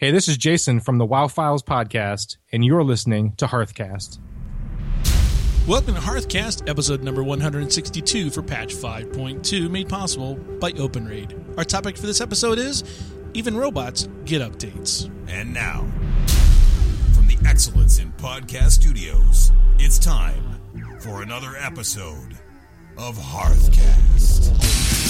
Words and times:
Hey, 0.00 0.12
this 0.12 0.28
is 0.28 0.36
Jason 0.36 0.78
from 0.78 0.98
the 0.98 1.04
WoW 1.04 1.26
Files 1.26 1.64
podcast, 1.64 2.36
and 2.52 2.64
you're 2.64 2.84
listening 2.84 3.32
to 3.32 3.48
Hearthcast. 3.48 4.20
Welcome 5.66 5.96
to 5.96 6.00
Hearthcast, 6.00 6.70
episode 6.70 7.02
number 7.02 7.24
162 7.24 8.30
for 8.30 8.40
patch 8.40 8.72
5.2, 8.72 9.68
made 9.68 9.88
possible 9.88 10.36
by 10.60 10.70
OpenRaid. 10.70 11.58
Our 11.58 11.64
topic 11.64 11.96
for 11.96 12.06
this 12.06 12.20
episode 12.20 12.58
is 12.58 12.84
Even 13.34 13.56
Robots 13.56 14.08
Get 14.24 14.40
Updates. 14.40 15.10
And 15.26 15.52
now, 15.52 15.80
from 17.12 17.26
the 17.26 17.36
Excellence 17.44 17.98
in 17.98 18.12
Podcast 18.12 18.80
Studios, 18.80 19.50
it's 19.80 19.98
time 19.98 20.60
for 21.00 21.22
another 21.22 21.56
episode 21.56 22.38
of 22.96 23.16
Hearthcast. 23.18 25.07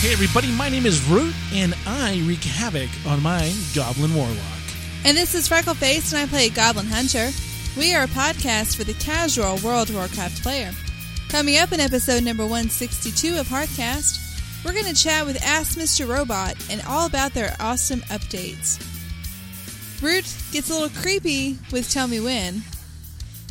Hey 0.00 0.12
everybody, 0.12 0.52
my 0.52 0.68
name 0.68 0.86
is 0.86 1.02
Root, 1.08 1.34
and 1.52 1.74
I 1.84 2.22
wreak 2.24 2.44
havoc 2.44 2.88
on 3.04 3.20
my 3.20 3.52
Goblin 3.74 4.14
Warlock. 4.14 4.38
And 5.04 5.16
this 5.16 5.34
is 5.34 5.48
Freckleface, 5.48 6.12
and 6.12 6.22
I 6.22 6.26
play 6.26 6.50
Goblin 6.50 6.86
Hunter. 6.86 7.30
We 7.76 7.96
are 7.96 8.04
a 8.04 8.06
podcast 8.06 8.76
for 8.76 8.84
the 8.84 8.94
casual 8.94 9.56
World 9.56 9.88
of 9.88 9.96
Warcraft 9.96 10.40
player. 10.40 10.70
Coming 11.30 11.58
up 11.58 11.72
in 11.72 11.80
episode 11.80 12.22
number 12.22 12.44
162 12.44 13.40
of 13.40 13.48
Hearthcast, 13.48 14.64
we're 14.64 14.72
going 14.72 14.84
to 14.84 14.94
chat 14.94 15.26
with 15.26 15.42
Ask 15.42 15.76
Mr. 15.76 16.08
Robot 16.08 16.54
and 16.70 16.80
all 16.86 17.04
about 17.04 17.34
their 17.34 17.56
awesome 17.58 18.02
updates. 18.02 18.78
Root 20.00 20.32
gets 20.52 20.70
a 20.70 20.74
little 20.74 21.02
creepy 21.02 21.58
with 21.72 21.90
Tell 21.90 22.06
Me 22.06 22.20
When. 22.20 22.62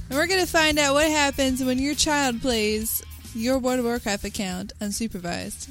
And 0.09 0.17
we're 0.17 0.27
going 0.27 0.39
to 0.39 0.47
find 0.47 0.79
out 0.79 0.93
what 0.93 1.11
happens 1.11 1.61
when 1.61 1.77
your 1.77 1.93
child 1.93 2.41
plays 2.41 3.03
your 3.35 3.59
World 3.59 3.79
of 3.79 3.85
Warcraft 3.85 4.23
account 4.23 4.71
unsupervised. 4.79 5.67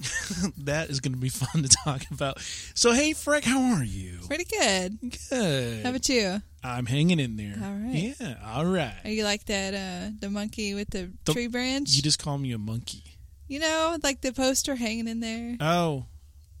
that 0.58 0.90
is 0.90 1.00
going 1.00 1.12
to 1.12 1.18
be 1.18 1.28
fun 1.28 1.62
to 1.62 1.68
talk 1.68 2.02
about. 2.10 2.40
So, 2.74 2.92
hey, 2.92 3.12
Freck, 3.12 3.44
how 3.44 3.60
are 3.74 3.84
you? 3.84 4.18
Pretty 4.26 4.44
good. 4.44 4.98
Good. 5.30 5.82
How 5.84 5.90
about 5.90 6.08
you? 6.08 6.42
I'm 6.62 6.86
hanging 6.86 7.18
in 7.20 7.36
there. 7.36 7.54
All 7.62 7.72
right. 7.72 8.14
Yeah, 8.20 8.34
all 8.44 8.66
right. 8.66 8.94
Are 9.04 9.10
you 9.10 9.24
like 9.24 9.44
that 9.46 9.74
uh 9.74 10.12
the 10.20 10.28
monkey 10.30 10.74
with 10.74 10.90
the 10.90 11.10
The- 11.24 11.32
tree 11.32 11.46
branch? 11.46 11.90
You 11.90 12.02
just 12.02 12.18
call 12.22 12.36
me 12.38 12.52
a 12.52 12.58
monkey. 12.58 13.02
You 13.48 13.60
know, 13.60 13.96
like 14.02 14.20
the 14.20 14.32
poster 14.32 14.76
hanging 14.76 15.08
in 15.08 15.20
there. 15.20 15.56
Oh, 15.60 16.06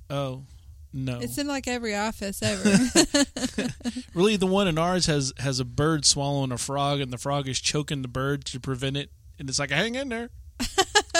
oh, 0.08 0.42
no. 0.92 1.20
It's 1.20 1.38
in 1.38 1.46
like 1.46 1.68
every 1.68 1.94
office 1.94 2.42
ever. 2.42 2.64
really, 4.14 4.36
the 4.36 4.46
one 4.46 4.66
in 4.68 4.76
ours 4.78 5.06
has 5.06 5.32
has 5.38 5.60
a 5.60 5.64
bird 5.64 6.04
swallowing 6.04 6.50
a 6.50 6.58
frog, 6.58 7.00
and 7.00 7.12
the 7.12 7.18
frog 7.18 7.46
is 7.46 7.60
choking 7.60 8.02
the 8.02 8.08
bird 8.08 8.44
to 8.46 8.58
prevent 8.58 8.96
it, 8.96 9.10
and 9.38 9.48
it's 9.48 9.58
like 9.58 9.70
hang 9.70 9.94
in 9.94 10.08
there. 10.08 10.30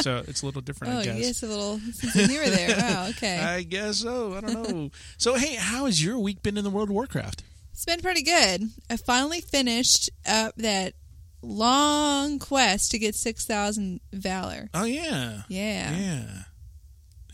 So 0.02 0.16
uh, 0.16 0.22
it's 0.28 0.42
a 0.42 0.46
little 0.46 0.60
different, 0.62 0.94
oh, 0.94 0.98
I 1.00 1.04
guess. 1.04 1.18
yes, 1.18 1.42
a 1.42 1.46
little 1.46 1.78
since 1.92 2.14
you 2.30 2.38
were 2.38 2.48
there. 2.50 2.76
Wow, 2.78 3.08
okay. 3.10 3.38
I 3.40 3.62
guess 3.62 3.98
so. 3.98 4.34
I 4.34 4.40
don't 4.40 4.52
know. 4.68 4.90
so, 5.18 5.34
hey, 5.34 5.54
how 5.56 5.86
has 5.86 6.02
your 6.02 6.18
week 6.18 6.42
been 6.42 6.56
in 6.56 6.64
the 6.64 6.70
World 6.70 6.88
of 6.88 6.94
Warcraft? 6.94 7.42
It's 7.72 7.84
been 7.84 8.00
pretty 8.00 8.22
good. 8.22 8.70
I 8.90 8.96
finally 8.96 9.40
finished 9.40 10.10
up 10.26 10.54
that 10.56 10.94
long 11.42 12.38
quest 12.38 12.90
to 12.90 12.98
get 12.98 13.14
6,000 13.14 14.00
Valor. 14.12 14.68
Oh 14.74 14.84
yeah, 14.84 15.42
Yeah. 15.48 15.96
yeah, 15.96 16.24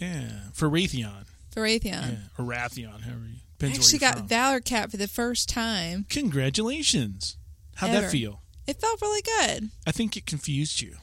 yeah. 0.01 0.29
For 0.53 0.69
Raytheon, 0.71 1.27
For 1.53 1.63
Raytheon. 1.63 1.85
yeah, 1.85 2.17
or 2.39 2.45
Wrathion, 2.45 3.01
however 3.03 3.25
you. 3.27 3.37
I 3.63 3.67
actually 3.67 3.99
where 3.99 4.09
you're 4.09 4.13
got 4.13 4.19
from. 4.19 4.29
Valor 4.29 4.61
Cap 4.61 4.91
for 4.91 4.97
the 4.99 5.09
first 5.09 5.49
time. 5.49 6.07
Congratulations. 6.11 7.37
How'd 7.77 7.91
Ever. 7.91 8.03
that 8.03 8.11
feel? 8.13 8.43
It 8.67 8.81
felt 8.81 9.01
really 9.01 9.23
good. 9.23 9.71
I 9.87 9.93
think 9.93 10.17
it 10.17 10.27
confused 10.27 10.81
you. 10.81 10.97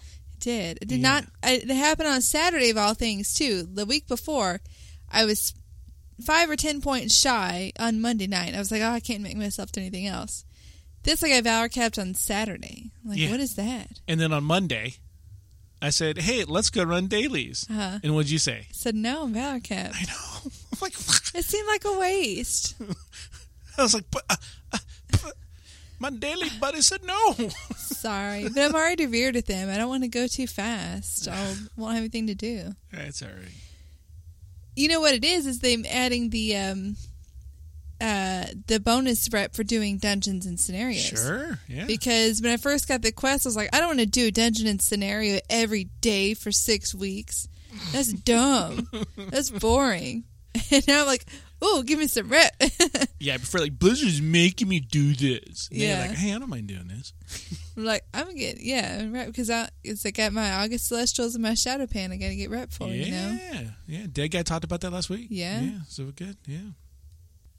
Did. 0.43 0.79
It 0.81 0.87
did 0.89 0.99
Yeah. 0.99 1.09
not. 1.09 1.25
I, 1.41 1.53
it 1.53 1.69
happened 1.69 2.09
on 2.09 2.21
Saturday 2.21 2.69
of 2.69 2.77
all 2.77 2.93
things 2.93 3.33
too. 3.33 3.63
The 3.63 3.85
week 3.85 4.07
before, 4.07 4.59
I 5.09 5.23
was 5.25 5.53
five 6.23 6.49
or 6.49 6.55
ten 6.57 6.81
points 6.81 7.15
shy 7.15 7.71
on 7.79 8.01
Monday 8.01 8.27
night. 8.27 8.53
I 8.53 8.59
was 8.59 8.69
like, 8.71 8.81
oh, 8.81 8.89
I 8.89 8.99
can't 8.99 9.23
make 9.23 9.37
myself 9.37 9.71
do 9.71 9.79
anything 9.81 10.05
else. 10.05 10.43
This 11.03 11.23
I 11.23 11.29
got 11.29 11.43
Valor 11.43 11.69
capped 11.69 11.97
on 11.97 12.13
Saturday. 12.13 12.91
I'm 13.03 13.09
like, 13.11 13.19
Yeah. 13.19 13.31
what 13.31 13.39
is 13.39 13.55
that? 13.55 13.99
And 14.07 14.19
then 14.19 14.31
on 14.33 14.43
Monday, 14.43 14.95
I 15.81 15.89
said, 15.89 16.17
"Hey, 16.17 16.43
let's 16.45 16.69
go 16.69 16.83
run 16.83 17.07
dailies." 17.07 17.65
Uh-huh. 17.69 17.99
And 18.03 18.13
what'd 18.15 18.31
you 18.31 18.37
say? 18.39 18.67
I 18.69 18.73
said, 18.73 18.95
no, 18.95 19.23
I'm 19.23 19.33
Valor 19.33 19.59
capped. 19.61 19.95
I 19.95 20.03
know. 20.03 20.51
I'm 20.73 20.77
like, 20.81 20.93
It 21.35 21.43
seemed 21.45 21.67
like 21.67 21.83
a 21.85 21.97
waste. 21.99 22.75
I 23.77 23.81
was 23.83 23.93
like, 23.93 24.05
but, 24.11 24.23
uh, 24.29 24.35
uh, 24.73 24.77
but 25.23 25.33
my 26.03 26.09
daily 26.09 26.49
buddy 26.59 26.81
said 26.81 27.01
no. 27.03 27.33
Sorry, 27.77 28.49
but 28.49 28.61
I'm 28.61 28.75
already 28.75 29.05
veered 29.05 29.35
with 29.35 29.45
them. 29.45 29.69
I 29.69 29.77
don't 29.77 29.87
want 29.87 30.03
to 30.03 30.09
go 30.09 30.27
too 30.27 30.47
fast. 30.47 31.29
I 31.29 31.55
won't 31.77 31.93
have 31.93 32.01
anything 32.01 32.27
to 32.27 32.35
do. 32.35 32.75
That's 32.91 33.21
all 33.21 33.29
right. 33.29 33.53
You 34.75 34.89
know 34.89 34.99
what 34.99 35.13
it 35.13 35.23
is? 35.23 35.47
Is 35.47 35.59
them 35.59 35.85
adding 35.89 36.29
the 36.29 36.57
um, 36.57 36.97
uh, 38.01 38.47
the 38.67 38.81
bonus 38.81 39.31
rep 39.31 39.55
for 39.55 39.63
doing 39.63 39.97
dungeons 39.97 40.45
and 40.45 40.59
scenarios. 40.59 41.03
Sure. 41.03 41.59
Yeah. 41.69 41.85
Because 41.85 42.41
when 42.41 42.51
I 42.51 42.57
first 42.57 42.89
got 42.89 43.01
the 43.01 43.13
quest, 43.13 43.45
I 43.45 43.49
was 43.49 43.55
like, 43.55 43.73
I 43.73 43.79
don't 43.79 43.87
want 43.87 43.99
to 43.99 44.05
do 44.05 44.27
a 44.27 44.31
dungeon 44.31 44.67
and 44.67 44.81
scenario 44.81 45.39
every 45.49 45.85
day 46.01 46.33
for 46.33 46.51
six 46.51 46.93
weeks. 46.93 47.47
That's 47.93 48.11
dumb. 48.25 48.89
That's 49.15 49.49
boring. 49.49 50.25
And 50.71 50.87
now 50.87 51.01
I'm 51.01 51.07
like, 51.07 51.25
oh, 51.63 51.81
give 51.81 51.97
me 51.97 52.07
some 52.07 52.29
rep. 52.29 52.51
yeah. 53.19 53.35
I 53.35 53.37
prefer 53.37 53.59
like 53.59 53.79
Blizzard's 53.79 54.21
making 54.21 54.67
me 54.67 54.79
do 54.79 55.13
this. 55.13 55.69
And 55.71 55.79
Yeah. 55.79 56.01
Like, 56.01 56.17
hey, 56.17 56.33
I 56.33 56.39
don't 56.39 56.49
mind 56.49 56.67
doing 56.67 56.87
this. 56.87 57.13
I'm 57.77 57.85
like, 57.85 58.03
I'm 58.13 58.25
gonna 58.25 58.37
get 58.37 58.59
yeah, 58.59 59.07
rep 59.09 59.27
because 59.27 59.49
I 59.49 59.69
it's 59.83 60.05
like 60.05 60.17
got 60.17 60.33
my 60.33 60.63
August 60.63 60.87
Celestials 60.87 61.33
and 61.33 61.41
my 61.41 61.51
Shado-Pan. 61.51 62.11
I 62.11 62.17
gotta 62.17 62.35
get 62.35 62.49
rep 62.49 62.71
for 62.71 62.87
yeah. 62.87 63.05
you 63.05 63.11
know. 63.11 63.39
Yeah. 63.41 63.61
Yeah. 63.87 64.05
Dead 64.11 64.27
guy 64.27 64.43
talked 64.43 64.65
about 64.65 64.81
that 64.81 64.91
last 64.91 65.09
week. 65.09 65.27
Yeah. 65.29 65.61
Yeah. 65.61 65.79
So 65.87 66.03
we're 66.03 66.11
good. 66.11 66.37
Yeah. 66.45 66.71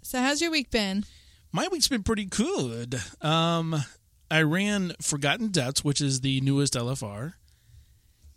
So 0.03 0.19
how's 0.19 0.41
your 0.41 0.50
week 0.50 0.70
been? 0.70 1.04
My 1.50 1.69
week's 1.70 1.88
been 1.88 2.03
pretty 2.03 2.26
good. 2.26 3.00
Um, 3.22 3.76
I 4.31 4.43
ran 4.43 4.93
Forgotten 5.00 5.48
Depths, 5.48 5.82
which 5.82 6.00
is 6.00 6.20
the 6.20 6.41
newest 6.41 6.75
LFR, 6.75 7.34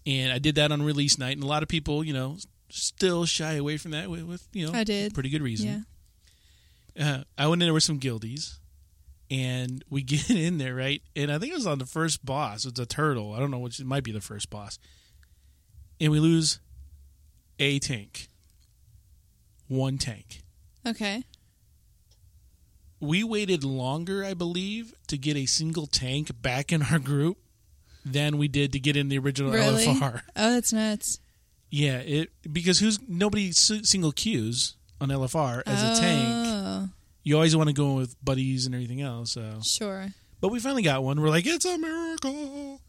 and 0.05 0.31
I 0.31 0.39
did 0.39 0.55
that 0.55 0.71
on 0.71 0.81
release 0.81 1.17
night. 1.17 1.35
And 1.35 1.43
a 1.43 1.47
lot 1.47 1.63
of 1.63 1.69
people, 1.69 2.03
you 2.03 2.13
know, 2.13 2.37
still 2.69 3.25
shy 3.25 3.53
away 3.53 3.77
from 3.77 3.91
that 3.91 4.09
with, 4.09 4.23
with 4.23 4.47
you 4.53 4.67
know, 4.67 4.73
I 4.77 4.83
did. 4.83 5.13
pretty 5.13 5.29
good 5.29 5.41
Yeah. 5.41 5.45
reason. 5.45 5.85
Uh, 6.99 7.23
I 7.37 7.47
went 7.47 7.61
in 7.61 7.67
there 7.67 7.73
with 7.73 7.83
some 7.83 7.99
guildies, 7.99 8.57
and 9.29 9.83
we 9.89 10.01
get 10.03 10.29
in 10.29 10.57
there 10.57 10.75
right, 10.75 11.01
and 11.15 11.31
I 11.31 11.37
think 11.39 11.51
it 11.51 11.55
was 11.55 11.67
on 11.67 11.79
the 11.79 11.85
first 11.85 12.25
boss. 12.25 12.65
It's 12.65 12.79
a 12.79 12.85
turtle. 12.85 13.33
I 13.33 13.39
don't 13.39 13.51
know 13.51 13.59
which. 13.59 13.79
It 13.79 13.85
might 13.85 14.03
be 14.03 14.11
the 14.11 14.21
first 14.21 14.49
boss, 14.49 14.79
and 15.99 16.11
we 16.11 16.19
lose 16.19 16.59
a 17.59 17.79
tank, 17.79 18.29
one 19.67 19.97
tank. 19.97 20.41
Okay. 20.85 21.23
we 22.99 23.23
waited 23.23 23.63
longer, 23.63 24.23
I 24.25 24.33
believe, 24.33 24.93
to 25.07 25.17
get 25.17 25.35
a 25.37 25.45
single 25.45 25.85
tank 25.85 26.41
back 26.41 26.71
in 26.71 26.81
our 26.81 26.97
group 26.99 27.37
than 28.05 28.37
we 28.37 28.47
did 28.47 28.71
to 28.73 28.79
get 28.79 28.95
in 28.97 29.09
the 29.09 29.17
original 29.19 29.51
Really? 29.51 29.85
LFR. 29.85 30.21
Oh, 30.35 30.53
that's 30.53 30.73
nuts. 30.73 31.19
Yeah, 31.69 31.97
it 31.97 32.29
because 32.51 32.79
who's 32.79 32.99
nobody 33.07 33.51
single 33.51 34.11
queues 34.11 34.75
on 35.01 35.09
LFR 35.09 35.63
as 35.65 35.83
a 35.97 36.01
tank. 36.01 36.27
Oh, 36.29 36.89
You 37.23 37.35
always 37.35 37.55
want 37.55 37.67
to 37.69 37.73
go 37.73 37.93
with 37.95 38.15
buddies 38.23 38.65
and 38.65 38.73
everything 38.73 39.01
else. 39.01 39.31
So, 39.33 39.59
sure. 39.63 40.07
but 40.39 40.49
we 40.49 40.59
finally 40.59 40.81
got 40.81 41.03
one. 41.03 41.19
We're 41.21 41.29
like, 41.29 41.45
it's 41.45 41.65
a 41.65 41.77
miracle. 41.77 42.81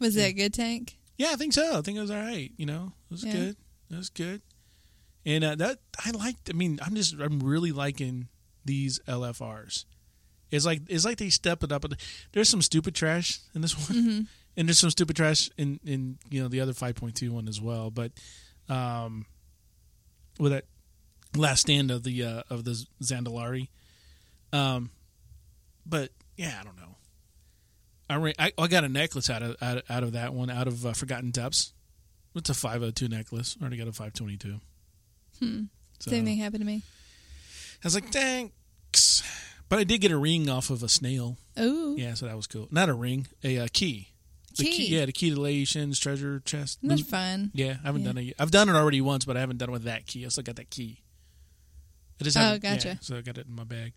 Was 0.00 0.14
that 0.16 0.30
a 0.30 0.32
good 0.32 0.52
tank? 0.52 0.98
Yeah, 1.16 1.28
I 1.30 1.36
think 1.36 1.52
so. 1.52 1.78
I 1.78 1.80
think 1.82 1.96
it 1.96 2.00
was 2.00 2.10
all 2.10 2.16
right. 2.20 2.50
You 2.56 2.66
know, 2.66 2.92
it 3.08 3.12
was 3.12 3.24
Yeah. 3.24 3.32
good. 3.32 3.56
It 3.90 3.96
was 3.96 4.10
good. 4.10 4.42
And 5.24 5.44
uh, 5.44 5.54
that 5.54 5.78
I 6.04 6.10
liked. 6.10 6.50
I 6.50 6.54
mean, 6.54 6.80
I'm 6.82 6.94
just 6.96 7.14
I'm 7.20 7.38
really 7.40 7.70
liking 7.72 8.28
these 8.64 8.98
LFRs. 9.06 9.84
It's 10.50 10.66
like 10.66 10.82
it's 10.88 11.04
like 11.04 11.18
they 11.18 11.30
step 11.30 11.62
it 11.62 11.70
up. 11.72 11.84
There's 12.32 12.48
some 12.48 12.60
stupid 12.62 12.94
trash 12.94 13.38
in 13.54 13.60
this 13.62 13.74
one, 13.88 13.98
Mm-hmm. 13.98 14.20
And 14.56 14.68
there's 14.68 14.78
some 14.78 14.90
stupid 14.90 15.16
trash 15.16 15.50
in 15.56 15.80
in 15.84 16.18
you 16.30 16.42
know 16.42 16.48
the 16.48 16.60
other 16.60 16.72
5.2 16.72 17.28
one 17.30 17.48
as 17.48 17.60
well. 17.60 17.90
But 17.90 18.12
um, 18.68 19.26
with 20.38 20.52
that 20.52 20.64
last 21.36 21.62
stand 21.62 21.90
of 21.90 22.02
the 22.02 22.24
uh, 22.24 22.42
of 22.50 22.64
the 22.64 22.86
Zandalari, 23.02 23.68
um, 24.52 24.90
but 25.86 26.10
yeah, 26.36 26.58
I 26.60 26.64
don't 26.64 26.76
know. 26.76 26.96
I, 28.08 28.16
ran, 28.16 28.34
I 28.38 28.52
I 28.58 28.66
got 28.66 28.84
a 28.84 28.88
necklace 28.88 29.30
out 29.30 29.42
of 29.42 29.56
out, 29.62 29.82
out 29.88 30.02
of 30.02 30.12
that 30.12 30.34
one 30.34 30.50
out 30.50 30.68
of 30.68 30.84
uh, 30.84 30.92
Forgotten 30.92 31.30
Depths. 31.30 31.72
It's 32.34 32.50
a 32.50 32.54
502 32.54 33.08
necklace. 33.08 33.56
I 33.58 33.62
already 33.62 33.76
got 33.76 33.86
a 33.86 33.92
522. 33.92 34.60
Hmm. 35.38 35.62
So, 36.00 36.10
Same 36.10 36.24
thing 36.24 36.38
happened 36.38 36.62
to 36.62 36.66
me. 36.66 36.82
I 37.82 37.86
was 37.86 37.94
like, 37.94 38.10
thanks. 38.10 39.22
But 39.68 39.78
I 39.78 39.84
did 39.84 40.00
get 40.00 40.10
a 40.10 40.18
ring 40.18 40.48
off 40.48 40.70
of 40.70 40.82
a 40.82 40.88
snail. 40.88 41.36
oh 41.56 41.94
Yeah, 41.96 42.14
so 42.14 42.26
that 42.26 42.36
was 42.36 42.46
cool. 42.46 42.68
Not 42.70 42.88
a 42.88 42.94
ring, 42.94 43.28
a 43.42 43.58
uh, 43.58 43.68
key. 43.72 44.13
The 44.56 44.64
Key. 44.64 44.96
Yeah, 44.96 45.06
the 45.06 45.12
key 45.12 45.34
to 45.34 45.64
Shin's 45.64 45.98
treasure 45.98 46.40
chest. 46.44 46.78
That's 46.82 47.00
Loot- 47.00 47.10
fun. 47.10 47.50
Yeah, 47.54 47.76
I 47.82 47.86
haven't 47.86 48.02
Yeah. 48.02 48.06
done 48.08 48.18
it. 48.18 48.22
Yet. 48.22 48.34
I've 48.38 48.50
done 48.50 48.68
it 48.68 48.74
already 48.74 49.00
once, 49.00 49.24
but 49.24 49.36
I 49.36 49.40
haven't 49.40 49.58
done 49.58 49.68
it 49.68 49.72
with 49.72 49.84
that 49.84 50.06
key. 50.06 50.24
I 50.24 50.28
still 50.28 50.44
got 50.44 50.56
that 50.56 50.70
key. 50.70 50.98
I 52.20 52.24
just 52.24 52.36
Oh, 52.36 52.58
gotcha. 52.58 52.88
yeah, 52.88 52.94
so 53.00 53.16
I 53.16 53.20
got 53.22 53.38
it 53.38 53.46
in 53.46 53.54
my 53.54 53.64
bag. 53.64 53.92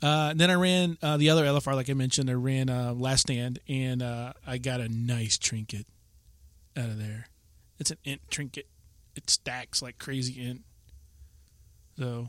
Uh, 0.00 0.32
then 0.34 0.48
I 0.50 0.54
ran 0.54 0.96
uh, 1.02 1.16
the 1.16 1.30
other 1.30 1.44
LFR, 1.44 1.74
like 1.74 1.90
I 1.90 1.94
mentioned. 1.94 2.30
I 2.30 2.34
ran 2.34 2.70
uh, 2.70 2.92
Last 2.94 3.22
Stand, 3.22 3.58
and 3.68 4.00
uh, 4.00 4.32
I 4.46 4.58
got 4.58 4.80
a 4.80 4.88
nice 4.88 5.36
trinket 5.38 5.86
out 6.76 6.88
of 6.90 6.98
there. 6.98 7.26
It's 7.80 7.90
an 7.90 7.98
int 8.04 8.20
trinket. 8.30 8.68
It 9.16 9.28
stacks 9.28 9.82
like 9.82 9.98
crazy 9.98 10.40
int. 10.40 10.62
So, 11.98 12.28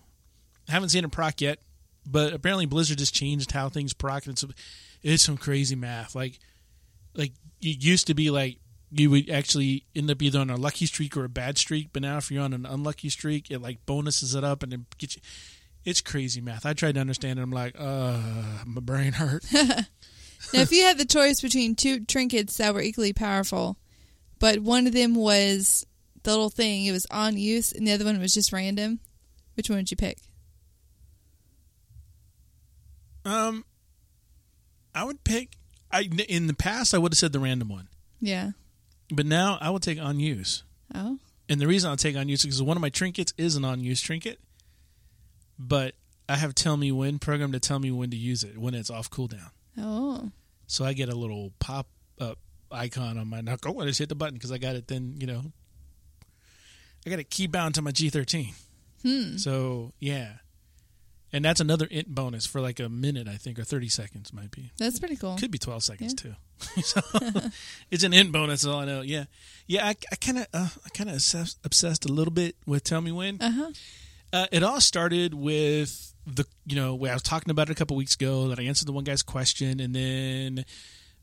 I 0.68 0.72
haven't 0.72 0.90
seen 0.90 1.04
it 1.06 1.12
proc 1.12 1.42
yet, 1.42 1.60
but 2.08 2.34
apparently 2.34 2.66
Blizzard 2.66 2.98
just 2.98 3.14
changed 3.14 3.52
how 3.52 3.70
things 3.70 3.94
proc, 3.94 4.26
and 4.26 4.34
it's, 4.34 4.44
it's 5.04 5.24
some 5.24 5.38
crazy 5.38 5.76
math. 5.76 6.16
Like, 6.16 6.40
like 7.16 7.34
it 7.62 7.84
used 7.84 8.08
to 8.08 8.14
be 8.14 8.30
like 8.30 8.58
you 8.92 9.10
would 9.12 9.30
actually 9.30 9.86
end 9.96 10.10
up 10.10 10.22
either 10.22 10.40
on 10.40 10.50
a 10.50 10.56
lucky 10.56 10.86
streak 10.86 11.16
or 11.16 11.24
a 11.24 11.30
bad 11.30 11.58
streak, 11.58 11.90
but 11.94 12.02
now 12.02 12.18
if 12.18 12.32
you're 12.32 12.44
on 12.44 12.54
an 12.54 12.66
unlucky 12.66 13.10
streak, 13.10 13.52
it 13.52 13.60
like 13.60 13.86
bonuses 13.86 14.34
it 14.34 14.44
up 14.44 14.64
and 14.64 14.74
it 14.74 14.98
gets 14.98 15.16
you. 15.16 15.22
It's 15.86 16.02
crazy 16.02 16.42
math. 16.42 16.66
I 16.66 16.74
tried 16.74 16.96
to 16.96 17.02
understand 17.02 17.40
it. 17.40 17.42
I'm 17.42 17.52
like, 17.52 17.76
uh, 17.80 18.20
my 18.66 18.82
brain 18.82 19.14
hurt. 19.14 19.46
Now, 20.54 20.62
if 20.62 20.72
you 20.72 20.84
had 20.84 20.98
the 20.98 21.06
choice 21.06 21.42
between 21.42 21.76
two 21.76 22.06
trinkets 22.06 22.58
that 22.58 22.74
were 22.74 22.82
equally 22.82 23.14
powerful, 23.14 23.78
but 24.40 24.60
one 24.60 24.88
of 24.88 24.94
them 24.94 25.14
was 25.14 25.86
the 26.24 26.32
little 26.32 26.50
thing, 26.50 26.86
it 26.86 26.92
was 26.92 27.06
on 27.12 27.38
use, 27.38 27.72
and 27.72 27.86
the 27.86 27.92
other 27.92 28.06
one 28.06 28.20
was 28.20 28.34
just 28.34 28.54
random, 28.54 29.00
which 29.56 29.70
one 29.70 29.78
would 29.80 29.92
you 29.92 29.98
pick? 29.98 30.18
Um, 33.26 33.66
I 34.96 35.04
would 35.04 35.24
pick. 35.24 35.58
I 35.92 36.10
in 36.28 36.48
the 36.48 36.54
past 36.54 36.94
I 36.94 36.98
would 36.98 37.14
have 37.14 37.18
said 37.18 37.32
the 37.34 37.40
random 37.40 37.70
one, 37.70 37.88
Yeah. 38.20 38.52
but 39.12 39.26
now 39.26 39.58
I 39.62 39.70
will 39.70 39.80
take 39.80 40.00
on 40.00 40.20
use. 40.20 40.64
Oh. 40.94 41.18
And 41.48 41.60
the 41.60 41.68
reason 41.68 41.90
I'll 41.90 41.98
take 41.98 42.16
on 42.16 42.30
use 42.30 42.42
is 42.42 42.46
because 42.46 42.62
one 42.62 42.78
of 42.78 42.82
my 42.82 42.90
trinkets 42.90 43.34
is 43.38 43.56
an 43.56 43.66
on 43.66 43.80
use 43.82 44.02
trinket, 44.02 44.40
but 45.58 45.96
I 46.28 46.36
have 46.36 46.54
tell 46.54 46.78
me 46.78 46.92
when 46.92 47.18
program 47.20 47.52
to 47.54 47.60
tell 47.60 47.80
me 47.80 47.90
when 47.92 48.12
to 48.12 48.18
use 48.18 48.44
it 48.44 48.58
when 48.58 48.74
it's 48.76 48.90
off 48.92 49.10
cooldown. 49.10 49.50
Oh. 49.78 50.30
So 50.68 50.86
I 50.86 50.94
get 50.94 51.10
a 51.10 51.16
little 51.16 51.52
pop 51.60 51.88
up 52.22 52.38
icon 52.72 53.18
on 53.18 53.28
my 53.28 53.42
knuckle. 53.42 53.82
I 53.82 53.86
just 53.86 53.98
hit 53.98 54.10
the 54.10 54.16
button 54.16 54.36
because 54.36 54.52
I 54.52 54.60
got 54.60 54.76
it. 54.76 54.88
Then 54.88 55.16
you 55.20 55.26
know, 55.26 55.42
I 57.06 57.10
got 57.10 57.18
it 57.20 57.30
key 57.32 57.48
bound 57.48 57.76
to 57.76 57.82
my 57.82 57.92
G13. 57.92 58.54
Hmm. 59.02 59.38
So 59.38 59.94
yeah, 60.00 60.34
and 61.32 61.46
that's 61.46 61.60
another 61.60 61.88
int 61.90 62.14
bonus 62.14 62.46
for 62.46 62.62
like 62.62 62.80
a 62.80 62.90
minute, 62.90 63.28
I 63.28 63.36
think, 63.36 63.60
or 63.60 63.64
thirty 63.64 63.90
seconds 63.90 64.34
might 64.34 64.52
be. 64.52 64.72
That's 64.78 65.00
pretty 65.00 65.16
cool. 65.16 65.38
Could 65.38 65.52
be 65.52 65.58
twelve 65.58 65.84
seconds 65.84 66.14
too. 66.14 66.36
so 66.84 67.02
it's 67.92 68.04
an 68.04 68.14
int 68.14 68.32
bonus. 68.32 68.66
All 68.66 68.80
I 68.80 68.86
know. 68.86 69.02
Yeah, 69.02 69.26
yeah. 69.68 69.86
I, 69.86 69.96
I 70.12 70.16
kind 70.16 70.40
of, 70.40 70.48
uh, 70.54 70.70
I 70.86 70.90
kind 70.90 71.10
of 71.10 71.16
obsessed, 71.16 71.60
obsessed 71.64 72.06
a 72.06 72.14
little 72.14 72.34
bit 72.34 72.56
with 72.66 72.84
Tell 72.84 73.02
Me 73.02 73.12
When. 73.12 73.42
Uh 73.42 73.52
huh. 73.52 73.72
Uh, 74.32 74.46
it 74.52 74.64
all 74.64 74.80
started 74.80 75.34
with 75.34 76.14
the, 76.28 76.46
you 76.66 76.76
know, 76.76 76.94
I 76.94 77.14
was 77.14 77.24
talking 77.24 77.50
about 77.50 77.70
it 77.70 77.72
a 77.72 77.76
couple 77.76 77.98
weeks 77.98 78.16
ago 78.16 78.50
that 78.50 78.60
I 78.60 78.64
answered 78.64 78.88
the 78.88 78.92
one 78.92 79.04
guy's 79.04 79.24
question, 79.24 79.80
and 79.80 79.96
then 79.96 80.66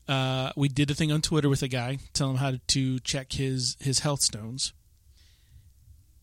uh, 0.07 0.51
we 0.55 0.67
did 0.67 0.91
a 0.91 0.93
thing 0.93 1.11
on 1.11 1.21
Twitter 1.21 1.49
with 1.49 1.61
a 1.63 1.67
guy, 1.67 1.99
tell 2.13 2.29
him 2.29 2.37
how 2.37 2.53
to 2.67 2.99
check 2.99 3.33
his 3.33 3.77
his 3.79 3.99
health 3.99 4.21
stones, 4.21 4.73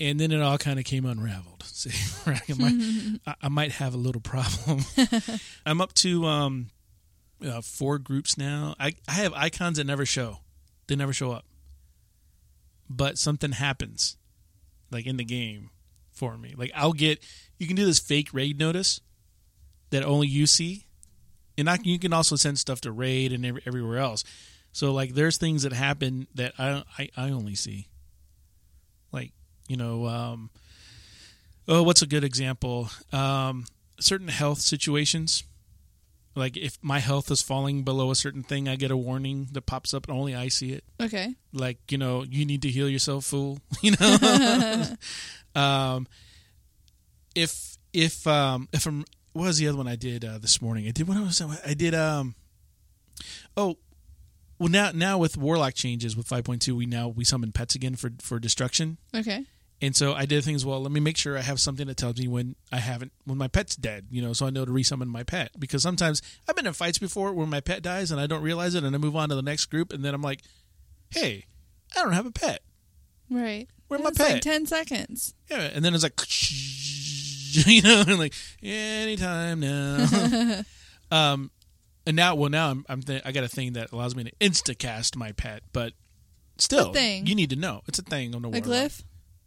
and 0.01 0.19
then 0.19 0.33
it 0.33 0.41
all 0.41 0.59
kind 0.59 0.79
of 0.79 0.85
came 0.85 1.05
unraveled. 1.05 1.63
See, 1.65 1.91
right? 2.31 2.41
I, 2.49 2.55
might, 2.55 3.21
I, 3.27 3.35
I 3.43 3.49
might 3.49 3.73
have 3.73 3.95
a 3.95 3.99
little 3.99 4.21
problem. 4.21 4.85
I'm 5.67 5.81
up 5.81 5.93
to 5.95 6.27
um, 6.27 6.69
uh, 7.45 7.61
four 7.61 7.99
groups 7.99 8.37
now. 8.37 8.75
I 8.79 8.95
I 9.09 9.13
have 9.13 9.33
icons 9.35 9.79
that 9.79 9.85
never 9.85 10.07
show; 10.07 10.39
they 10.87 10.97
never 10.97 11.13
show 11.13 11.33
up, 11.33 11.45
but 12.89 13.19
something 13.19 13.53
happens, 13.53 14.17
like 14.91 15.07
in 15.07 15.17
the 15.17 15.25
game 15.25 15.71
for 16.13 16.37
me. 16.37 16.55
Like 16.57 16.73
I'll 16.75 16.93
get 16.93 17.25
you 17.59 17.67
can 17.67 17.77
do 17.77 17.87
this 17.87 17.99
fake 17.99 18.29
raid 18.33 18.59
notice 18.59 19.01
that 19.91 20.05
only 20.05 20.27
you 20.27 20.47
see, 20.47 20.87
and 21.57 21.69
I, 21.69 21.79
you 21.83 21.99
can 21.99 22.13
also 22.13 22.37
send 22.37 22.59
stuff 22.59 22.81
to 22.83 22.93
raid 22.93 23.33
and 23.33 23.45
every, 23.45 23.63
everywhere 23.67 23.99
else. 23.99 24.25
So 24.73 24.93
like 24.93 25.15
there's 25.15 25.39
things 25.39 25.63
that 25.63 25.73
happen 25.73 26.27
that 26.35 26.53
I 26.59 26.83
I, 26.99 27.09
I 27.17 27.31
only 27.31 27.55
see. 27.55 27.89
Like 29.13 29.33
you 29.69 29.77
know, 29.77 30.07
um, 30.07 30.51
oh, 31.69 31.83
what's 31.83 32.03
a 32.03 32.07
good 32.07 32.25
example? 32.25 32.91
Um, 33.13 33.65
certain 34.01 34.29
health 34.29 34.61
situations. 34.61 35.45
Like 36.37 36.57
if 36.57 36.79
my 36.83 36.99
health 36.99 37.31
is 37.31 37.43
falling 37.43 37.85
below 37.85 38.11
a 38.11 38.17
certain 38.17 38.43
thing, 38.43 38.69
I 38.69 38.75
get 38.77 38.91
a 38.91 38.97
warning 38.97 39.49
that 39.53 39.63
pops 39.63 39.95
up, 39.95 40.09
and 40.09 40.19
only 40.19 40.35
I 40.35 40.49
see 40.49 40.73
it 40.73 40.83
Okay. 41.01 41.35
like 41.53 41.79
you 41.93 41.97
know 41.99 42.25
you 42.25 42.45
need 42.45 42.63
to 42.63 42.69
heal 42.69 42.89
yourself 42.89 43.25
fool 43.25 43.61
you 43.83 43.93
know 44.01 44.85
um 45.55 46.09
if 47.37 47.79
if 47.93 48.27
um 48.27 48.69
if 48.73 48.87
i'm 48.87 49.05
what 49.33 49.45
was 49.47 49.59
the 49.59 49.69
other 49.69 49.79
one 49.79 49.89
i 49.89 49.97
did 49.97 50.25
uh, 50.25 50.39
this 50.39 50.61
morning 50.61 50.87
i 50.87 50.91
did 50.91 51.07
what 51.07 51.17
was 51.21 51.41
i 51.67 51.75
did 51.75 51.95
um 51.95 52.35
oh 53.57 53.77
well 54.59 54.69
now 54.69 54.91
now 54.93 55.19
with 55.19 55.37
warlock 55.37 55.75
changes 55.75 56.17
with 56.17 56.29
5.2 56.29 56.73
we 56.77 56.87
now 56.87 57.09
we 57.09 57.25
summon 57.25 57.53
pets 57.53 57.75
again 57.75 57.95
for 57.95 58.11
for 58.21 58.39
destruction 58.41 58.99
Okay. 59.15 59.45
And 59.83 59.95
so 59.95 60.15
I 60.15 60.25
did 60.27 60.45
things 60.45 60.65
well. 60.65 60.81
Let 60.81 60.93
me 60.93 61.01
make 61.01 61.17
sure 61.17 61.37
I 61.37 61.43
have 61.43 61.61
something 61.61 61.87
that 61.89 61.97
tells 61.97 62.19
me 62.19 62.29
when 62.29 62.55
I 62.73 62.79
haven't 62.79 63.13
when 63.25 63.39
my 63.39 63.49
pet's 63.49 63.77
dead, 63.77 64.07
you 64.11 64.23
know, 64.23 64.33
so 64.33 64.47
I 64.47 64.51
know 64.51 64.65
to 64.65 64.71
resummon 64.71 65.07
my 65.09 65.23
pet. 65.23 65.51
Because 65.59 65.83
sometimes 65.83 66.23
I've 66.49 66.57
been 66.57 66.67
in 66.67 66.73
fights 66.73 66.99
before 66.99 67.33
where 67.33 67.47
my 67.47 67.61
pet 67.61 67.83
dies 67.83 68.11
and 68.11 68.21
I 68.21 68.27
don't 68.27 68.43
realize 68.43 68.75
it, 68.75 68.85
and 68.85 68.95
I 68.95 68.99
move 68.99 69.17
on 69.17 69.29
to 69.29 69.35
the 69.35 69.43
next 69.43 69.67
group, 69.67 69.93
and 69.93 70.05
then 70.05 70.15
I'm 70.15 70.23
like, 70.23 70.41
"Hey, 71.11 71.45
I 71.97 72.03
don't 72.03 72.13
have 72.13 72.27
a 72.27 72.31
pet. 72.31 72.63
Right. 73.31 73.69
Where'd 73.89 74.03
my 74.03 74.11
It's 74.11 74.19
like 74.19 74.35
pet? 74.35 74.43
10 74.43 74.67
seconds. 74.67 75.35
Yeah." 75.51 75.71
And 75.75 75.85
then 75.85 75.95
it's 75.95 76.03
like, 76.03 76.15
you 77.67 77.83
know, 77.83 78.05
and 78.09 78.19
like 78.19 78.35
anytime 78.63 79.61
now. 79.61 80.63
um, 81.11 81.51
and 82.07 82.17
now, 82.17 82.35
well, 82.35 82.51
now 82.51 82.71
I'm, 82.71 82.85
I'm 82.89 83.03
th- 83.03 83.23
I 83.25 83.33
got 83.33 83.45
a 83.45 83.49
thing 83.49 83.75
that 83.75 83.93
allows 83.93 84.15
me 84.15 84.25
to 84.25 84.33
insta 84.41 84.79
cast 84.79 85.17
my 85.17 85.33
pet, 85.33 85.63
but 85.73 85.95
still, 86.59 86.93
thing. 86.93 87.27
you 87.27 87.35
need 87.35 87.51
to 87.51 87.57
know 87.57 87.83
it's 87.87 87.99
a 87.99 88.03
thing 88.03 88.35
on 88.35 88.43
the 88.43 88.49
A 88.49 88.61
glyph? 88.61 89.03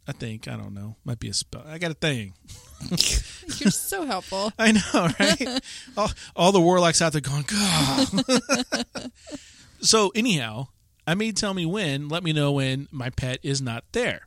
I 0.08 0.12
think 0.12 0.48
I 0.48 0.56
don't 0.56 0.72
know, 0.72 0.96
might 1.04 1.18
be 1.18 1.28
a 1.28 1.34
spell. 1.34 1.62
I 1.68 1.76
got 1.76 1.90
a 1.90 1.94
thing. 1.94 2.32
You're 2.90 3.70
so 3.70 4.06
helpful. 4.06 4.50
I 4.58 4.72
know, 4.72 5.08
right? 5.20 5.60
all, 5.98 6.10
all 6.34 6.50
the 6.50 6.60
warlocks 6.60 7.02
out 7.02 7.12
there 7.12 7.20
going, 7.20 7.44
God. 7.46 9.10
so 9.82 10.10
anyhow, 10.14 10.68
I 11.06 11.14
made 11.14 11.36
tell 11.36 11.52
me 11.52 11.66
when. 11.66 12.08
Let 12.08 12.24
me 12.24 12.32
know 12.32 12.52
when 12.52 12.88
my 12.90 13.10
pet 13.10 13.38
is 13.42 13.60
not 13.60 13.84
there. 13.92 14.22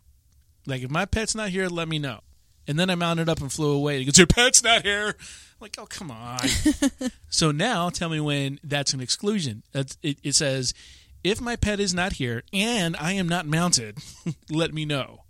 Like 0.67 0.83
if 0.83 0.91
my 0.91 1.05
pet's 1.05 1.33
not 1.33 1.49
here, 1.49 1.67
let 1.67 1.87
me 1.87 1.97
know. 1.97 2.19
And 2.67 2.79
then 2.79 2.91
I 2.91 2.95
mounted 2.95 3.27
up 3.27 3.41
and 3.41 3.51
flew 3.51 3.71
away. 3.71 3.97
He 3.97 4.05
goes, 4.05 4.19
Your 4.19 4.27
pet's 4.27 4.63
not 4.63 4.83
here. 4.83 5.07
I'm 5.07 5.15
like, 5.59 5.77
oh 5.79 5.87
come 5.87 6.11
on. 6.11 6.39
so 7.29 7.51
now 7.51 7.89
tell 7.89 8.09
me 8.09 8.19
when 8.19 8.59
that's 8.63 8.93
an 8.93 9.01
exclusion. 9.01 9.63
That's, 9.71 9.97
it, 10.03 10.19
it 10.21 10.35
says, 10.35 10.75
if 11.23 11.41
my 11.41 11.55
pet 11.55 11.79
is 11.79 11.93
not 11.93 12.13
here 12.13 12.43
and 12.53 12.95
I 12.97 13.13
am 13.13 13.27
not 13.27 13.47
mounted, 13.47 13.97
let 14.49 14.75
me 14.75 14.85
know. 14.85 15.20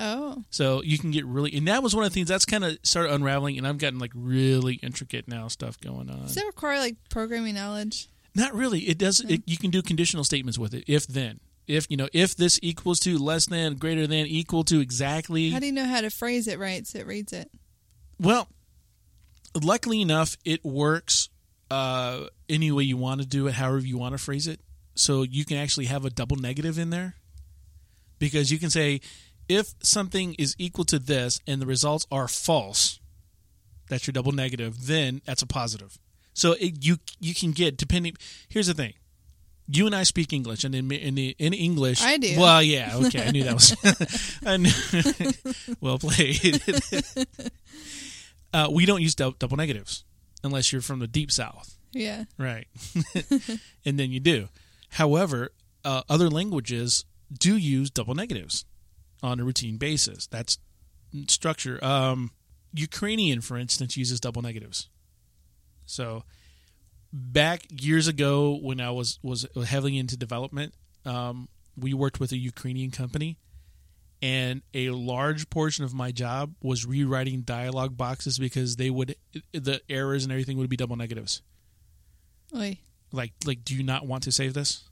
Oh. 0.00 0.42
So 0.48 0.82
you 0.82 0.98
can 0.98 1.10
get 1.10 1.26
really, 1.26 1.54
and 1.54 1.68
that 1.68 1.82
was 1.82 1.94
one 1.94 2.04
of 2.04 2.10
the 2.10 2.14
things 2.14 2.28
that's 2.28 2.46
kind 2.46 2.64
of 2.64 2.78
started 2.82 3.12
unraveling, 3.12 3.58
and 3.58 3.66
I've 3.66 3.78
gotten 3.78 3.98
like 3.98 4.12
really 4.14 4.74
intricate 4.76 5.28
now 5.28 5.48
stuff 5.48 5.78
going 5.78 6.08
on. 6.08 6.22
Does 6.22 6.36
that 6.36 6.46
require 6.46 6.78
like 6.78 6.96
programming 7.10 7.54
knowledge? 7.54 8.08
Not 8.34 8.54
really. 8.54 8.80
It 8.80 8.96
does. 8.96 9.20
It, 9.20 9.42
you 9.46 9.58
can 9.58 9.70
do 9.70 9.82
conditional 9.82 10.24
statements 10.24 10.58
with 10.58 10.72
it. 10.72 10.84
If 10.86 11.06
then, 11.06 11.40
if 11.66 11.86
you 11.90 11.98
know, 11.98 12.08
if 12.14 12.34
this 12.34 12.58
equals 12.62 12.98
to, 13.00 13.18
less 13.18 13.46
than, 13.46 13.74
greater 13.74 14.06
than, 14.06 14.26
equal 14.26 14.64
to, 14.64 14.80
exactly. 14.80 15.50
How 15.50 15.58
do 15.58 15.66
you 15.66 15.72
know 15.72 15.84
how 15.84 16.00
to 16.00 16.10
phrase 16.10 16.48
it 16.48 16.58
right 16.58 16.86
so 16.86 17.00
it 17.00 17.06
reads 17.06 17.32
it? 17.32 17.50
well, 18.20 18.48
luckily 19.60 20.00
enough, 20.00 20.36
it 20.44 20.64
works 20.64 21.30
uh, 21.70 22.26
any 22.48 22.70
way 22.70 22.84
you 22.84 22.96
want 22.96 23.20
to 23.20 23.26
do 23.26 23.46
it, 23.46 23.54
however 23.54 23.78
you 23.80 23.98
want 23.98 24.12
to 24.12 24.18
phrase 24.18 24.46
it. 24.46 24.60
So 24.94 25.22
you 25.22 25.44
can 25.44 25.56
actually 25.56 25.86
have 25.86 26.04
a 26.04 26.10
double 26.10 26.36
negative 26.36 26.78
in 26.78 26.90
there 26.90 27.14
because 28.18 28.52
you 28.52 28.58
can 28.58 28.70
say 28.70 29.00
if 29.50 29.74
something 29.82 30.34
is 30.38 30.54
equal 30.58 30.84
to 30.86 30.98
this 30.98 31.40
and 31.46 31.60
the 31.60 31.66
results 31.66 32.06
are 32.10 32.28
false, 32.28 33.00
that's 33.88 34.06
your 34.06 34.12
double 34.12 34.32
negative. 34.32 34.86
Then 34.86 35.20
that's 35.26 35.42
a 35.42 35.46
positive. 35.46 35.98
So 36.32 36.52
it, 36.52 36.84
you 36.84 36.98
you 37.18 37.34
can 37.34 37.50
get 37.50 37.76
depending. 37.76 38.16
Here's 38.48 38.68
the 38.68 38.74
thing. 38.74 38.94
You 39.72 39.86
and 39.86 39.94
I 39.94 40.04
speak 40.04 40.32
English, 40.32 40.62
and 40.64 40.74
in 40.74 40.90
in, 40.92 41.18
in 41.18 41.52
English, 41.52 42.00
I 42.02 42.16
do. 42.16 42.38
Well, 42.38 42.62
yeah, 42.62 42.92
okay, 42.94 43.26
I 43.26 43.30
knew 43.32 43.44
that 43.44 43.54
was. 43.54 43.76
Knew, 45.66 45.74
well 45.80 45.98
played. 45.98 46.62
uh, 48.54 48.68
we 48.70 48.86
don't 48.86 49.02
use 49.02 49.14
dou- 49.14 49.34
double 49.38 49.56
negatives 49.56 50.04
unless 50.42 50.72
you're 50.72 50.82
from 50.82 50.98
the 51.00 51.06
deep 51.06 51.30
south, 51.30 51.76
Yeah. 51.92 52.24
right? 52.38 52.66
and 53.84 53.98
then 53.98 54.10
you 54.10 54.20
do. 54.20 54.48
However, 54.90 55.50
uh, 55.84 56.02
other 56.08 56.30
languages 56.30 57.04
do 57.32 57.56
use 57.56 57.90
double 57.90 58.14
negatives 58.14 58.64
on 59.22 59.40
a 59.40 59.44
routine 59.44 59.76
basis. 59.76 60.26
That's 60.26 60.58
structure. 61.28 61.82
Um, 61.84 62.30
Ukrainian, 62.72 63.40
for 63.40 63.56
instance, 63.56 63.96
uses 63.96 64.20
double 64.20 64.42
negatives. 64.42 64.88
So 65.86 66.24
back 67.12 67.62
years 67.70 68.06
ago 68.06 68.58
when 68.60 68.80
I 68.80 68.90
was 68.90 69.18
was 69.22 69.46
heavily 69.66 69.98
into 69.98 70.16
development, 70.16 70.74
um, 71.04 71.48
we 71.76 71.94
worked 71.94 72.20
with 72.20 72.32
a 72.32 72.36
Ukrainian 72.36 72.90
company, 72.90 73.38
and 74.22 74.62
a 74.74 74.90
large 74.90 75.50
portion 75.50 75.84
of 75.84 75.92
my 75.94 76.12
job 76.12 76.54
was 76.62 76.86
rewriting 76.86 77.40
dialogue 77.42 77.96
boxes 77.96 78.38
because 78.38 78.76
they 78.76 78.90
would 78.90 79.16
the 79.52 79.80
errors 79.88 80.24
and 80.24 80.32
everything 80.32 80.58
would 80.58 80.70
be 80.70 80.76
double 80.76 80.96
negatives. 80.96 81.42
Oy. 82.54 82.78
Like 83.12 83.32
like 83.44 83.64
do 83.64 83.74
you 83.74 83.82
not 83.82 84.06
want 84.06 84.22
to 84.24 84.32
save 84.32 84.54
this? 84.54 84.84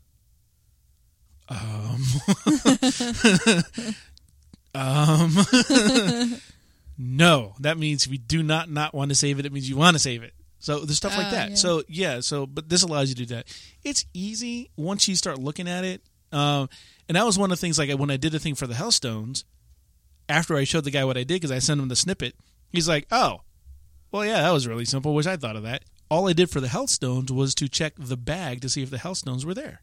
Um 1.49 2.02
Um 4.78 5.37
No, 7.00 7.54
that 7.61 7.78
means 7.78 8.06
if 8.06 8.12
you 8.12 8.18
do 8.18 8.42
not 8.42 8.68
not 8.70 8.92
want 8.94 9.11
to 9.11 9.14
save 9.14 9.38
it, 9.38 9.47
it 9.47 9.52
means 9.52 9.68
you 9.68 9.76
want 9.76 9.94
to 9.94 9.99
save 10.00 10.23
it. 10.23 10.35
So 10.58 10.80
there's 10.80 10.97
stuff 10.97 11.16
like 11.16 11.28
Oh, 11.28 11.30
that. 11.30 11.50
yeah. 11.50 11.54
So 11.56 11.82
yeah, 11.88 12.20
so 12.20 12.47
but 12.47 12.68
this 12.68 12.82
allows 12.82 13.08
you 13.08 13.14
to 13.16 13.25
do 13.26 13.35
that. 13.37 13.47
It's 13.85 14.04
easy 14.12 14.70
once 14.76 15.06
you 15.06 15.14
start 15.14 15.38
looking 15.38 15.68
at 15.68 15.85
it. 15.85 16.02
Um, 16.32 16.68
and 17.08 17.16
that 17.16 17.25
was 17.25 17.38
one 17.38 17.52
of 17.52 17.58
the 17.58 17.61
things 17.61 17.78
like 17.78 17.90
when 17.90 18.11
I 18.11 18.16
did 18.16 18.32
the 18.32 18.38
thing 18.40 18.54
for 18.56 18.66
the 18.66 18.75
Healthstones. 18.75 19.44
After 20.28 20.56
I 20.56 20.64
showed 20.64 20.85
the 20.85 20.90
guy 20.90 21.04
what 21.04 21.16
I 21.16 21.20
did 21.20 21.35
because 21.37 21.52
I 21.52 21.58
sent 21.58 21.80
him 21.80 21.88
the 21.88 21.97
snippet, 21.97 22.35
he's 22.70 22.87
like, 22.88 23.06
"Oh, 23.11 23.40
well, 24.12 24.26
yeah, 24.26 24.42
that 24.42 24.50
was 24.50 24.66
really 24.66 24.85
simple. 24.85 25.14
Wish 25.14 25.26
I 25.26 25.37
thought 25.37 25.56
of 25.56 25.62
that." 25.62 25.85
All 26.11 26.28
I 26.28 26.32
did 26.35 26.50
for 26.50 26.61
the 26.61 26.66
Healthstones 26.66 27.30
was 27.30 27.54
to 27.54 27.68
check 27.68 27.94
the 27.97 28.16
bag 28.16 28.61
to 28.62 28.68
see 28.68 28.82
if 28.82 28.90
the 28.90 28.99
Healthstones 28.99 29.44
were 29.47 29.54
there. 29.54 29.80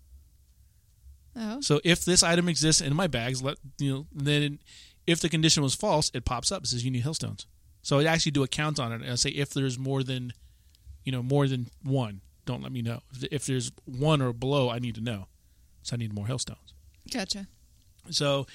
Oh. 1.35 1.61
So 1.61 1.81
if 1.83 2.05
this 2.05 2.23
item 2.23 2.47
exists 2.47 2.81
in 2.81 2.95
my 2.95 3.07
bags, 3.07 3.43
let 3.43 3.57
you 3.77 3.93
know, 3.93 4.07
then 4.13 4.59
if 5.05 5.19
the 5.19 5.29
condition 5.29 5.63
was 5.63 5.75
false, 5.75 6.11
it 6.13 6.25
pops 6.25 6.51
up. 6.51 6.63
It 6.63 6.67
says 6.67 6.85
you 6.85 6.91
need 6.91 7.03
Healthstones. 7.03 7.45
So 7.81 7.99
I 7.99 8.05
actually 8.05 8.31
do 8.31 8.43
a 8.43 8.47
count 8.47 8.79
on 8.79 8.91
it, 8.91 9.01
and 9.01 9.11
I 9.11 9.15
say 9.15 9.29
if 9.29 9.53
there's 9.53 9.77
more 9.77 10.01
than, 10.01 10.33
you 11.03 11.11
know, 11.11 11.21
more 11.21 11.47
than 11.47 11.67
one, 11.83 12.21
don't 12.45 12.63
let 12.63 12.71
me 12.71 12.81
know. 12.81 13.01
If, 13.31 13.45
there's 13.45 13.71
one 13.85 14.21
or 14.21 14.33
below, 14.33 14.69
I 14.69 14.79
need 14.79 14.95
to 14.95 15.01
know. 15.01 15.27
So 15.83 15.95
I 15.95 15.97
need 15.97 16.13
more 16.13 16.25
Healthstones. 16.25 16.73
Gotcha. 17.11 17.47
So, 18.09 18.47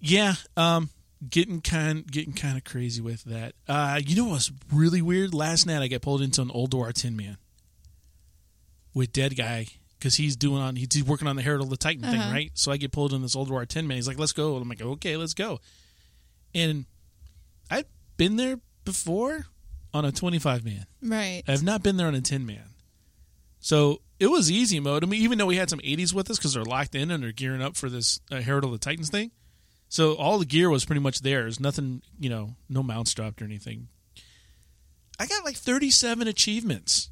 yeah, 0.00 0.34
um, 0.56 0.90
getting 1.28 1.60
kind 1.60 2.10
getting 2.10 2.32
kind 2.32 2.56
of 2.56 2.64
crazy 2.64 3.02
with 3.02 3.24
that. 3.24 3.54
Uh, 3.68 4.00
you 4.04 4.16
know 4.16 4.26
what's 4.26 4.50
really 4.72 5.02
weird? 5.02 5.34
Last 5.34 5.66
night 5.66 5.82
I 5.82 5.88
got 5.88 6.02
pulled 6.02 6.22
into 6.22 6.42
an 6.42 6.48
Ulduar 6.48 6.92
Tin 6.92 7.16
Man 7.16 7.36
with 8.94 9.12
Dead 9.12 9.36
Guy 9.36 9.66
because 10.04 10.16
he's 10.16 10.36
doing 10.36 10.60
on 10.60 10.76
he's 10.76 11.02
working 11.02 11.26
on 11.26 11.34
the 11.34 11.40
Herald 11.42 11.62
of 11.62 11.70
the 11.70 11.78
Titan 11.78 12.02
thing, 12.02 12.20
Uh-huh. 12.20 12.30
right? 12.30 12.50
So 12.52 12.70
I 12.70 12.76
get 12.76 12.92
pulled 12.92 13.14
in 13.14 13.22
this 13.22 13.34
Ulduar 13.34 13.66
Ten 13.66 13.86
Man. 13.86 13.96
He's 13.96 14.06
like, 14.06 14.18
"Let's 14.18 14.32
go." 14.32 14.54
I'm 14.56 14.68
like, 14.68 14.82
"Okay, 14.82 15.16
let's 15.16 15.32
go." 15.32 15.60
And 16.54 16.84
I've 17.70 17.86
been 18.18 18.36
there 18.36 18.60
before 18.84 19.46
on 19.94 20.04
a 20.04 20.12
25 20.12 20.62
man. 20.62 20.84
Right. 21.00 21.42
I've 21.48 21.62
not 21.62 21.82
been 21.82 21.96
there 21.96 22.06
on 22.06 22.14
a 22.14 22.20
10 22.20 22.44
man. 22.44 22.64
So 23.60 24.02
it 24.20 24.26
was 24.26 24.50
easy 24.50 24.78
mode. 24.78 25.02
I 25.04 25.06
mean, 25.06 25.22
even 25.22 25.38
though 25.38 25.46
we 25.46 25.56
had 25.56 25.70
some 25.70 25.78
80s 25.80 26.12
with 26.12 26.30
us 26.30 26.36
because 26.36 26.52
they're 26.52 26.64
locked 26.64 26.94
in 26.94 27.10
and 27.10 27.22
they're 27.22 27.32
gearing 27.32 27.62
up 27.62 27.76
for 27.76 27.88
this 27.88 28.20
uh, 28.30 28.40
Herald 28.42 28.64
of 28.64 28.72
the 28.72 28.78
Titans 28.78 29.08
thing. 29.08 29.30
So 29.88 30.14
all 30.16 30.38
the 30.38 30.44
gear 30.44 30.68
was 30.68 30.84
pretty 30.84 31.00
much 31.00 31.20
theirs. 31.20 31.58
Nothing, 31.58 32.02
you 32.20 32.28
know, 32.28 32.56
no 32.68 32.82
mounts 32.82 33.14
dropped 33.14 33.40
or 33.40 33.46
anything. 33.46 33.88
I 35.18 35.26
got 35.26 35.44
like 35.44 35.56
37 35.56 36.28
achievements. 36.28 37.08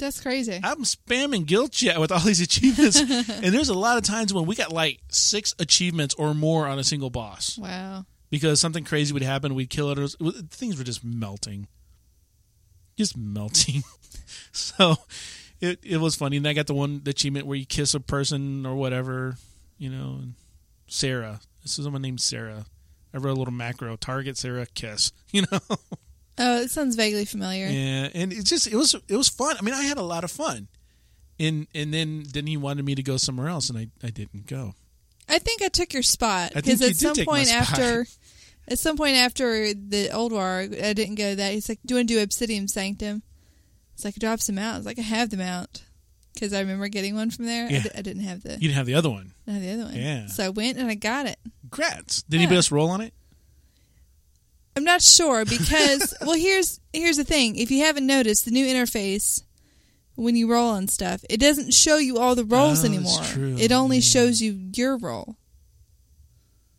That's 0.00 0.20
crazy. 0.20 0.58
I'm 0.62 0.82
spamming 0.84 1.46
guild 1.46 1.72
chat 1.72 2.00
with 2.00 2.10
all 2.10 2.20
these 2.20 2.40
achievements. 2.40 2.98
and 3.00 3.54
there's 3.54 3.68
a 3.68 3.74
lot 3.74 3.96
of 3.98 4.02
times 4.04 4.34
when 4.34 4.46
we 4.46 4.56
got 4.56 4.72
like 4.72 5.00
six 5.08 5.54
achievements 5.58 6.14
or 6.16 6.34
more 6.34 6.66
on 6.66 6.78
a 6.78 6.84
single 6.84 7.10
boss 7.10 7.56
Wow. 7.58 8.04
because 8.30 8.60
something 8.60 8.82
crazy 8.84 9.12
would 9.12 9.22
happen. 9.22 9.54
We'd 9.54 9.70
kill 9.70 9.90
it. 9.90 9.98
Or, 9.98 10.02
it 10.04 10.20
was- 10.20 10.42
things 10.50 10.76
were 10.78 10.84
just 10.84 11.04
melting, 11.04 11.68
just 12.96 13.16
melting. 13.16 13.82
so 14.52 14.96
it 15.60 15.78
it 15.82 15.98
was 15.98 16.16
funny. 16.16 16.38
And 16.38 16.46
I 16.48 16.52
got 16.54 16.66
the 16.66 16.74
one 16.74 17.02
the 17.04 17.10
achievement 17.10 17.46
where 17.46 17.56
you 17.56 17.66
kiss 17.66 17.94
a 17.94 18.00
person 18.00 18.64
or 18.66 18.74
whatever, 18.76 19.36
you 19.78 19.90
know. 19.90 20.18
And 20.20 20.34
Sarah, 20.86 21.40
this 21.62 21.78
is 21.78 21.84
someone 21.84 22.02
named 22.02 22.20
Sarah. 22.20 22.64
I 23.12 23.18
wrote 23.18 23.36
a 23.36 23.38
little 23.38 23.52
macro: 23.52 23.96
target 23.96 24.36
Sarah, 24.38 24.66
kiss. 24.74 25.12
You 25.32 25.44
know. 25.52 25.60
Oh, 26.42 26.62
it 26.62 26.70
sounds 26.70 26.96
vaguely 26.96 27.24
familiar. 27.26 27.66
Yeah, 27.66 28.08
and 28.14 28.32
it 28.32 28.44
just 28.44 28.66
it 28.66 28.74
was 28.74 28.94
it 28.94 29.16
was 29.16 29.28
fun. 29.28 29.56
I 29.58 29.62
mean, 29.62 29.74
I 29.74 29.82
had 29.82 29.98
a 29.98 30.02
lot 30.02 30.24
of 30.24 30.30
fun. 30.30 30.68
And 31.38 31.66
and 31.74 31.92
then 31.92 32.24
then 32.32 32.46
he 32.46 32.56
wanted 32.56 32.84
me 32.84 32.94
to 32.94 33.02
go 33.02 33.16
somewhere 33.16 33.48
else, 33.48 33.68
and 33.70 33.78
I, 33.78 33.88
I 34.02 34.10
didn't 34.10 34.46
go. 34.46 34.74
I 35.28 35.38
think 35.38 35.62
I 35.62 35.68
took 35.68 35.92
your 35.92 36.02
spot 36.02 36.52
because 36.54 36.82
at 36.82 36.96
some 36.96 37.14
point 37.24 37.52
after, 37.52 38.06
at 38.68 38.78
some 38.78 38.96
point 38.96 39.16
after 39.16 39.72
the 39.74 40.08
Ulduar, 40.12 40.82
I 40.82 40.92
didn't 40.92 41.14
go 41.16 41.34
that. 41.34 41.52
He's 41.52 41.68
like, 41.68 41.78
"Do 41.84 41.94
you 41.94 41.98
want 41.98 42.08
to 42.08 42.14
do 42.14 42.22
Obsidian 42.22 42.68
Sanctum?" 42.68 43.22
It's 43.94 44.04
like 44.04 44.14
drop 44.16 44.40
some 44.40 44.58
out. 44.58 44.74
I 44.74 44.76
was 44.78 44.86
like, 44.86 44.98
"I 44.98 45.02
have 45.02 45.30
them 45.30 45.40
out," 45.40 45.82
because 46.34 46.52
I 46.52 46.60
remember 46.60 46.88
getting 46.88 47.14
one 47.14 47.30
from 47.30 47.46
there. 47.46 47.66
I, 47.66 47.70
Yeah. 47.70 47.82
di- 47.84 47.90
I 47.98 48.02
didn't 48.02 48.22
have 48.24 48.42
the, 48.42 48.52
You 48.54 48.68
didn't 48.68 48.74
have 48.74 48.86
the 48.86 48.94
other 48.96 49.10
one. 49.10 49.32
I 49.46 49.52
had 49.52 49.62
the 49.62 49.70
other 49.72 49.84
one. 49.84 49.94
Yeah. 49.94 50.26
So 50.26 50.44
I 50.44 50.48
went 50.50 50.78
and 50.78 50.90
I 50.90 50.94
got 50.94 51.26
it. 51.26 51.38
Congrats. 51.62 52.22
Did 52.22 52.36
Yeah. 52.36 52.40
anybody 52.42 52.56
else 52.56 52.70
roll 52.70 52.90
on 52.90 53.00
it? 53.02 53.14
I'm 54.80 54.84
not 54.84 55.02
sure 55.02 55.44
because 55.44 56.14
well, 56.22 56.36
here's 56.38 56.80
here's 56.94 57.18
the 57.18 57.24
thing. 57.24 57.56
If 57.56 57.70
you 57.70 57.84
haven't 57.84 58.06
noticed, 58.06 58.46
the 58.46 58.50
new 58.50 58.66
interface 58.66 59.42
when 60.14 60.36
you 60.36 60.50
roll 60.50 60.70
on 60.70 60.88
stuff, 60.88 61.22
it 61.28 61.38
doesn't 61.38 61.74
show 61.74 61.98
you 61.98 62.18
all 62.18 62.34
the 62.34 62.44
rolls 62.46 62.82
Oh, 62.82 62.88
that's 62.88 62.94
anymore. 62.94 63.22
true. 63.24 63.56
It 63.58 63.72
only 63.72 63.98
Yeah. 63.98 64.02
shows 64.02 64.40
you 64.40 64.70
your 64.74 64.96
roll. 64.96 65.36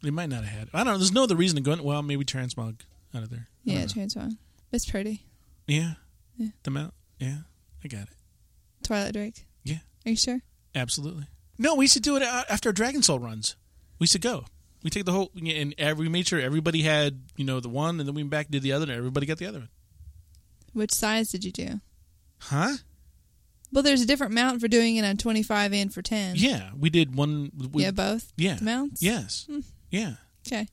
They 0.01 0.09
might 0.09 0.29
not 0.29 0.43
have 0.45 0.57
had. 0.59 0.69
I 0.73 0.79
don't 0.83 0.93
know. 0.93 0.97
There's 0.97 1.11
no 1.11 1.23
other 1.23 1.35
reason 1.35 1.57
to 1.57 1.61
go. 1.61 1.73
In. 1.73 1.83
Well, 1.83 2.01
maybe 2.01 2.25
transmog 2.25 2.79
out 3.13 3.21
of 3.23 3.29
there. 3.29 3.47
I 3.67 3.71
Yeah, 3.71 3.85
don't 3.85 4.37
It's 4.71 4.89
pretty. 4.89 5.23
yeah. 5.67 5.93
Yeah. 6.37 6.47
The 6.63 6.71
mount. 6.71 6.93
Yeah, 7.19 7.37
I 7.83 7.87
got 7.87 8.03
it. 8.03 8.15
Twilight 8.83 9.13
Drake. 9.13 9.45
Yeah. 9.63 9.79
Are 10.05 10.09
you 10.09 10.15
sure? 10.15 10.41
Absolutely. 10.73 11.27
No, 11.59 11.75
we 11.75 11.87
to 11.89 11.99
do 11.99 12.15
it 12.15 12.23
after 12.23 12.71
Dragon 12.71 13.03
Soul 13.03 13.19
runs. 13.19 13.55
We 13.99 14.07
to 14.07 14.17
go. 14.19 14.45
We 14.83 14.89
take 14.89 15.05
the 15.05 15.11
whole 15.11 15.31
and 15.35 15.75
every 15.77 16.05
we 16.05 16.09
made 16.09 16.27
sure 16.27 16.39
everybody 16.39 16.81
had 16.81 17.21
you 17.35 17.45
know 17.45 17.59
the 17.59 17.69
one, 17.69 17.99
and 17.99 18.07
then 18.07 18.15
we 18.15 18.21
went 18.23 18.31
back 18.31 18.45
and 18.47 18.51
did 18.53 18.63
the 18.63 18.71
other, 18.73 18.83
and 18.83 18.91
everybody 18.91 19.25
got 19.25 19.37
the 19.37 19.45
other 19.45 19.59
one. 19.59 19.69
Which 20.73 20.91
size 20.93 21.29
did 21.31 21.43
you 21.43 21.51
do? 21.51 21.81
Huh? 22.39 22.77
Well, 23.73 23.83
there's 23.83 24.01
a 24.01 24.05
different 24.05 24.33
mount 24.33 24.59
for 24.59 24.67
doing 24.67 24.97
it 24.97 25.05
on 25.05 25.15
25 25.17 25.71
and 25.73 25.93
for 25.93 26.01
10. 26.01 26.35
Yeah, 26.37 26.71
we 26.77 26.89
did 26.89 27.15
one. 27.15 27.51
We, 27.71 27.83
yeah, 27.83 27.91
both 27.91 28.33
yeah, 28.35 28.57
mounts. 28.61 29.01
yes, 29.01 29.45
Hmm. 29.49 29.59
yeah. 29.89 30.15
Okay. 30.47 30.67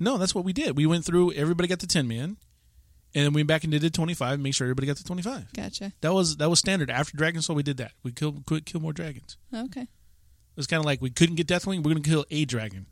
No, 0.00 0.16
that's 0.18 0.34
what 0.34 0.44
we 0.44 0.52
did. 0.52 0.76
We 0.76 0.86
went 0.86 1.04
through. 1.04 1.32
Everybody 1.32 1.68
got 1.68 1.80
the 1.80 1.86
ten 1.86 2.08
man, 2.08 2.38
and 3.14 3.24
then 3.26 3.32
we 3.34 3.40
went 3.40 3.48
back 3.48 3.64
and 3.64 3.70
did 3.70 3.82
the 3.82 3.90
twenty 3.90 4.14
five. 4.14 4.34
and 4.34 4.42
Make 4.42 4.54
sure 4.54 4.64
everybody 4.64 4.86
got 4.86 4.96
the 4.96 5.04
twenty 5.04 5.20
five. 5.22 5.52
Gotcha. 5.52 5.92
That 6.00 6.14
was 6.14 6.38
that 6.38 6.48
was 6.48 6.58
standard. 6.58 6.90
After 6.90 7.16
Dragon 7.16 7.42
Soul, 7.42 7.56
we 7.56 7.62
did 7.62 7.76
that. 7.76 7.92
We 8.02 8.10
killed 8.12 8.46
could 8.46 8.64
kill 8.64 8.80
more 8.80 8.94
dragons. 8.94 9.36
Okay. 9.54 9.82
It 9.82 10.56
was 10.56 10.66
kind 10.66 10.80
of 10.80 10.86
like 10.86 11.02
we 11.02 11.10
couldn't 11.10 11.36
get 11.36 11.46
Deathwing. 11.46 11.78
We're 11.78 11.92
going 11.92 12.02
to 12.02 12.08
kill 12.10 12.24
a 12.30 12.44
dragon. 12.46 12.86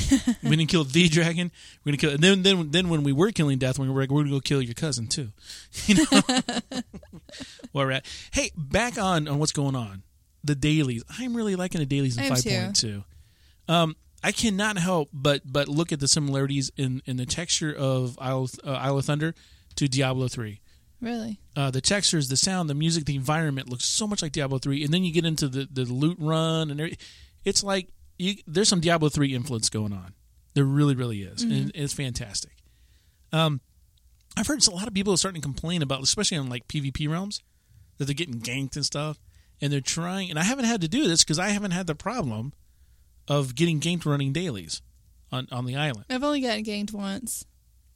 we 0.42 0.50
didn't 0.56 0.68
kill 0.70 0.84
the 0.84 1.08
dragon. 1.08 1.50
We're 1.84 1.90
going 1.90 1.98
to 1.98 2.06
kill. 2.06 2.10
And 2.14 2.22
then 2.22 2.42
then 2.42 2.70
then 2.70 2.88
when 2.88 3.02
we 3.02 3.12
were 3.12 3.30
killing 3.32 3.58
Deathwing, 3.58 3.92
we're 3.92 4.00
like, 4.00 4.10
we're 4.10 4.22
going 4.22 4.26
to 4.26 4.32
go 4.32 4.40
kill 4.40 4.62
your 4.62 4.74
cousin 4.74 5.06
too. 5.06 5.30
You 5.86 5.96
know. 5.96 6.20
Where 7.72 7.86
we're 7.86 7.92
at. 7.92 8.06
Hey, 8.32 8.50
back 8.56 8.98
on 8.98 9.28
on 9.28 9.38
what's 9.38 9.52
going 9.52 9.74
on. 9.76 10.02
The 10.44 10.54
dailies. 10.54 11.02
I'm 11.18 11.34
really 11.36 11.56
liking 11.56 11.78
the 11.80 11.86
dailies 11.86 12.16
in 12.18 12.24
five 12.24 12.44
point 12.44 12.76
two. 12.76 13.04
Um, 13.68 13.96
I 14.24 14.32
cannot 14.32 14.76
help 14.78 15.08
but 15.12 15.40
but 15.44 15.68
look 15.68 15.92
at 15.92 16.00
the 16.00 16.08
similarities 16.08 16.70
in 16.76 17.00
in 17.06 17.16
the 17.16 17.26
texture 17.26 17.72
of 17.72 18.18
Isle, 18.20 18.48
uh, 18.64 18.72
Isle 18.72 18.98
of 18.98 19.04
Thunder 19.06 19.34
to 19.76 19.88
Diablo 19.88 20.28
three 20.28 20.60
Really? 21.00 21.40
uh, 21.56 21.70
the 21.70 21.80
textures, 21.80 22.28
the 22.28 22.36
sound, 22.36 22.68
the 22.70 22.74
music, 22.74 23.06
the 23.06 23.16
environment 23.16 23.68
looks 23.68 23.84
so 23.86 24.06
much 24.06 24.22
like 24.22 24.32
Diablo 24.32 24.58
three, 24.58 24.84
and 24.84 24.92
then 24.92 25.02
you 25.04 25.12
get 25.12 25.24
into 25.24 25.48
the 25.48 25.66
the 25.70 25.84
loot 25.84 26.16
run, 26.20 26.70
and 26.70 26.80
every- 26.80 26.98
it's 27.44 27.64
like 27.64 27.88
you, 28.22 28.36
there's 28.46 28.68
some 28.68 28.80
Diablo 28.80 29.08
three 29.08 29.34
influence 29.34 29.68
going 29.68 29.92
on. 29.92 30.14
There 30.54 30.64
really, 30.64 30.94
really 30.94 31.22
is, 31.22 31.42
and 31.42 31.72
it's 31.74 31.94
fantastic. 31.94 32.52
Um, 33.32 33.60
I've 34.36 34.46
heard 34.46 34.64
a 34.66 34.70
lot 34.70 34.86
of 34.86 34.94
people 34.94 35.12
are 35.12 35.16
starting 35.16 35.40
to 35.40 35.46
complain 35.46 35.82
about, 35.82 36.02
especially 36.02 36.36
on 36.36 36.48
like 36.48 36.68
PvP 36.68 37.08
realms, 37.08 37.40
that 37.98 38.04
they're 38.04 38.14
getting 38.14 38.40
ganked 38.40 38.76
and 38.76 38.84
stuff, 38.84 39.18
and 39.60 39.72
they're 39.72 39.80
trying. 39.80 40.30
And 40.30 40.38
I 40.38 40.44
haven't 40.44 40.66
had 40.66 40.82
to 40.82 40.88
do 40.88 41.08
this 41.08 41.24
because 41.24 41.38
I 41.38 41.48
haven't 41.48 41.70
had 41.72 41.86
the 41.86 41.94
problem 41.94 42.52
of 43.28 43.54
getting 43.54 43.80
ganked 43.80 44.06
running 44.06 44.32
dailies 44.32 44.82
on 45.32 45.48
on 45.50 45.64
the 45.64 45.74
island. 45.74 46.04
I've 46.10 46.22
only 46.22 46.42
gotten 46.42 46.64
ganked 46.64 46.92
once. 46.92 47.46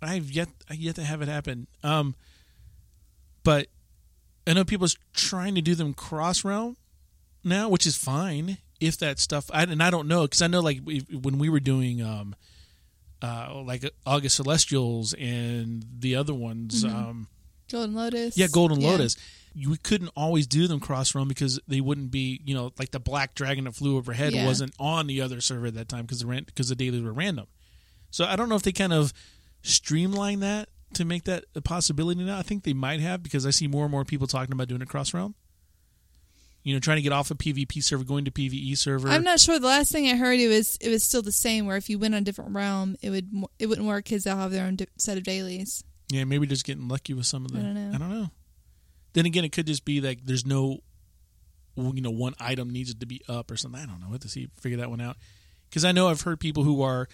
I've 0.03 0.31
yet 0.33 0.49
I've 0.69 0.79
yet 0.79 0.97
to 0.97 1.05
have 1.05 1.23
it 1.23 1.29
happen. 1.29 1.67
Um, 1.85 2.15
but 3.45 3.69
I 4.47 4.55
know 4.55 4.65
people's 4.65 4.97
trying 5.13 5.55
to 5.55 5.63
do 5.63 5.75
them 5.75 5.95
cross 5.95 6.45
realm 6.45 6.77
now, 7.45 7.69
which 7.69 7.87
is 7.87 7.97
fine 7.97 8.59
if 8.81 8.99
that 8.99 9.19
stuff. 9.19 9.51
I, 9.53 9.63
and 9.63 9.83
I 9.83 9.91
don't 9.91 10.09
know 10.09 10.23
because 10.23 10.43
I 10.43 10.47
know 10.47 10.61
like 10.61 10.81
we, 10.85 11.01
when 11.11 11.39
we 11.39 11.49
were 11.49 11.61
doing 11.61 12.03
um, 12.03 12.35
uh, 13.23 13.63
like 13.65 13.85
August 14.05 14.37
Celestials 14.37 15.15
and 15.15 15.85
the 15.99 16.17
other 16.17 16.35
ones, 16.35 16.85
um, 16.85 17.29
Golden 17.71 17.95
Lotus. 17.95 18.37
yeah, 18.37 18.47
Golden 18.51 18.81
Yeah. 18.81 18.91
Lotus. 18.91 19.17
You 19.59 19.71
we 19.71 19.79
couldn't 19.79 20.11
always 20.15 20.47
do 20.47 20.67
them 20.69 20.81
cross 20.81 21.15
realm 21.15 21.29
because 21.29 21.59
they 21.67 21.81
wouldn't 21.81 22.11
be, 22.11 22.43
you 22.45 22.55
know, 22.55 22.73
like 22.79 22.91
the 22.91 23.01
black 23.01 23.35
dragon 23.35 23.65
that 23.65 23.75
flew 23.75 23.97
overhead 23.97 24.33
Yeah. 24.35 24.45
wasn't 24.45 24.75
on 24.79 25.07
the 25.07 25.23
other 25.23 25.41
server 25.41 25.69
at 25.69 25.75
that 25.75 25.89
time 25.89 26.03
because 26.03 26.21
the 26.21 26.27
ran- 26.27 26.45
because 26.45 26.69
the 26.69 26.75
dailies 26.77 27.01
were 27.03 27.13
random. 27.15 27.47
So 28.11 28.27
I 28.27 28.37
don't 28.37 28.51
know 28.51 28.57
if 28.57 28.63
they 28.63 28.73
kind 28.73 28.93
of 28.93 29.15
streamline 29.63 30.41
that 30.41 30.69
to 30.95 31.05
make 31.05 31.25
that 31.25 31.45
a 31.55 31.61
possibility 31.63 32.23
now. 32.23 32.39
I 32.39 32.43
think 32.43 32.65
they 32.65 32.73
might 32.75 33.01
have 33.01 33.23
because 33.23 33.47
I 33.47 33.51
see 33.51 33.67
more 33.67 33.85
and 33.85 33.91
more 33.91 34.05
people 34.05 34.27
talking 34.27 34.53
about 34.53 34.69
doing 34.69 34.83
it 34.83 34.89
cross 34.89 35.13
realm. 35.15 35.35
You 36.67 36.75
know, 36.75 36.81
trying 36.81 36.97
to 36.97 37.03
get 37.03 37.13
off 37.13 37.31
a 37.31 37.37
PvP 37.37 37.81
server, 37.81 38.03
going 38.03 38.25
to 38.25 38.33
PvE 38.33 38.77
server. 38.77 39.09
I'm 39.09 39.23
not 39.23 39.39
sure. 39.39 39.57
The 39.61 39.69
last 39.69 39.93
thing 39.93 40.09
I 40.09 40.17
heard, 40.17 40.41
it 40.41 40.49
was 40.49 40.77
it 40.81 40.89
was 40.89 41.05
still 41.05 41.23
the 41.23 41.31
same. 41.31 41.65
Where 41.65 41.77
if 41.77 41.89
you 41.89 41.97
went 41.97 42.17
on 42.17 42.23
a 42.23 42.25
different 42.25 42.57
realm, 42.57 42.97
it 43.01 43.11
would 43.11 43.31
it 43.61 43.67
wouldn't 43.67 43.87
work 43.87 44.03
because 44.03 44.25
they'll 44.25 44.37
have 44.37 44.51
their 44.51 44.67
own 44.67 44.77
set 44.99 45.17
of 45.17 45.23
dailies. 45.23 45.85
Yeah, 46.09 46.25
maybe 46.25 46.45
just 46.45 46.65
getting 46.65 46.89
lucky 46.89 47.15
with 47.15 47.27
some 47.27 47.45
of 47.45 47.53
them. 47.53 47.61
I 47.61 47.65
don't 47.67 47.75
know. 47.75 47.95
I 47.95 47.99
don't 47.99 48.11
know. 48.11 48.31
Then 49.13 49.27
again, 49.27 49.45
it 49.45 49.53
could 49.53 49.69
just 49.69 49.85
be 49.85 50.01
like 50.01 50.27
there's 50.27 50.45
no, 50.45 50.81
you 51.77 52.01
know, 52.01 52.11
one 52.11 52.35
item 52.41 52.71
needs 52.71 52.93
to 52.93 53.07
be 53.07 53.23
up 53.29 53.49
or 53.53 53.57
something. 53.57 53.81
I 53.81 53.87
don't 53.87 54.01
know. 54.01 54.09
What 54.09 54.23
to 54.23 54.29
see 54.29 54.49
figure 54.61 54.79
that 54.79 54.91
one 54.91 55.01
out. 55.01 55.19
Because 55.71 55.85
I 55.85 55.93
know 55.93 56.09
I've 56.09 56.23
heard 56.23 56.41
people 56.41 56.65
who 56.65 56.83
are, 56.83 57.07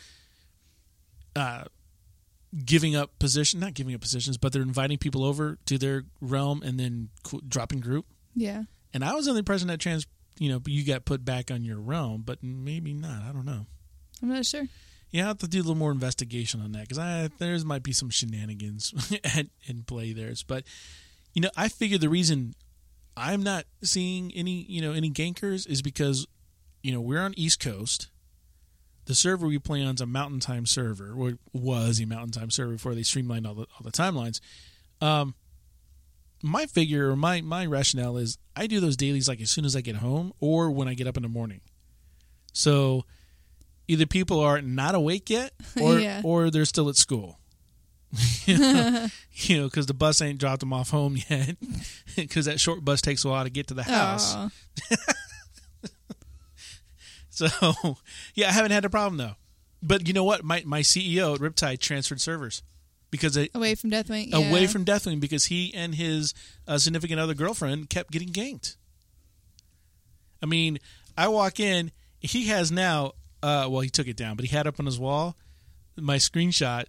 uh, 1.36 1.64
giving 2.64 2.96
up 2.96 3.18
position, 3.18 3.60
not 3.60 3.74
giving 3.74 3.94
up 3.94 4.00
positions, 4.00 4.38
but 4.38 4.54
they're 4.54 4.62
inviting 4.62 4.96
people 4.96 5.24
over 5.24 5.58
to 5.66 5.76
their 5.76 6.04
realm 6.22 6.62
and 6.64 6.80
then 6.80 7.10
dropping 7.46 7.80
group. 7.80 8.06
Yeah, 8.34 8.62
And 8.94 9.04
I 9.04 9.14
was 9.14 9.26
under 9.26 9.34
the 9.34 9.38
impression 9.40 9.68
that 9.68 9.80
trans, 9.80 10.06
you 10.38 10.50
know, 10.50 10.60
you 10.66 10.84
got 10.84 11.04
put 11.04 11.24
back 11.24 11.50
on 11.50 11.64
your 11.64 11.80
realm, 11.80 12.22
but 12.24 12.42
maybe 12.42 12.92
not. 12.92 13.22
I 13.22 13.32
don't 13.32 13.46
know. 13.46 13.66
I'm 14.22 14.28
not 14.28 14.46
sure. 14.46 14.66
Yeah, 15.10 15.24
I 15.24 15.28
have 15.28 15.38
to 15.38 15.48
do 15.48 15.58
a 15.58 15.60
little 15.60 15.74
more 15.74 15.92
investigation 15.92 16.60
on 16.62 16.72
that 16.72 16.82
because 16.82 16.98
I 16.98 17.28
there's 17.38 17.64
might 17.66 17.82
be 17.82 17.92
some 17.92 18.08
shenanigans 18.08 19.14
at, 19.24 19.46
in 19.66 19.82
play 19.82 20.12
there. 20.12 20.32
But 20.46 20.64
you 21.34 21.42
know, 21.42 21.50
I 21.56 21.68
figure 21.68 21.98
the 21.98 22.08
reason 22.08 22.54
I'm 23.16 23.42
not 23.42 23.66
seeing 23.82 24.32
any 24.32 24.64
you 24.68 24.80
know 24.80 24.92
any 24.92 25.10
gankers 25.10 25.68
is 25.68 25.82
because 25.82 26.26
you 26.82 26.92
know 26.92 27.00
we're 27.00 27.20
on 27.20 27.34
East 27.36 27.60
Coast. 27.60 28.08
The 29.04 29.14
server 29.14 29.46
we 29.48 29.58
play 29.58 29.82
on 29.82 29.96
is 29.96 30.00
a 30.00 30.06
Mountain 30.06 30.40
Time 30.40 30.64
server, 30.64 31.12
or 31.12 31.32
was 31.52 32.00
a 32.00 32.06
Mountain 32.06 32.30
Time 32.30 32.50
server 32.50 32.72
before 32.72 32.94
they 32.94 33.02
streamlined 33.02 33.46
all 33.46 33.54
the 33.54 33.62
all 33.62 33.82
the 33.82 33.92
timelines. 33.92 34.40
Um, 35.02 35.34
my 36.42 36.66
figure 36.66 37.10
or 37.10 37.16
my 37.16 37.40
my 37.40 37.64
rationale 37.66 38.16
is 38.16 38.36
I 38.56 38.66
do 38.66 38.80
those 38.80 38.96
dailies 38.96 39.28
like 39.28 39.40
as 39.40 39.50
soon 39.50 39.64
as 39.64 39.74
I 39.76 39.80
get 39.80 39.96
home 39.96 40.32
or 40.40 40.70
when 40.70 40.88
I 40.88 40.94
get 40.94 41.06
up 41.06 41.16
in 41.16 41.22
the 41.22 41.28
morning. 41.28 41.60
So 42.52 43.04
either 43.88 44.06
people 44.06 44.40
are 44.40 44.60
not 44.60 44.94
awake 44.94 45.30
yet 45.30 45.52
or 45.80 45.98
Yeah. 45.98 46.20
or 46.24 46.50
they're 46.50 46.64
still 46.64 46.88
at 46.88 46.96
school. 46.96 47.38
you 48.44 48.58
know, 48.58 49.08
because 49.64 49.86
the 49.86 49.94
bus 49.94 50.20
ain't 50.20 50.38
dropped 50.38 50.60
them 50.60 50.72
off 50.72 50.90
home 50.90 51.16
yet. 51.30 51.56
Because 52.14 52.44
that 52.44 52.60
short 52.60 52.84
bus 52.84 53.00
takes 53.00 53.24
a 53.24 53.28
while 53.30 53.44
to 53.44 53.50
get 53.50 53.68
to 53.68 53.74
the 53.74 53.84
house. 53.84 54.36
So, 57.30 57.48
yeah, 58.34 58.48
I 58.48 58.52
haven't 58.52 58.72
had 58.72 58.84
a 58.84 58.90
problem 58.90 59.16
though. 59.16 59.32
But 59.82 60.06
you 60.06 60.12
know 60.12 60.24
what? 60.24 60.44
My 60.44 60.62
my 60.66 60.80
CEO 60.80 61.34
at 61.34 61.40
Riptide 61.40 61.80
transferred 61.80 62.20
servers 62.20 62.62
because 63.12 63.36
it, 63.36 63.52
away 63.54 63.76
from 63.76 63.90
Deathwing. 63.92 64.32
away 64.32 64.66
from 64.66 64.84
Deathwing 64.84 65.20
because 65.20 65.44
he 65.44 65.72
and 65.72 65.94
his 65.94 66.34
uh, 66.66 66.78
significant 66.78 67.20
other 67.20 67.34
girlfriend 67.34 67.88
kept 67.88 68.10
getting 68.10 68.30
ganked. 68.30 68.74
I 70.42 70.46
mean, 70.46 70.78
I 71.16 71.28
walk 71.28 71.60
in, 71.60 71.92
he 72.18 72.46
has 72.48 72.72
now. 72.72 73.12
Uh, 73.42 73.66
well, 73.70 73.80
he 73.80 73.90
took 73.90 74.06
it 74.08 74.16
down, 74.16 74.34
but 74.36 74.44
he 74.44 74.54
had 74.56 74.66
up 74.66 74.78
on 74.80 74.86
his 74.86 74.98
wall 74.98 75.36
my 75.96 76.16
screenshot 76.16 76.84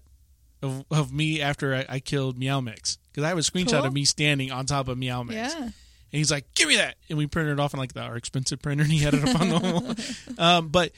of, 0.62 0.86
of 0.90 1.12
me 1.12 1.42
after 1.42 1.76
I, 1.76 1.86
I 1.90 2.00
killed 2.00 2.38
Meow 2.38 2.62
Mix 2.62 2.98
because 3.12 3.24
I 3.26 3.28
have 3.30 3.38
a 3.38 3.42
screenshot 3.42 3.72
Cool. 3.80 3.86
of 3.86 3.94
me 3.94 4.06
standing 4.06 4.52
on 4.52 4.66
top 4.66 4.88
of 4.88 4.98
Meow 4.98 5.24
Mix. 5.24 5.36
Yeah, 5.54 5.62
And 5.64 5.74
he's 6.12 6.32
like, 6.32 6.46
"Give 6.56 6.68
me 6.70 6.78
that!" 6.78 6.96
And 7.10 7.18
we 7.18 7.28
printed 7.28 7.54
it 7.54 7.60
off 7.60 7.74
on 7.74 7.80
like 7.80 7.94
the, 7.94 8.02
our 8.02 8.16
expensive 8.16 8.62
printer, 8.62 8.84
and 8.84 8.92
he 8.92 9.00
had 9.00 9.14
it 9.14 9.28
up 9.28 9.40
on 9.42 9.50
the 9.50 9.60
wall. 9.60 9.96
Um, 10.38 10.70
but 10.70 10.92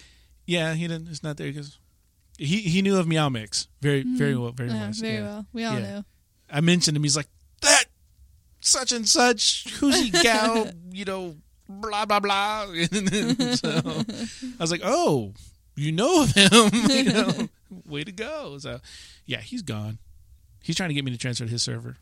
yeah, 0.45 0.73
he 0.75 0.87
didn't. 0.87 1.07
It's 1.09 1.23
not 1.23 1.37
there 1.37 1.47
because 1.47 1.79
he 2.37 2.61
he 2.61 2.81
knew 2.81 2.97
of 2.97 3.07
Meow 3.07 3.29
Mix 3.29 3.67
very 3.81 4.01
mm-hmm. 4.01 4.17
very 4.17 4.35
well 4.35 4.51
very 4.51 4.69
well. 4.69 4.91
very 4.91 5.13
yeah. 5.15 5.21
well. 5.21 5.45
We 5.53 5.63
all 5.63 5.79
Yeah. 5.79 5.79
know. 5.79 6.05
I 6.49 6.61
mentioned 6.61 6.95
him. 6.95 7.03
He's 7.03 7.17
like 7.17 7.29
that 7.61 7.85
such 8.59 8.91
and 8.91 9.07
such. 9.07 9.67
Who's 9.79 9.99
he 9.99 10.09
gal? 10.09 10.69
you 10.91 11.05
know, 11.05 11.35
blah 11.67 12.05
blah 12.05 12.19
blah. 12.19 12.65
so 12.65 13.69
I 13.79 14.59
was 14.59 14.71
like, 14.71 14.81
oh, 14.83 15.33
you 15.75 15.91
know 15.91 16.23
of 16.23 16.31
him. 16.31 16.71
you 16.89 17.03
know, 17.13 17.49
way 17.85 18.03
to 18.03 18.11
go. 18.11 18.57
So 18.57 18.79
yeah, 19.25 19.41
he's 19.41 19.61
gone. 19.61 19.99
He's 20.61 20.75
trying 20.75 20.89
to 20.89 20.95
get 20.95 21.05
me 21.05 21.11
to 21.11 21.17
transfer 21.17 21.45
to 21.45 21.51
his 21.51 21.63
server. 21.63 21.97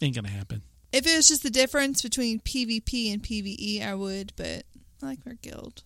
Ain't 0.00 0.14
gonna 0.14 0.28
happen. 0.28 0.62
If 0.92 1.06
it 1.06 1.16
was 1.16 1.26
just 1.26 1.42
the 1.42 1.50
difference 1.50 2.02
between 2.02 2.40
PvP 2.40 3.12
and 3.12 3.22
PvE, 3.22 3.84
I 3.84 3.94
would. 3.94 4.32
But 4.36 4.64
I 5.02 5.06
like 5.06 5.20
our 5.26 5.34
guild. 5.34 5.82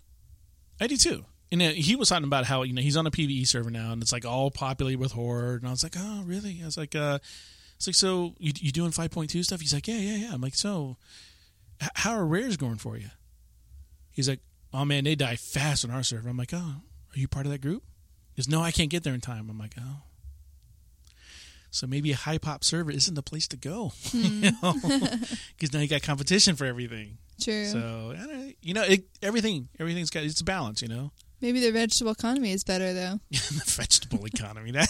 I 0.80 0.86
do 0.86 0.96
too. 0.96 1.24
And 1.52 1.60
he 1.60 1.96
was 1.96 2.08
talking 2.08 2.24
about 2.24 2.46
how 2.46 2.62
you 2.62 2.72
know 2.72 2.80
he's 2.80 2.96
on 2.96 3.06
a 3.06 3.10
PVE 3.10 3.46
server 3.46 3.70
now, 3.70 3.92
and 3.92 4.00
it's 4.02 4.10
like 4.10 4.24
all 4.24 4.50
populated 4.50 4.98
with 4.98 5.12
horde. 5.12 5.60
And 5.60 5.68
I 5.68 5.70
was 5.70 5.82
like, 5.82 5.96
oh, 5.98 6.22
really? 6.24 6.60
I 6.62 6.64
was 6.64 6.78
like, 6.78 6.96
uh, 6.96 7.18
it's 7.76 7.86
like, 7.86 7.94
so 7.94 8.34
you 8.38 8.52
you 8.58 8.72
doing 8.72 8.90
five 8.90 9.10
point 9.10 9.28
two 9.28 9.42
stuff? 9.42 9.60
He's 9.60 9.74
like, 9.74 9.86
yeah, 9.86 9.98
yeah, 9.98 10.16
yeah. 10.16 10.30
I'm 10.32 10.40
like, 10.40 10.54
so 10.54 10.96
h- 11.82 11.90
how 11.94 12.12
are 12.12 12.24
rares 12.24 12.56
going 12.56 12.76
for 12.78 12.96
you? 12.96 13.10
He's 14.10 14.30
like, 14.30 14.40
oh 14.72 14.86
man, 14.86 15.04
they 15.04 15.14
die 15.14 15.36
fast 15.36 15.84
on 15.84 15.90
our 15.90 16.02
server. 16.02 16.28
I'm 16.30 16.38
like, 16.38 16.54
oh, 16.54 16.56
are 16.56 17.18
you 17.18 17.28
part 17.28 17.44
of 17.44 17.52
that 17.52 17.60
group? 17.60 17.82
He 18.34 18.40
goes, 18.40 18.48
no, 18.48 18.62
I 18.62 18.70
can't 18.70 18.88
get 18.88 19.02
there 19.02 19.12
in 19.12 19.20
time. 19.20 19.50
I'm 19.50 19.58
like, 19.58 19.74
oh. 19.78 20.04
So 21.70 21.86
maybe 21.86 22.12
a 22.12 22.16
high 22.16 22.38
pop 22.38 22.64
server 22.64 22.90
isn't 22.90 23.14
the 23.14 23.22
place 23.22 23.46
to 23.48 23.56
go, 23.58 23.92
you 24.12 24.52
know, 24.62 24.74
because 24.82 25.72
now 25.72 25.80
you 25.80 25.88
got 25.88 26.02
competition 26.02 26.56
for 26.56 26.64
everything. 26.64 27.18
True. 27.40 27.66
So 27.66 28.14
I 28.16 28.26
don't, 28.26 28.54
you 28.62 28.72
know, 28.72 28.82
it, 28.84 29.04
everything, 29.22 29.68
everything's 29.78 30.08
got 30.10 30.22
it's 30.22 30.40
a 30.40 30.44
balance, 30.44 30.80
you 30.80 30.88
know. 30.88 31.12
Maybe 31.42 31.60
the 31.60 31.72
vegetable 31.72 32.12
economy 32.12 32.52
is 32.52 32.64
better 32.64 32.94
though. 32.94 33.18
the 33.30 33.62
vegetable 33.66 34.24
economy. 34.24 34.72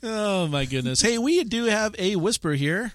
Oh 0.00 0.46
my 0.46 0.64
goodness! 0.64 1.00
Hey, 1.00 1.18
we 1.18 1.42
do 1.42 1.64
have 1.64 1.92
a 1.98 2.14
whisper 2.14 2.52
here. 2.52 2.92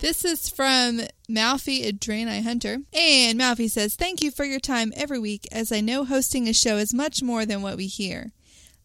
This 0.00 0.24
is 0.24 0.48
from 0.48 1.02
Malfi 1.28 1.84
Adreni 1.84 2.42
Hunter. 2.42 2.78
And 2.92 3.38
Malfi 3.38 3.68
says, 3.68 3.94
Thank 3.94 4.22
you 4.22 4.32
for 4.32 4.44
your 4.44 4.58
time 4.58 4.92
every 4.96 5.20
week, 5.20 5.46
as 5.52 5.70
I 5.70 5.80
know 5.80 6.04
hosting 6.04 6.48
a 6.48 6.52
show 6.52 6.78
is 6.78 6.92
much 6.92 7.22
more 7.22 7.46
than 7.46 7.62
what 7.62 7.76
we 7.76 7.86
hear. 7.86 8.32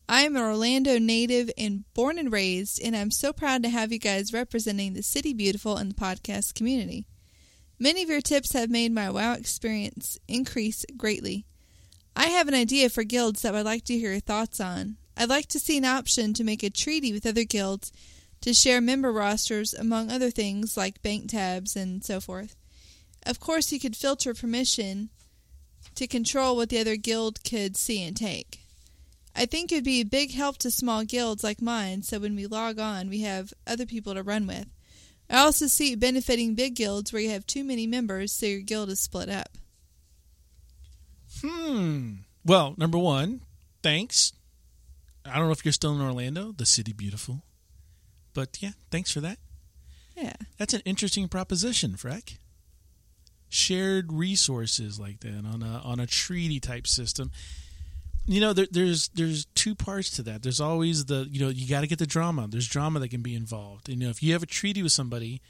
I 0.08 0.22
am 0.22 0.36
an 0.36 0.44
Orlando 0.44 1.00
native 1.00 1.50
and 1.58 1.86
born 1.96 2.20
and 2.20 2.32
raised, 2.32 2.80
and 2.80 2.96
I'm 2.96 3.10
so 3.10 3.34
proud 3.34 3.64
to 3.64 3.70
have 3.70 3.92
you 3.92 3.98
guys 3.98 4.34
representing 4.34 4.94
the 4.94 5.02
city 5.02 5.34
beautiful 5.34 5.78
and 5.78 5.90
the 5.90 5.96
podcast 5.96 6.54
community. 6.54 7.08
Many 7.78 8.04
of 8.04 8.10
your 8.10 8.22
tips 8.22 8.54
have 8.54 8.70
made 8.70 8.94
my 8.94 9.10
WoW 9.10 9.34
experience 9.34 10.18
increase 10.28 10.86
greatly. 10.96 11.46
I 12.16 12.28
have 12.28 12.48
an 12.48 12.54
idea 12.54 12.90
for 12.90 13.04
guilds 13.04 13.42
that 13.42 13.54
I'd 13.54 13.66
like 13.66 13.84
to 13.86 13.98
hear 13.98 14.12
your 14.12 14.22
thoughts 14.22 14.62
on. 14.62 14.96
I'd 15.18 15.30
like 15.30 15.48
to 15.48 15.60
see 15.60 15.78
an 15.78 15.86
option 15.86 16.34
to 16.34 16.44
make 16.46 16.64
a 16.64 16.70
treaty 16.70 17.12
with 17.12 17.26
other 17.26 17.44
guilds 17.44 17.92
to 18.42 18.54
share 18.54 18.80
member 18.80 19.12
rosters, 19.12 19.74
among 19.74 20.10
other 20.10 20.32
things 20.32 20.78
like 20.78 21.02
bank 21.02 21.32
tabs 21.32 21.76
and 21.76 22.04
so 22.04 22.22
forth. 22.22 22.56
Of 23.26 23.40
course, 23.40 23.72
you 23.72 23.80
could 23.80 23.96
filter 23.96 24.34
permission 24.34 25.10
to 25.96 26.08
control 26.08 26.56
what 26.56 26.70
the 26.70 26.80
other 26.80 26.96
guild 26.96 27.44
could 27.44 27.76
see 27.76 28.02
and 28.04 28.16
take. 28.16 28.60
I 29.36 29.46
think 29.46 29.72
it 29.72 29.76
would 29.76 29.84
be 29.84 30.00
a 30.00 30.06
big 30.06 30.32
help 30.32 30.58
to 30.60 30.72
small 30.72 31.04
guilds 31.04 31.44
like 31.44 31.62
mine, 31.62 32.04
so 32.04 32.20
when 32.20 32.36
we 32.36 32.46
log 32.46 32.80
on, 32.80 33.10
we 33.10 33.22
have 33.22 33.54
other 33.68 33.86
people 33.86 34.14
to 34.14 34.24
run 34.24 34.48
with. 34.48 34.68
I 35.30 35.40
also 35.40 35.68
see 35.68 35.94
it 35.94 36.00
benefiting 36.00 36.56
big 36.56 36.76
guilds 36.76 37.12
where 37.12 37.22
you 37.22 37.32
have 37.32 37.48
too 37.48 37.64
many 37.64 37.88
members, 37.88 38.32
so 38.32 38.46
your 38.46 38.62
guild 38.62 38.90
is 38.90 39.00
split 39.00 39.30
up. 39.30 39.58
Hmm. 41.42 42.14
Well, 42.46 42.76
number 42.78 42.98
one, 42.98 43.42
thanks. 43.82 44.34
I 45.26 45.38
don't 45.38 45.48
know 45.48 45.52
if 45.52 45.66
you're 45.66 45.72
still 45.72 45.96
in 45.96 46.02
Orlando, 46.02 46.52
the 46.52 46.66
city 46.66 46.94
beautiful, 46.94 47.42
but 48.34 48.58
yeah, 48.62 48.72
thanks 48.92 49.12
for 49.12 49.22
that. 49.22 49.40
Yeah. 50.16 50.34
That's 50.58 50.74
an 50.74 50.82
interesting 50.86 51.28
proposition, 51.28 51.94
Freck. 51.94 52.38
Shared 53.50 54.14
resources 54.14 55.00
like 55.00 55.22
that 55.22 55.46
on 55.46 55.64
a 55.64 55.82
on 55.84 56.00
a 56.00 56.08
treaty 56.08 56.60
type 56.60 56.88
system. 56.88 57.32
You 58.28 58.42
know, 58.42 58.54
there, 58.54 58.68
there's 58.72 59.10
there's 59.10 59.46
two 59.54 59.76
parts 59.76 60.10
to 60.12 60.24
that. 60.24 60.42
There's 60.42 60.60
always 60.60 61.06
the 61.06 61.28
you 61.30 61.40
know 61.40 61.50
you 61.50 61.68
got 61.68 61.82
to 61.82 61.88
get 61.88 62.00
the 62.00 62.08
drama. 62.08 62.48
There's 62.50 62.68
drama 62.68 63.00
that 63.02 63.10
can 63.10 63.22
be 63.22 63.36
involved. 63.36 63.88
You 63.88 63.96
know, 63.98 64.10
if 64.10 64.24
you 64.24 64.34
have 64.34 64.42
a 64.42 64.48
treaty 64.48 64.82
with 64.82 64.92
somebody, 64.94 65.42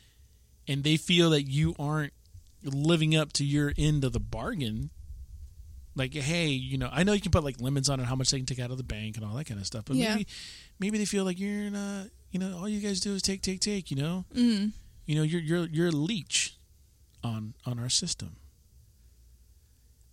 and 0.68 0.84
they 0.84 0.98
feel 0.98 1.30
that 1.30 1.44
you 1.44 1.74
aren't 1.80 2.12
living 2.64 3.16
up 3.16 3.32
to 3.34 3.46
your 3.46 3.72
end 3.78 4.04
of 4.04 4.12
the 4.12 4.20
bargain, 4.20 4.90
like 5.96 6.14
hey, 6.14 6.48
you 6.48 6.78
know, 6.78 6.90
I 6.92 7.04
know 7.04 7.14
you 7.14 7.22
can 7.22 7.32
put 7.32 7.46
like 7.46 7.62
limits 7.62 7.88
on 7.88 8.02
it, 8.02 8.06
how 8.08 8.16
much 8.16 8.32
they 8.32 8.38
can 8.38 8.46
take 8.46 8.60
out 8.60 8.72
of 8.72 8.78
the 8.78 8.84
bank 8.84 9.16
and 9.16 9.26
all 9.26 9.36
that 9.36 9.46
kind 9.46 9.60
of 9.60 9.66
stuff. 9.66 9.86
But 9.86 9.96
Yeah. 9.96 10.16
maybe 10.16 10.28
maybe 10.80 10.98
they 10.98 11.06
feel 11.06 11.24
like 11.24 11.40
you're 11.40 11.70
not. 11.70 12.08
You 12.32 12.40
know, 12.40 12.58
all 12.58 12.68
you 12.68 12.82
guys 12.82 13.00
do 13.00 13.14
is 13.16 13.22
take, 13.22 13.42
take, 13.42 13.62
take. 13.62 13.90
You 13.90 13.96
know, 13.98 14.26
Mm. 14.36 14.74
you 15.06 15.16
know 15.16 15.24
you're 15.24 15.40
you're 15.42 15.68
you're 15.68 15.88
a 15.88 15.92
leech 15.92 16.58
on 17.24 17.54
on 17.66 17.80
our 17.80 17.88
system 17.90 18.36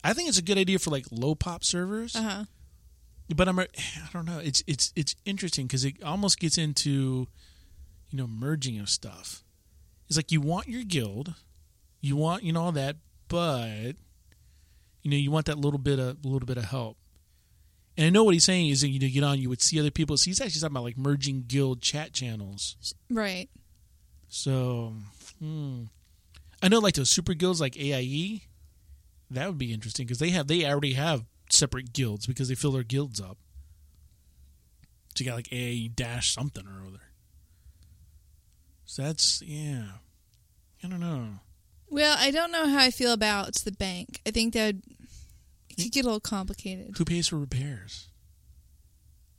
i 0.04 0.12
think 0.12 0.28
it's 0.28 0.38
a 0.38 0.42
good 0.42 0.58
idea 0.58 0.78
for 0.78 0.90
like 0.90 1.06
low 1.10 1.34
pop 1.34 1.64
servers 1.64 2.14
Uh 2.16 2.22
huh. 2.22 2.44
but 3.34 3.48
i'm 3.48 3.58
i 3.58 3.66
don't 4.12 4.24
know 4.26 4.38
it's 4.38 4.62
it's 4.66 4.92
it's 4.96 5.14
interesting 5.24 5.66
because 5.66 5.84
it 5.84 6.02
almost 6.02 6.38
gets 6.40 6.58
into 6.58 7.26
you 8.10 8.18
know 8.18 8.26
merging 8.26 8.78
of 8.78 8.88
stuff 8.90 9.42
it's 10.08 10.16
like 10.16 10.30
you 10.32 10.40
want 10.40 10.68
your 10.68 10.82
guild 10.84 11.34
you 12.00 12.16
want 12.16 12.42
you 12.42 12.52
know 12.52 12.62
all 12.62 12.72
that 12.72 12.96
but 13.28 13.92
you 15.02 15.10
know 15.10 15.16
you 15.16 15.30
want 15.30 15.46
that 15.46 15.58
little 15.58 15.78
bit 15.78 15.98
of 15.98 16.24
little 16.24 16.46
bit 16.46 16.56
of 16.58 16.64
help 16.64 16.96
and 17.96 18.06
i 18.06 18.10
know 18.10 18.24
what 18.24 18.34
he's 18.34 18.44
saying 18.44 18.68
is 18.68 18.80
that 18.82 18.88
you 18.88 18.98
know 18.98 19.08
get 19.12 19.22
on 19.24 19.38
you 19.38 19.48
would 19.48 19.62
see 19.62 19.78
other 19.80 19.90
people 19.90 20.16
see 20.16 20.30
he's 20.30 20.40
actually 20.40 20.60
talking 20.60 20.74
about 20.74 20.84
like 20.84 20.98
merging 20.98 21.44
guild 21.46 21.80
chat 21.80 22.12
channels 22.12 22.76
Right. 23.10 23.48
So, 24.34 24.94
hmm. 25.38 25.82
I 26.62 26.68
know 26.68 26.78
like 26.78 26.94
those 26.94 27.10
super 27.10 27.34
guilds 27.34 27.60
like 27.60 27.76
AIE, 27.78 28.40
that 29.34 29.48
would 29.48 29.58
be 29.58 29.72
interesting 29.72 30.06
because 30.06 30.18
they 30.18 30.30
have 30.30 30.46
they 30.46 30.64
already 30.64 30.94
have 30.94 31.24
separate 31.50 31.92
guilds 31.92 32.26
because 32.26 32.48
they 32.48 32.54
fill 32.54 32.72
their 32.72 32.82
guilds 32.82 33.20
up. 33.20 33.38
So 35.14 35.24
you 35.24 35.30
got 35.30 35.36
like 35.36 35.52
a 35.52 35.88
dash 35.88 36.34
something 36.34 36.66
or 36.66 36.86
other. 36.86 37.02
So 38.84 39.02
that's 39.02 39.42
yeah. 39.42 39.84
I 40.82 40.88
don't 40.88 41.00
know. 41.00 41.40
Well, 41.90 42.16
I 42.18 42.30
don't 42.30 42.50
know 42.50 42.66
how 42.66 42.78
I 42.78 42.90
feel 42.90 43.12
about 43.12 43.54
the 43.56 43.72
bank. 43.72 44.20
I 44.26 44.30
think 44.30 44.54
that 44.54 44.66
would, 44.74 44.82
it 45.68 45.82
could 45.82 45.92
get 45.92 46.04
a 46.04 46.06
little 46.06 46.20
complicated. 46.20 46.94
Who 46.96 47.04
pays 47.04 47.28
for 47.28 47.36
repairs? 47.36 48.08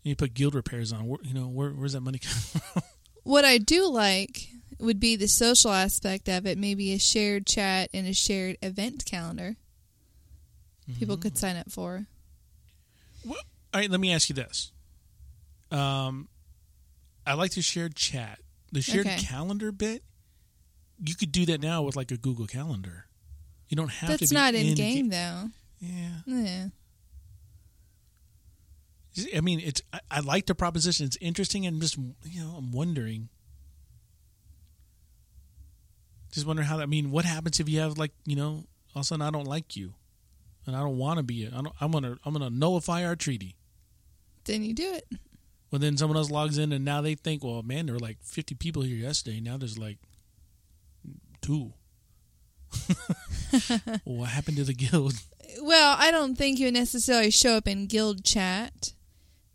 You 0.03 0.15
put 0.15 0.34
guild 0.34 0.53
repairs 0.53 0.93
on. 0.93 1.08
Where, 1.08 1.19
you 1.23 1.34
know 1.34 1.47
where, 1.47 1.71
where's 1.71 1.93
that 1.93 2.01
money 2.01 2.19
coming 2.19 2.38
from? 2.38 2.84
What 3.23 3.45
I 3.45 3.58
do 3.58 3.88
like 3.88 4.49
would 4.79 4.99
be 4.99 5.15
the 5.15 5.27
social 5.27 5.71
aspect 5.71 6.27
of 6.27 6.45
it, 6.45 6.58
maybe 6.58 6.93
a 6.93 6.99
shared 6.99 7.45
chat 7.47 7.89
and 7.93 8.06
a 8.06 8.13
shared 8.13 8.58
event 8.62 9.06
calendar. 9.06 9.56
People 11.00 11.17
could 11.17 11.38
sign 11.38 11.56
up 11.56 11.72
for. 11.72 12.06
Well, 13.26 13.39
all 13.74 13.80
right, 13.82 13.89
let 13.89 14.00
me 14.00 14.12
ask 14.13 14.30
you 14.30 14.36
this. 14.36 14.72
Um, 15.72 16.28
I 17.26 17.34
like 17.36 17.52
the 17.52 17.62
shared 17.62 17.96
chat. 17.96 18.39
The 18.72 18.82
shared 18.82 19.08
Okay. 19.08 19.17
calendar 19.19 19.72
bit, 19.72 20.04
you 21.04 21.15
could 21.15 21.32
do 21.32 21.46
that 21.46 21.62
now 21.62 21.84
with 21.84 21.96
like 21.96 22.12
a 22.12 22.17
Google 22.17 22.48
Calendar. 22.48 23.06
You 23.69 23.78
don't 23.78 23.89
have 23.91 24.10
to 24.12 24.17
That's 24.17 24.32
be 24.32 24.36
not 24.36 24.54
in 24.56 24.76
game 24.76 25.10
ga- 25.10 25.15
though. 25.15 25.50
Yeah, 25.80 26.10
Yeah. 26.26 26.67
I 29.36 29.41
mean, 29.41 29.60
it's. 29.60 29.82
I, 29.93 30.00
I 30.10 30.19
like 30.22 30.48
the 30.48 30.56
proposition. 30.56 31.06
It's 31.06 31.17
interesting, 31.22 31.65
and 31.67 31.80
just 31.80 31.98
you 31.98 32.41
know, 32.43 32.56
I'm 32.58 32.72
wondering. 32.72 33.30
Just 36.32 36.48
wondering 36.48 36.67
how. 36.67 36.78
that- 36.78 36.84
I 36.84 36.88
mean, 36.88 37.12
what 37.12 37.26
happens 37.26 37.60
if 37.60 37.69
you 37.69 37.80
have 37.80 37.98
like 37.98 38.12
you 38.26 38.36
know, 38.36 38.65
all 38.96 39.00
of 39.00 39.02
a 39.02 39.04
sudden 39.04 39.22
I 39.22 39.30
don't 39.30 39.46
like 39.48 39.76
you, 39.76 39.93
and 40.65 40.76
I 40.76 40.80
don't 40.80 40.97
want 40.97 41.17
to 41.17 41.23
be. 41.23 41.47
I 41.47 41.49
don't. 41.62 41.73
I'm 41.82 41.91
gonna. 41.91 42.17
I'm 42.26 42.34
gonna 42.34 42.49
nullify 42.49 43.06
our 43.06 43.15
treaty. 43.15 43.56
Then 44.45 44.63
you 44.63 44.73
do 44.73 44.93
it. 44.93 45.06
Well, 45.71 45.80
then 45.80 45.97
someone 45.97 46.17
else 46.17 46.30
logs 46.30 46.58
in, 46.58 46.71
and 46.71 46.86
now 46.86 47.02
they 47.02 47.15
think, 47.15 47.43
well, 47.43 47.63
man, 47.63 47.86
there 47.88 47.93
were 47.95 47.99
like 47.99 48.17
50 48.21 48.54
people 48.56 48.84
here 48.84 48.95
yesterday. 48.97 49.39
Now 49.39 49.58
there's 49.58 49.78
like 49.80 49.97
two. 51.41 51.73
what 54.04 54.30
happened 54.30 54.58
to 54.58 54.63
the 54.63 54.73
guild? 54.73 55.13
Well, 55.62 55.95
I 55.97 56.12
don't 56.12 56.36
think 56.36 56.60
you 56.60 56.65
would 56.67 56.73
necessarily 56.73 57.32
show 57.32 57.56
up 57.56 57.67
in 57.67 57.88
guild 57.88 58.23
chat. 58.23 58.93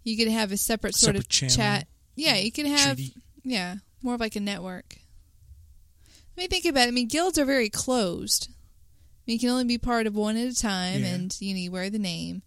You 0.05 0.17
could 0.17 0.29
have 0.29 0.53
a 0.53 0.57
separate 0.57 0.95
sort 0.95 1.17
Separate 1.17 1.25
of 1.25 1.29
channel. 1.29 1.57
chat. 1.57 1.89
Yeah, 2.17 2.37
you 2.37 2.51
could 2.53 2.67
have 2.67 2.97
Treaty. 2.97 3.15
yeah, 3.45 3.77
more 4.03 4.15
of 4.15 4.21
like 4.21 4.37
a 4.37 4.41
network. 4.41 4.97
I 6.37 6.41
mean, 6.41 6.49
think 6.49 6.65
about 6.65 6.85
it. 6.85 6.89
I 6.89 6.91
mean, 6.93 7.09
guilds 7.09 7.39
are 7.39 7.45
very 7.45 7.69
closed. 7.69 8.49
You 9.29 9.39
can 9.39 9.51
only 9.51 9.65
be 9.65 9.79
part 9.79 10.07
of 10.07 10.15
one 10.17 10.37
at 10.37 10.49
a 10.49 10.55
time, 10.55 11.03
Yeah. 11.03 11.15
and 11.15 11.37
you 11.41 11.53
know 11.55 11.61
you 11.61 11.71
wear 11.71 11.91
the 11.91 11.99
name. 11.99 12.43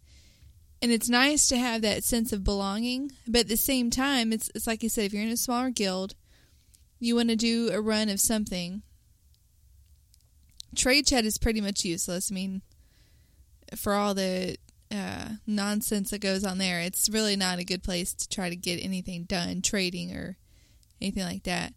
And 0.81 0.91
it's 0.91 1.07
nice 1.09 1.47
to 1.49 1.57
have 1.57 1.83
that 1.83 2.03
sense 2.03 2.33
of 2.33 2.43
belonging, 2.43 3.11
but 3.27 3.41
at 3.41 3.47
the 3.49 3.55
same 3.57 3.91
time, 3.91 4.33
it's 4.33 4.49
it's 4.55 4.65
like 4.65 4.81
you 4.81 4.89
said, 4.89 5.05
if 5.05 5.13
you're 5.13 5.21
in 5.23 5.29
a 5.29 5.37
smaller 5.37 5.69
guild, 5.69 6.15
you 6.99 7.15
want 7.15 7.29
to 7.29 7.35
do 7.35 7.69
a 7.71 7.79
run 7.79 8.09
of 8.09 8.19
something. 8.19 8.81
Trade 10.75 11.05
chat 11.05 11.25
is 11.25 11.37
pretty 11.37 11.61
much 11.61 11.83
useless. 11.85 12.31
I 12.31 12.35
mean, 12.35 12.61
for 13.75 13.93
all 13.93 14.13
the 14.13 14.57
uh, 14.89 15.29
nonsense 15.45 16.09
that 16.11 16.19
goes 16.21 16.43
on 16.43 16.57
there, 16.57 16.79
it's 16.79 17.09
really 17.09 17.35
not 17.35 17.59
a 17.59 17.63
good 17.65 17.83
place 17.83 18.13
to 18.13 18.27
try 18.29 18.49
to 18.49 18.55
get 18.55 18.83
anything 18.83 19.25
done, 19.25 19.61
trading 19.61 20.15
or 20.15 20.37
anything 21.01 21.23
like 21.23 21.43
that. 21.43 21.73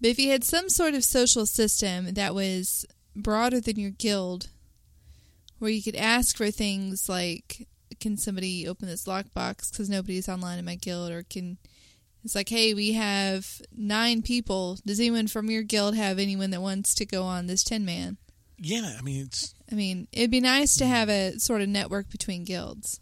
But 0.00 0.10
if 0.10 0.18
you 0.18 0.30
had 0.30 0.44
some 0.44 0.68
sort 0.68 0.94
of 0.94 1.04
social 1.04 1.44
system 1.44 2.14
that 2.14 2.34
was 2.34 2.86
broader 3.14 3.60
than 3.60 3.78
your 3.78 3.90
guild, 3.90 4.48
where 5.58 5.70
you 5.70 5.82
could 5.82 5.96
ask 5.96 6.36
for 6.36 6.50
things 6.50 7.08
like, 7.08 7.66
can 8.00 8.16
somebody 8.16 8.66
open 8.66 8.88
this 8.88 9.04
lockbox 9.06 9.70
because 9.70 9.90
nobody's 9.90 10.28
online 10.28 10.58
in 10.58 10.64
my 10.64 10.76
guild, 10.76 11.10
or 11.10 11.22
can 11.22 11.58
it's 12.24 12.34
like, 12.34 12.48
hey, 12.50 12.74
we 12.74 12.92
have 12.92 13.62
nine 13.74 14.22
people. 14.22 14.78
Does 14.84 15.00
anyone 15.00 15.26
from 15.26 15.50
your 15.50 15.62
guild 15.62 15.96
have 15.96 16.18
anyone 16.18 16.50
that 16.50 16.60
wants 16.60 16.94
to 16.96 17.06
go 17.06 17.24
on 17.24 17.46
this 17.46 17.64
ten 17.64 17.84
man? 17.84 18.18
Yeah, 18.58 18.94
I 18.98 19.02
mean, 19.02 19.24
it's 19.24 19.54
I 19.72 19.74
mean, 19.74 20.06
it'd 20.12 20.30
be 20.30 20.40
nice 20.40 20.76
to 20.76 20.86
have 20.86 21.08
a 21.08 21.38
sort 21.38 21.62
of 21.62 21.68
network 21.68 22.10
between 22.10 22.44
guilds. 22.44 23.00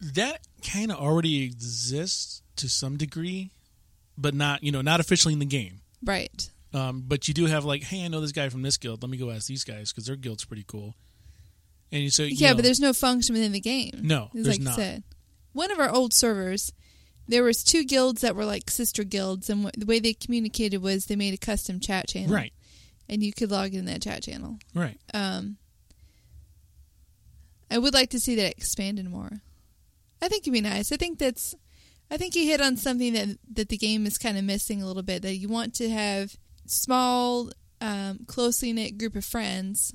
that 0.00 0.40
kind 0.62 0.90
of 0.90 0.98
already 0.98 1.44
exists 1.44 2.42
to 2.56 2.68
some 2.68 2.96
degree, 2.96 3.50
but 4.16 4.34
not, 4.34 4.62
you 4.62 4.72
know, 4.72 4.80
not 4.80 5.00
officially 5.00 5.32
in 5.32 5.40
the 5.40 5.44
game. 5.46 5.80
Right. 6.02 6.50
Um, 6.74 7.02
but 7.06 7.28
you 7.28 7.34
do 7.34 7.46
have 7.46 7.64
like, 7.64 7.82
hey, 7.82 8.04
I 8.04 8.08
know 8.08 8.20
this 8.20 8.32
guy 8.32 8.48
from 8.50 8.62
this 8.62 8.76
guild. 8.76 9.02
Let 9.02 9.10
me 9.10 9.16
go 9.16 9.30
ask 9.30 9.46
these 9.46 9.64
guys 9.64 9.90
because 9.90 10.06
their 10.06 10.16
guild's 10.16 10.44
pretty 10.44 10.64
cool. 10.66 10.94
And 11.90 12.02
you 12.02 12.10
so 12.10 12.24
you 12.24 12.34
Yeah, 12.36 12.50
know, 12.50 12.56
but 12.56 12.64
there's 12.64 12.80
no 12.80 12.92
function 12.92 13.34
within 13.34 13.52
the 13.52 13.60
game. 13.60 13.92
no, 14.02 14.24
It's 14.34 14.44
there's 14.44 14.58
like 14.58 14.60
not. 14.60 14.74
said. 14.76 15.02
One 15.54 15.70
of 15.70 15.78
our 15.78 15.88
old 15.90 16.12
servers, 16.12 16.72
there 17.26 17.42
was 17.42 17.64
two 17.64 17.84
guilds 17.84 18.20
that 18.20 18.36
were 18.36 18.44
like 18.44 18.70
sister 18.70 19.02
guilds, 19.04 19.48
and 19.48 19.70
the 19.76 19.86
way 19.86 19.98
they 19.98 20.12
communicated 20.12 20.82
was 20.82 21.06
they 21.06 21.16
made 21.16 21.32
a 21.32 21.38
custom 21.38 21.80
chat 21.80 22.08
channel, 22.08 22.34
Right, 22.34 22.52
And 23.08 23.22
you 23.22 23.32
could 23.32 23.50
log 23.50 23.72
in 23.74 23.86
that 23.86 24.02
chat 24.02 24.22
channel. 24.24 24.58
right. 24.74 24.98
Um, 25.14 25.56
I 27.70 27.78
would 27.78 27.94
like 27.94 28.10
to 28.10 28.20
see 28.20 28.34
that 28.36 28.52
expanded 28.52 29.08
more. 29.10 29.40
I 30.22 30.28
think 30.28 30.42
it'd 30.44 30.52
be 30.52 30.60
nice. 30.60 30.90
I 30.92 30.96
think 30.96 31.18
that's. 31.18 31.54
I 32.10 32.16
think 32.16 32.34
you 32.34 32.44
hit 32.46 32.60
on 32.62 32.76
something 32.76 33.12
that 33.12 33.38
that 33.54 33.68
the 33.68 33.76
game 33.76 34.06
is 34.06 34.16
kind 34.18 34.38
of 34.38 34.44
missing 34.44 34.82
a 34.82 34.86
little 34.86 35.02
bit. 35.02 35.22
That 35.22 35.36
you 35.36 35.48
want 35.48 35.74
to 35.74 35.90
have 35.90 36.36
small, 36.70 37.50
um, 37.80 38.20
closely 38.26 38.72
knit 38.72 38.98
group 38.98 39.14
of 39.16 39.24
friends, 39.24 39.92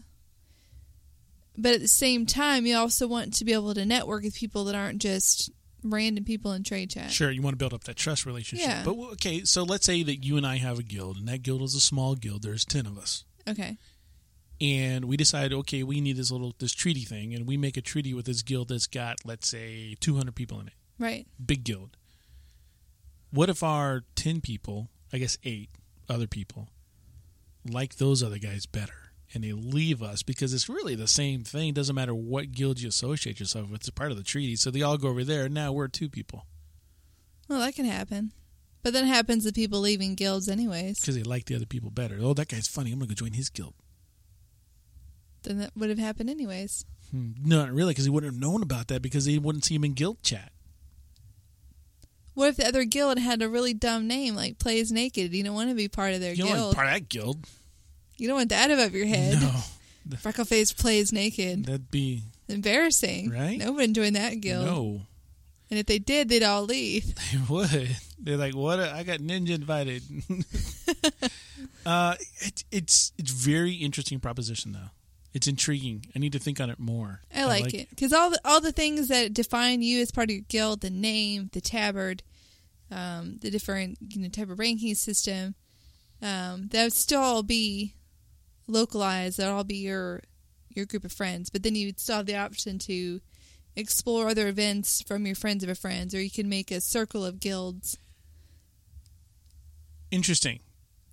but 1.58 1.74
at 1.74 1.82
the 1.82 1.88
same 1.88 2.26
time, 2.26 2.66
you 2.66 2.76
also 2.76 3.08
want 3.08 3.34
to 3.36 3.46
be 3.46 3.54
able 3.54 3.74
to 3.74 3.86
network 3.86 4.24
with 4.24 4.36
people 4.36 4.64
that 4.66 4.76
aren't 4.76 5.02
just 5.02 5.52
random 5.84 6.24
people 6.24 6.52
in 6.54 6.64
trade 6.64 6.90
chat. 6.90 7.12
Sure, 7.12 7.30
you 7.30 7.42
want 7.42 7.54
to 7.54 7.58
build 7.58 7.74
up 7.74 7.84
that 7.84 7.96
trust 7.98 8.26
relationship. 8.26 8.68
Yeah. 8.68 8.84
But 8.86 8.96
okay, 9.14 9.44
so 9.44 9.64
let's 9.64 9.86
say 9.86 10.02
that 10.04 10.24
you 10.24 10.38
and 10.38 10.48
I 10.48 10.58
have 10.58 10.80
a 10.80 10.84
guild, 10.84 11.18
and 11.18 11.28
that 11.28 11.44
guild 11.44 11.62
is 11.62 11.76
a 11.76 11.80
small 11.80 12.16
guild. 12.16 12.42
There's 12.42 12.66
ten 12.66 12.86
of 12.86 12.98
us, 12.98 13.26
Okay. 13.48 13.78
and 14.62 15.06
we 15.06 15.18
decide, 15.18 15.54
okay, 15.54 15.84
we 15.84 16.02
need 16.02 16.16
this 16.18 16.32
little 16.32 16.56
this 16.58 16.74
treaty 16.74 17.02
thing, 17.04 17.34
and 17.36 17.46
we 17.46 17.58
make 17.58 17.78
a 17.78 17.82
treaty 17.82 18.14
with 18.14 18.26
this 18.26 18.42
guild 18.42 18.70
that's 18.70 18.88
got, 18.88 19.18
let's 19.26 19.48
say, 19.48 19.96
200 20.00 20.34
people 20.34 20.60
in 20.60 20.68
it, 20.68 20.74
Right. 20.98 21.28
big 21.46 21.64
guild. 21.64 21.98
What 23.30 23.50
if 23.50 23.62
our 23.62 24.04
10 24.16 24.42
people, 24.42 24.90
I 25.12 25.18
guess 25.18 25.38
eight 25.44 25.70
other 26.10 26.28
people, 26.28 26.70
like 27.68 27.96
those 27.96 28.22
other 28.24 28.38
guys 28.39 28.66
better, 28.66 29.12
and 29.34 29.44
they 29.44 29.52
leave 29.54 30.02
us 30.04 30.24
because 30.24 30.54
it's 30.54 30.70
really 30.70 30.96
the 30.96 31.08
same 31.08 31.44
thing. 31.44 31.74
Doesn't 31.74 31.96
matter 31.96 32.13
what 32.16 32.52
guild 32.52 32.80
you 32.82 32.89
associate 32.89 33.39
yourself 33.39 33.70
with; 33.70 33.82
it's 33.82 33.89
part 33.89 34.12
of 34.12 34.18
the 34.18 34.24
treaty. 34.24 34.56
So 34.56 34.70
they 34.72 34.82
all 34.82 34.98
go 34.98 35.10
over 35.10 35.24
there. 35.24 35.48
Now 35.50 35.72
we're 35.72 35.88
two 35.88 36.10
people 36.10 36.46
Well, 37.50 37.60
that 37.60 37.76
can 37.76 37.86
happen. 37.86 38.32
But 38.82 38.92
then 38.92 39.06
it 39.06 39.08
happens 39.08 39.46
to 39.46 39.54
people 39.54 39.80
leaving 39.80 40.13
guilds 40.16 40.50
anyways. 40.50 41.00
because 41.00 41.16
they 41.16 41.24
like 41.24 41.46
the 41.46 41.56
other 41.56 41.66
people 41.66 41.89
better. 41.89 42.18
Oh, 42.20 42.34
that 42.34 42.50
guy's 42.50 42.68
funny. 42.68 42.92
I'm 42.92 43.00
gonna 43.00 43.08
go 43.10 43.13
join 43.16 43.32
his 43.34 43.50
guild. 43.50 43.74
Then 45.44 45.58
that 45.60 45.72
would 45.76 45.89
have 45.89 46.00
happened 46.00 46.30
anyways. 46.30 46.86
Hmm. 47.12 47.32
Not 47.44 47.72
really, 47.72 47.92
because 47.92 48.06
he 48.06 48.10
wouldn't 48.10 48.34
have 48.34 48.42
known 48.42 48.62
about 48.62 48.88
that 48.89 49.02
because 49.02 49.26
he 49.26 49.38
wouldn't 49.39 49.66
see 49.66 49.76
him 49.76 49.84
in 49.84 49.94
guild 49.94 50.22
chat. 50.24 50.52
What 52.34 52.50
if 52.50 52.56
the 52.58 52.67
other 52.67 52.84
guild 52.84 53.19
had 53.19 53.41
a 53.41 53.50
really 53.50 53.74
dumb 53.74 54.08
name 54.08 54.36
like 54.36 54.58
Plays 54.60 54.91
Naked? 54.91 55.34
You 55.34 55.43
don't 55.43 55.54
want 55.54 55.69
to 55.69 55.76
be 55.76 55.88
part 55.88 56.13
of 56.13 56.19
their 56.22 56.32
You 56.34 56.38
don't 56.43 56.48
want 56.50 56.58
guild. 56.60 56.72
to 56.72 56.76
be 56.76 56.76
part 56.76 56.88
of 56.88 56.93
that 56.93 57.10
guild. 57.10 57.46
you 58.17 58.28
don't 58.28 58.38
want 58.38 58.50
that 58.50 58.72
above 58.72 58.93
your 58.96 59.06
head. 59.06 59.39
No, 59.41 59.52
Freckleface 60.17 60.76
Plays 60.78 61.13
Naked. 61.13 61.65
that'd 61.65 61.91
be 61.91 62.24
Embarrassing. 62.50 63.30
Right? 63.30 63.58
No 63.58 63.72
one 63.74 63.93
joined 63.93 64.15
that 64.15 64.41
guild. 64.41 64.65
no. 64.65 65.02
And 65.69 65.80
if 65.80 65.86
they 65.88 65.98
did, 65.98 66.30
they'd 66.30 66.43
all 66.43 66.63
leave. 66.65 67.13
They 67.32 67.39
would. 67.50 67.96
They're 68.19 68.38
like, 68.38 68.56
what? 68.56 68.80
I 68.80 69.02
got 69.04 69.19
ninja 69.19 69.50
invited. 69.56 70.04
uh, 71.86 72.15
it, 72.41 72.63
it's 72.72 73.12
it's 73.17 73.32
very 73.32 73.74
interesting 73.74 74.19
proposition 74.19 74.72
though. 74.74 74.89
It's 75.34 75.48
intriguing. 75.48 76.06
I 76.15 76.19
need 76.19 76.34
to 76.34 76.39
think 76.39 76.62
on 76.62 76.69
it 76.69 76.80
more. 76.80 77.22
I 77.36 77.46
like, 77.46 77.74
it 77.74 77.89
because 77.89 78.13
all 78.13 78.30
the 78.30 78.39
all 78.46 78.62
the 78.62 78.72
things 78.72 79.08
that 79.08 79.34
define 79.34 79.82
you 79.82 80.02
as 80.02 80.12
part 80.12 80.30
of 80.30 80.36
your 80.36 80.46
guild, 80.48 80.82
the 80.82 80.91
name, 80.91 81.50
the 81.54 81.62
tabard, 81.62 82.22
um, 82.91 83.39
the 83.41 83.50
different 83.50 83.98
you 84.10 84.22
know 84.22 84.30
type 84.30 84.52
of 84.52 84.60
ranking 84.60 84.93
system, 84.93 85.56
um, 86.22 86.67
that 86.72 86.84
would 86.84 86.93
still 86.93 87.22
all 87.22 87.43
be 87.43 87.96
localized. 88.67 89.39
That 89.39 89.48
would 89.48 89.56
all 89.56 89.63
be 89.63 89.78
your 89.78 90.22
your 90.69 90.86
group 90.86 91.04
of 91.04 91.12
friends. 91.12 91.50
But 91.50 91.63
then 91.63 91.76
you 91.76 91.88
would 91.88 92.00
still 92.00 92.17
have 92.17 92.26
the 92.28 92.38
option 92.38 92.78
to 92.80 93.19
explore 93.76 94.30
other 94.30 94.48
events 94.48 95.02
from 95.02 95.26
your 95.26 95.36
friends 95.36 95.63
of 95.63 95.69
a 95.69 95.76
friends, 95.76 96.13
or 96.13 96.22
you 96.22 96.30
can 96.30 96.48
make 96.48 96.69
a 96.69 96.80
circle 96.80 97.26
of 97.26 97.39
guilds. 97.39 97.98
Interesting. 100.12 100.60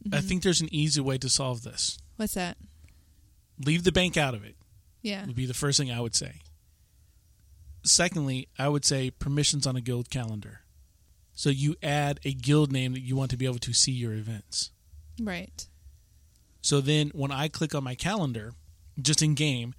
Mm-hmm. 0.04 0.14
I 0.14 0.20
think 0.20 0.42
there's 0.42 0.61
an 0.61 0.68
easy 0.70 1.00
way 1.00 1.16
to 1.18 1.30
solve 1.30 1.62
this. 1.62 1.98
What's 2.16 2.35
that? 2.35 2.59
Leave 3.64 3.85
the 3.85 3.92
bank 3.92 4.16
out 4.16 4.35
of 4.35 4.44
it. 4.44 4.57
Yeah. 5.03 5.25
would 5.27 5.37
be 5.37 5.46
the 5.46 5.55
first 5.55 5.79
thing 5.79 5.90
I 5.90 6.01
would 6.01 6.14
say. 6.14 6.40
Secondly, 7.83 8.49
I 8.59 8.68
would 8.68 8.85
say 8.85 9.11
permissions 9.11 9.66
on 9.66 9.77
a 9.77 9.81
guild 9.81 10.11
calendar. 10.11 10.61
So 11.33 11.49
you 11.49 11.77
add 11.83 12.20
a 12.25 12.33
guild 12.35 12.70
name 12.70 12.92
that 12.92 13.01
you 13.01 13.16
want 13.16 13.31
to 13.31 13.37
be 13.37 13.46
able 13.46 13.59
to 13.61 13.73
see 13.73 13.92
your 13.92 14.12
events. 14.12 14.70
Right. 15.20 15.66
So 16.61 16.81
then 16.83 17.11
when 17.14 17.31
I 17.33 17.49
click 17.49 17.75
on 17.75 17.83
my 17.85 17.94
calendar, 17.94 18.53
just 19.01 19.23
in 19.23 19.35
game, 19.35 19.75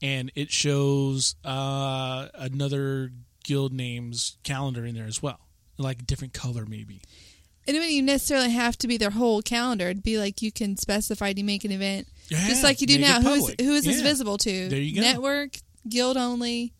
and 0.00 0.30
it 0.36 0.52
shows 0.52 1.34
uh, 1.44 2.28
another 2.34 3.10
guild 3.42 3.72
name's 3.72 4.36
calendar 4.44 4.84
in 4.86 4.94
there 4.94 5.06
as 5.06 5.22
well, 5.22 5.40
like 5.78 6.00
a 6.02 6.04
different 6.04 6.32
color 6.34 6.64
maybe. 6.66 7.00
And 7.66 7.74
it 7.76 7.78
wouldn't 7.80 7.92
even 7.92 8.06
necessarily 8.06 8.50
have 8.50 8.76
to 8.78 8.88
be 8.88 8.96
their 8.98 9.10
whole 9.10 9.40
calendar. 9.42 9.86
It'd 9.86 10.02
be 10.02 10.18
like 10.18 10.42
you 10.42 10.52
can 10.52 10.76
specify 10.76 11.32
to 11.32 11.42
make 11.42 11.64
an 11.64 11.72
event 11.72 12.06
Yeah, 12.28 12.46
just 12.46 12.62
like 12.62 12.80
you 12.80 12.86
do 12.86 12.98
now. 12.98 13.20
Who's 13.20 13.54
who 13.60 13.72
is 13.74 13.84
this 13.84 13.98
Yeah. 13.98 14.02
visible 14.02 14.36
to? 14.38 14.68
There 14.68 14.78
you 14.78 14.94
go. 14.96 15.00
Network, 15.00 15.56
guild 15.88 16.16
only, 16.16 16.72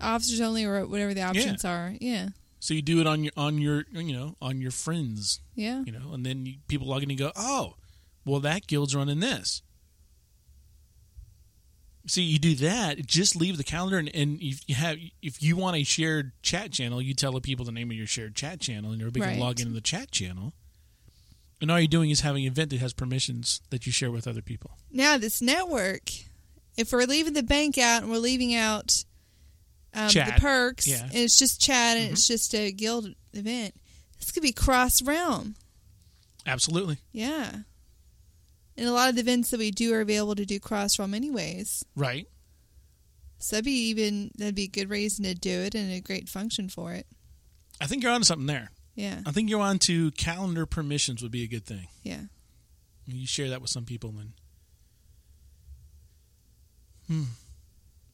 officers 0.00 0.40
only, 0.40 0.64
or 0.64 0.86
whatever 0.86 1.14
the 1.14 1.22
options 1.22 1.64
are. 1.64 1.94
Yeah, 2.00 2.28
So 2.58 2.74
you 2.74 2.82
do 2.82 3.00
it 3.00 3.06
on 3.06 3.24
your 3.24 3.32
on 3.36 3.58
your 3.58 3.84
you 3.92 4.12
know 4.12 4.36
on 4.42 4.60
your 4.60 4.70
friends, 4.70 5.40
yeah, 5.54 5.82
you 5.86 5.92
know, 5.92 6.12
and 6.12 6.24
then 6.26 6.44
you, 6.46 6.54
people 6.68 6.86
log 6.86 7.02
in 7.02 7.10
and 7.10 7.18
go, 7.18 7.32
oh, 7.36 7.74
well 8.24 8.40
that 8.40 8.66
guild's 8.66 8.94
running 8.94 9.20
this. 9.20 9.62
See, 12.10 12.22
you 12.22 12.40
do 12.40 12.56
that. 12.56 13.06
Just 13.06 13.36
leave 13.36 13.56
the 13.56 13.62
calendar, 13.62 13.96
and, 13.96 14.10
and 14.12 14.40
if 14.42 14.68
you 14.68 14.74
have, 14.74 14.96
if 15.22 15.40
you 15.40 15.54
want 15.56 15.76
a 15.76 15.84
shared 15.84 16.32
chat 16.42 16.72
channel, 16.72 17.00
you 17.00 17.14
tell 17.14 17.30
the 17.30 17.40
people 17.40 17.64
the 17.64 17.70
name 17.70 17.88
of 17.92 17.96
your 17.96 18.08
shared 18.08 18.34
chat 18.34 18.58
channel, 18.58 18.90
and 18.90 19.00
everybody 19.00 19.20
Right. 19.26 19.30
can 19.34 19.38
log 19.40 19.60
into 19.60 19.72
the 19.72 19.80
chat 19.80 20.10
channel. 20.10 20.52
And 21.60 21.70
all 21.70 21.78
you're 21.78 21.86
doing 21.86 22.10
is 22.10 22.22
having 22.22 22.44
an 22.46 22.50
event 22.52 22.70
that 22.70 22.80
has 22.80 22.92
permissions 22.92 23.60
that 23.70 23.86
you 23.86 23.92
share 23.92 24.10
with 24.10 24.26
other 24.26 24.42
people. 24.42 24.72
Now 24.90 25.18
this 25.18 25.40
network, 25.40 26.10
if 26.76 26.90
we're 26.92 27.04
leaving 27.04 27.34
the 27.34 27.44
bank 27.44 27.78
out 27.78 28.02
and 28.02 28.10
we're 28.10 28.18
leaving 28.18 28.56
out 28.56 29.04
um, 29.94 30.08
the 30.08 30.34
perks, 30.38 30.88
Yeah. 30.88 31.02
and 31.04 31.14
it's 31.14 31.38
just 31.38 31.60
chat 31.60 31.96
and 31.96 32.06
Mm-hmm. 32.06 32.12
it's 32.14 32.26
just 32.26 32.54
a 32.56 32.72
guild 32.72 33.14
event, 33.34 33.74
this 34.18 34.32
could 34.32 34.42
be 34.42 34.50
cross 34.52 35.00
realm. 35.00 35.54
Absolutely, 36.44 36.96
Yeah, 37.12 37.58
and 38.80 38.88
a 38.88 38.92
lot 38.92 39.10
of 39.10 39.14
the 39.14 39.20
events 39.20 39.50
that 39.50 39.58
we 39.60 39.70
do 39.70 39.92
are 39.94 40.00
available 40.00 40.34
to 40.34 40.44
do 40.44 40.58
cross 40.58 40.98
realm 40.98 41.14
anyways. 41.14 41.84
right? 41.94 42.26
So 43.38 43.56
that'd 43.56 43.64
be 43.64 43.88
even 43.90 44.32
that'd 44.36 44.54
be 44.56 44.64
a 44.64 44.68
good 44.68 44.90
reason 44.90 45.24
to 45.24 45.34
do 45.34 45.50
it 45.60 45.74
and 45.74 45.92
a 45.92 46.00
great 46.00 46.28
function 46.28 46.68
for 46.68 46.92
it. 46.94 47.06
I 47.80 47.86
think 47.86 48.02
you're 48.02 48.12
onto 48.12 48.24
something 48.24 48.46
there. 48.46 48.70
Yeah, 48.94 49.20
I 49.24 49.30
think 49.30 49.48
you're 49.48 49.60
on 49.60 49.78
to 49.80 50.10
calendar 50.12 50.66
permissions 50.66 51.22
would 51.22 51.30
be 51.32 51.44
a 51.44 51.46
good 51.48 51.64
thing. 51.64 51.86
yeah. 52.02 52.22
You 53.06 53.26
share 53.26 53.48
that 53.48 53.60
with 53.60 53.70
some 53.70 53.84
people, 53.84 54.14
and 54.20 54.32
hmm. 57.06 57.22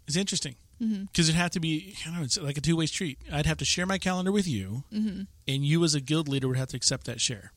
it's 0.06 0.16
interesting 0.16 0.56
because 0.78 1.28
it'd 1.28 1.34
have 1.40 1.50
to 1.52 1.60
be 1.60 1.94
I 2.02 2.08
don't 2.10 2.18
know, 2.18 2.22
it's 2.24 2.38
like 2.38 2.56
a 2.58 2.60
two 2.60 2.76
way 2.76 2.86
street. 2.86 3.18
I'd 3.32 3.46
have 3.46 3.58
to 3.58 3.64
share 3.64 3.86
my 3.86 3.98
calendar 3.98 4.32
with 4.32 4.46
you, 4.46 4.84
Mm-hmm. 4.92 5.22
and 5.48 5.64
you 5.64 5.82
as 5.84 5.94
a 5.94 6.00
guild 6.00 6.28
leader 6.28 6.48
would 6.48 6.56
have 6.56 6.68
to 6.68 6.76
accept 6.76 7.06
that 7.06 7.20
share. 7.20 7.52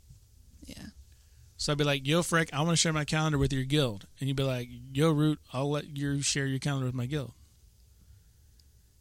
Yeah. 0.65 0.87
So 1.59 1.71
I'd 1.73 1.77
be 1.77 1.83
like, 1.83 2.07
"Yo, 2.07 2.23
Frick, 2.23 2.49
I 2.53 2.59
want 2.61 2.71
to 2.71 2.75
share 2.77 2.93
my 2.93 3.03
calendar 3.05 3.37
with 3.37 3.51
your 3.53 3.65
guild," 3.65 4.07
and 4.19 4.27
you'd 4.29 4.37
be 4.37 4.43
like, 4.43 4.69
"Yo, 4.93 5.11
Root, 5.11 5.39
I'll 5.53 5.69
let 5.69 5.95
you 5.95 6.21
share 6.21 6.47
your 6.47 6.57
calendar 6.57 6.85
with 6.85 6.95
my 6.95 7.05
guild." 7.05 7.33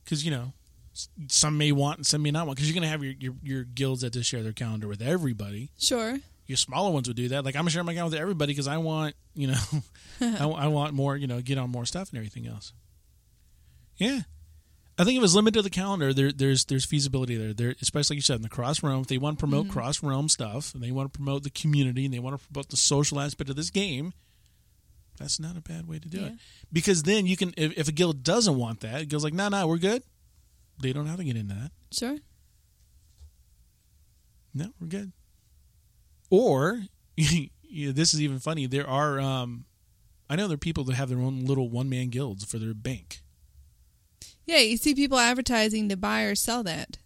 Because 0.05 0.25
you 0.25 0.33
know, 0.33 0.53
some 1.29 1.57
may 1.57 1.71
want 1.71 1.99
and 1.99 2.07
some 2.07 2.21
may 2.23 2.33
not 2.33 2.47
want. 2.47 2.57
Because 2.57 2.69
you're 2.69 2.75
gonna 2.75 2.89
have 2.91 3.05
your, 3.05 3.13
your 3.21 3.35
your 3.45 3.63
guilds 3.65 4.01
that 4.01 4.13
just 4.13 4.29
share 4.29 4.43
their 4.43 4.53
calendar 4.53 4.89
with 4.89 5.01
everybody 5.01 5.71
Sure. 5.79 6.19
your 6.47 6.57
smaller 6.57 6.91
ones 6.91 7.07
would 7.07 7.17
do 7.17 7.29
that. 7.29 7.45
Like 7.45 7.55
I'm 7.55 7.61
gonna 7.61 7.71
share 7.71 7.85
my 7.85 7.95
calendar 7.95 8.17
with 8.17 8.21
everybody 8.23 8.53
because 8.53 8.67
I 8.67 8.79
want, 8.79 9.15
you 9.35 9.47
know, 9.49 9.61
I, 10.21 10.45
I 10.49 10.67
want 10.67 10.95
more, 10.95 11.17
you 11.17 11.29
know, 11.29 11.41
get 11.41 11.59
on 11.59 11.71
more 11.71 11.87
stuff 11.87 12.09
and 12.11 12.19
everything 12.19 12.47
else. 12.49 12.73
Yeah, 13.99 14.23
I 14.99 15.05
think 15.05 15.17
if 15.17 15.23
it's 15.25 15.35
limited 15.35 15.59
to 15.59 15.63
the 15.63 15.71
calendar, 15.71 16.13
there, 16.13 16.33
there's 16.33 16.65
there's 16.65 16.85
feasibility 16.85 17.37
there. 17.37 17.55
There, 17.55 17.75
especially 17.81 18.15
like 18.15 18.19
you 18.19 18.23
said 18.23 18.37
in 18.37 18.43
the 18.43 18.49
cross 18.49 18.83
realm. 18.83 19.03
If 19.03 19.07
they 19.07 19.19
want 19.19 19.39
to 19.39 19.41
promote 19.41 19.69
cross 19.69 20.03
realm 20.03 20.29
stuff 20.29 20.75
and 20.75 20.83
they 20.83 20.91
want 20.91 21.13
to 21.13 21.17
promote 21.17 21.45
the 21.45 21.51
community 21.51 22.05
and 22.05 22.13
they 22.13 22.19
want 22.19 22.41
to 22.41 22.49
promote 22.49 22.69
the 22.71 22.77
social 22.77 23.21
aspect 23.21 23.49
of 23.49 23.55
this 23.55 23.71
game, 23.71 24.13
that's 25.19 25.39
not 25.39 25.57
a 25.57 25.61
bad 25.61 25.87
way 25.87 26.01
to 26.01 26.09
do 26.09 26.19
Yeah. 26.21 26.27
it. 26.27 26.33
Because 26.73 27.05
then 27.05 27.27
you 27.27 27.37
can, 27.37 27.55
if, 27.57 27.79
if 27.79 27.89
a 27.89 27.93
guild 27.93 28.25
doesn't 28.25 28.57
want 28.57 28.81
that, 28.81 29.03
it 29.03 29.09
goes 29.09 29.23
like, 29.23 29.33
no, 29.35 29.49
no, 29.49 29.69
we're 29.69 29.79
good. 29.79 30.03
They 30.83 30.93
don't 30.93 31.07
have 31.07 31.19
to 31.19 31.25
get 31.25 31.37
into 31.37 31.55
that. 31.55 31.71
Sure. 31.93 32.17
No, 34.55 34.71
we're 34.81 34.89
good. 34.89 35.13
Or 36.31 36.83
yeah, 37.17 37.93
this 37.93 38.15
is 38.15 38.21
even 38.21 38.39
funny. 38.39 38.67
There 38.67 38.89
are, 38.89 39.21
um, 39.21 39.65
I 40.29 40.37
know 40.37 40.49
there 40.49 40.55
are 40.55 40.59
people 40.59 40.85
that 40.85 40.95
have 40.97 41.09
their 41.09 41.21
own 41.21 41.45
little 41.45 41.71
one 41.71 41.89
man 41.89 42.09
guilds 42.09 42.45
for 42.45 42.59
their 42.59 42.75
bank. 42.75 43.21
Yeah, 44.49 44.61
you 44.61 44.79
see 44.79 44.95
people 44.95 45.19
advertising 45.19 45.91
to 45.91 45.97
buy 45.97 46.23
or 46.23 46.35
sell 46.35 46.63
that. 46.63 46.97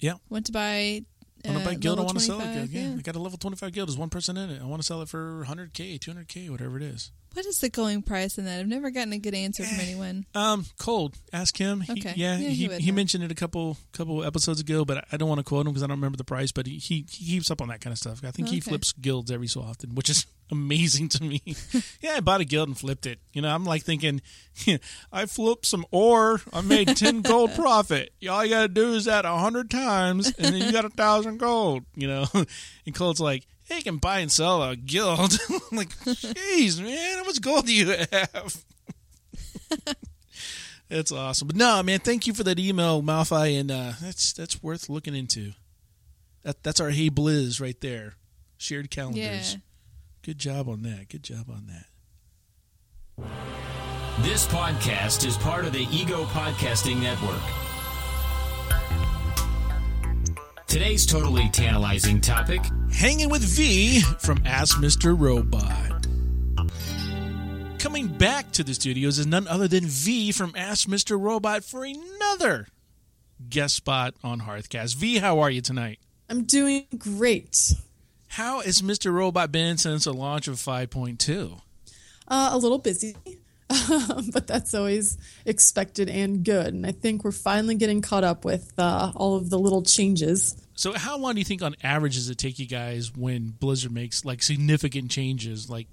Yeah. 0.00 0.14
Want 0.28 0.46
to 0.46 0.52
buy? 0.52 1.04
I 1.44 1.48
want 1.48 1.56
uh, 1.56 1.60
to 1.60 1.64
buy 1.64 1.74
guild. 1.76 2.00
I 2.00 2.02
want 2.02 2.18
to 2.18 2.24
sell 2.24 2.40
it. 2.40 2.42
25, 2.42 2.72
Yeah, 2.72 2.94
I 2.98 3.02
got 3.02 3.14
a 3.14 3.20
level 3.20 3.38
twenty 3.38 3.56
five 3.56 3.72
guild. 3.72 3.88
There's 3.88 3.96
one 3.96 4.10
person 4.10 4.36
in 4.36 4.50
it. 4.50 4.60
I 4.60 4.64
want 4.66 4.82
to 4.82 4.86
sell 4.86 5.00
it 5.00 5.08
for 5.08 5.44
hundred 5.44 5.74
k, 5.74 5.96
two 5.96 6.10
hundred 6.10 6.26
k, 6.26 6.50
whatever 6.50 6.76
it 6.76 6.82
is. 6.82 7.12
What 7.34 7.46
is 7.46 7.60
the 7.60 7.70
going 7.70 8.02
price 8.02 8.36
in 8.36 8.44
that? 8.46 8.58
I've 8.58 8.66
never 8.66 8.90
gotten 8.90 9.12
a 9.12 9.18
good 9.18 9.32
answer 9.32 9.64
from 9.64 9.78
anyone. 9.80 10.26
Um, 10.34 10.66
cold. 10.76 11.16
Ask 11.32 11.56
him. 11.56 11.80
He, 11.80 11.92
Okay. 11.92 12.12
Yeah, 12.16 12.36
Yeah, 12.36 12.48
he, 12.48 12.66
he 12.66 12.78
he, 12.78 12.92
mentioned 12.92 13.22
it 13.22 13.30
a 13.30 13.34
couple 13.36 13.78
couple 13.92 14.24
episodes 14.24 14.60
ago, 14.60 14.84
but 14.84 15.06
I 15.12 15.16
don't 15.16 15.28
want 15.28 15.38
to 15.38 15.44
quote 15.44 15.66
him 15.66 15.72
because 15.72 15.84
I 15.84 15.86
don't 15.86 15.98
remember 15.98 16.18
the 16.18 16.24
price. 16.24 16.50
But 16.50 16.66
he, 16.66 16.78
he 16.78 17.06
he 17.08 17.26
keeps 17.26 17.50
up 17.50 17.62
on 17.62 17.68
that 17.68 17.80
kind 17.80 17.92
of 17.92 17.98
stuff. 17.98 18.22
I 18.24 18.32
think 18.32 18.48
he 18.48 18.58
flips 18.58 18.92
guilds 18.92 19.30
every 19.30 19.46
so 19.46 19.60
often, 19.62 19.94
which 19.94 20.10
is 20.10 20.26
amazing 20.52 21.08
to 21.08 21.24
me. 21.24 21.42
yeah, 22.00 22.12
I 22.16 22.20
bought 22.20 22.40
a 22.40 22.44
guild 22.44 22.68
and 22.68 22.78
flipped 22.78 23.06
it. 23.06 23.18
You 23.32 23.42
know, 23.42 23.52
I'm 23.52 23.64
like 23.64 23.82
thinking, 23.82 24.20
I 25.12 25.26
flipped 25.26 25.66
some 25.66 25.84
ore, 25.90 26.40
I 26.52 26.60
made 26.60 26.88
ten 26.96 27.22
gold 27.22 27.54
profit. 27.54 28.12
All 28.30 28.44
you 28.44 28.50
got 28.50 28.62
to 28.62 28.68
do 28.68 28.92
is 28.94 29.06
that 29.06 29.24
a 29.24 29.36
hundred 29.36 29.70
times, 29.70 30.32
and 30.38 30.54
then 30.54 30.62
you 30.62 30.70
got 30.70 30.84
a 30.84 30.90
thousand 30.90 31.38
gold. 31.38 31.84
You 31.96 32.06
know, 32.06 32.26
and 32.86 32.94
Cole's 32.94 33.20
like. 33.20 33.46
Hey, 33.64 33.76
you 33.76 33.84
can 33.84 33.98
buy 33.98 34.18
and 34.18 34.30
sell 34.30 34.60
a 34.60 34.74
guild. 34.74 35.38
I'm 35.48 35.76
like, 35.78 35.88
jeez, 36.00 36.82
man, 36.82 37.18
how 37.18 37.24
much 37.24 37.40
gold 37.40 37.64
do 37.64 37.72
you 37.72 37.86
have? 38.10 38.64
That's 40.88 41.12
awesome. 41.12 41.46
But 41.46 41.56
no, 41.56 41.80
man, 41.82 42.00
thank 42.00 42.26
you 42.26 42.34
for 42.34 42.42
that 42.42 42.58
email, 42.58 43.00
Malfi, 43.02 43.56
and 43.56 43.70
uh, 43.70 43.92
that's 44.02 44.32
that's 44.32 44.62
worth 44.62 44.90
looking 44.90 45.14
into. 45.14 45.52
That 46.42 46.62
that's 46.64 46.80
our 46.80 46.90
Hey 46.90 47.08
Blizz 47.08 47.60
right 47.60 47.80
there. 47.80 48.14
Shared 48.58 48.90
calendars. 48.90 49.54
Yeah. 49.54 49.60
Good 50.22 50.38
job 50.38 50.68
on 50.68 50.82
that. 50.82 51.08
Good 51.08 51.24
job 51.24 51.50
on 51.50 51.66
that. 51.66 51.86
This 54.20 54.46
podcast 54.46 55.26
is 55.26 55.36
part 55.36 55.64
of 55.64 55.72
the 55.72 55.88
Ego 55.90 56.22
Podcasting 56.26 57.02
Network. 57.02 57.42
Today's 60.68 61.04
totally 61.06 61.48
tantalizing 61.48 62.20
topic 62.20 62.60
Hanging 62.92 63.30
with 63.30 63.42
V 63.42 64.00
from 64.20 64.40
Ask 64.46 64.78
Mr. 64.78 65.18
Robot. 65.18 66.06
Coming 67.80 68.06
back 68.06 68.52
to 68.52 68.62
the 68.62 68.74
studios 68.74 69.18
is 69.18 69.26
none 69.26 69.48
other 69.48 69.66
than 69.66 69.86
V 69.86 70.30
from 70.30 70.52
Ask 70.54 70.86
Mr. 70.86 71.20
Robot 71.20 71.64
for 71.64 71.84
another 71.84 72.68
guest 73.48 73.74
spot 73.74 74.14
on 74.22 74.42
Hearthcast. 74.42 74.94
V, 74.94 75.18
how 75.18 75.40
are 75.40 75.50
you 75.50 75.60
tonight? 75.60 75.98
I'm 76.30 76.44
doing 76.44 76.86
great. 76.96 77.74
How 78.32 78.60
has 78.60 78.80
Mr. 78.80 79.12
Robot 79.12 79.52
been 79.52 79.76
since 79.76 80.04
the 80.04 80.14
launch 80.14 80.48
of 80.48 80.54
5.2? 80.54 81.60
Uh, 82.26 82.48
a 82.50 82.56
little 82.56 82.78
busy, 82.78 83.14
but 84.32 84.46
that's 84.46 84.72
always 84.72 85.18
expected 85.44 86.08
and 86.08 86.42
good. 86.42 86.68
And 86.68 86.86
I 86.86 86.92
think 86.92 87.24
we're 87.24 87.32
finally 87.32 87.74
getting 87.74 88.00
caught 88.00 88.24
up 88.24 88.46
with 88.46 88.72
uh, 88.78 89.12
all 89.14 89.36
of 89.36 89.50
the 89.50 89.58
little 89.58 89.82
changes. 89.82 90.56
So, 90.74 90.94
how 90.94 91.18
long 91.18 91.34
do 91.34 91.40
you 91.40 91.44
think, 91.44 91.60
on 91.60 91.76
average, 91.82 92.14
does 92.14 92.30
it 92.30 92.38
take 92.38 92.58
you 92.58 92.64
guys 92.64 93.14
when 93.14 93.48
Blizzard 93.48 93.92
makes 93.92 94.24
like 94.24 94.42
significant 94.42 95.10
changes? 95.10 95.68
Like, 95.68 95.88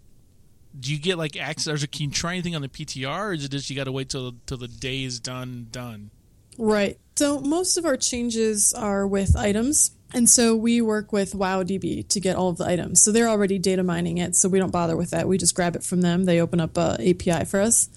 do 0.80 0.94
you 0.94 1.00
get 1.00 1.18
like 1.18 1.36
access? 1.36 1.84
Or 1.84 1.88
can 1.88 2.04
you 2.04 2.12
try 2.12 2.32
anything 2.32 2.56
on 2.56 2.62
the 2.62 2.70
PTR, 2.70 3.20
or 3.20 3.34
is 3.34 3.44
it 3.44 3.52
just 3.52 3.70
you 3.70 3.76
got 3.76 3.84
to 3.84 3.92
wait 3.92 4.08
till 4.08 4.36
till 4.46 4.58
the 4.58 4.70
day 4.70 5.04
is 5.04 5.20
done? 5.20 5.68
Done. 5.72 6.10
Right. 6.58 6.98
So 7.18 7.42
most 7.42 7.78
of 7.78 7.84
our 7.84 7.98
changes 7.98 8.74
are 8.74 9.06
with 9.06 9.36
items. 9.36 9.92
And 10.14 10.30
so 10.30 10.56
we 10.56 10.82
work 10.82 11.12
with 11.14 11.34
WowDB 11.34 12.08
to 12.08 12.20
get 12.20 12.36
all 12.36 12.50
of 12.50 12.58
the 12.58 12.66
items. 12.66 13.04
So 13.04 13.12
they're 13.12 13.30
already 13.30 13.60
data 13.60 13.84
mining 13.84 14.18
it, 14.18 14.36
so 14.36 14.50
we 14.50 14.60
don't 14.60 14.72
bother 14.72 14.98
with 14.98 15.12
that. 15.12 15.28
We 15.28 15.38
just 15.38 15.56
grab 15.56 15.76
it 15.76 15.84
from 15.84 16.02
them. 16.02 16.26
They 16.26 16.42
open 16.42 16.60
up 16.60 16.78
a 16.78 16.98
API 17.10 17.46
for 17.46 17.62
us. 17.62 17.90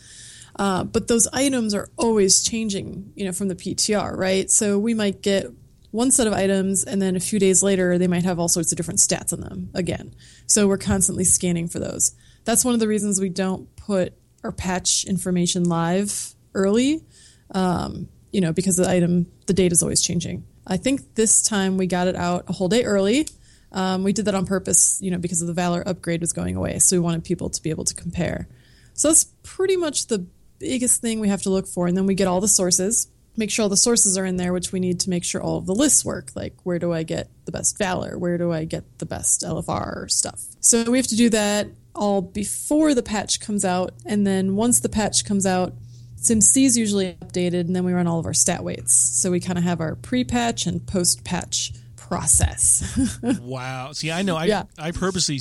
Uh, 0.56 0.84
but 0.84 1.08
those 1.08 1.26
items 1.32 1.72
are 1.72 1.88
always 1.96 2.42
changing, 2.42 3.12
you 3.14 3.24
know, 3.24 3.32
from 3.32 3.48
the 3.48 3.54
PTR, 3.54 4.16
right? 4.16 4.50
So 4.50 4.78
we 4.78 4.92
might 4.92 5.22
get 5.22 5.46
one 5.90 6.10
set 6.10 6.26
of 6.26 6.32
items, 6.32 6.84
and 6.84 7.00
then 7.00 7.16
a 7.16 7.20
few 7.20 7.38
days 7.38 7.62
later, 7.62 7.96
they 7.96 8.08
might 8.08 8.24
have 8.24 8.38
all 8.38 8.48
sorts 8.48 8.72
of 8.72 8.76
different 8.76 9.00
stats 9.00 9.32
on 9.32 9.40
them 9.40 9.70
again. 9.74 10.14
So 10.46 10.66
we're 10.66 10.78
constantly 10.78 11.24
scanning 11.24 11.68
for 11.68 11.78
those. 11.78 12.14
That's 12.44 12.64
one 12.64 12.74
of 12.74 12.80
the 12.80 12.88
reasons 12.88 13.20
we 13.20 13.28
don't 13.30 13.74
put 13.76 14.14
our 14.44 14.52
patch 14.52 15.04
information 15.04 15.64
live 15.64 16.34
early 16.54 17.02
um, 17.52 18.08
you 18.30 18.40
know, 18.40 18.52
because 18.52 18.76
the 18.76 18.88
item, 18.88 19.26
the 19.46 19.52
data 19.52 19.72
is 19.72 19.82
always 19.82 20.02
changing. 20.02 20.44
I 20.66 20.76
think 20.76 21.14
this 21.14 21.42
time 21.42 21.76
we 21.76 21.86
got 21.86 22.08
it 22.08 22.16
out 22.16 22.44
a 22.48 22.52
whole 22.52 22.68
day 22.68 22.84
early. 22.84 23.26
Um, 23.72 24.04
we 24.04 24.12
did 24.12 24.26
that 24.26 24.34
on 24.34 24.46
purpose, 24.46 25.00
you 25.00 25.10
know, 25.10 25.18
because 25.18 25.40
of 25.40 25.48
the 25.48 25.54
Valor 25.54 25.82
upgrade 25.86 26.20
was 26.20 26.32
going 26.32 26.56
away. 26.56 26.78
So 26.78 26.96
we 26.96 27.00
wanted 27.00 27.24
people 27.24 27.50
to 27.50 27.62
be 27.62 27.70
able 27.70 27.84
to 27.84 27.94
compare. 27.94 28.48
So 28.94 29.08
that's 29.08 29.24
pretty 29.42 29.76
much 29.76 30.06
the 30.06 30.26
biggest 30.58 31.00
thing 31.00 31.20
we 31.20 31.28
have 31.28 31.42
to 31.42 31.50
look 31.50 31.66
for. 31.66 31.86
And 31.86 31.96
then 31.96 32.06
we 32.06 32.14
get 32.14 32.28
all 32.28 32.40
the 32.40 32.48
sources. 32.48 33.08
make 33.34 33.50
sure 33.50 33.62
all 33.62 33.68
the 33.70 33.76
sources 33.78 34.18
are 34.18 34.26
in 34.26 34.36
there, 34.36 34.52
which 34.52 34.72
we 34.72 34.78
need 34.78 35.00
to 35.00 35.10
make 35.10 35.24
sure 35.24 35.42
all 35.42 35.56
of 35.56 35.64
the 35.64 35.74
lists 35.74 36.04
work. 36.04 36.30
Like, 36.34 36.54
where 36.64 36.78
do 36.78 36.92
I 36.92 37.02
get 37.02 37.30
the 37.46 37.52
best 37.52 37.78
Valor? 37.78 38.18
Where 38.18 38.36
do 38.36 38.52
I 38.52 38.64
get 38.64 38.98
the 38.98 39.06
best 39.06 39.42
LFR 39.42 40.10
stuff? 40.10 40.44
So 40.60 40.90
we 40.90 40.98
have 40.98 41.06
to 41.08 41.16
do 41.16 41.30
that 41.30 41.68
all 41.94 42.20
before 42.20 42.94
the 42.94 43.02
patch 43.02 43.40
comes 43.40 43.64
out. 43.64 43.94
And 44.04 44.26
then 44.26 44.54
once 44.54 44.80
the 44.80 44.90
patch 44.90 45.24
comes 45.24 45.46
out, 45.46 45.72
SimC 46.22 46.64
is 46.64 46.76
usually 46.78 47.14
updated, 47.14 47.60
and 47.60 47.74
then 47.76 47.84
we 47.84 47.92
run 47.92 48.06
all 48.06 48.18
of 48.20 48.26
our 48.26 48.34
stat 48.34 48.62
weights. 48.64 48.94
So 48.94 49.30
we 49.30 49.40
kind 49.40 49.58
of 49.58 49.64
have 49.64 49.80
our 49.80 49.96
pre 49.96 50.24
patch 50.24 50.66
and 50.66 50.86
post 50.86 51.24
patch 51.24 51.72
process. 51.96 52.98
wow. 53.40 53.92
See, 53.92 54.10
I 54.10 54.22
know. 54.22 54.36
I 54.36 54.44
Yeah. 54.46 54.64
I 54.78 54.90
purposely, 54.92 55.40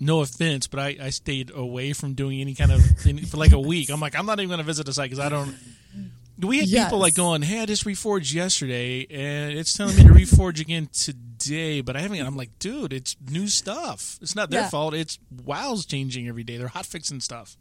no 0.00 0.20
offense, 0.20 0.66
but 0.66 0.80
I, 0.80 0.96
I 1.00 1.10
stayed 1.10 1.50
away 1.54 1.92
from 1.92 2.14
doing 2.14 2.40
any 2.40 2.54
kind 2.54 2.72
of 2.72 2.82
thing 2.84 3.18
for 3.24 3.36
like 3.36 3.52
a 3.52 3.58
week. 3.60 3.90
I'm 3.90 4.00
like, 4.00 4.18
I'm 4.18 4.26
not 4.26 4.40
even 4.40 4.48
going 4.48 4.58
to 4.58 4.64
visit 4.64 4.86
the 4.86 4.92
site 4.92 5.10
because 5.10 5.24
I 5.24 5.28
don't. 5.28 5.54
We 6.36 6.58
had 6.58 6.68
Yes. 6.68 6.86
people 6.86 6.98
like 6.98 7.14
going, 7.14 7.42
"Hey, 7.42 7.60
I 7.60 7.66
just 7.66 7.84
reforged 7.84 8.34
yesterday, 8.34 9.06
and 9.08 9.56
it's 9.56 9.72
telling 9.72 9.96
me 9.96 10.02
to 10.02 10.08
reforge 10.08 10.60
again 10.60 10.88
today, 10.92 11.80
but 11.80 11.94
I 11.94 12.00
haven't." 12.00 12.20
I'm 12.26 12.36
like, 12.36 12.58
"Dude, 12.58 12.92
it's 12.92 13.14
new 13.30 13.46
stuff. 13.46 14.18
It's 14.20 14.34
not 14.34 14.50
their 14.50 14.62
Yeah. 14.62 14.68
fault. 14.68 14.94
It's 14.94 15.16
WoW's 15.30 15.86
changing 15.86 16.26
every 16.26 16.42
day. 16.42 16.56
They're 16.56 16.66
hot 16.66 16.86
fixing 16.86 17.20
stuff." 17.20 17.56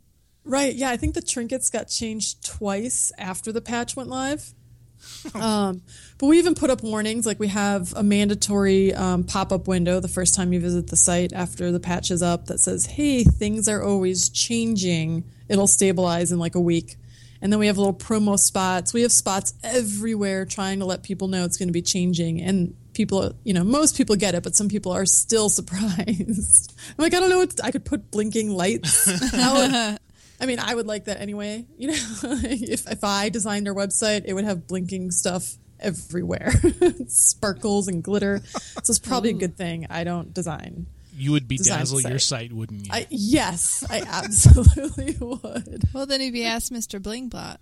Right. 0.45 0.73
Yeah, 0.75 0.89
I 0.89 0.97
think 0.97 1.13
the 1.13 1.21
trinkets 1.21 1.69
got 1.69 1.87
changed 1.87 2.45
twice 2.45 3.11
after 3.17 3.51
the 3.51 3.61
patch 3.61 3.95
went 3.95 4.09
live. 4.09 4.53
um, 5.35 5.81
but 6.17 6.27
we 6.27 6.37
even 6.39 6.55
put 6.55 6.69
up 6.69 6.83
warnings. 6.83 7.25
Like 7.25 7.39
we 7.39 7.49
have 7.49 7.93
a 7.93 8.03
mandatory 8.03 8.93
um, 8.93 9.23
pop 9.23 9.51
up 9.51 9.67
window 9.67 9.99
the 9.99 10.07
first 10.07 10.35
time 10.35 10.53
you 10.53 10.59
visit 10.59 10.87
the 10.87 10.95
site 10.95 11.33
after 11.33 11.71
the 11.71 11.79
patch 11.79 12.11
is 12.11 12.21
up 12.21 12.45
that 12.47 12.59
says, 12.59 12.85
"Hey, 12.85 13.23
things 13.23 13.67
are 13.67 13.81
always 13.81 14.29
changing. 14.29 15.25
It'll 15.49 15.67
stabilize 15.67 16.31
in 16.31 16.39
like 16.39 16.55
a 16.55 16.61
week." 16.61 16.97
And 17.41 17.51
then 17.51 17.59
we 17.59 17.67
have 17.67 17.77
little 17.77 17.93
promo 17.93 18.39
spots. 18.39 18.93
We 18.93 19.01
have 19.01 19.11
spots 19.11 19.53
everywhere 19.63 20.45
trying 20.45 20.79
to 20.79 20.85
let 20.85 21.03
people 21.03 21.27
know 21.27 21.43
it's 21.43 21.57
going 21.57 21.67
to 21.67 21.73
be 21.73 21.81
changing. 21.81 22.41
And 22.41 22.73
people, 22.93 23.33
you 23.43 23.53
know, 23.53 23.65
most 23.65 23.97
people 23.97 24.15
get 24.15 24.33
it, 24.33 24.43
but 24.43 24.55
some 24.55 24.69
people 24.69 24.93
are 24.93 25.05
still 25.05 25.49
surprised. 25.49 26.73
I'm 26.87 27.03
like, 27.03 27.13
I 27.13 27.19
don't 27.19 27.29
know 27.29 27.39
what 27.39 27.61
I 27.61 27.71
could 27.71 27.83
put 27.83 28.11
blinking 28.11 28.49
lights. 28.49 29.31
How 29.35 29.97
I 30.43 30.45
mean, 30.45 30.59
I 30.59 30.75
would 30.75 30.85
like 30.87 31.05
that 31.05 31.19
anyway. 31.21 31.65
You 31.77 31.87
know, 31.87 31.93
if 31.95 32.89
if 32.91 33.03
I 33.03 33.29
designed 33.29 33.67
our 33.67 33.73
website, 33.73 34.23
it 34.25 34.33
would 34.33 34.45
have 34.45 34.67
blinking 34.67 35.11
stuff 35.11 35.57
everywhere, 35.79 36.51
sparkles 37.07 37.87
and 37.87 38.03
glitter. 38.03 38.41
So 38.83 38.91
it's 38.91 38.99
probably 38.99 39.31
a 39.31 39.33
good 39.33 39.57
thing 39.57 39.87
I 39.89 40.03
don't 40.03 40.33
design. 40.33 40.85
You 41.15 41.31
would 41.33 41.47
Design 41.47 41.81
bedazzle 41.81 42.01
your 42.09 42.19
site. 42.19 42.49
site, 42.49 42.53
wouldn't 42.53 42.85
you? 42.87 42.91
I 42.91 43.07
yes, 43.09 43.83
I 43.89 44.01
absolutely 44.07 45.15
would. 45.19 45.83
Well, 45.93 46.05
then 46.05 46.21
if 46.21 46.33
you 46.35 46.43
ask 46.43 46.71
Mr. 46.71 46.99
Blingbot. 46.99 47.57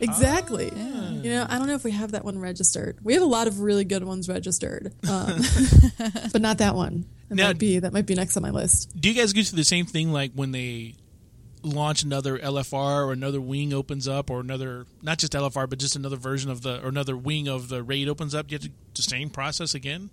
Exactly. 0.00 0.66
You 0.74 1.30
know, 1.30 1.46
I 1.48 1.58
don't 1.58 1.68
know 1.68 1.74
if 1.76 1.84
we 1.84 1.92
have 1.92 2.10
that 2.12 2.24
one 2.24 2.38
registered. 2.38 2.98
We 3.04 3.14
have 3.14 3.22
a 3.22 3.26
lot 3.26 3.46
of 3.46 3.60
really 3.60 3.84
good 3.84 4.02
ones 4.04 4.28
registered, 4.28 4.92
um, 5.08 5.40
but 6.32 6.42
not 6.42 6.58
that 6.58 6.74
one. 6.74 7.04
That 7.28 7.36
Now- 7.36 7.46
might 7.48 7.58
be 7.58 7.78
that 7.78 7.92
might 7.92 8.06
be 8.06 8.14
next 8.16 8.36
on 8.36 8.42
my 8.42 8.50
list. 8.50 8.90
Do 9.00 9.08
you 9.08 9.14
guys 9.14 9.32
go 9.32 9.42
through 9.42 9.56
the 9.58 9.64
same 9.64 9.86
thing 9.86 10.12
like 10.12 10.32
when 10.34 10.50
they 10.52 10.96
launch 11.62 12.02
another 12.02 12.38
LFR 12.38 13.06
or 13.06 13.12
another 13.12 13.40
wing 13.40 13.72
opens 13.72 14.08
up 14.08 14.30
or 14.30 14.40
another 14.40 14.86
not 15.02 15.18
just 15.18 15.32
LFR 15.32 15.68
but 15.70 15.78
just 15.78 15.94
another 15.96 16.16
version 16.16 16.50
of 16.50 16.62
the 16.62 16.82
or 16.84 16.88
another 16.88 17.16
wing 17.16 17.48
of 17.48 17.68
the 17.68 17.82
raid 17.82 18.08
opens 18.08 18.34
up? 18.34 18.50
You 18.50 18.56
have 18.56 18.62
to 18.62 18.70
the 18.94 19.02
same 19.02 19.30
process 19.30 19.74
again? 19.74 20.10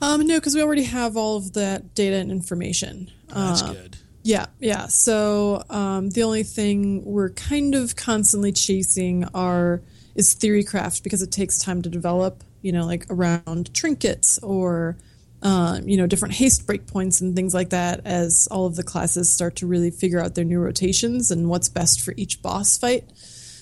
Um, 0.00 0.26
no, 0.26 0.38
because 0.38 0.54
we 0.54 0.62
already 0.62 0.82
have 0.84 1.16
all 1.16 1.36
of 1.36 1.52
that 1.52 1.94
data 1.94 2.16
and 2.16 2.30
information. 2.30 3.10
That's 3.28 3.62
Uh, 3.62 3.72
good. 3.72 3.96
Yeah, 4.24 4.46
yeah. 4.60 4.86
So 4.86 5.64
um, 5.70 6.10
the 6.10 6.22
only 6.22 6.42
thing 6.44 7.04
we're 7.04 7.30
kind 7.30 7.74
of 7.74 7.96
constantly 7.96 8.52
chasing 8.52 9.24
are 9.34 9.80
is 10.14 10.34
theorycraft 10.34 11.02
because 11.02 11.22
it 11.22 11.32
takes 11.32 11.58
time 11.58 11.82
to 11.82 11.88
develop. 11.90 12.44
You 12.62 12.70
know, 12.72 12.86
like 12.86 13.06
around 13.10 13.74
trinkets 13.74 14.38
or 14.38 14.96
um, 15.42 15.88
you 15.88 15.96
know 15.96 16.06
different 16.06 16.34
haste 16.34 16.66
breakpoints 16.66 17.20
and 17.20 17.34
things 17.34 17.52
like 17.52 17.70
that. 17.70 18.06
As 18.06 18.48
all 18.50 18.66
of 18.66 18.76
the 18.76 18.82
classes 18.82 19.30
start 19.30 19.56
to 19.56 19.66
really 19.66 19.90
figure 19.90 20.20
out 20.20 20.34
their 20.34 20.44
new 20.44 20.60
rotations 20.60 21.30
and 21.30 21.48
what's 21.48 21.68
best 21.68 22.00
for 22.00 22.14
each 22.16 22.40
boss 22.42 22.78
fight. 22.78 23.10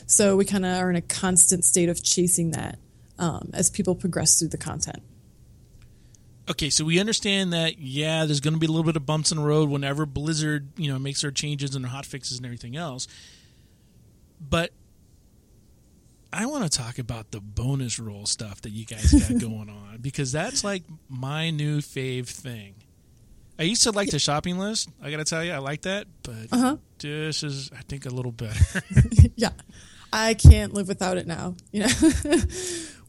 So 0.07 0.37
we 0.37 0.45
kind 0.45 0.67
of 0.67 0.77
are 0.77 0.91
in 0.91 0.97
a 0.97 1.03
constant 1.03 1.65
state 1.65 1.89
of 1.89 2.03
chasing 2.03 2.51
that 2.51 2.79
um, 3.19 3.51
as 3.55 3.71
people 3.71 3.95
progress 3.95 4.39
through 4.39 4.49
the 4.49 4.59
content. 4.59 5.03
Okay, 6.51 6.69
so 6.69 6.85
we 6.85 6.99
understand 6.99 7.53
that 7.53 7.79
yeah, 7.79 8.25
there's 8.25 8.41
going 8.41 8.55
to 8.55 8.61
be 8.61 8.67
a 8.67 8.71
little 8.71 8.85
bit 8.85 8.97
of 8.97 9.07
bumps 9.07 9.31
in 9.31 9.39
the 9.39 9.45
road 9.45 9.71
whenever 9.71 10.05
Blizzard, 10.05 10.69
you 10.77 10.93
know, 10.93 10.99
makes 10.99 11.23
their 11.23 11.31
changes 11.31 11.77
and 11.77 11.85
their 11.85 11.93
hot 11.93 12.05
fixes 12.05 12.39
and 12.39 12.47
everything 12.47 12.77
else. 12.77 13.07
But 14.41 14.73
I 16.33 16.47
want 16.47 16.71
to 16.71 16.79
talk 16.79 16.99
about 16.99 17.31
the 17.31 17.41
bonus 17.41 17.99
roll 17.99 18.27
stuff 18.27 18.61
that 18.63 18.71
you 18.71 18.87
guys 18.87 19.13
got 19.13 19.41
going 19.41 19.69
on 19.69 19.99
because 20.01 20.33
that's 20.33 20.63
like 20.63 20.85
my 21.09 21.51
new 21.51 21.79
fave 21.79 22.29
thing. 22.29 22.75
I 23.59 23.65
used 23.65 23.83
to 23.83 23.91
like 23.91 24.11
the 24.11 24.19
shopping 24.19 24.59
list. 24.59 24.89
I 25.03 25.11
got 25.11 25.19
to 25.19 25.25
tell 25.25 25.45
you, 25.45 25.53
I 25.53 25.59
like 25.59 25.83
that, 25.83 26.07
but 26.23 26.47
uh-huh. 26.51 26.77
this 26.99 27.43
is, 27.43 27.71
I 27.77 27.83
think, 27.83 28.07
a 28.07 28.11
little 28.11 28.33
better. 28.33 28.83
yeah 29.37 29.51
i 30.13 30.35
can't 30.35 30.73
live 30.75 30.89
without 30.89 31.17
it 31.17 31.27
now 31.27 31.55
you 31.73 31.81
know? 31.81 31.89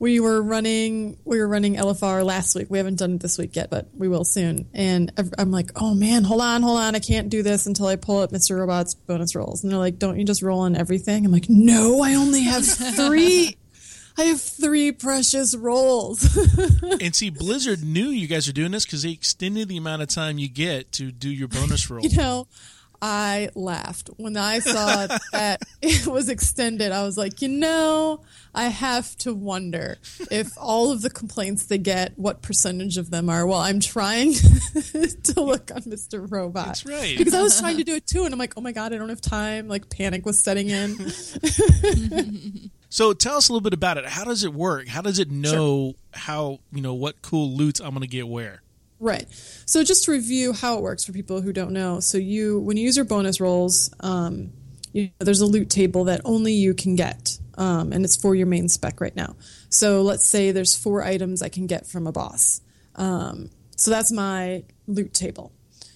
We 0.02 0.20
were 0.20 0.42
running 0.42 1.20
we 1.26 1.38
were 1.38 1.48
running 1.48 1.76
lfr 1.76 2.26
last 2.26 2.56
week. 2.56 2.72
We 2.72 2.80
haven't 2.80 2.96
done 2.98 3.14
it 3.14 3.20
this 3.20 3.38
week 3.38 3.56
yet 3.56 3.70
but 3.70 3.88
we 3.96 4.08
will 4.08 4.26
soon. 4.26 4.68
And 4.74 5.12
i'm 5.38 5.52
like 5.52 5.74
oh 5.76 5.94
man 5.94 6.24
hold 6.24 6.42
on 6.42 6.64
hold 6.64 6.80
on. 6.80 6.96
I 6.96 7.00
can't 7.00 7.30
do 7.30 7.44
this 7.44 7.68
until 7.68 7.86
i 7.86 7.98
pull 7.98 8.18
up 8.18 8.32
mr 8.32 8.58
robot's 8.58 8.96
bonus 8.96 9.36
rolls. 9.36 9.64
And 9.64 9.72
they're 9.72 9.78
like 9.78 10.00
don't 10.00 10.18
you 10.18 10.26
just 10.26 10.42
roll 10.42 10.62
on 10.62 10.76
everything? 10.76 11.24
I'm 11.24 11.32
like 11.32 11.50
no 11.50 12.02
i 12.02 12.16
only 12.16 12.42
have 12.42 12.66
three 12.66 13.56
i 14.18 14.24
have 14.24 14.42
three 14.42 14.92
precious 14.92 15.56
rolls. 15.56 16.36
And 17.00 17.16
see, 17.16 17.30
Blizzard 17.30 17.84
knew 17.84 18.08
you 18.10 18.28
guys 18.28 18.48
are 18.48 18.54
doing 18.54 18.72
this 18.72 18.86
because 18.86 19.04
they 19.04 19.12
extended 19.12 19.68
the 19.70 19.78
amount 19.78 20.02
of 20.02 20.08
time 20.08 20.40
you 20.40 20.50
get 20.50 20.92
to 20.94 21.12
do 21.12 21.30
your 21.30 21.48
bonus 21.48 21.90
roll. 21.92 22.04
you 22.04 22.18
know 22.18 22.48
I 23.02 23.50
laughed 23.56 24.10
when 24.18 24.38
I 24.38 24.60
saw 24.60 25.08
that 25.32 25.62
it 25.82 26.06
was 26.06 26.30
extended. 26.30 26.92
I 26.92 27.04
was 27.04 27.18
like, 27.18 27.42
you 27.42 27.48
know, 27.48 28.22
I 28.54 28.66
have 28.66 29.16
to 29.20 29.34
wonder 29.34 29.98
if 30.30 30.52
all 30.58 30.92
of 30.92 31.02
the 31.02 31.10
complaints 31.10 31.66
they 31.66 31.78
get, 31.80 32.14
what 32.18 32.42
percentage 32.42 32.98
of 32.98 33.10
them 33.10 33.30
are. 33.30 33.48
Well, 33.48 33.60
I'm 33.60 33.80
trying 33.80 34.34
to 34.34 35.34
look 35.38 35.72
on 35.74 35.82
Mr. 35.84 36.30
Robot. 36.30 36.68
That's 36.68 36.86
right. 36.86 37.18
Because 37.18 37.34
I 37.34 37.42
was 37.42 37.60
trying 37.60 37.78
to 37.78 37.84
do 37.84 37.96
it 37.96 38.06
too, 38.06 38.26
and 38.26 38.34
I'm 38.34 38.40
like, 38.40 38.54
oh 38.58 38.62
my 38.62 38.72
god, 38.72 38.94
I 38.94 38.98
don't 38.98 39.10
have 39.10 39.22
time. 39.22 39.68
Like 39.68 39.90
panic 39.90 40.26
was 40.26 40.40
setting 40.40 40.70
in. 40.70 41.12
So 42.92 43.14
tell 43.14 43.38
us 43.38 43.48
a 43.48 43.54
little 43.54 43.64
bit 43.64 43.74
about 43.74 43.98
it. 43.98 44.06
How 44.06 44.26
does 44.26 44.44
it 44.44 44.54
work? 44.54 44.90
How 44.90 45.02
does 45.02 45.18
it 45.18 45.32
know 45.32 45.94
how 46.14 46.60
you 46.74 46.82
know 46.82 46.94
what 46.94 47.22
cool 47.22 47.50
loot 47.50 47.80
I'm 47.80 47.92
going 47.92 48.02
to 48.02 48.08
get 48.08 48.28
where? 48.28 48.62
Right. 49.02 49.26
So 49.66 49.84
just 49.84 50.04
to 50.06 50.12
review 50.12 50.54
how 50.54 50.78
it 50.78 50.84
works 50.84 51.04
for 51.04 51.12
people 51.12 51.42
who 51.42 51.52
don't 51.52 51.72
know. 51.72 52.00
So 52.00 52.20
you, 52.20 52.60
when 52.60 52.78
you 52.78 52.84
use 52.84 52.96
your 52.96 53.06
bonus 53.06 53.42
rolls, 53.42 53.92
um, 54.00 54.52
you, 54.94 55.10
there's 55.18 55.42
a 55.42 55.48
loot 55.48 55.72
table 55.72 56.04
that 56.04 56.22
only 56.24 56.54
you 56.54 56.76
can 56.76 56.96
get, 56.96 57.40
um, 57.58 57.92
and 57.94 58.06
it's 58.06 58.16
for 58.16 58.36
your 58.36 58.46
main 58.46 58.70
spec 58.70 59.02
right 59.02 59.16
now. 59.16 59.36
So 59.70 60.04
let's 60.04 60.28
say 60.28 60.52
there's 60.52 60.78
four 60.78 61.04
items 61.04 61.42
I 61.42 61.50
can 61.50 61.66
get 61.66 61.88
from 61.88 62.06
a 62.06 62.12
boss. 62.12 62.62
Um, 62.96 63.50
so 63.76 63.90
that's 63.90 64.12
my 64.12 64.66
loot 64.86 65.16
table. 65.16 65.52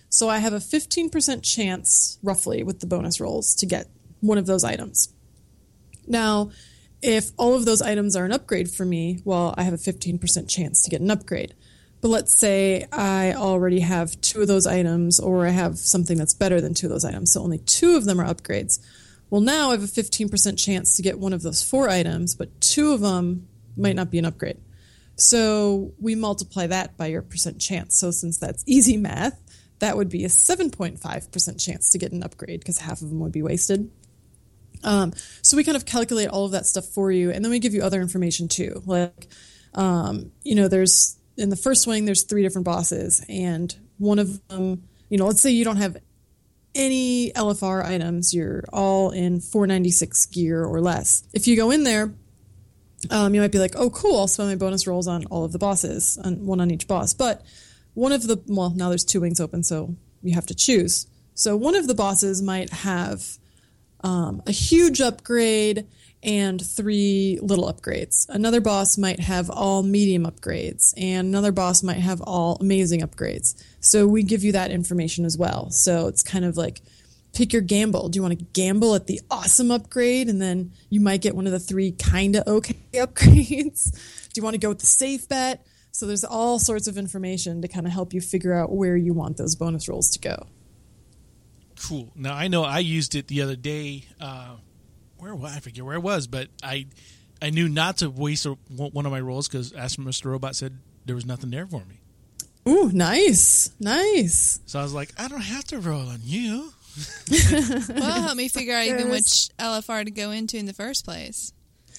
So 0.10 0.28
I 0.28 0.40
have 0.40 0.54
a 0.54 0.58
15% 0.58 1.44
chance, 1.44 2.18
roughly, 2.24 2.64
with 2.64 2.80
the 2.80 2.88
bonus 2.88 3.20
rolls 3.22 3.54
to 3.56 3.68
get 3.68 3.88
one 4.22 4.40
of 4.40 4.48
those 4.48 4.64
items. 4.64 5.14
Now, 6.08 6.50
if 7.04 7.30
all 7.38 7.54
of 7.54 7.66
those 7.66 7.84
items 7.84 8.16
are 8.16 8.26
an 8.26 8.32
upgrade 8.32 8.72
for 8.72 8.84
me, 8.84 9.20
well, 9.24 9.54
I 9.60 9.64
have 9.64 9.74
a 9.74 9.78
15% 9.78 10.50
chance 10.50 10.82
to 10.82 10.90
get 10.90 11.02
an 11.02 11.12
upgrade. 11.12 11.54
But 12.06 12.12
let's 12.12 12.38
say 12.38 12.86
I 12.92 13.34
already 13.34 13.80
have 13.80 14.22
two 14.22 14.42
of 14.42 14.48
those 14.48 14.68
items, 14.68 15.20
or 15.20 15.48
I 15.48 15.50
have 15.50 15.80
something 15.80 16.20
that's 16.20 16.36
better 16.36 16.62
than 16.62 16.76
two 16.76 16.86
of 16.86 16.92
those 16.92 17.04
items, 17.04 17.32
so 17.32 17.42
only 17.42 17.58
two 17.58 17.96
of 17.96 18.06
them 18.06 18.22
are 18.22 18.32
upgrades. 18.32 18.78
Well, 19.32 19.42
now 19.42 19.70
I 19.70 19.72
have 19.72 19.84
a 19.84 19.88
15% 19.88 20.56
chance 20.64 20.98
to 20.98 21.02
get 21.02 21.18
one 21.18 21.34
of 21.34 21.42
those 21.42 21.64
four 21.64 21.90
items, 21.90 22.36
but 22.36 22.62
two 22.62 22.94
of 22.94 23.02
them 23.02 23.48
might 23.76 23.96
not 23.96 24.12
be 24.12 24.20
an 24.20 24.26
upgrade. 24.26 24.60
So 25.16 25.94
we 26.00 26.14
multiply 26.14 26.68
that 26.68 26.96
by 26.96 27.08
your 27.08 27.24
percent 27.24 27.60
chance. 27.60 27.98
So 27.98 28.12
since 28.12 28.38
that's 28.38 28.64
easy 28.68 28.98
math, 28.98 29.42
that 29.80 29.98
would 29.98 30.10
be 30.10 30.26
a 30.26 30.28
7.5% 30.28 31.60
chance 31.60 31.90
to 31.90 31.98
get 31.98 32.12
an 32.12 32.22
upgrade 32.22 32.60
because 32.60 32.78
half 32.78 33.02
of 33.02 33.10
them 33.10 33.20
would 33.22 33.32
be 33.32 33.42
wasted. 33.42 33.90
Um, 34.84 35.12
so 35.42 35.58
we 35.58 35.64
kind 35.64 35.76
of 35.76 35.88
calculate 35.88 36.30
all 36.30 36.46
of 36.46 36.52
that 36.52 36.68
stuff 36.68 36.86
for 36.86 37.12
you, 37.12 37.32
and 37.32 37.44
then 37.44 37.50
we 37.50 37.58
give 37.58 37.74
you 37.74 37.82
other 37.82 38.00
information 38.00 38.48
too. 38.48 38.84
Like, 38.86 39.28
um, 39.74 40.32
you 40.44 40.54
know, 40.54 40.68
there's 40.68 41.18
in 41.38 41.50
the 41.50 41.56
first 41.56 41.88
wing, 41.88 42.06
there's 42.06 42.24
three 42.24 42.44
different 42.44 42.66
bosses, 42.66 43.24
and 43.28 43.76
one 43.98 44.20
of 44.20 44.46
them, 44.48 44.84
you 45.10 45.18
know, 45.18 45.28
let's 45.28 45.42
say 45.42 45.52
you 45.52 45.66
don't 45.66 45.78
have 45.78 45.98
any 46.74 47.32
LFR 47.32 47.84
items, 47.84 48.34
you're 48.34 48.64
all 48.72 49.12
in 49.12 49.40
496 49.40 50.26
gear 50.28 50.64
or 50.64 50.82
less. 50.82 51.24
If 51.34 51.48
you 51.48 51.56
go 51.56 51.72
in 51.72 51.84
there, 51.84 52.14
um, 53.10 53.34
you 53.34 53.42
might 53.42 53.52
be 53.52 53.60
like, 53.60 53.76
oh, 53.76 53.90
cool, 53.90 54.20
I'll 54.20 54.28
spend 54.28 54.50
my 54.50 54.56
bonus 54.56 54.88
rolls 54.88 55.08
on 55.08 55.26
all 55.26 55.46
of 55.46 55.52
the 55.52 55.60
bosses, 55.60 56.18
on 56.24 56.46
one 56.46 56.60
on 56.60 56.72
each 56.72 56.88
boss. 56.88 57.14
But 57.14 57.44
one 57.94 58.12
of 58.12 58.28
the, 58.28 58.42
well, 58.48 58.72
now 58.72 58.90
there's 58.90 59.06
two 59.06 59.22
wings 59.22 59.40
open, 59.40 59.64
so 59.64 59.96
you 60.22 60.36
have 60.36 60.48
to 60.48 60.56
choose. 60.56 61.08
So 61.34 61.56
one 61.56 61.76
of 61.76 61.88
the 61.88 61.96
bosses 61.96 62.42
might 62.42 62.72
have 62.72 63.38
um, 64.02 64.42
a 64.46 64.52
huge 64.52 65.02
upgrade 65.02 65.88
and 66.26 66.60
three 66.60 67.38
little 67.42 67.72
upgrades. 67.72 68.28
Another 68.28 68.60
boss 68.60 68.98
might 68.98 69.20
have 69.20 69.52
all 69.52 69.84
medium 69.84 70.26
upgrades, 70.26 70.94
and 70.98 71.28
another 71.28 71.52
boss 71.52 71.84
might 71.84 72.00
have 72.00 72.20
all 72.20 72.58
amazing 72.60 73.02
upgrades. 73.02 73.56
So 73.80 74.08
we 74.08 74.24
give 74.24 74.44
you 74.44 74.52
that 74.54 74.72
information 74.72 75.24
as 75.24 75.38
well. 75.38 75.70
So 75.70 76.08
it's 76.08 76.24
kind 76.24 76.44
of 76.44 76.58
like 76.58 76.82
pick 77.34 77.54
your 77.54 77.62
gamble. 77.62 78.10
Do 78.10 78.18
you 78.18 78.24
want 78.24 78.40
to 78.40 78.46
gamble 78.54 78.96
at 78.96 79.06
the 79.06 79.22
awesome 79.30 79.70
upgrade, 79.70 80.28
and 80.28 80.42
then 80.42 80.74
you 80.90 81.00
might 81.00 81.22
get 81.22 81.36
one 81.36 81.46
of 81.46 81.52
the 81.52 81.60
three 81.60 81.92
kind 81.92 82.36
of 82.36 82.48
okay 82.48 82.80
upgrades? 82.96 83.92
Do 84.34 84.40
you 84.40 84.44
want 84.44 84.56
to 84.56 84.60
go 84.60 84.70
with 84.70 84.80
the 84.80 84.88
safe 84.88 85.30
bet? 85.30 85.64
So 85.92 86.08
there's 86.08 86.26
all 86.26 86.58
sorts 86.58 86.88
of 86.88 86.98
information 86.98 87.62
to 87.62 87.68
kind 87.68 87.86
of 87.86 87.94
help 87.94 88.14
you 88.14 88.20
figure 88.20 88.54
out 88.54 88.72
where 88.72 88.98
you 88.98 89.14
want 89.14 89.38
those 89.38 89.56
bonus 89.56 89.88
rolls 89.88 90.10
to 90.10 90.20
go. 90.20 90.48
Cool. 91.88 92.12
Now 92.16 92.34
I 92.34 92.48
know 92.48 92.64
I 92.64 92.80
used 92.80 93.14
it 93.16 93.28
the 93.28 93.44
other 93.44 93.56
day. 93.56 94.08
Uh, 94.20 94.56
where 95.26 95.36
was 95.36 95.56
I 95.56 95.60
forget 95.60 95.84
where 95.84 95.96
it 95.96 96.02
was, 96.04 96.28
but 96.28 96.50
I 96.62 96.86
I 97.42 97.50
knew 97.50 97.68
not 97.68 97.98
to 97.98 98.10
waste 98.10 98.46
a, 98.46 98.52
one 98.70 99.06
of 99.06 99.12
my 99.12 99.20
rolls 99.20 99.48
because 99.48 99.74
Ask 99.74 99.98
Mr. 100.00 100.26
Robot 100.32 100.56
said 100.56 100.78
there 101.06 101.16
was 101.16 101.26
nothing 101.26 101.50
there 101.50 101.66
for 101.66 101.82
me. 101.86 102.00
Ooh, 102.68 102.92
nice, 102.92 103.72
nice. 103.80 104.60
So 104.68 104.80
I 104.80 104.84
was 104.84 104.94
like, 104.94 105.10
I 105.20 105.28
don't 105.28 105.42
have 105.42 105.64
to 105.66 105.80
roll 105.80 106.08
on 106.08 106.20
you. 106.24 106.72
well, 107.90 108.22
help 108.22 108.38
me 108.38 108.48
figure 108.48 108.74
out 108.76 108.86
even 108.88 109.10
which 109.10 109.50
LFR 109.60 110.06
to 110.06 110.12
go 110.12 110.32
into 110.32 110.58
in 110.58 110.66
the 110.66 110.74
first 110.74 111.06
place. 111.06 111.52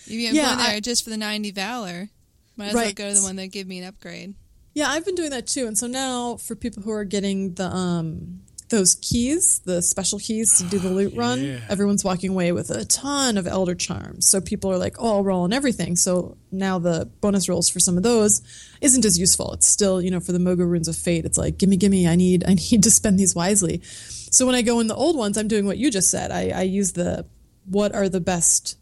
If 0.06 0.12
I'm 0.30 0.34
Yeah, 0.34 0.44
going 0.46 0.58
there 0.58 0.76
I- 0.76 0.80
just 0.80 1.04
for 1.04 1.10
the 1.10 1.16
90 1.16 1.50
Valor, 1.52 2.08
might 2.56 2.68
as 2.68 2.74
well 2.74 2.92
go 2.92 3.08
to 3.08 3.14
the 3.14 3.22
one 3.22 3.36
that 3.36 3.48
give 3.48 3.66
me 3.66 3.78
an 3.80 3.84
upgrade. 3.88 4.34
Yeah, 4.74 4.88
I've 4.88 5.04
been 5.04 5.14
doing 5.14 5.30
that 5.30 5.46
too. 5.46 5.66
And 5.66 5.76
so 5.76 5.86
now 5.86 6.36
for 6.36 6.54
people 6.54 6.82
who 6.82 6.90
are 6.92 7.04
getting 7.04 7.54
the 7.54 7.66
um 7.66 8.40
those 8.68 8.96
keys, 8.96 9.60
the 9.60 9.80
special 9.80 10.18
keys 10.18 10.58
to 10.58 10.64
do 10.64 10.78
the 10.78 10.90
loot 10.90 11.14
run, 11.14 11.42
yeah. 11.42 11.60
everyone's 11.68 12.04
walking 12.04 12.30
away 12.30 12.52
with 12.52 12.70
a 12.70 12.84
ton 12.84 13.38
of 13.38 13.46
elder 13.46 13.74
charms. 13.74 14.28
So 14.28 14.40
people 14.40 14.72
are 14.72 14.78
like, 14.78 14.96
"Oh, 14.98 15.16
I'll 15.16 15.24
roll 15.24 15.42
on 15.42 15.52
everything." 15.52 15.96
So 15.96 16.36
now 16.50 16.78
the 16.78 17.08
bonus 17.20 17.48
rolls 17.48 17.68
for 17.68 17.80
some 17.80 17.96
of 17.96 18.02
those 18.02 18.42
isn't 18.80 19.04
as 19.04 19.18
useful. 19.18 19.52
It's 19.52 19.68
still, 19.68 20.02
you 20.02 20.10
know, 20.10 20.20
for 20.20 20.32
the 20.32 20.38
Mogu 20.38 20.68
runes 20.68 20.88
of 20.88 20.96
fate, 20.96 21.24
it's 21.24 21.38
like, 21.38 21.58
"Gimme, 21.58 21.76
gimme, 21.76 22.08
I 22.08 22.16
need 22.16 22.44
I 22.44 22.54
need 22.70 22.82
to 22.82 22.90
spend 22.90 23.18
these 23.18 23.34
wisely." 23.34 23.80
So 23.84 24.46
when 24.46 24.54
I 24.54 24.62
go 24.62 24.80
in 24.80 24.86
the 24.86 24.94
old 24.94 25.16
ones, 25.16 25.38
I'm 25.38 25.48
doing 25.48 25.66
what 25.66 25.78
you 25.78 25.90
just 25.90 26.10
said. 26.10 26.30
I, 26.30 26.50
I 26.50 26.62
use 26.62 26.92
the 26.92 27.26
what 27.66 27.94
are 27.94 28.08
the 28.08 28.20
best 28.20 28.76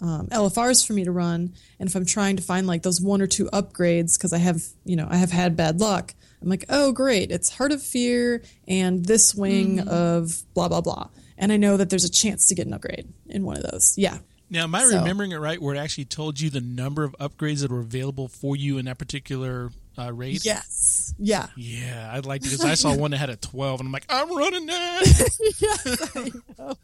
um, 0.00 0.28
LFRs 0.28 0.86
for 0.86 0.92
me 0.92 1.04
to 1.04 1.12
run. 1.12 1.54
And 1.78 1.88
if 1.88 1.94
I'm 1.94 2.06
trying 2.06 2.36
to 2.36 2.42
find 2.42 2.66
like 2.66 2.82
those 2.82 3.00
one 3.00 3.20
or 3.20 3.26
two 3.26 3.46
upgrades, 3.46 4.16
because 4.16 4.32
I 4.32 4.38
have, 4.38 4.62
you 4.84 4.96
know, 4.96 5.06
I 5.08 5.16
have 5.16 5.30
had 5.30 5.56
bad 5.56 5.80
luck, 5.80 6.14
I'm 6.42 6.48
like, 6.48 6.64
oh, 6.68 6.92
great, 6.92 7.30
it's 7.30 7.50
Heart 7.50 7.72
of 7.72 7.82
Fear 7.82 8.42
and 8.66 9.04
this 9.04 9.34
wing 9.34 9.80
of 9.80 10.42
blah, 10.54 10.68
blah, 10.68 10.80
blah. 10.80 11.08
And 11.36 11.52
I 11.52 11.56
know 11.56 11.76
that 11.76 11.90
there's 11.90 12.04
a 12.04 12.10
chance 12.10 12.48
to 12.48 12.54
get 12.54 12.66
an 12.66 12.72
upgrade 12.74 13.12
in 13.28 13.44
one 13.44 13.56
of 13.56 13.62
those. 13.70 13.94
Yeah. 13.98 14.18
Now, 14.50 14.64
am 14.64 14.74
I 14.74 14.84
So- 14.84 14.98
remembering 14.98 15.32
it 15.32 15.36
right 15.36 15.60
where 15.60 15.74
it 15.74 15.78
actually 15.78 16.06
told 16.06 16.40
you 16.40 16.50
the 16.50 16.60
number 16.60 17.04
of 17.04 17.14
upgrades 17.20 17.60
that 17.60 17.70
were 17.70 17.80
available 17.80 18.28
for 18.28 18.56
you 18.56 18.78
in 18.78 18.86
that 18.86 18.98
particular 18.98 19.70
uh, 19.98 20.12
raid? 20.12 20.44
Yes. 20.44 21.14
Yeah. 21.18 21.46
Yeah, 21.56 22.10
I'd 22.14 22.26
like 22.26 22.42
to 22.42 22.48
because 22.48 22.64
I 22.64 22.74
saw 22.74 22.94
one 22.96 23.10
that 23.12 23.18
had 23.18 23.30
a 23.30 23.36
12, 23.36 23.80
and 23.80 23.86
I'm 23.86 23.92
like, 23.92 24.06
I'm 24.08 24.34
running 24.34 24.66
that. 24.66 26.16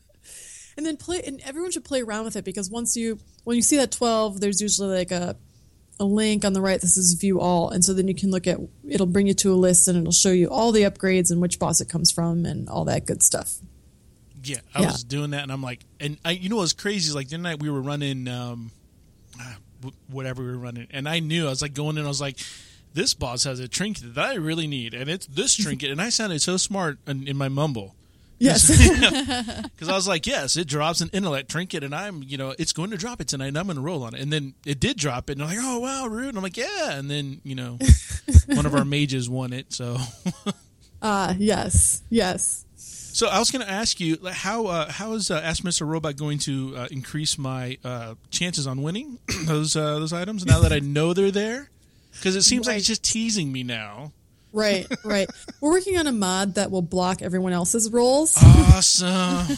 and 0.76 0.84
then 0.84 0.96
play 0.96 1.22
and 1.26 1.40
everyone 1.44 1.70
should 1.70 1.84
play 1.84 2.02
around 2.02 2.24
with 2.24 2.36
it 2.36 2.44
because 2.44 2.70
once 2.70 2.96
you 2.96 3.18
when 3.44 3.56
you 3.56 3.62
see 3.62 3.78
that 3.78 3.90
12 3.90 4.40
there's 4.40 4.60
usually 4.60 4.94
like 4.94 5.10
a 5.10 5.34
a 5.98 6.04
link 6.04 6.44
on 6.44 6.52
the 6.52 6.60
right 6.60 6.80
that 6.80 6.86
says 6.88 7.14
view 7.14 7.40
all 7.40 7.70
and 7.70 7.84
so 7.84 7.94
then 7.94 8.06
you 8.06 8.14
can 8.14 8.30
look 8.30 8.46
at 8.46 8.58
it'll 8.88 9.06
bring 9.06 9.26
you 9.26 9.32
to 9.34 9.52
a 9.52 9.56
list 9.56 9.88
and 9.88 9.96
it'll 9.98 10.12
show 10.12 10.30
you 10.30 10.46
all 10.48 10.70
the 10.72 10.82
upgrades 10.82 11.30
and 11.30 11.40
which 11.40 11.58
boss 11.58 11.80
it 11.80 11.88
comes 11.88 12.10
from 12.10 12.44
and 12.44 12.68
all 12.68 12.84
that 12.84 13.06
good 13.06 13.22
stuff 13.22 13.56
yeah, 14.44 14.58
I 14.74 14.82
Yeah. 14.82 14.92
was 14.92 15.02
doing 15.02 15.30
that, 15.30 15.42
and 15.42 15.50
I'm 15.50 15.60
like, 15.62 15.80
and 15.98 16.18
I, 16.24 16.30
you 16.30 16.48
know 16.48 16.56
what's 16.58 16.72
crazy 16.72 17.08
is 17.08 17.16
like 17.16 17.28
the 17.30 17.36
night 17.38 17.60
we 17.60 17.68
were 17.68 17.80
running, 17.80 18.28
um, 18.28 18.70
ah, 19.40 19.56
whatever 20.08 20.40
we 20.44 20.50
were 20.52 20.58
running, 20.58 20.86
and 20.92 21.08
I 21.08 21.18
knew 21.18 21.46
I 21.48 21.50
was 21.50 21.62
like 21.62 21.74
going 21.74 21.96
in, 21.98 22.04
I 22.04 22.08
was 22.08 22.20
like. 22.20 22.38
This 22.94 23.12
boss 23.12 23.44
has 23.44 23.58
a 23.60 23.66
trinket 23.68 24.14
that 24.14 24.24
I 24.24 24.34
really 24.36 24.66
need, 24.66 24.94
and 24.94 25.10
it's 25.10 25.26
this 25.26 25.54
trinket. 25.62 25.90
And 25.90 26.00
I 26.00 26.08
sounded 26.10 26.40
so 26.40 26.56
smart 26.56 26.96
in, 27.08 27.28
in 27.28 27.36
my 27.36 27.48
mumble. 27.48 27.94
Yes 28.38 28.68
Because 29.70 29.88
I 29.88 29.94
was 29.94 30.08
like, 30.08 30.26
yes, 30.26 30.56
it 30.56 30.66
drops 30.66 31.00
an 31.00 31.10
intellect 31.12 31.50
trinket, 31.50 31.84
and 31.84 31.94
I'm, 31.94 32.22
you 32.22 32.36
know, 32.36 32.54
it's 32.58 32.72
going 32.72 32.90
to 32.90 32.96
drop 32.96 33.20
it 33.20 33.28
tonight, 33.28 33.48
and 33.48 33.58
I'm 33.58 33.66
going 33.66 33.76
to 33.76 33.82
roll 33.82 34.02
on 34.02 34.14
it. 34.14 34.20
And 34.20 34.32
then 34.32 34.54
it 34.64 34.80
did 34.80 34.96
drop 34.96 35.30
it, 35.30 35.34
and 35.34 35.42
I'm 35.42 35.48
like, 35.48 35.58
oh, 35.60 35.78
wow, 35.80 36.06
rude. 36.06 36.28
And 36.28 36.36
I'm 36.36 36.42
like, 36.42 36.56
yeah. 36.56 36.92
And 36.92 37.10
then, 37.10 37.40
you 37.44 37.54
know, 37.54 37.78
one 38.46 38.66
of 38.66 38.74
our 38.74 38.84
mages 38.84 39.28
won 39.28 39.52
it. 39.52 39.72
So 39.72 39.96
ah 41.02 41.34
yes 41.38 42.02
yes 42.08 42.64
so 43.16 43.28
I 43.28 43.38
was 43.38 43.50
going 43.50 43.64
to 43.64 43.70
ask 43.72 43.98
you, 43.98 44.16
like, 44.20 44.34
how 44.34 44.66
uh, 44.66 44.92
how 44.92 45.14
is 45.14 45.30
uh, 45.30 45.40
Ask 45.42 45.62
Mr. 45.62 45.88
Robot 45.88 46.16
going 46.16 46.36
to 46.40 46.74
uh, 46.76 46.88
increase 46.90 47.38
my 47.38 47.78
uh, 47.82 48.14
chances 48.28 48.66
on 48.66 48.82
winning 48.82 49.18
those 49.46 49.74
uh, 49.74 49.98
those 49.98 50.12
items 50.12 50.44
now 50.44 50.60
that 50.60 50.70
I 50.70 50.80
know 50.80 51.14
they're 51.14 51.30
there? 51.30 51.70
Because 52.12 52.36
it 52.36 52.42
seems 52.42 52.66
like 52.66 52.76
it's 52.76 52.86
just 52.86 53.02
teasing 53.02 53.50
me 53.50 53.62
now. 53.62 54.12
Right 54.56 54.86
right 55.04 55.30
we're 55.60 55.70
working 55.70 55.96
on 55.98 56.06
a 56.06 56.12
mod 56.12 56.54
that 56.56 56.70
will 56.70 56.82
block 56.82 57.22
everyone 57.22 57.52
else's 57.52 57.90
rolls 57.92 58.36
Awesome. 58.38 59.08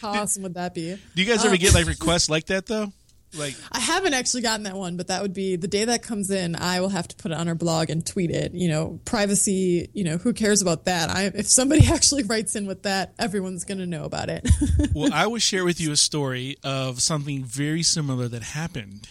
how 0.00 0.10
awesome 0.10 0.42
would 0.42 0.54
that 0.54 0.74
be 0.74 0.96
Do 1.14 1.22
you 1.22 1.28
guys 1.28 1.44
ever 1.44 1.56
get 1.56 1.74
like 1.74 1.86
requests 1.86 2.28
like 2.28 2.46
that 2.46 2.66
though? 2.66 2.92
Like, 3.38 3.54
I 3.70 3.78
haven't 3.78 4.14
actually 4.14 4.42
gotten 4.42 4.64
that 4.64 4.74
one, 4.74 4.96
but 4.96 5.06
that 5.06 5.22
would 5.22 5.32
be 5.32 5.54
the 5.54 5.68
day 5.68 5.84
that 5.84 6.02
comes 6.02 6.32
in. 6.32 6.56
I 6.56 6.80
will 6.80 6.88
have 6.88 7.06
to 7.08 7.16
put 7.16 7.30
it 7.30 7.38
on 7.38 7.46
our 7.46 7.54
blog 7.54 7.88
and 7.88 8.04
tweet 8.04 8.30
it. 8.32 8.52
You 8.54 8.68
know, 8.68 8.98
privacy. 9.04 9.88
You 9.92 10.02
know, 10.02 10.16
who 10.16 10.32
cares 10.32 10.62
about 10.62 10.86
that? 10.86 11.10
I, 11.10 11.30
if 11.34 11.46
somebody 11.46 11.86
actually 11.92 12.24
writes 12.24 12.56
in 12.56 12.66
with 12.66 12.82
that, 12.82 13.14
everyone's 13.20 13.64
going 13.64 13.78
to 13.78 13.86
know 13.86 14.04
about 14.04 14.30
it. 14.30 14.48
well, 14.94 15.12
I 15.12 15.28
will 15.28 15.38
share 15.38 15.64
with 15.64 15.80
you 15.80 15.92
a 15.92 15.96
story 15.96 16.56
of 16.64 17.00
something 17.00 17.44
very 17.44 17.84
similar 17.84 18.26
that 18.26 18.42
happened, 18.42 19.08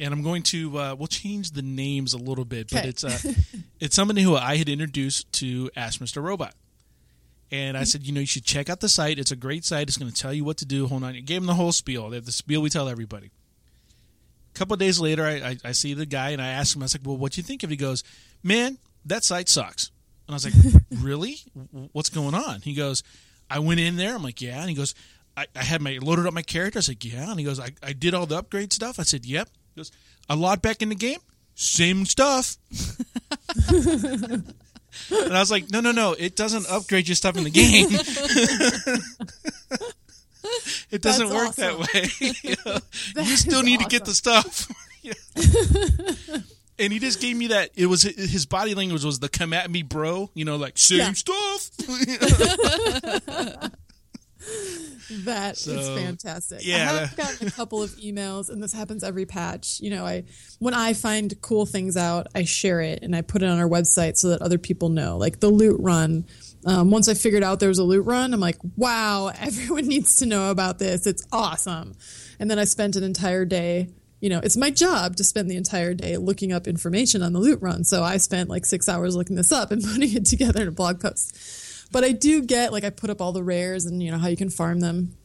and 0.00 0.12
I'm 0.12 0.22
going 0.22 0.42
to 0.44 0.78
uh, 0.78 0.94
we'll 0.98 1.06
change 1.06 1.52
the 1.52 1.62
names 1.62 2.12
a 2.14 2.18
little 2.18 2.44
bit, 2.44 2.70
but 2.70 2.80
Okay. 2.80 2.88
it's 2.88 3.04
uh, 3.04 3.18
it's 3.80 3.94
somebody 3.96 4.22
who 4.22 4.36
I 4.36 4.56
had 4.56 4.68
introduced 4.68 5.30
to 5.34 5.70
Ask 5.76 6.00
Mr. 6.00 6.22
Robot, 6.22 6.54
and 7.50 7.76
I 7.76 7.84
said, 7.84 8.04
you 8.06 8.12
know, 8.12 8.20
you 8.20 8.26
should 8.26 8.44
check 8.44 8.68
out 8.70 8.80
the 8.80 8.88
site. 8.88 9.18
It's 9.18 9.30
a 9.30 9.36
great 9.36 9.64
site. 9.64 9.88
It's 9.88 9.96
going 9.98 10.10
to 10.10 10.16
tell 10.20 10.32
you 10.32 10.44
what 10.44 10.56
to 10.58 10.64
do. 10.64 10.86
Hold 10.86 11.04
on, 11.04 11.14
I 11.14 11.20
gave 11.20 11.38
him 11.42 11.46
the 11.46 11.54
whole 11.54 11.72
spiel. 11.72 12.10
They 12.10 12.16
have 12.16 12.26
the 12.26 12.32
spiel 12.32 12.62
we 12.62 12.70
tell 12.70 12.88
everybody. 12.88 13.30
A 14.54 14.58
couple 14.58 14.74
of 14.74 14.80
days 14.80 15.00
later, 15.00 15.24
I, 15.24 15.32
I, 15.50 15.56
I 15.66 15.72
see 15.72 15.94
the 15.94 16.04
guy 16.06 16.30
and 16.30 16.42
I 16.42 16.48
ask 16.48 16.76
him, 16.76 16.82
I 16.82 16.84
was 16.84 16.94
like, 16.94 17.06
well, 17.06 17.16
what 17.16 17.32
do 17.32 17.40
you 17.40 17.42
think 17.42 17.62
of 17.62 17.70
it? 17.70 17.72
He 17.72 17.76
goes, 17.78 18.04
man, 18.42 18.76
that 19.06 19.24
site 19.24 19.48
sucks. 19.48 19.90
And 20.28 20.34
I 20.34 20.36
was 20.36 20.44
like, 20.44 20.82
really? 21.02 21.36
What's 21.92 22.10
going 22.10 22.34
on? 22.34 22.60
He 22.60 22.74
goes, 22.74 23.02
I 23.48 23.60
went 23.60 23.80
in 23.80 23.96
there. 23.96 24.14
I'm 24.14 24.22
like, 24.22 24.42
yeah. 24.42 24.60
And 24.60 24.68
he 24.68 24.74
goes, 24.76 24.94
I, 25.38 25.46
I 25.56 25.62
had 25.64 25.80
my 25.80 25.98
loaded 26.02 26.26
up 26.26 26.34
my 26.34 26.42
character. 26.42 26.78
I 26.78 26.82
said, 26.82 27.02
yeah. 27.02 27.30
And 27.30 27.38
he 27.40 27.46
goes, 27.46 27.58
I, 27.58 27.70
I 27.82 27.94
did 27.94 28.12
all 28.12 28.26
the 28.26 28.36
upgrade 28.36 28.74
stuff. 28.74 29.00
I 29.00 29.04
said, 29.04 29.24
yep. 29.24 29.48
He 29.74 29.80
goes, 29.80 29.90
I 30.28 30.34
logged 30.34 30.62
back 30.62 30.82
in 30.82 30.88
the 30.88 30.94
game. 30.94 31.18
Same 31.54 32.06
stuff. 32.06 32.56
and 33.68 34.54
I 35.10 35.40
was 35.40 35.50
like, 35.50 35.70
no, 35.70 35.80
no, 35.80 35.92
no. 35.92 36.14
It 36.18 36.36
doesn't 36.36 36.66
upgrade 36.70 37.08
your 37.08 37.14
stuff 37.14 37.36
in 37.36 37.44
the 37.44 37.50
game. 37.50 37.88
it 40.90 41.02
doesn't 41.02 41.28
That's 41.28 41.46
work 41.46 41.54
that 41.56 41.78
way. 41.78 42.08
you, 42.42 42.54
know? 42.66 42.78
You 43.22 43.36
still 43.36 43.62
need 43.62 43.80
to 43.80 43.86
get 43.86 44.04
the 44.04 44.14
stuff. 44.14 44.68
And 46.78 46.92
he 46.92 46.98
just 46.98 47.20
gave 47.20 47.36
me 47.36 47.48
that. 47.48 47.70
It 47.76 47.86
was 47.86 48.02
his 48.02 48.46
body 48.46 48.74
language 48.74 49.04
was 49.04 49.20
the 49.20 49.28
come 49.28 49.52
at 49.52 49.70
me, 49.70 49.82
bro. 49.82 50.30
You 50.34 50.44
know, 50.44 50.56
like 50.56 50.78
same 50.78 50.98
Yeah. 50.98 51.12
stuff. 51.12 51.70
That 55.24 55.54
is 55.54 55.64
So, 55.64 55.96
fantastic. 55.96 56.60
yeah, 56.62 56.90
I 56.90 56.96
have 57.06 57.16
gotten 57.16 57.48
a 57.48 57.50
couple 57.50 57.82
of 57.82 57.90
emails, 57.96 58.48
and 58.48 58.62
this 58.62 58.72
happens 58.72 59.04
every 59.04 59.26
patch. 59.26 59.78
You 59.80 59.90
know, 59.90 60.06
I 60.06 60.24
when 60.58 60.74
I 60.74 60.94
find 60.94 61.38
cool 61.42 61.66
things 61.66 61.96
out, 61.96 62.28
I 62.34 62.44
share 62.44 62.80
it 62.80 63.02
and 63.02 63.14
I 63.14 63.20
put 63.20 63.42
it 63.42 63.46
on 63.48 63.58
our 63.58 63.68
website 63.68 64.16
so 64.16 64.28
that 64.28 64.40
other 64.40 64.58
people 64.58 64.88
know. 64.88 65.16
Like 65.18 65.40
the 65.40 65.48
loot 65.48 65.76
run. 65.80 66.24
Um, 66.64 66.90
once 66.92 67.08
I 67.08 67.14
figured 67.14 67.42
out 67.42 67.58
there 67.60 67.68
was 67.68 67.78
a 67.80 67.84
loot 67.84 68.06
run, 68.06 68.32
I'm 68.32 68.40
like, 68.40 68.56
wow, 68.76 69.32
everyone 69.38 69.86
needs 69.88 70.16
to 70.16 70.26
know 70.26 70.50
about 70.50 70.78
this. 70.78 71.06
It's 71.06 71.26
awesome. 71.32 71.94
And 72.38 72.50
then 72.50 72.58
I 72.58 72.64
spent 72.64 72.96
an 72.96 73.02
entire 73.02 73.44
day. 73.44 73.88
You 74.20 74.28
know, 74.30 74.38
it's 74.42 74.56
my 74.56 74.70
job 74.70 75.16
to 75.16 75.24
spend 75.24 75.50
the 75.50 75.56
entire 75.56 75.94
day 75.94 76.16
looking 76.16 76.52
up 76.52 76.68
information 76.68 77.22
on 77.22 77.32
the 77.32 77.40
loot 77.40 77.58
run. 77.60 77.82
So 77.82 78.04
I 78.04 78.18
spent 78.18 78.48
like 78.48 78.64
six 78.64 78.88
hours 78.88 79.16
looking 79.16 79.34
this 79.34 79.50
up 79.50 79.72
and 79.72 79.82
putting 79.92 80.14
it 80.14 80.24
together 80.26 80.62
in 80.62 80.68
a 80.68 80.72
blog 80.72 81.00
post. 81.00 81.36
But 81.92 82.04
I 82.04 82.12
do 82.12 82.42
get 82.42 82.72
like 82.72 82.84
I 82.84 82.90
put 82.90 83.10
up 83.10 83.20
all 83.20 83.32
the 83.32 83.42
rares 83.42 83.84
and 83.84 84.02
you 84.02 84.10
know 84.10 84.18
how 84.18 84.28
you 84.28 84.36
can 84.36 84.50
farm 84.50 84.80
them. 84.80 85.16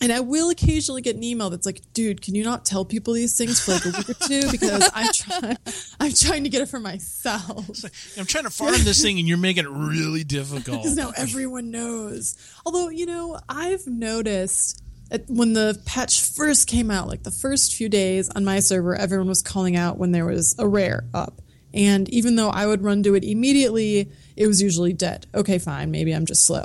And 0.00 0.12
I 0.12 0.18
will 0.18 0.50
occasionally 0.50 1.00
get 1.00 1.14
an 1.14 1.22
email 1.22 1.48
that's 1.48 1.64
like, 1.64 1.80
dude, 1.92 2.22
can 2.22 2.34
you 2.34 2.42
not 2.42 2.64
tell 2.64 2.84
people 2.84 3.14
these 3.14 3.38
things 3.38 3.60
for 3.60 3.72
like 3.72 3.84
a 3.84 3.90
week 3.90 4.10
or 4.10 4.14
two? 4.14 4.50
Because 4.50 4.90
I'm 4.92 5.12
trying 5.12 5.56
I'm 6.00 6.12
trying 6.12 6.42
to 6.42 6.50
get 6.50 6.60
it 6.60 6.66
for 6.66 6.80
myself. 6.80 7.84
I'm 8.18 8.26
trying 8.26 8.44
to 8.44 8.50
farm 8.50 8.74
this 8.82 9.00
thing, 9.00 9.20
and 9.20 9.28
you're 9.28 9.38
making 9.38 9.64
it 9.64 9.70
really 9.70 10.24
difficult. 10.24 10.82
Because 10.82 10.96
now 10.96 11.12
everyone 11.16 11.70
knows. 11.70 12.36
Although, 12.66 12.88
you 12.88 13.06
know, 13.06 13.38
I've 13.48 13.86
noticed 13.86 14.82
when 15.28 15.52
the 15.52 15.80
patch 15.84 16.20
first 16.20 16.66
came 16.66 16.90
out, 16.90 17.06
like 17.06 17.22
the 17.22 17.30
first 17.30 17.74
few 17.74 17.88
days 17.88 18.28
on 18.30 18.44
my 18.44 18.60
server, 18.60 18.96
everyone 18.96 19.28
was 19.28 19.42
calling 19.42 19.76
out 19.76 19.98
when 19.98 20.12
there 20.12 20.24
was 20.24 20.56
a 20.58 20.66
rare 20.66 21.04
up. 21.14 21.41
And 21.74 22.08
even 22.10 22.36
though 22.36 22.50
I 22.50 22.66
would 22.66 22.82
run 22.82 23.02
to 23.04 23.14
it 23.14 23.24
immediately, 23.24 24.10
it 24.36 24.46
was 24.46 24.60
usually 24.60 24.92
dead. 24.92 25.26
Okay, 25.34 25.58
fine, 25.58 25.90
maybe 25.90 26.12
I'm 26.12 26.26
just 26.26 26.44
slow. 26.44 26.64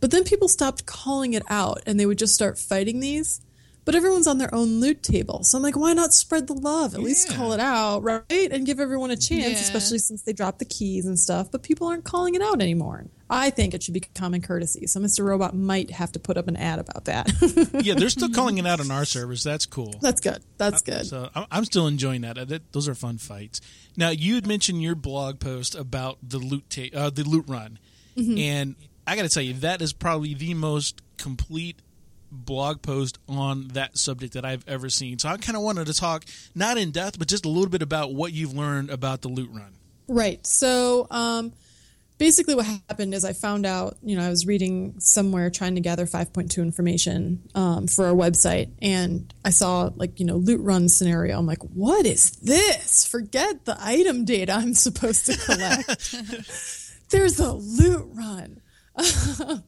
But 0.00 0.10
then 0.10 0.24
people 0.24 0.48
stopped 0.48 0.86
calling 0.86 1.34
it 1.34 1.42
out 1.48 1.82
and 1.86 1.98
they 1.98 2.06
would 2.06 2.18
just 2.18 2.34
start 2.34 2.58
fighting 2.58 3.00
these. 3.00 3.40
But 3.86 3.94
everyone's 3.94 4.26
on 4.26 4.36
their 4.38 4.54
own 4.54 4.80
loot 4.80 5.02
table. 5.02 5.42
So 5.44 5.56
I'm 5.56 5.62
like, 5.62 5.76
why 5.76 5.92
not 5.94 6.12
spread 6.12 6.48
the 6.48 6.52
love? 6.54 6.94
At 6.94 7.00
least 7.00 7.30
call 7.32 7.52
it 7.52 7.60
out, 7.60 8.00
right? 8.02 8.24
And 8.28 8.66
give 8.66 8.80
everyone 8.80 9.10
a 9.12 9.16
chance, 9.16 9.44
Yeah. 9.54 9.60
especially 9.60 9.98
since 9.98 10.22
they 10.22 10.32
dropped 10.34 10.58
the 10.58 10.64
keys 10.64 11.06
and 11.06 11.18
stuff. 11.18 11.50
But 11.52 11.62
people 11.62 11.86
aren't 11.86 12.04
calling 12.04 12.34
it 12.34 12.42
out 12.42 12.60
anymore. 12.60 13.06
I 13.30 13.50
think 13.50 13.74
it 13.74 13.82
should 13.84 13.94
be 13.94 14.00
common 14.00 14.42
courtesy. 14.42 14.86
So 14.88 15.00
Mr. 15.00 15.24
Robot 15.24 15.54
might 15.54 15.90
have 15.92 16.12
to 16.12 16.18
put 16.18 16.36
up 16.36 16.46
an 16.48 16.56
ad 16.56 16.78
about 16.80 17.06
that. 17.06 17.30
yeah, 17.84 17.94
they're 17.94 18.08
still 18.08 18.28
calling 18.30 18.58
it 18.58 18.66
out 18.66 18.80
on 18.80 18.90
our 18.90 19.04
servers. 19.04 19.42
That's 19.44 19.66
cool. 19.66 19.94
That's 20.00 20.20
good. 20.20 20.42
That's 20.58 20.82
good. 20.82 21.06
So 21.06 21.30
I'm- 21.34 21.64
still 21.64 21.86
enjoying 21.86 22.20
that. 22.22 22.36
Uh, 22.38 22.44
that. 22.44 22.72
Those 22.72 22.88
are 22.88 22.94
fun 22.96 23.18
fights. 23.18 23.60
Now 23.96 24.10
you 24.10 24.34
had 24.34 24.46
mentioned 24.48 24.82
your 24.82 24.94
blog 24.96 25.38
post 25.40 25.74
about 25.76 26.18
the 26.28 26.38
loot 26.38 26.68
ta- 26.70 26.90
uh, 26.92 27.10
the 27.10 27.22
loot 27.22 27.44
run, 27.48 27.78
Mm-hmm. 28.16 28.38
and 28.38 28.74
I 29.06 29.14
got 29.14 29.22
to 29.22 29.28
tell 29.28 29.42
you 29.44 29.52
that 29.54 29.80
is 29.82 29.92
probably 29.92 30.34
the 30.34 30.54
most 30.54 31.02
complete 31.18 31.80
blog 32.44 32.82
post 32.82 33.18
on 33.28 33.68
that 33.68 33.98
subject 33.98 34.34
that 34.34 34.44
I've 34.44 34.66
ever 34.68 34.88
seen. 34.88 35.18
So 35.18 35.28
I 35.28 35.36
kind 35.36 35.56
of 35.56 35.62
wanted 35.62 35.86
to 35.86 35.94
talk 35.94 36.24
not 36.54 36.78
in 36.78 36.90
depth, 36.90 37.18
but 37.18 37.28
just 37.28 37.44
a 37.44 37.48
little 37.48 37.70
bit 37.70 37.82
about 37.82 38.14
what 38.14 38.32
you've 38.32 38.54
learned 38.54 38.90
about 38.90 39.22
the 39.22 39.28
loot 39.28 39.50
run. 39.52 39.74
Right. 40.08 40.46
So 40.46 41.06
um, 41.10 41.52
basically, 42.18 42.54
what 42.54 42.66
happened 42.66 43.14
is 43.14 43.24
I 43.24 43.32
found 43.32 43.66
out, 43.66 43.96
you 44.02 44.16
know, 44.16 44.24
I 44.24 44.28
was 44.28 44.46
reading 44.46 44.94
somewhere 44.98 45.50
trying 45.50 45.74
to 45.74 45.80
gather 45.80 46.06
5.2 46.06 46.58
information 46.58 47.42
um, 47.54 47.86
for 47.86 48.06
our 48.06 48.14
website, 48.14 48.70
and 48.80 49.32
I 49.44 49.50
saw, 49.50 49.90
like, 49.96 50.20
you 50.20 50.26
know, 50.26 50.36
loot 50.36 50.60
run 50.60 50.88
scenario. 50.88 51.38
I'm 51.38 51.46
like, 51.46 51.62
what 51.62 52.06
is 52.06 52.30
this? 52.32 53.06
Forget 53.06 53.64
the 53.64 53.76
item 53.80 54.24
data 54.24 54.52
I'm 54.52 54.74
supposed 54.74 55.26
to 55.26 55.36
collect. 55.36 56.14
There's 57.10 57.38
a 57.38 57.52
loot 57.52 58.06
run. 58.12 58.60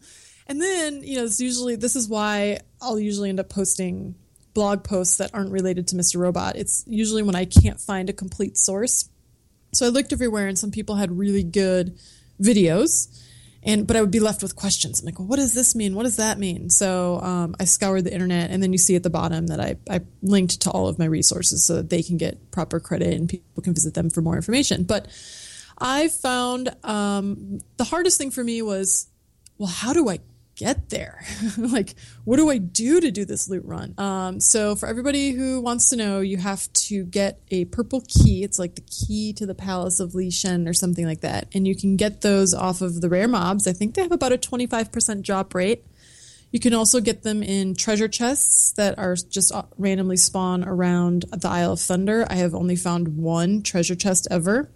and 0.49 0.61
then, 0.61 1.03
you 1.03 1.17
know, 1.17 1.25
it's 1.25 1.41
usually, 1.41 1.77
this 1.77 1.95
is 1.95 2.09
why 2.09 2.61
I'll 2.81 2.99
usually 2.99 3.29
end 3.29 3.41
up 3.41 3.49
posting 3.49 4.15
blog 4.55 4.83
posts 4.83 5.19
that 5.19 5.31
aren't 5.35 5.53
related 5.53 5.87
to 5.89 5.97
Mr. 5.97 6.19
Robot. 6.19 6.57
It's 6.57 6.83
usually 6.87 7.23
when 7.23 7.37
I 7.37 7.45
can't 7.45 7.79
find 7.79 8.11
a 8.11 8.13
complete 8.13 8.57
source. 8.57 9.09
So 9.73 9.87
I 9.87 9.91
looked 9.91 10.13
everywhere, 10.13 10.47
and 10.47 10.59
some 10.59 10.71
people 10.71 10.97
had 10.97 11.17
really 11.17 11.43
good 11.43 11.99
videos, 12.41 13.23
and 13.63 13.87
but 13.87 13.97
I 13.97 14.01
would 14.01 14.11
be 14.11 14.21
left 14.21 14.43
with 14.43 14.57
questions. 14.57 15.01
I'm 15.01 15.07
like, 15.07 15.19
well, 15.19 15.29
what 15.29 15.37
does 15.37 15.53
this 15.53 15.75
mean? 15.75 15.95
What 15.95 16.05
does 16.05 16.17
that 16.17 16.39
mean? 16.39 16.71
So 16.71 17.21
um, 17.21 17.55
I 17.61 17.65
scoured 17.65 18.05
the 18.05 18.13
internet, 18.13 18.51
and 18.51 18.63
then 18.63 18.73
you 18.73 18.79
see 18.79 18.97
at 18.97 19.03
the 19.03 19.11
bottom 19.11 19.49
that 19.49 19.61
I, 19.61 19.77
I 19.91 20.01
linked 20.23 20.63
to 20.63 20.71
all 20.71 20.89
of 20.89 20.99
my 20.99 21.05
resources 21.05 21.67
so 21.67 21.77
that 21.77 21.91
they 21.91 22.03
can 22.03 22.17
get 22.17 22.51
proper 22.51 22.81
credit 22.81 23.13
and 23.15 23.29
people 23.29 23.63
can 23.63 23.75
visit 23.75 23.95
them 23.95 24.09
for 24.09 24.23
more 24.23 24.37
information. 24.37 24.85
But 24.85 25.09
I 25.79 26.09
found 26.09 26.75
um, 26.83 27.61
the 27.77 27.85
hardest 27.85 28.17
thing 28.19 28.31
for 28.31 28.43
me 28.43 28.63
was, 28.63 29.07
well, 29.59 29.69
how 29.69 29.93
do 29.93 30.09
I 30.09 30.21
get 30.59 30.91
there? 30.91 31.25
like, 31.57 31.95
what 32.25 32.37
do 32.37 32.51
I 32.51 32.59
do 32.59 33.01
to 33.01 33.11
do 33.11 33.25
this 33.25 33.49
loot 33.49 33.65
run? 33.65 33.95
Um, 33.97 34.41
so, 34.41 34.75
for 34.77 34.87
everybody 34.87 35.31
who 35.31 35.61
wants 35.61 35.89
to 35.91 35.97
know, 35.97 36.21
you 36.21 36.37
have 36.37 36.71
to 36.73 37.05
get 37.05 37.41
a 37.51 37.65
purple 37.67 38.03
key. 38.07 38.43
It's 38.43 38.59
like 38.59 38.75
the 38.75 38.83
key 38.83 39.33
to 39.35 39.47
the 39.47 39.55
Palace 39.55 40.01
of 40.01 40.15
Lei 40.15 40.29
Shen 40.29 40.69
or 40.69 40.75
something 40.75 41.07
like 41.07 41.21
that. 41.21 41.49
And 41.55 41.67
you 41.67 41.75
can 41.75 41.97
get 41.97 42.21
those 42.21 42.53
off 42.53 42.83
of 42.83 43.01
the 43.01 43.09
rare 43.09 43.29
mobs. 43.29 43.67
I 43.67 43.73
think 43.73 43.95
they 43.95 44.03
have 44.03 44.13
about 44.13 44.33
a 44.33 44.39
25% 44.39 45.23
drop 45.23 45.55
rate. 45.55 45.85
You 46.51 46.61
can 46.61 46.75
also 46.75 47.01
get 47.01 47.23
them 47.23 47.43
in 47.43 47.75
treasure 47.75 48.09
chests 48.09 48.73
that 48.73 48.99
are 48.99 49.15
just 49.15 49.55
uh, 49.55 49.65
randomly 49.77 50.17
spawn 50.17 50.65
around 50.65 51.27
the 51.31 51.49
Isle 51.49 51.73
of 51.75 51.81
Thunder. 51.81 52.27
I 52.29 52.35
have 52.35 52.55
only 52.55 52.77
found 52.77 53.17
one 53.19 53.63
treasure 53.63 53.95
chest 53.95 54.27
ever. 54.31 54.71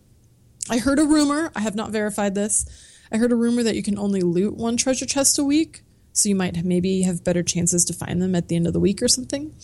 I 0.70 0.78
heard 0.78 0.98
a 0.98 1.04
rumor, 1.04 1.50
I 1.56 1.60
have 1.60 1.74
not 1.74 1.90
verified 1.90 2.34
this. 2.34 2.66
I 3.12 3.18
heard 3.18 3.32
a 3.32 3.36
rumor 3.36 3.62
that 3.62 3.76
you 3.76 3.82
can 3.82 3.98
only 3.98 4.20
loot 4.22 4.56
one 4.56 4.76
treasure 4.76 5.06
chest 5.06 5.38
a 5.38 5.44
week, 5.44 5.82
so 6.12 6.28
you 6.28 6.34
might 6.34 6.64
maybe 6.64 7.02
have 7.02 7.22
better 7.22 7.42
chances 7.42 7.84
to 7.86 7.92
find 7.92 8.22
them 8.22 8.34
at 8.34 8.48
the 8.48 8.56
end 8.56 8.66
of 8.66 8.72
the 8.72 8.80
week 8.80 9.02
or 9.02 9.08
something. 9.08 9.54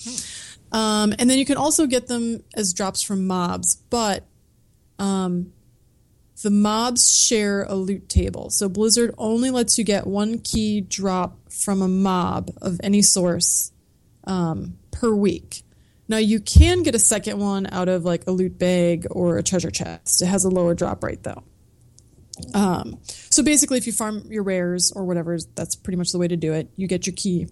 Um, 0.71 1.15
and 1.19 1.31
then 1.31 1.39
you 1.39 1.47
can 1.47 1.57
also 1.57 1.87
get 1.87 2.09
them 2.09 2.45
as 2.55 2.75
drops 2.75 3.03
from 3.03 3.27
mobs, 3.27 3.77
but 3.89 4.27
um, 4.99 5.53
the 6.43 6.51
mobs 6.51 7.11
share 7.17 7.65
a 7.65 7.75
loot 7.75 8.09
table. 8.09 8.51
So 8.51 8.69
Blizzard 8.69 9.15
only 9.17 9.51
lets 9.51 9.79
you 9.79 9.85
get 9.85 10.07
one 10.07 10.39
key 10.39 10.83
drop 10.83 11.51
from 11.51 11.81
a 11.81 11.89
mob 11.89 12.51
of 12.61 12.81
any 12.83 13.03
source 13.03 13.73
um, 14.25 14.79
per 14.91 15.15
week. 15.15 15.63
Now 16.07 16.19
you 16.19 16.41
can 16.41 16.83
get 16.83 16.95
a 16.95 16.99
second 16.99 17.39
one 17.39 17.67
out 17.71 17.89
of 17.89 18.05
like 18.05 18.27
a 18.27 18.31
loot 18.31 18.59
bag 18.59 19.07
or 19.11 19.39
a 19.39 19.43
treasure 19.43 19.71
chest. 19.71 20.23
It 20.23 20.27
has 20.27 20.45
a 20.45 20.51
lower 20.51 20.75
drop 20.75 21.03
rate 21.03 21.23
though. 21.23 21.43
Um, 22.55 22.99
so 23.05 23.43
basically, 23.43 23.79
if 23.79 23.87
you 23.87 23.93
farm 23.93 24.25
your 24.31 24.43
rares 24.43 24.93
or 24.93 25.05
whatever, 25.05 25.39
that's 25.55 25.77
pretty 25.77 25.97
much 25.97 26.13
the 26.13 26.19
way 26.19 26.29
to 26.29 26.37
do 26.37 26.53
it. 26.53 26.71
You 26.77 26.87
get 26.87 27.07
your 27.07 27.15
key. 27.15 27.49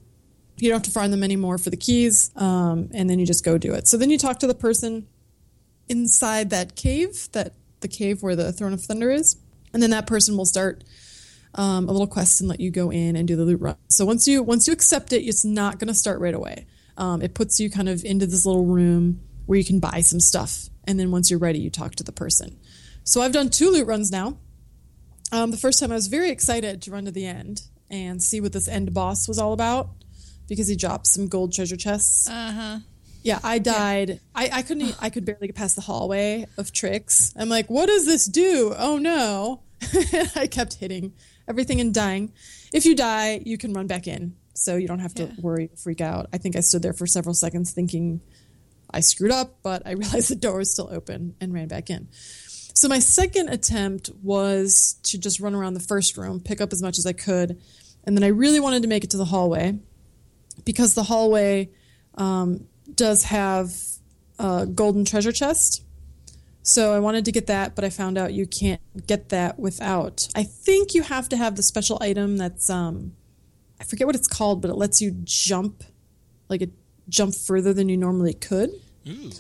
You 0.59 0.71
don't 0.71 0.77
have 0.77 0.83
to 0.85 0.91
farm 0.91 1.11
them 1.11 1.23
anymore 1.23 1.59
for 1.59 1.71
the 1.71 1.77
keys, 1.77 2.31
um, 2.37 2.89
and 2.95 3.11
then 3.11 3.19
you 3.19 3.27
just 3.27 3.45
go 3.45 3.59
do 3.59 3.75
it. 3.75 3.87
So 3.89 3.97
then 3.97 4.11
you 4.11 4.17
talk 4.17 4.39
to 4.39 4.47
the 4.47 4.55
person 4.55 5.07
inside 5.89 6.51
that 6.51 6.77
cave, 6.77 7.29
that 7.33 7.55
the 7.81 7.89
cave 7.89 8.23
where 8.23 8.35
the 8.35 8.53
Throne 8.53 8.73
of 8.73 8.83
Thunder 8.83 9.11
is, 9.11 9.37
and 9.75 9.83
then 9.83 9.91
that 9.91 10.07
person 10.07 10.37
will 10.37 10.47
start 10.47 10.83
um, 11.55 11.89
a 11.89 11.93
little 11.93 12.07
quest 12.07 12.41
and 12.41 12.49
let 12.49 12.61
you 12.61 12.71
go 12.71 12.91
in 12.91 13.17
and 13.17 13.29
do 13.29 13.37
the 13.37 13.45
loot 13.45 13.61
run. 13.61 13.77
So 13.89 14.05
once 14.05 14.27
you 14.27 14.43
once 14.43 14.67
you 14.67 14.73
accept 14.73 15.13
it, 15.13 15.23
it's 15.23 15.45
not 15.45 15.79
going 15.79 15.89
to 15.89 15.95
start 15.95 16.21
right 16.21 16.35
away. 16.35 16.67
Um, 16.97 17.21
it 17.21 17.35
puts 17.35 17.61
you 17.61 17.71
kind 17.71 17.89
of 17.89 18.05
into 18.05 18.27
this 18.27 18.47
little 18.47 18.65
room 18.65 19.21
where 19.45 19.59
you 19.59 19.65
can 19.65 19.79
buy 19.79 20.01
some 20.01 20.21
stuff, 20.21 20.71
and 20.85 20.99
then 20.99 21.11
once 21.11 21.31
you're 21.31 21.39
ready, 21.39 21.59
you 21.59 21.71
talk 21.71 21.95
to 21.97 22.03
the 22.03 22.13
person. 22.13 22.59
So 23.05 23.21
I've 23.21 23.33
done 23.33 23.51
two 23.51 23.71
loot 23.71 23.87
runs 23.87 24.11
now. 24.11 24.39
Um, 25.33 25.51
the 25.51 25.57
first 25.57 25.81
time 25.81 25.91
I 25.91 25.95
was 25.95 26.07
very 26.07 26.31
excited 26.31 26.83
to 26.83 26.91
run 26.91 27.05
to 27.07 27.11
the 27.11 27.27
end 27.27 27.63
and 27.91 28.23
see 28.23 28.41
what 28.41 28.53
this 28.53 28.69
end 28.69 28.93
boss 28.95 29.27
was 29.29 29.39
all 29.39 29.53
about 29.53 29.89
because 30.49 30.69
he 30.69 30.77
dropped 30.77 31.07
some 31.07 31.29
gold 31.29 31.53
treasure 31.53 31.77
chests. 31.77 32.29
Uh 32.29 32.53
huh. 32.53 32.79
Yeah, 33.23 33.41
I 33.43 33.59
died. 33.59 34.21
I, 34.37 34.51
I 34.53 34.63
couldn't. 34.63 34.95
I 35.01 35.11
could 35.11 35.25
barely 35.25 35.49
get 35.49 35.57
past 35.57 35.75
the 35.75 35.83
hallway 35.83 36.47
of 36.57 36.73
tricks. 36.73 37.35
I'm 37.37 37.49
like, 37.49 37.69
what 37.69 37.87
does 37.87 38.07
this 38.07 38.27
do? 38.27 38.73
Oh 38.79 38.99
no! 38.99 39.63
I 40.37 40.47
kept 40.47 40.75
hitting 40.75 41.13
everything 41.49 41.81
and 41.81 41.93
dying. 41.93 42.33
If 42.73 42.85
you 42.85 42.95
die, 42.95 43.43
you 43.45 43.59
can 43.59 43.73
run 43.73 43.89
back 43.89 44.07
in, 44.07 44.37
so 44.55 44.77
you 44.77 44.87
don't 44.87 45.01
have 45.01 45.15
to 45.15 45.25
Yeah. 45.25 45.33
worry, 45.41 45.71
freak 45.77 46.01
out. 46.01 46.29
I 46.33 46.39
think 46.39 46.55
I 46.55 46.61
stood 46.61 46.83
there 46.83 46.93
for 46.93 47.07
several 47.09 47.35
seconds 47.35 47.73
thinking 47.73 48.21
I 48.93 49.01
screwed 49.01 49.33
up, 49.33 49.57
but 49.65 49.83
I 49.85 49.91
realized 49.95 50.31
the 50.31 50.37
door 50.37 50.59
was 50.59 50.71
still 50.73 50.89
open 50.93 51.35
and 51.41 51.53
ran 51.53 51.67
back 51.67 51.91
in. 51.91 52.07
So 52.77 52.89
my 52.89 52.99
second 52.99 53.49
attempt 53.49 54.11
was 54.23 54.97
to 55.05 55.17
just 55.17 55.41
run 55.41 55.55
around 55.55 55.73
the 55.73 55.81
first 55.81 56.19
room, 56.19 56.41
pick 56.41 56.61
up 56.61 56.75
as 56.75 56.83
much 56.83 56.99
as 56.99 57.07
I 57.07 57.15
could, 57.15 57.59
and 58.05 58.15
then 58.15 58.23
I 58.23 58.27
really 58.27 58.61
wanted 58.61 58.83
to 58.83 58.89
make 58.89 59.03
it 59.03 59.11
to 59.13 59.17
the 59.17 59.25
hallway 59.25 59.79
because 60.67 60.93
the 60.93 61.03
hallway 61.03 61.71
um, 62.17 62.67
does 62.95 63.25
have 63.25 63.73
a 64.39 64.67
golden 64.67 65.07
treasure 65.07 65.33
chest. 65.33 65.85
So 66.65 66.93
I 66.93 66.99
wanted 66.99 67.25
to 67.25 67.33
get 67.33 67.47
that, 67.47 67.75
but 67.77 67.83
I 67.83 67.89
found 67.89 68.19
out 68.19 68.35
you 68.35 68.47
can't 68.47 68.83
get 69.07 69.31
that 69.31 69.59
without. 69.59 70.29
I 70.35 70.43
think 70.43 70.93
you 70.93 71.03
have 71.03 71.31
to 71.31 71.37
have 71.39 71.57
the 71.57 71.63
special 71.63 71.97
item 72.03 72.37
that's 72.37 72.69
um, 72.69 73.13
I 73.81 73.85
forget 73.85 74.07
what 74.07 74.17
it's 74.17 74.29
called, 74.29 74.61
but 74.61 74.71
it 74.71 74.75
lets 74.75 75.01
you 75.01 75.17
jump, 75.25 75.83
like 76.51 76.61
a 76.61 76.69
jump 77.09 77.35
further 77.35 77.73
than 77.73 77.89
you 77.89 77.97
normally 77.97 78.35
could. 78.35 78.69
Ooh. 79.09 79.31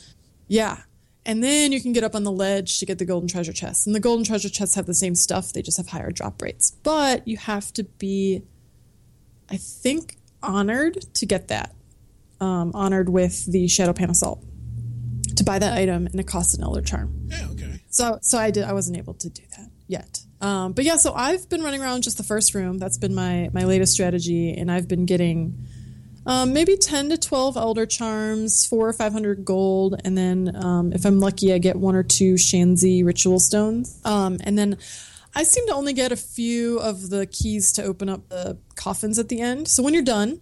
Yeah. 0.49 0.79
And 1.27 1.43
then 1.43 1.73
you 1.73 1.83
can 1.83 1.93
get 1.93 2.05
up 2.05 2.15
on 2.15 2.23
the 2.23 2.31
ledge 2.31 2.79
to 2.79 2.87
get 2.87 2.99
the 2.99 3.05
golden 3.05 3.29
treasure 3.29 3.53
chests. 3.53 3.85
And 3.85 3.95
the 3.95 4.01
golden 4.01 4.25
treasure 4.25 4.49
chests 4.49 4.77
have 4.77 4.87
the 4.87 4.95
same 4.95 5.17
stuff, 5.17 5.53
they 5.53 5.61
just 5.61 5.77
have 5.77 5.89
higher 5.89 6.13
drop 6.13 6.41
rates. 6.41 6.71
But 6.83 7.27
you 7.27 7.37
have 7.37 7.73
to 7.75 7.83
be, 7.83 8.45
I 9.51 9.57
think, 9.57 10.17
honored 10.43 11.03
to 11.15 11.27
get 11.27 11.49
that. 11.49 11.75
Um, 12.39 12.71
honored 12.75 13.09
with 13.09 13.51
the 13.51 13.65
Shado-Pan 13.65 14.11
Assault 14.11 14.45
to 15.37 15.43
buy 15.43 15.59
that 15.59 15.77
item, 15.77 16.07
and 16.07 16.21
it 16.21 16.27
costs 16.27 16.55
an 16.55 16.63
Elder 16.63 16.83
Charm. 16.83 17.29
Yeah. 17.29 17.49
Okay. 17.53 17.81
So, 17.89 18.19
so 18.21 18.39
I 18.39 18.51
did. 18.51 18.65
I 18.65 18.75
wasn't 18.75 18.99
able 18.99 19.15
to 19.15 19.31
do 19.31 19.43
that 19.57 19.71
yet. 19.89 20.21
Um, 20.41 20.75
but 20.75 20.85
yeah, 20.85 20.97
so 20.97 21.15
I've 21.15 21.49
been 21.49 21.63
running 21.63 21.81
around 21.81 22.03
just 22.03 22.19
the 22.19 22.23
first 22.23 22.55
room. 22.55 22.77
That's 22.79 22.99
been 22.99 23.15
my 23.15 23.49
my 23.55 23.65
latest 23.65 23.95
strategy, 23.95 24.53
and 24.53 24.71
I've 24.71 24.87
been 24.87 25.07
getting 25.07 25.67
um, 26.27 26.53
maybe 26.53 26.77
ten 26.77 27.09
to 27.11 27.17
twelve 27.19 27.57
Elder 27.57 27.87
Charms, 27.87 28.67
four 28.67 28.89
or 28.89 28.93
five 28.93 29.13
hundred 29.13 29.45
gold, 29.45 30.01
and 30.05 30.17
then 30.19 30.55
um, 30.57 30.93
if 30.93 31.05
I'm 31.07 31.21
lucky, 31.21 31.53
I 31.53 31.59
get 31.59 31.77
one 31.77 31.95
or 31.95 32.03
two 32.03 32.35
Shan'ze 32.35 33.05
Ritual 33.05 33.39
Stones, 33.41 34.01
um, 34.05 34.39
and 34.45 34.57
then. 34.59 34.77
I 35.39 35.43
seem 35.43 35.67
to 35.67 35.75
only 35.75 35.93
get 35.93 36.13
a 36.13 36.17
few 36.17 36.79
of 36.79 37.11
the 37.11 37.27
keys 37.27 37.71
to 37.73 37.83
open 37.83 38.09
up 38.09 38.27
the 38.31 38.57
coffins 38.75 39.19
at 39.19 39.29
the 39.29 39.43
end. 39.43 39.69
So 39.69 39.83
when 39.83 39.93
you're 39.93 40.03
done, 40.03 40.41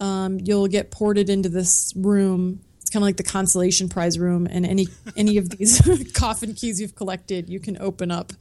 um, 0.00 0.38
you'll 0.42 0.66
get 0.66 0.90
ported 0.90 1.28
into 1.28 1.50
this 1.50 1.92
room. 1.94 2.62
It's 2.80 2.88
kind 2.88 3.02
of 3.02 3.06
like 3.06 3.18
the 3.18 3.22
consolation 3.22 3.90
prize 3.90 4.18
room, 4.18 4.46
and 4.50 4.64
any 4.64 4.86
any 5.14 5.36
of 5.36 5.50
these 5.50 5.82
coffin 6.14 6.54
keys 6.54 6.80
you've 6.80 6.94
collected, 6.94 7.50
you 7.50 7.60
can 7.60 7.76
open 7.82 8.10
up 8.10 8.32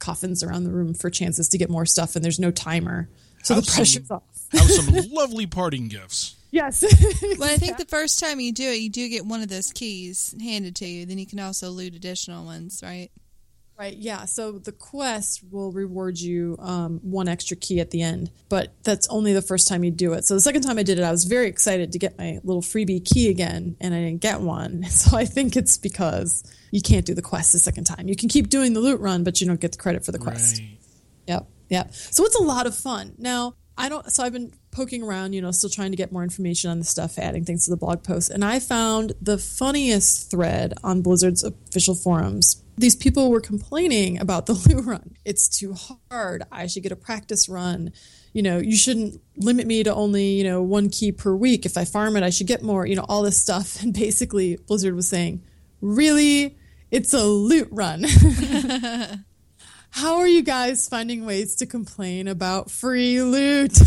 coffins 0.00 0.42
around 0.42 0.64
the 0.64 0.72
room 0.72 0.92
for 0.92 1.08
chances 1.08 1.48
to 1.50 1.56
get 1.58 1.70
more 1.70 1.86
stuff. 1.86 2.16
And 2.16 2.24
there's 2.24 2.40
no 2.40 2.50
timer, 2.50 3.08
so 3.44 3.54
the 3.54 3.60
Have 3.60 3.64
some- 3.66 3.74
pressure's 3.76 4.10
off. 4.10 4.22
Have 4.54 4.70
some 4.70 5.12
lovely 5.12 5.46
parting 5.46 5.88
gifts. 5.88 6.36
Yes. 6.50 6.84
Well, 7.38 7.52
I 7.52 7.56
think 7.56 7.78
the 7.78 7.84
first 7.84 8.20
time 8.20 8.38
you 8.38 8.52
do 8.52 8.70
it, 8.70 8.76
you 8.76 8.90
do 8.90 9.08
get 9.08 9.26
one 9.26 9.42
of 9.42 9.48
those 9.48 9.72
keys 9.72 10.34
handed 10.40 10.76
to 10.76 10.86
you. 10.86 11.04
Then 11.04 11.18
you 11.18 11.26
can 11.26 11.40
also 11.40 11.70
loot 11.70 11.94
additional 11.94 12.44
ones, 12.44 12.80
right? 12.82 13.10
Right, 13.76 13.96
yeah. 13.96 14.24
So 14.26 14.52
the 14.52 14.70
quest 14.70 15.42
will 15.50 15.72
reward 15.72 16.18
you 16.18 16.56
um, 16.60 17.00
one 17.02 17.26
extra 17.26 17.56
key 17.56 17.80
at 17.80 17.90
the 17.90 18.02
end, 18.02 18.30
but 18.48 18.72
that's 18.84 19.08
only 19.08 19.32
the 19.32 19.42
first 19.42 19.66
time 19.66 19.82
you 19.82 19.90
do 19.90 20.12
it. 20.12 20.24
So 20.24 20.34
the 20.34 20.40
second 20.40 20.62
time 20.62 20.78
I 20.78 20.84
did 20.84 20.98
it, 20.98 21.02
I 21.02 21.10
was 21.10 21.24
very 21.24 21.48
excited 21.48 21.90
to 21.92 21.98
get 21.98 22.16
my 22.16 22.38
little 22.44 22.62
freebie 22.62 23.04
key 23.04 23.30
again, 23.30 23.76
and 23.80 23.92
I 23.92 23.98
didn't 23.98 24.20
get 24.20 24.40
one. 24.40 24.84
So 24.94 25.16
I 25.16 25.24
think 25.24 25.56
it's 25.56 25.76
because 25.76 26.44
you 26.70 26.80
can't 26.80 27.04
do 27.04 27.14
the 27.14 27.22
quest 27.22 27.52
the 27.52 27.58
second 27.58 27.84
time. 27.84 28.08
You 28.08 28.14
can 28.14 28.28
keep 28.28 28.48
doing 28.48 28.74
the 28.74 28.80
loot 28.80 29.00
run, 29.00 29.24
but 29.24 29.40
you 29.40 29.46
don't 29.46 29.60
get 29.60 29.72
the 29.72 29.78
credit 29.78 30.04
for 30.04 30.12
the 30.12 30.18
quest. 30.18 30.60
Right. 30.60 30.78
Yep, 31.26 31.46
yep. 31.68 31.94
So 31.94 32.24
it's 32.24 32.36
a 32.36 32.42
lot 32.42 32.66
of 32.66 32.76
fun. 32.76 33.14
Now, 33.18 33.54
I 33.76 33.88
don't, 33.88 34.10
so 34.10 34.22
I've 34.22 34.32
been 34.32 34.52
poking 34.70 35.02
around, 35.02 35.32
you 35.32 35.42
know, 35.42 35.50
still 35.50 35.70
trying 35.70 35.90
to 35.90 35.96
get 35.96 36.12
more 36.12 36.22
information 36.22 36.70
on 36.70 36.78
the 36.78 36.84
stuff, 36.84 37.18
adding 37.18 37.44
things 37.44 37.64
to 37.64 37.70
the 37.70 37.76
blog 37.76 38.04
post. 38.04 38.30
And 38.30 38.44
I 38.44 38.60
found 38.60 39.12
the 39.20 39.36
funniest 39.36 40.30
thread 40.30 40.74
on 40.84 41.02
Blizzard's 41.02 41.42
official 41.42 41.94
forums. 41.94 42.62
These 42.76 42.96
people 42.96 43.30
were 43.30 43.40
complaining 43.40 44.20
about 44.20 44.46
the 44.46 44.52
loot 44.68 44.84
run. 44.84 45.16
It's 45.24 45.48
too 45.48 45.74
hard. 46.10 46.44
I 46.52 46.66
should 46.66 46.82
get 46.82 46.92
a 46.92 46.96
practice 46.96 47.48
run. 47.48 47.92
You 48.32 48.42
know, 48.42 48.58
you 48.58 48.76
shouldn't 48.76 49.20
limit 49.36 49.66
me 49.66 49.82
to 49.82 49.94
only, 49.94 50.24
you 50.24 50.44
know, 50.44 50.62
one 50.62 50.88
key 50.88 51.12
per 51.12 51.34
week. 51.34 51.66
If 51.66 51.76
I 51.76 51.84
farm 51.84 52.16
it, 52.16 52.22
I 52.22 52.30
should 52.30 52.46
get 52.46 52.62
more, 52.62 52.86
you 52.86 52.96
know, 52.96 53.06
all 53.08 53.22
this 53.22 53.40
stuff. 53.40 53.78
And 53.82 53.92
basically, 53.92 54.56
Blizzard 54.56 54.94
was 54.94 55.08
saying, 55.08 55.42
really? 55.80 56.56
It's 56.90 57.12
a 57.12 57.24
loot 57.24 57.68
run. 57.70 58.06
How 59.94 60.16
are 60.16 60.26
you 60.26 60.42
guys 60.42 60.88
finding 60.88 61.24
ways 61.24 61.54
to 61.56 61.66
complain 61.66 62.26
about 62.26 62.68
free 62.68 63.22
loot? 63.22 63.78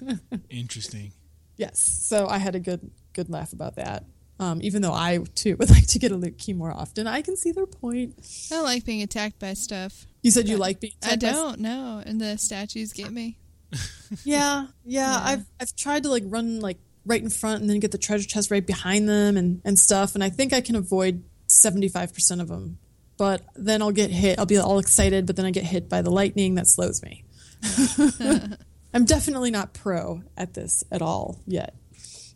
Interesting. 0.50 1.12
yes. 1.56 1.80
So 1.80 2.28
I 2.28 2.38
had 2.38 2.54
a 2.54 2.60
good 2.60 2.90
good 3.12 3.28
laugh 3.28 3.52
about 3.52 3.74
that. 3.76 4.04
Um, 4.40 4.60
even 4.62 4.82
though 4.82 4.92
I 4.92 5.18
too 5.34 5.56
would 5.56 5.68
like 5.76 5.88
to 5.88 5.98
get 5.98 6.12
a 6.12 6.16
loot 6.16 6.38
key 6.38 6.52
more 6.52 6.70
often, 6.72 7.08
I 7.08 7.22
can 7.22 7.36
see 7.36 7.50
their 7.50 7.66
point. 7.66 8.14
I 8.52 8.54
don't 8.54 8.64
like 8.64 8.84
being 8.84 9.02
attacked 9.02 9.40
by 9.40 9.54
stuff. 9.54 10.06
You 10.22 10.30
said 10.30 10.48
you 10.48 10.58
like 10.58 10.78
being. 10.78 10.92
I 11.02 11.14
attacked 11.14 11.22
by- 11.22 11.32
don't 11.32 11.58
know, 11.60 12.02
and 12.06 12.20
the 12.20 12.38
statues 12.38 12.92
get 12.92 13.10
me. 13.10 13.36
Yeah, 14.24 14.68
yeah, 14.86 15.20
I've 15.22 15.44
I've 15.60 15.76
tried 15.76 16.04
to 16.04 16.08
like 16.08 16.22
run 16.26 16.60
like 16.60 16.78
right 17.04 17.20
in 17.22 17.28
front 17.28 17.60
and 17.60 17.68
then 17.68 17.78
get 17.78 17.90
the 17.90 17.98
treasure 17.98 18.26
chest 18.26 18.50
right 18.50 18.66
behind 18.66 19.06
them 19.06 19.36
and 19.36 19.60
and 19.66 19.78
stuff, 19.78 20.14
and 20.14 20.24
I 20.24 20.30
think 20.30 20.54
I 20.54 20.62
can 20.62 20.76
avoid 20.76 21.24
seventy 21.46 21.88
five 21.88 22.14
percent 22.14 22.40
of 22.40 22.48
them. 22.48 22.78
But 23.18 23.42
then 23.56 23.82
I'll 23.82 23.92
get 23.92 24.10
hit. 24.10 24.38
I'll 24.38 24.46
be 24.46 24.56
all 24.56 24.78
excited, 24.78 25.26
but 25.26 25.36
then 25.36 25.44
I 25.44 25.50
get 25.50 25.64
hit 25.64 25.88
by 25.88 26.02
the 26.02 26.10
lightning 26.10 26.54
that 26.54 26.66
slows 26.68 27.02
me. 27.02 27.24
I'm 28.94 29.04
definitely 29.04 29.50
not 29.50 29.74
pro 29.74 30.22
at 30.36 30.54
this 30.54 30.84
at 30.90 31.02
all 31.02 31.40
yet, 31.46 31.74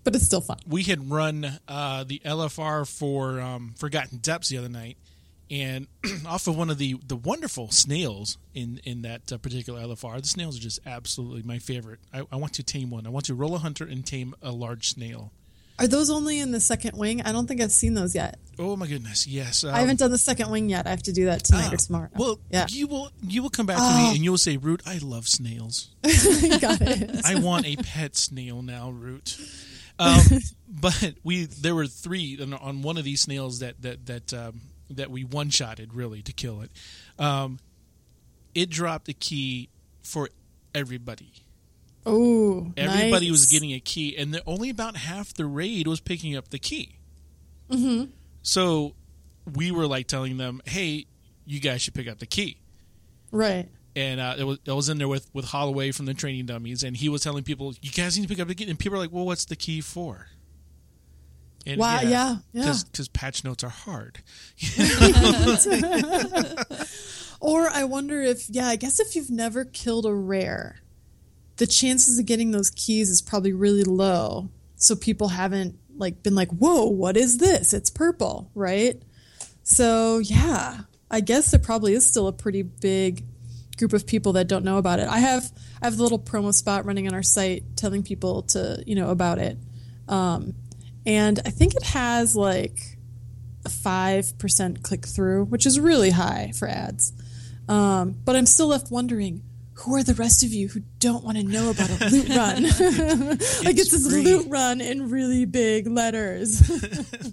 but 0.04 0.14
it's 0.14 0.24
still 0.26 0.40
fun. 0.40 0.58
we 0.66 0.82
had 0.82 1.10
run 1.10 1.58
uh, 1.66 2.04
the 2.04 2.20
LFR 2.24 2.86
for 2.86 3.40
um, 3.40 3.74
Forgotten 3.78 4.18
Depths 4.18 4.48
the 4.48 4.58
other 4.58 4.68
night, 4.68 4.98
and 5.50 5.86
off 6.26 6.46
of 6.48 6.56
one 6.56 6.68
of 6.68 6.78
the, 6.78 6.96
the 7.06 7.16
wonderful 7.16 7.70
snails 7.70 8.36
in 8.54 8.80
in 8.84 9.02
that 9.02 9.32
uh, 9.32 9.38
particular 9.38 9.80
LFR. 9.80 10.20
The 10.20 10.28
snails 10.28 10.58
are 10.58 10.62
just 10.62 10.80
absolutely 10.84 11.42
my 11.42 11.58
favorite. 11.58 12.00
I, 12.12 12.22
I 12.30 12.36
want 12.36 12.54
to 12.54 12.62
tame 12.62 12.90
one. 12.90 13.06
I 13.06 13.10
want 13.10 13.26
to 13.26 13.34
roll 13.34 13.54
a 13.54 13.58
hunter 13.58 13.84
and 13.84 14.04
tame 14.04 14.34
a 14.42 14.50
large 14.50 14.88
snail. 14.88 15.32
Are 15.82 15.88
those 15.88 16.10
only 16.10 16.38
in 16.38 16.52
the 16.52 16.60
second 16.60 16.96
wing? 16.96 17.22
I 17.22 17.32
don't 17.32 17.46
think 17.46 17.60
I've 17.60 17.72
seen 17.72 17.94
those 17.94 18.14
yet. 18.14 18.38
Oh 18.58 18.76
my 18.76 18.86
goodness, 18.86 19.26
yes. 19.26 19.64
Um, 19.64 19.74
I 19.74 19.80
haven't 19.80 19.98
done 19.98 20.10
the 20.12 20.18
second 20.18 20.50
wing 20.50 20.68
yet. 20.68 20.86
I 20.86 20.90
have 20.90 21.02
to 21.04 21.12
do 21.12 21.24
that 21.24 21.42
tonight 21.44 21.72
or 21.72 21.76
tomorrow. 21.76 22.08
Well, 22.14 22.38
yeah, 22.50 22.66
you 22.68 22.86
will 22.86 23.10
you 23.22 23.42
will 23.42 23.50
come 23.50 23.66
back 23.66 23.78
to 23.78 23.82
me 23.98 24.14
and 24.14 24.24
you'll 24.24 24.38
say, 24.38 24.56
"Root, 24.58 24.82
I 24.86 24.98
love 24.98 25.26
snails. 25.26 25.88
got 26.02 26.80
it. 26.80 27.20
I 27.24 27.34
want 27.40 27.66
a 27.66 27.76
pet 27.76 28.14
snail 28.16 28.62
now, 28.62 28.90
Root." 28.90 29.36
Um, 29.98 30.20
but 30.68 31.14
we 31.24 31.46
there 31.46 31.74
were 31.74 31.86
three 31.86 32.38
on- 32.40 32.54
on 32.54 32.82
one 32.82 32.96
of 32.96 33.04
these 33.04 33.20
snails 33.22 33.58
that 33.58 33.82
that 33.82 34.06
that 34.06 34.32
um, 34.32 34.60
that 34.90 35.10
we 35.10 35.24
one 35.24 35.50
shotted 35.50 35.94
really 35.94 36.22
to 36.22 36.32
kill 36.32 36.60
it. 36.60 36.70
Um, 37.18 37.58
it 38.54 38.70
dropped 38.70 39.08
a 39.08 39.14
key 39.14 39.70
for 40.02 40.28
everybody. 40.74 41.32
Oh, 42.04 42.72
Everybody 42.76 43.30
was 43.30 43.46
getting 43.46 43.72
a 43.72 43.80
key, 43.80 44.16
and 44.16 44.34
the, 44.34 44.42
only 44.46 44.70
about 44.70 44.96
half 44.96 45.32
the 45.32 45.46
raid 45.46 45.86
was 45.86 46.00
picking 46.00 46.36
up 46.36 46.48
the 46.48 46.58
key. 46.58 46.98
Mm-hmm. 47.70 48.10
So 48.42 48.94
we 49.54 49.70
were 49.70 49.86
like 49.86 50.08
telling 50.08 50.36
them, 50.36 50.60
"Hey, 50.66 51.06
you 51.46 51.60
guys 51.60 51.82
should 51.82 51.94
pick 51.94 52.08
up 52.08 52.18
the 52.18 52.26
key." 52.26 52.58
right. 53.30 53.68
and 53.94 54.20
uh, 54.20 54.34
it 54.36 54.44
was 54.44 54.58
it 54.64 54.72
was 54.72 54.88
in 54.88 54.98
there 54.98 55.08
with 55.08 55.30
with 55.32 55.46
Holloway 55.46 55.92
from 55.92 56.06
the 56.06 56.14
Training 56.14 56.46
Dummies, 56.46 56.82
and 56.82 56.96
he 56.96 57.08
was 57.08 57.22
telling 57.22 57.44
people, 57.44 57.74
"You 57.80 57.90
guys 57.90 58.18
need 58.18 58.26
to 58.26 58.28
pick 58.28 58.40
up 58.40 58.48
the 58.48 58.54
key." 58.54 58.68
And 58.68 58.78
people 58.78 58.96
are 58.96 59.00
like, 59.00 59.12
"Well, 59.12 59.26
what's 59.26 59.44
the 59.44 59.56
key 59.56 59.80
for?" 59.80 60.26
And 61.64 61.78
Wow, 61.78 62.00
yeah, 62.00 62.38
yeah. 62.52 62.74
because 62.90 63.08
patch 63.08 63.44
notes 63.44 63.62
are 63.62 63.68
hard. 63.68 64.18
Or 67.42 67.68
I 67.68 67.82
wonder 67.82 68.22
if, 68.22 68.48
yeah, 68.48 68.68
I 68.68 68.76
guess 68.76 69.00
if 69.00 69.16
you've 69.16 69.30
never 69.30 69.64
killed 69.64 70.06
a 70.06 70.14
rare, 70.14 70.76
the 71.62 71.66
chances 71.68 72.18
of 72.18 72.26
getting 72.26 72.50
those 72.50 72.70
keys 72.70 73.08
is 73.08 73.22
probably 73.22 73.52
really 73.52 73.84
low. 73.84 74.50
So 74.74 74.96
people 74.96 75.28
haven't 75.28 75.78
like 75.96 76.20
been 76.20 76.34
like, 76.34 76.50
"Whoa, 76.50 76.86
what 76.86 77.16
is 77.16 77.38
this? 77.38 77.72
It's 77.72 77.88
purple," 77.88 78.50
right? 78.52 79.00
So 79.62 80.18
yeah, 80.18 80.78
I 81.08 81.20
guess 81.20 81.52
there 81.52 81.60
probably 81.60 81.94
is 81.94 82.04
still 82.04 82.26
a 82.26 82.32
pretty 82.32 82.62
big 82.62 83.22
group 83.78 83.92
of 83.92 84.08
people 84.08 84.32
that 84.32 84.48
don't 84.48 84.64
know 84.64 84.76
about 84.76 84.98
it. 84.98 85.06
I 85.06 85.20
have 85.20 85.52
I 85.80 85.86
have 85.86 85.96
a 85.96 86.02
little 86.02 86.18
promo 86.18 86.52
spot 86.52 86.84
running 86.84 87.06
on 87.06 87.14
our 87.14 87.22
site 87.22 87.76
telling 87.76 88.02
people 88.02 88.42
to 88.54 88.82
you 88.84 88.96
know 88.96 89.10
about 89.10 89.38
it, 89.38 89.56
um, 90.08 90.54
and 91.06 91.38
I 91.46 91.50
think 91.50 91.76
it 91.76 91.84
has 91.84 92.34
like 92.34 92.98
a 93.64 93.68
five 93.68 94.36
percent 94.36 94.82
click 94.82 95.06
through, 95.06 95.44
which 95.44 95.64
is 95.64 95.78
really 95.78 96.10
high 96.10 96.50
for 96.58 96.66
ads. 96.66 97.12
Um, 97.68 98.16
but 98.24 98.34
I'm 98.34 98.46
still 98.46 98.66
left 98.66 98.90
wondering. 98.90 99.44
Who 99.82 99.94
are 99.96 100.02
the 100.02 100.14
rest 100.14 100.42
of 100.44 100.52
you 100.52 100.68
who 100.68 100.80
don't 100.98 101.24
want 101.24 101.36
to 101.38 101.42
know 101.42 101.70
about 101.70 101.90
a 101.90 102.08
loot 102.08 102.28
run? 102.36 102.62
like 102.62 103.78
it's 103.78 103.90
this 103.90 104.06
loot 104.06 104.46
run 104.48 104.80
in 104.80 105.10
really 105.10 105.44
big 105.44 105.86
letters. 105.86 106.60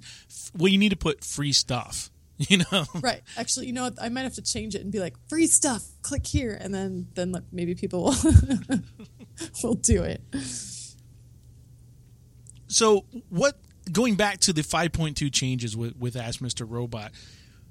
Well, 0.58 0.68
you 0.70 0.80
need 0.80 0.90
to 0.90 0.96
put 0.96 1.24
free 1.24 1.54
stuff. 1.54 2.10
You 2.50 2.60
know, 2.72 2.86
Right. 3.02 3.22
Actually, 3.38 3.68
you 3.68 3.74
know 3.74 3.84
what? 3.84 4.02
I 4.02 4.08
might 4.10 4.22
have 4.22 4.34
to 4.36 4.42
change 4.42 4.74
it 4.74 4.82
and 4.82 4.92
be 4.92 5.00
like, 5.00 5.14
free 5.28 5.46
stuff, 5.46 5.84
click 6.02 6.26
here. 6.26 6.58
And 6.60 6.74
then, 6.74 7.08
then 7.14 7.32
like, 7.34 7.44
maybe 7.52 7.76
people 7.76 8.06
will, 8.06 8.80
will 9.62 9.74
do 9.76 10.04
it. 10.04 10.22
so 12.68 13.06
what? 13.30 13.60
Going 13.92 14.16
back 14.16 14.40
to 14.42 14.54
the 14.54 14.62
5.2 14.62 15.32
changes 15.34 15.76
with 15.76 15.98
with 15.98 16.16
Ask 16.16 16.40
Mr. 16.40 16.66
Robot, 16.70 17.12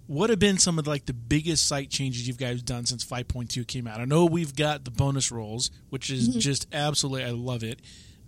what 0.08 0.30
have 0.30 0.38
been 0.38 0.56
some 0.56 0.78
of 0.78 0.86
like 0.86 1.04
the 1.04 1.12
biggest 1.12 1.66
site 1.66 1.90
changes 1.90 2.26
you 2.26 2.32
guys 2.32 2.62
done 2.62 2.86
since 2.86 3.04
5.2 3.04 3.66
came 3.66 3.86
out? 3.86 4.00
I 4.00 4.06
know 4.06 4.24
we've 4.24 4.56
got 4.56 4.84
the 4.84 4.90
bonus 4.90 5.30
rolls, 5.30 5.70
which 5.90 6.10
is 6.10 6.28
just 6.28 6.66
absolutely 6.72 7.24
I 7.24 7.30
love 7.30 7.62
it. 7.62 7.80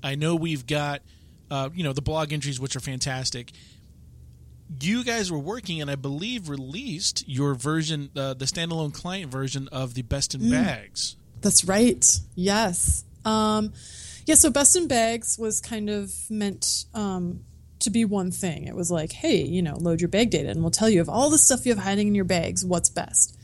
I 0.02 0.14
know 0.14 0.36
we've 0.36 0.66
got 0.66 1.00
uh, 1.50 1.70
you 1.74 1.82
know 1.82 1.92
the 1.92 2.02
blog 2.02 2.32
entries, 2.32 2.60
which 2.60 2.76
are 2.76 2.80
fantastic. 2.80 3.50
You 4.80 5.02
guys 5.02 5.32
were 5.32 5.38
working, 5.38 5.80
and 5.80 5.90
I 5.90 5.96
believe 5.96 6.48
released 6.48 7.26
your 7.26 7.54
version, 7.54 8.10
uh, 8.14 8.34
the 8.34 8.44
standalone 8.44 8.94
client 8.94 9.32
version 9.32 9.66
of 9.72 9.94
the 9.94 10.02
Best 10.02 10.34
in 10.34 10.48
Bags. 10.48 11.16
That's 11.40 11.64
right. 11.64 12.06
Yes. 12.36 13.04
Um, 13.24 13.72
yeah. 14.26 14.36
So 14.36 14.50
Best 14.50 14.76
in 14.76 14.86
Bags 14.86 15.38
was 15.38 15.60
kind 15.60 15.90
of 15.90 16.14
meant 16.30 16.84
um, 16.94 17.44
to 17.80 17.90
be 17.90 18.04
one 18.04 18.30
thing. 18.30 18.66
It 18.66 18.74
was 18.74 18.90
like, 18.90 19.12
hey, 19.12 19.42
you 19.42 19.62
know, 19.62 19.76
load 19.76 20.00
your 20.00 20.08
bag 20.08 20.30
data, 20.30 20.48
and 20.50 20.60
we'll 20.60 20.70
tell 20.70 20.88
you 20.88 21.00
of 21.00 21.08
all 21.08 21.30
the 21.30 21.38
stuff 21.38 21.66
you 21.66 21.72
have 21.74 21.84
hiding 21.84 22.08
in 22.08 22.14
your 22.14 22.24
bags, 22.24 22.64
what's 22.64 22.88
best. 22.88 23.36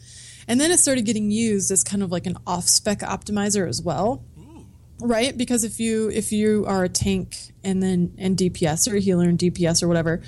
And 0.48 0.60
then 0.60 0.70
it 0.70 0.78
started 0.78 1.04
getting 1.04 1.30
used 1.30 1.70
as 1.70 1.82
kind 1.82 2.02
of 2.02 2.12
like 2.12 2.26
an 2.26 2.36
off 2.46 2.68
spec 2.68 3.00
optimizer 3.00 3.68
as 3.68 3.82
well. 3.82 4.24
Right? 4.98 5.36
Because 5.36 5.62
if 5.62 5.78
you 5.78 6.08
if 6.08 6.32
you 6.32 6.64
are 6.66 6.84
a 6.84 6.88
tank 6.88 7.36
and 7.62 7.82
then 7.82 8.14
and 8.16 8.34
DPS 8.34 8.90
or 8.90 8.96
a 8.96 9.00
healer 9.00 9.28
and 9.28 9.38
DPS 9.38 9.82
or 9.82 9.88
whatever, 9.88 10.22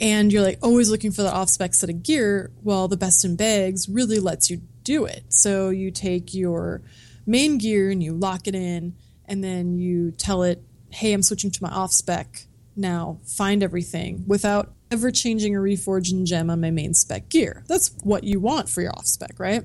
and 0.00 0.32
you're 0.32 0.42
like 0.42 0.58
always 0.62 0.90
looking 0.90 1.12
for 1.12 1.22
the 1.22 1.32
off 1.32 1.48
spec 1.48 1.74
set 1.74 1.90
of 1.90 2.02
gear, 2.02 2.50
well, 2.62 2.88
the 2.88 2.96
best 2.96 3.24
in 3.24 3.36
bags 3.36 3.88
really 3.88 4.18
lets 4.18 4.50
you 4.50 4.62
do 4.82 5.04
it. 5.04 5.24
So 5.28 5.70
you 5.70 5.92
take 5.92 6.34
your 6.34 6.82
main 7.24 7.58
gear 7.58 7.90
and 7.90 8.02
you 8.02 8.12
lock 8.12 8.48
it 8.48 8.56
in, 8.56 8.96
and 9.26 9.44
then 9.44 9.78
you 9.78 10.10
tell 10.10 10.42
it, 10.42 10.60
hey, 10.90 11.12
I'm 11.12 11.22
switching 11.22 11.52
to 11.52 11.62
my 11.62 11.70
off 11.70 11.92
spec. 11.92 12.46
Now 12.80 13.20
find 13.24 13.62
everything 13.62 14.24
without 14.26 14.72
ever 14.90 15.10
changing 15.10 15.54
a 15.54 15.60
reforging 15.60 16.24
gem 16.24 16.50
on 16.50 16.60
my 16.60 16.70
main 16.70 16.94
spec 16.94 17.28
gear. 17.28 17.64
That's 17.68 17.94
what 18.02 18.24
you 18.24 18.40
want 18.40 18.68
for 18.68 18.82
your 18.82 18.92
off 18.92 19.06
spec, 19.06 19.38
right? 19.38 19.62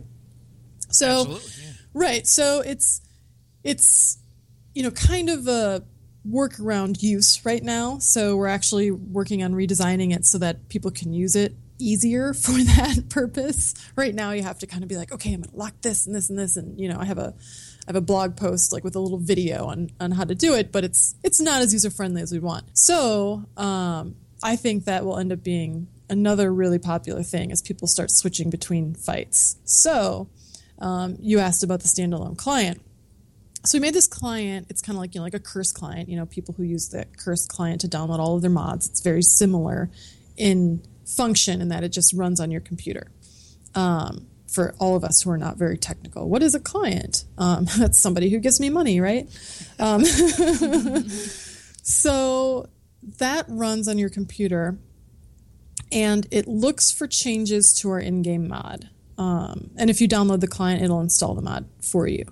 So 0.89 1.27
yeah. 1.29 1.37
Right. 1.95 2.27
So 2.27 2.59
it's 2.59 3.01
it's 3.63 4.17
you 4.75 4.83
know 4.83 4.91
kind 4.91 5.29
of 5.29 5.47
a 5.47 5.83
workaround 6.29 7.01
use 7.01 7.43
right 7.45 7.63
now. 7.63 7.99
So 7.99 8.35
we're 8.35 8.47
actually 8.47 8.91
working 8.91 9.43
on 9.43 9.53
redesigning 9.53 10.13
it 10.13 10.25
so 10.25 10.37
that 10.39 10.67
people 10.67 10.91
can 10.91 11.13
use 11.13 11.35
it 11.35 11.55
easier 11.79 12.33
for 12.33 12.51
that 12.51 13.05
purpose. 13.09 13.73
Right 13.95 14.13
now 14.13 14.31
you 14.31 14.43
have 14.43 14.59
to 14.59 14.67
kind 14.67 14.83
of 14.83 14.89
be 14.89 14.97
like, 14.97 15.11
okay, 15.13 15.33
I'm 15.33 15.41
gonna 15.41 15.55
lock 15.55 15.81
this 15.81 16.05
and 16.05 16.13
this 16.13 16.29
and 16.29 16.37
this 16.37 16.57
and 16.57 16.79
you 16.79 16.89
know, 16.89 16.99
I 16.99 17.05
have 17.05 17.17
a 17.17 17.33
I 17.87 17.91
have 17.91 17.95
a 17.95 18.01
blog 18.01 18.35
post 18.35 18.73
like 18.73 18.83
with 18.83 18.95
a 18.95 18.99
little 18.99 19.19
video 19.19 19.65
on 19.65 19.89
on 19.99 20.11
how 20.11 20.23
to 20.23 20.35
do 20.35 20.53
it, 20.55 20.71
but 20.71 20.83
it's 20.83 21.15
it's 21.23 21.39
not 21.39 21.61
as 21.61 21.73
user 21.73 21.89
friendly 21.89 22.21
as 22.21 22.31
we 22.31 22.39
want. 22.39 22.77
So 22.77 23.45
um 23.57 24.15
I 24.43 24.55
think 24.55 24.85
that 24.85 25.05
will 25.05 25.17
end 25.17 25.31
up 25.31 25.43
being 25.43 25.87
another 26.09 26.53
really 26.53 26.79
popular 26.79 27.23
thing 27.23 27.51
as 27.51 27.61
people 27.61 27.87
start 27.87 28.11
switching 28.11 28.49
between 28.49 28.93
fights. 28.93 29.57
So, 29.65 30.29
um, 30.79 31.17
you 31.19 31.39
asked 31.39 31.63
about 31.63 31.81
the 31.81 31.87
standalone 31.87 32.37
client. 32.37 32.81
So 33.63 33.77
we 33.77 33.81
made 33.81 33.95
this 33.95 34.05
client. 34.05 34.67
It's 34.69 34.81
kind 34.81 34.95
of 34.95 34.99
like 34.99 35.15
you 35.15 35.19
know, 35.19 35.23
like 35.23 35.33
a 35.33 35.39
curse 35.39 35.71
client. 35.71 36.09
You 36.09 36.17
know, 36.17 36.25
people 36.25 36.53
who 36.53 36.63
use 36.63 36.89
the 36.89 37.05
curse 37.17 37.47
client 37.47 37.81
to 37.81 37.87
download 37.87 38.19
all 38.19 38.35
of 38.35 38.41
their 38.41 38.51
mods. 38.51 38.87
It's 38.87 39.01
very 39.01 39.23
similar 39.23 39.89
in 40.37 40.83
function 41.05 41.61
in 41.61 41.69
that 41.69 41.83
it 41.83 41.89
just 41.89 42.13
runs 42.13 42.39
on 42.39 42.51
your 42.51 42.61
computer. 42.61 43.07
Um, 43.73 44.27
for 44.55 44.73
all 44.79 44.95
of 44.95 45.03
us 45.03 45.21
who 45.21 45.29
are 45.29 45.37
not 45.37 45.57
very 45.57 45.77
technical, 45.77 46.29
what 46.29 46.41
is 46.41 46.55
a 46.55 46.59
client? 46.59 47.25
Um, 47.37 47.65
that's 47.77 47.99
somebody 47.99 48.29
who 48.29 48.39
gives 48.39 48.59
me 48.59 48.69
money, 48.69 48.99
right? 49.01 49.27
Um, 49.77 50.03
so 51.83 52.69
that 53.19 53.45
runs 53.49 53.87
on 53.87 53.99
your 53.99 54.09
computer, 54.09 54.79
and 55.91 56.25
it 56.31 56.47
looks 56.47 56.89
for 56.89 57.05
changes 57.05 57.73
to 57.81 57.91
our 57.91 57.99
in-game 57.99 58.47
mod. 58.47 58.89
Um, 59.17 59.71
and 59.77 59.89
if 59.89 60.01
you 60.01 60.07
download 60.07 60.39
the 60.39 60.47
client, 60.47 60.81
it'll 60.81 61.01
install 61.01 61.35
the 61.35 61.41
mod 61.41 61.67
for 61.81 62.07
you. 62.07 62.25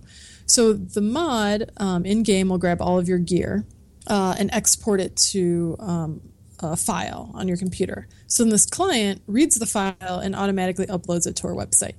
So 0.45 0.73
the 0.73 1.01
mod 1.01 1.71
um, 1.77 2.05
in 2.05 2.23
game 2.23 2.49
will 2.49 2.57
grab 2.57 2.81
all 2.81 2.99
of 2.99 3.07
your 3.07 3.19
gear 3.19 3.65
uh, 4.07 4.35
and 4.37 4.49
export 4.51 4.99
it 4.99 5.15
to 5.31 5.75
um, 5.79 6.21
a 6.59 6.75
file 6.75 7.31
on 7.33 7.47
your 7.47 7.57
computer. 7.57 8.07
So 8.27 8.43
then 8.43 8.49
this 8.49 8.65
client 8.65 9.21
reads 9.27 9.55
the 9.55 9.65
file 9.65 9.95
and 10.19 10.35
automatically 10.35 10.87
uploads 10.87 11.27
it 11.27 11.35
to 11.37 11.47
our 11.47 11.53
website. 11.53 11.95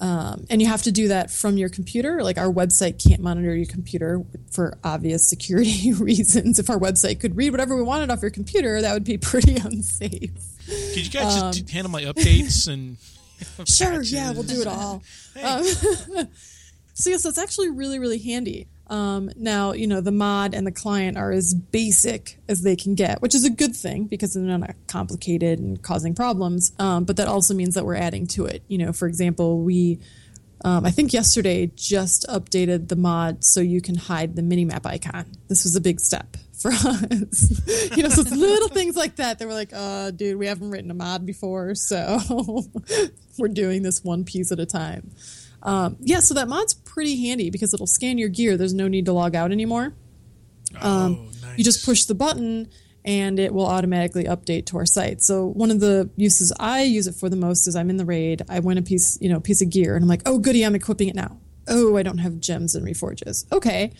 Um, 0.00 0.46
and 0.48 0.62
you 0.62 0.68
have 0.68 0.82
to 0.82 0.92
do 0.92 1.08
that 1.08 1.30
from 1.30 1.56
your 1.56 1.68
computer. 1.68 2.22
Like 2.22 2.38
our 2.38 2.52
website 2.52 3.02
can't 3.04 3.20
monitor 3.20 3.54
your 3.54 3.66
computer 3.66 4.22
for 4.50 4.78
obvious 4.84 5.28
security 5.28 5.92
reasons. 5.98 6.58
If 6.58 6.70
our 6.70 6.78
website 6.78 7.20
could 7.20 7.36
read 7.36 7.50
whatever 7.50 7.76
we 7.76 7.82
wanted 7.82 8.10
off 8.10 8.22
your 8.22 8.30
computer, 8.30 8.80
that 8.80 8.92
would 8.94 9.04
be 9.04 9.18
pretty 9.18 9.56
unsafe. 9.64 10.30
Could 10.66 11.04
you 11.06 11.10
guys 11.10 11.56
just 11.56 11.70
handle 11.70 11.90
my 11.90 12.02
updates 12.02 12.68
and? 12.68 12.96
Sure, 13.66 14.02
yeah, 14.02 14.32
we'll 14.32 14.42
do 14.42 14.60
it 14.60 14.66
all. 14.66 15.00
Um, 15.40 15.62
so 16.94 17.10
yes, 17.10 17.22
that's 17.22 17.38
actually 17.38 17.70
really 17.70 18.00
really 18.00 18.18
handy. 18.18 18.66
Um, 18.90 19.30
now 19.36 19.72
you 19.72 19.86
know 19.86 20.00
the 20.00 20.12
mod 20.12 20.54
and 20.54 20.66
the 20.66 20.72
client 20.72 21.16
are 21.16 21.30
as 21.30 21.54
basic 21.54 22.38
as 22.48 22.62
they 22.62 22.76
can 22.76 22.94
get, 22.94 23.20
which 23.20 23.34
is 23.34 23.44
a 23.44 23.50
good 23.50 23.76
thing 23.76 24.04
because 24.04 24.34
they're 24.34 24.42
not 24.42 24.74
complicated 24.86 25.58
and 25.58 25.82
causing 25.82 26.14
problems. 26.14 26.72
Um, 26.78 27.04
but 27.04 27.16
that 27.16 27.28
also 27.28 27.54
means 27.54 27.74
that 27.74 27.84
we're 27.84 27.96
adding 27.96 28.26
to 28.28 28.46
it. 28.46 28.62
You 28.68 28.78
know, 28.78 28.92
for 28.92 29.06
example, 29.06 29.60
we 29.60 29.98
um, 30.64 30.84
I 30.84 30.90
think 30.90 31.12
yesterday 31.12 31.70
just 31.76 32.26
updated 32.28 32.88
the 32.88 32.96
mod 32.96 33.44
so 33.44 33.60
you 33.60 33.80
can 33.80 33.94
hide 33.94 34.34
the 34.34 34.42
minimap 34.42 34.86
icon. 34.86 35.26
This 35.48 35.64
was 35.64 35.76
a 35.76 35.80
big 35.80 36.00
step 36.00 36.36
for 36.58 36.70
us. 36.72 37.96
you 37.96 38.02
know, 38.02 38.08
so 38.08 38.22
little 38.22 38.68
things 38.68 38.96
like 38.96 39.16
that 39.16 39.38
that 39.38 39.46
we're 39.46 39.54
like, 39.54 39.72
uh, 39.72 40.10
dude, 40.10 40.38
we 40.38 40.46
haven't 40.46 40.70
written 40.70 40.90
a 40.90 40.94
mod 40.94 41.24
before, 41.24 41.74
so 41.74 42.18
we're 43.38 43.48
doing 43.48 43.82
this 43.82 44.02
one 44.02 44.24
piece 44.24 44.50
at 44.50 44.58
a 44.58 44.66
time. 44.66 45.12
Um, 45.62 45.96
yeah, 46.00 46.20
so 46.20 46.34
that 46.34 46.48
mod's 46.48 46.74
pretty 46.74 47.26
handy 47.26 47.50
because 47.50 47.74
it'll 47.74 47.86
scan 47.86 48.18
your 48.18 48.28
gear. 48.28 48.56
There's 48.56 48.74
no 48.74 48.88
need 48.88 49.06
to 49.06 49.12
log 49.12 49.34
out 49.34 49.52
anymore. 49.52 49.94
Um, 50.80 51.18
oh, 51.18 51.46
nice. 51.46 51.58
You 51.58 51.64
just 51.64 51.84
push 51.84 52.04
the 52.04 52.14
button 52.14 52.68
and 53.04 53.38
it 53.38 53.54
will 53.54 53.66
automatically 53.66 54.24
update 54.24 54.66
to 54.66 54.76
our 54.76 54.86
site. 54.86 55.22
So 55.22 55.46
one 55.46 55.70
of 55.70 55.80
the 55.80 56.10
uses 56.16 56.52
I 56.60 56.82
use 56.82 57.06
it 57.06 57.14
for 57.14 57.28
the 57.28 57.36
most 57.36 57.66
is 57.66 57.74
I'm 57.74 57.90
in 57.90 57.96
the 57.96 58.04
raid, 58.04 58.42
I 58.48 58.60
win 58.60 58.76
a 58.76 58.82
piece, 58.82 59.18
you 59.20 59.28
know, 59.28 59.40
piece 59.40 59.62
of 59.62 59.70
gear, 59.70 59.96
and 59.96 60.02
I'm 60.02 60.08
like, 60.08 60.22
oh 60.26 60.38
goody, 60.38 60.64
I'm 60.64 60.74
equipping 60.74 61.08
it 61.08 61.14
now. 61.14 61.38
Oh, 61.66 61.96
I 61.96 62.02
don't 62.02 62.18
have 62.18 62.38
gems 62.38 62.74
and 62.74 62.86
reforges. 62.86 63.50
Okay. 63.52 63.92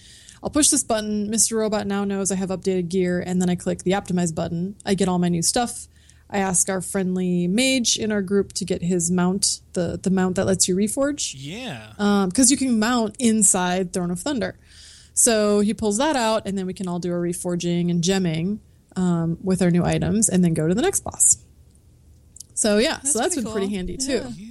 I'll 0.43 0.51
push 0.51 0.69
this 0.69 0.85
button. 0.85 1.31
Mr. 1.31 1.59
Robot 1.59 1.87
now 1.87 2.05
knows 2.05 2.31
I 2.31 2.37
have 2.37 2.51
updated 2.51 2.89
gear, 2.89 3.21
and 3.21 3.43
then 3.43 3.51
I 3.51 3.57
click 3.57 3.83
the 3.83 3.93
optimize 3.93 4.33
button. 4.33 4.77
I 4.87 4.95
get 4.95 5.09
all 5.09 5.19
my 5.19 5.29
new 5.29 5.43
stuff. 5.43 5.89
I 6.31 6.39
ask 6.39 6.69
our 6.69 6.81
friendly 6.83 7.47
mage 7.49 7.97
in 7.97 8.13
our 8.13 8.21
group 8.23 8.53
to 8.55 8.65
get 8.65 8.83
his 8.83 9.11
mount, 9.11 9.61
the 9.73 9.99
the 10.03 10.11
mount 10.11 10.37
that 10.37 10.45
lets 10.47 10.69
you 10.69 10.77
reforge, 10.77 11.35
Yeah. 11.37 11.93
because 12.27 12.51
you 12.51 12.57
can 12.57 12.79
mount 12.79 13.17
inside 13.19 13.93
Throne 13.93 14.11
of 14.11 14.21
Thunder. 14.21 14.59
So 15.15 15.61
he 15.61 15.73
pulls 15.75 15.99
that 15.99 16.17
out, 16.17 16.43
and 16.47 16.57
then 16.57 16.67
we 16.67 16.75
can 16.75 16.87
all 16.87 16.99
do 16.99 17.11
our 17.13 17.21
reforging 17.21 17.91
and 17.91 18.03
gemming 18.05 18.59
um, 18.95 19.39
with 19.43 19.63
our 19.63 19.71
new 19.71 19.85
items, 19.85 20.29
and 20.29 20.45
then 20.45 20.55
go 20.55 20.69
to 20.69 20.75
the 20.75 20.83
next 20.83 21.01
boss. 21.01 21.39
So 22.55 22.79
yeah, 22.79 23.01
so 23.01 23.19
that's 23.21 23.35
pretty 23.35 23.45
been 23.45 23.53
pretty 23.53 23.75
handy 23.75 23.97
too. 23.97 24.13
yeah. 24.37 24.48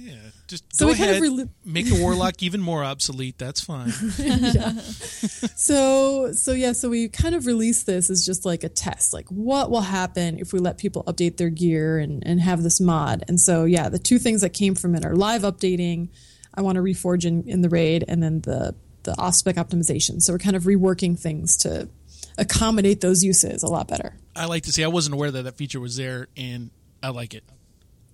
Just 0.48 0.64
So 0.74 0.86
go 0.86 0.92
we 0.92 0.98
kind 0.98 1.10
of 1.10 1.16
ahead. 1.18 1.30
reli- 1.30 1.48
make 1.64 1.86
the 1.88 2.00
warlock 2.00 2.42
even 2.42 2.60
more 2.60 2.82
obsolete. 2.82 3.36
That's 3.38 3.60
fine. 3.60 3.92
So 5.56 6.32
so 6.32 6.52
yeah, 6.52 6.72
so 6.72 6.88
we 6.88 7.08
kind 7.08 7.34
of 7.34 7.46
released 7.46 7.86
this 7.86 8.10
as 8.10 8.24
just 8.24 8.44
like 8.44 8.64
a 8.64 8.68
test, 8.68 9.12
like 9.12 9.28
what 9.28 9.70
will 9.70 9.80
happen 9.82 10.38
if 10.38 10.52
we 10.52 10.58
let 10.58 10.78
people 10.78 11.04
update 11.04 11.36
their 11.36 11.50
gear 11.50 11.98
and, 11.98 12.26
and 12.26 12.40
have 12.40 12.62
this 12.62 12.80
mod. 12.80 13.24
And 13.28 13.40
so 13.40 13.64
yeah, 13.64 13.88
the 13.88 13.98
two 13.98 14.18
things 14.18 14.40
that 14.40 14.50
came 14.50 14.74
from 14.74 14.94
it 14.94 15.04
are 15.04 15.14
live 15.14 15.42
updating. 15.42 16.08
I 16.54 16.62
want 16.62 16.76
to 16.76 16.82
reforge 16.82 17.24
in, 17.24 17.46
in 17.48 17.62
the 17.62 17.68
raid, 17.68 18.04
and 18.08 18.22
then 18.22 18.40
the 18.40 18.74
the 19.04 19.16
off 19.18 19.34
spec 19.34 19.56
optimization. 19.56 20.20
So 20.22 20.32
we're 20.32 20.38
kind 20.38 20.56
of 20.56 20.64
reworking 20.64 21.18
things 21.18 21.56
to 21.58 21.88
accommodate 22.36 23.00
those 23.00 23.22
uses 23.22 23.62
a 23.62 23.68
lot 23.68 23.88
better. 23.88 24.16
I 24.34 24.46
like 24.46 24.64
to 24.64 24.72
say 24.72 24.82
I 24.84 24.88
wasn't 24.88 25.14
aware 25.14 25.30
that 25.30 25.42
that 25.42 25.56
feature 25.56 25.80
was 25.80 25.96
there, 25.96 26.28
and 26.36 26.70
I 27.02 27.10
like 27.10 27.34
it. 27.34 27.44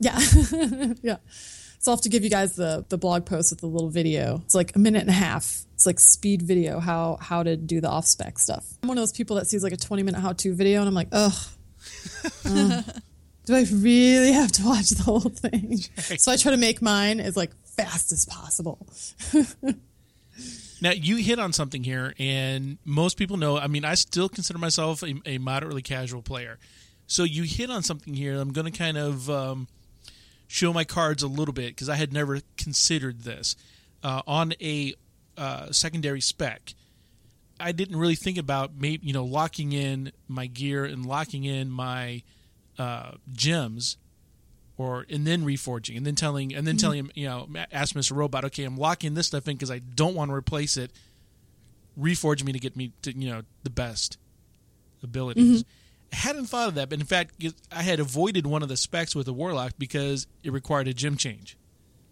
Yeah, 0.01 0.19
yeah. 1.03 1.17
So 1.85 1.93
I'll 1.93 1.99
have 1.99 2.03
to 2.05 2.09
give 2.09 2.25
you 2.25 2.31
guys 2.31 2.57
the 2.57 2.83
the 2.89 2.97
blog 2.97 3.27
post 3.27 3.53
with 3.53 3.61
the 3.61 3.67
little 3.67 3.91
video. 3.91 4.41
It's 4.43 4.55
like 4.55 4.75
a 4.75 4.79
minute 4.79 5.03
and 5.03 5.11
a 5.11 5.13
half. 5.13 5.67
It's 5.75 5.85
like 5.85 6.01
speed 6.01 6.41
video 6.41 6.81
how 6.81 7.19
how 7.21 7.43
to 7.43 7.59
do 7.59 7.83
the 7.83 7.91
off 7.91 8.07
spec 8.07 8.39
stuff. 8.39 8.65
I'm 8.83 8.89
one 8.89 8.97
of 8.97 9.03
those 9.03 9.13
people 9.13 9.37
that 9.37 9.49
sees 9.49 9.63
like 9.63 9.75
a 9.75 9.77
20 9.77 10.03
minute 10.03 10.19
how 10.19 10.33
to 10.33 10.55
video 10.55 10.81
and 10.81 10.89
I'm 10.89 10.95
like, 10.95 11.09
ugh. 11.13 11.35
uh, 12.47 12.83
do 13.45 13.55
I 13.55 13.67
really 13.71 14.33
have 14.33 14.51
to 14.53 14.65
watch 14.65 14.89
the 14.89 15.03
whole 15.03 15.21
thing? 15.21 15.77
So 16.17 16.33
I 16.33 16.37
try 16.37 16.53
to 16.53 16.57
make 16.57 16.81
mine 16.81 17.21
as 17.21 17.37
like 17.37 17.51
fast 17.67 18.13
as 18.13 18.25
possible. 18.25 18.87
Now 20.81 20.93
you 20.93 21.17
hit 21.17 21.39
on 21.39 21.53
something 21.53 21.85
here, 21.85 22.15
and 22.19 22.79
most 22.85 23.19
people 23.19 23.37
know. 23.37 23.59
I 23.59 23.69
mean, 23.69 23.85
I 23.85 23.95
still 23.95 24.29
consider 24.29 24.59
myself 24.59 25.03
a, 25.03 25.15
a 25.27 25.39
moderately 25.39 25.83
casual 25.83 26.23
player. 26.23 26.59
So 27.07 27.25
you 27.25 27.43
hit 27.43 27.71
on 27.71 27.83
something 27.83 28.15
here. 28.15 28.39
I'm 28.39 28.53
going 28.53 28.71
to 28.71 28.77
kind 28.77 28.97
of 28.97 29.31
um, 29.31 29.69
show 30.55 30.73
my 30.73 30.85
cards 30.85 31.21
a 31.25 31.27
little 31.27 31.53
bit 31.53 31.71
because 31.71 31.89
I 31.89 31.97
had 31.97 32.13
never 32.13 32.39
considered 32.57 33.23
this 33.23 33.57
uh, 34.05 34.23
on 34.25 34.55
a 34.61 34.95
uh, 35.37 35.73
secondary 35.73 36.21
spec. 36.21 36.75
I 37.59 37.73
didn't 37.73 37.97
really 37.97 38.15
think 38.15 38.39
about 38.39 38.71
maybe 38.79 39.05
you 39.05 39.13
know 39.13 39.25
locking 39.25 39.73
in 39.73 40.13
my 40.29 40.47
gear 40.47 40.85
and 40.85 41.05
locking 41.05 41.43
in 41.43 41.71
my 41.71 42.23
uh, 42.79 43.13
gems, 43.33 43.97
or 44.79 45.07
and 45.11 45.27
then 45.27 45.45
reforging 45.45 45.97
and 45.97 46.07
then 46.07 46.15
telling 46.15 46.55
and 46.55 46.67
then 46.69 46.77
telling 46.77 47.01
him 47.01 47.11
you 47.15 47.27
know 47.27 47.49
ask 47.73 47.97
Mr. 47.97 48.15
Robot 48.17 48.45
okay 48.45 48.63
I'm 48.63 48.77
locking 48.79 49.15
this 49.15 49.27
stuff 49.27 49.49
in 49.49 49.57
because 49.57 49.73
I 49.73 49.81
don't 49.81 50.15
want 50.15 50.31
to 50.31 50.35
replace 50.35 50.77
it. 50.77 50.93
Reforge 51.99 52.45
me 52.45 52.53
to 52.53 52.61
get 52.61 52.77
me 52.77 52.93
to 53.03 53.17
you 53.17 53.29
know 53.29 53.43
the 53.65 53.71
best 53.71 54.19
abilities. 55.03 55.63
I 55.63 55.65
hadn't 56.15 56.47
thought 56.47 56.69
of 56.69 56.75
that, 56.77 56.89
but 56.89 56.99
in 57.01 57.05
fact 57.07 57.45
I 57.71 57.83
had 57.83 58.01
avoided 58.01 58.47
one 58.47 58.63
of 58.63 58.69
the 58.69 58.77
specs 58.77 59.15
with 59.15 59.29
a 59.29 59.33
warlock 59.33 59.73
because 59.79 60.27
it 60.43 60.53
required 60.53 60.89
a 60.89 60.95
gem 60.95 61.17
change. 61.17 61.57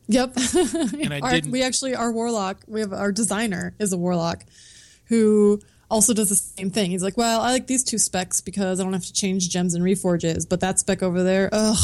Yep. 0.09 0.37
And 1.01 1.15
I 1.15 1.21
Our- 1.21 1.31
didn't- 1.33 1.51
we 1.53 1.63
actually 1.63 1.95
our 1.95 2.13
warlock, 2.13 2.63
we 2.67 2.81
have 2.81 2.93
our 2.93 3.13
designer 3.13 3.75
is 3.79 3.93
a 3.93 3.97
warlock 3.99 4.45
who 5.07 5.61
also 5.91 6.15
does 6.15 6.29
the 6.31 6.37
same 6.37 6.71
thing. 6.71 6.91
He's 6.91 7.03
like, 7.03 7.17
Well, 7.17 7.41
I 7.41 7.51
like 7.53 7.67
these 7.67 7.85
two 7.85 7.99
specs 7.99 8.41
because 8.41 8.81
I 8.81 8.83
don't 8.83 8.93
have 8.93 9.05
to 9.07 9.13
change 9.13 9.49
gems 9.51 9.75
and 9.75 9.85
reforges, 9.85 10.49
but 10.49 10.61
that 10.61 10.79
spec 10.79 11.03
over 11.03 11.23
there, 11.23 11.49
ugh. 11.53 11.79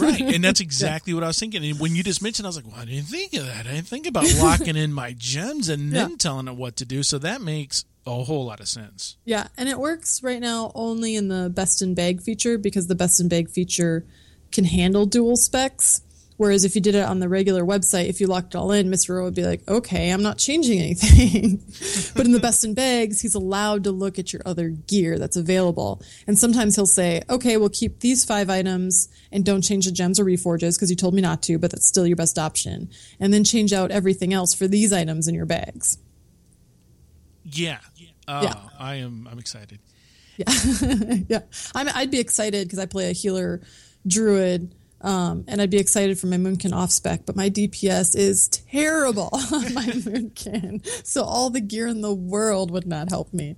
right 0.00 0.20
and 0.20 0.42
that's 0.42 0.58
exactly 0.68 1.14
what 1.14 1.22
i 1.22 1.28
was 1.28 1.38
thinking 1.38 1.64
and 1.64 1.78
when 1.78 1.94
you 1.94 2.02
just 2.02 2.20
mentioned 2.20 2.44
i 2.44 2.48
was 2.48 2.56
like 2.56 2.66
well 2.66 2.80
i 2.80 2.84
didn't 2.84 3.06
think 3.06 3.32
of 3.34 3.46
that 3.46 3.68
i 3.68 3.70
didn't 3.74 3.86
think 3.86 4.04
about 4.04 4.24
locking 4.38 4.74
in 4.74 4.92
my 4.92 5.14
gems 5.16 5.68
and 5.68 5.92
then 5.94 6.10
Yeah. 6.10 6.16
telling 6.18 6.48
it 6.48 6.56
what 6.56 6.74
to 6.78 6.84
do 6.84 7.04
so 7.04 7.18
that 7.18 7.40
makes 7.40 7.84
a 8.06 8.24
whole 8.24 8.46
lot 8.46 8.60
of 8.60 8.68
sense 8.68 9.16
Yeah, 9.24 9.48
and 9.56 9.68
it 9.68 9.78
works 9.78 10.22
right 10.22 10.40
now 10.40 10.72
only 10.74 11.16
in 11.16 11.28
the 11.28 11.50
best 11.50 11.82
in 11.82 11.94
bag 11.94 12.22
feature 12.22 12.58
because 12.58 12.86
the 12.86 12.94
best 12.94 13.20
in 13.20 13.28
bag 13.28 13.50
feature 13.50 14.04
can 14.52 14.64
handle 14.64 15.06
dual 15.06 15.36
specs. 15.36 16.02
Whereas 16.36 16.64
if 16.64 16.74
you 16.74 16.80
did 16.80 16.94
it 16.94 17.04
on 17.04 17.20
the 17.20 17.28
regular 17.28 17.62
website, 17.62 18.08
if 18.08 18.18
you 18.18 18.26
locked 18.26 18.54
it 18.54 18.58
all 18.58 18.72
in, 18.72 18.88
Mr. 18.88 19.10
Rowe 19.10 19.24
would 19.24 19.34
be 19.34 19.44
like, 19.44 19.60
okay, 19.68 20.08
I'm 20.08 20.22
not 20.22 20.38
changing 20.38 20.78
anything. 20.78 21.58
but 22.16 22.24
in 22.24 22.32
the 22.32 22.40
best 22.40 22.64
in 22.64 22.72
bags, 22.72 23.20
he's 23.20 23.34
allowed 23.34 23.84
to 23.84 23.90
look 23.90 24.18
at 24.18 24.32
your 24.32 24.40
other 24.46 24.70
gear 24.70 25.18
that's 25.18 25.36
available. 25.36 26.00
And 26.26 26.38
sometimes 26.38 26.76
he'll 26.76 26.86
say, 26.86 27.20
okay, 27.28 27.58
we'll 27.58 27.68
keep 27.68 28.00
these 28.00 28.24
five 28.24 28.48
items 28.48 29.10
and 29.30 29.44
don't 29.44 29.60
change 29.60 29.84
the 29.84 29.92
gems 29.92 30.18
or 30.18 30.24
reforges 30.24 30.78
because 30.78 30.88
you 30.88 30.96
told 30.96 31.12
me 31.12 31.20
not 31.20 31.42
to, 31.42 31.58
but 31.58 31.72
that's 31.72 31.86
still 31.86 32.06
your 32.06 32.16
best 32.16 32.38
option. 32.38 32.88
And 33.20 33.34
then 33.34 33.44
change 33.44 33.74
out 33.74 33.90
everything 33.90 34.32
else 34.32 34.54
for 34.54 34.66
these 34.66 34.94
items 34.94 35.28
in 35.28 35.34
your 35.34 35.44
bags. 35.44 35.98
Yeah 37.52 37.78
oh, 38.28 38.42
Yeah. 38.42 38.54
i 38.78 38.96
am 38.96 39.28
i'm 39.30 39.38
excited 39.38 39.78
yeah, 41.28 41.40
I'm, 41.74 41.88
I'd 41.94 42.10
be 42.10 42.18
excited 42.18 42.66
because 42.66 42.78
I 42.78 42.86
play 42.86 43.10
a 43.10 43.12
healer 43.12 43.60
druid, 44.06 44.74
um, 45.02 45.44
and 45.46 45.60
I'd 45.60 45.68
be 45.68 45.76
excited 45.78 46.18
for 46.18 46.28
my 46.28 46.38
Moonkin 46.38 46.72
off 46.72 46.90
spec, 46.90 47.26
but 47.26 47.36
my 47.36 47.50
DPS 47.50 48.16
is 48.16 48.48
terrible 48.48 49.28
on 49.32 49.74
my 49.74 49.84
Moonkin, 49.86 50.86
so 51.06 51.24
all 51.24 51.50
the 51.50 51.60
gear 51.60 51.86
in 51.88 52.00
the 52.00 52.14
world 52.14 52.70
would 52.70 52.86
not 52.86 53.10
help 53.10 53.34
me. 53.34 53.56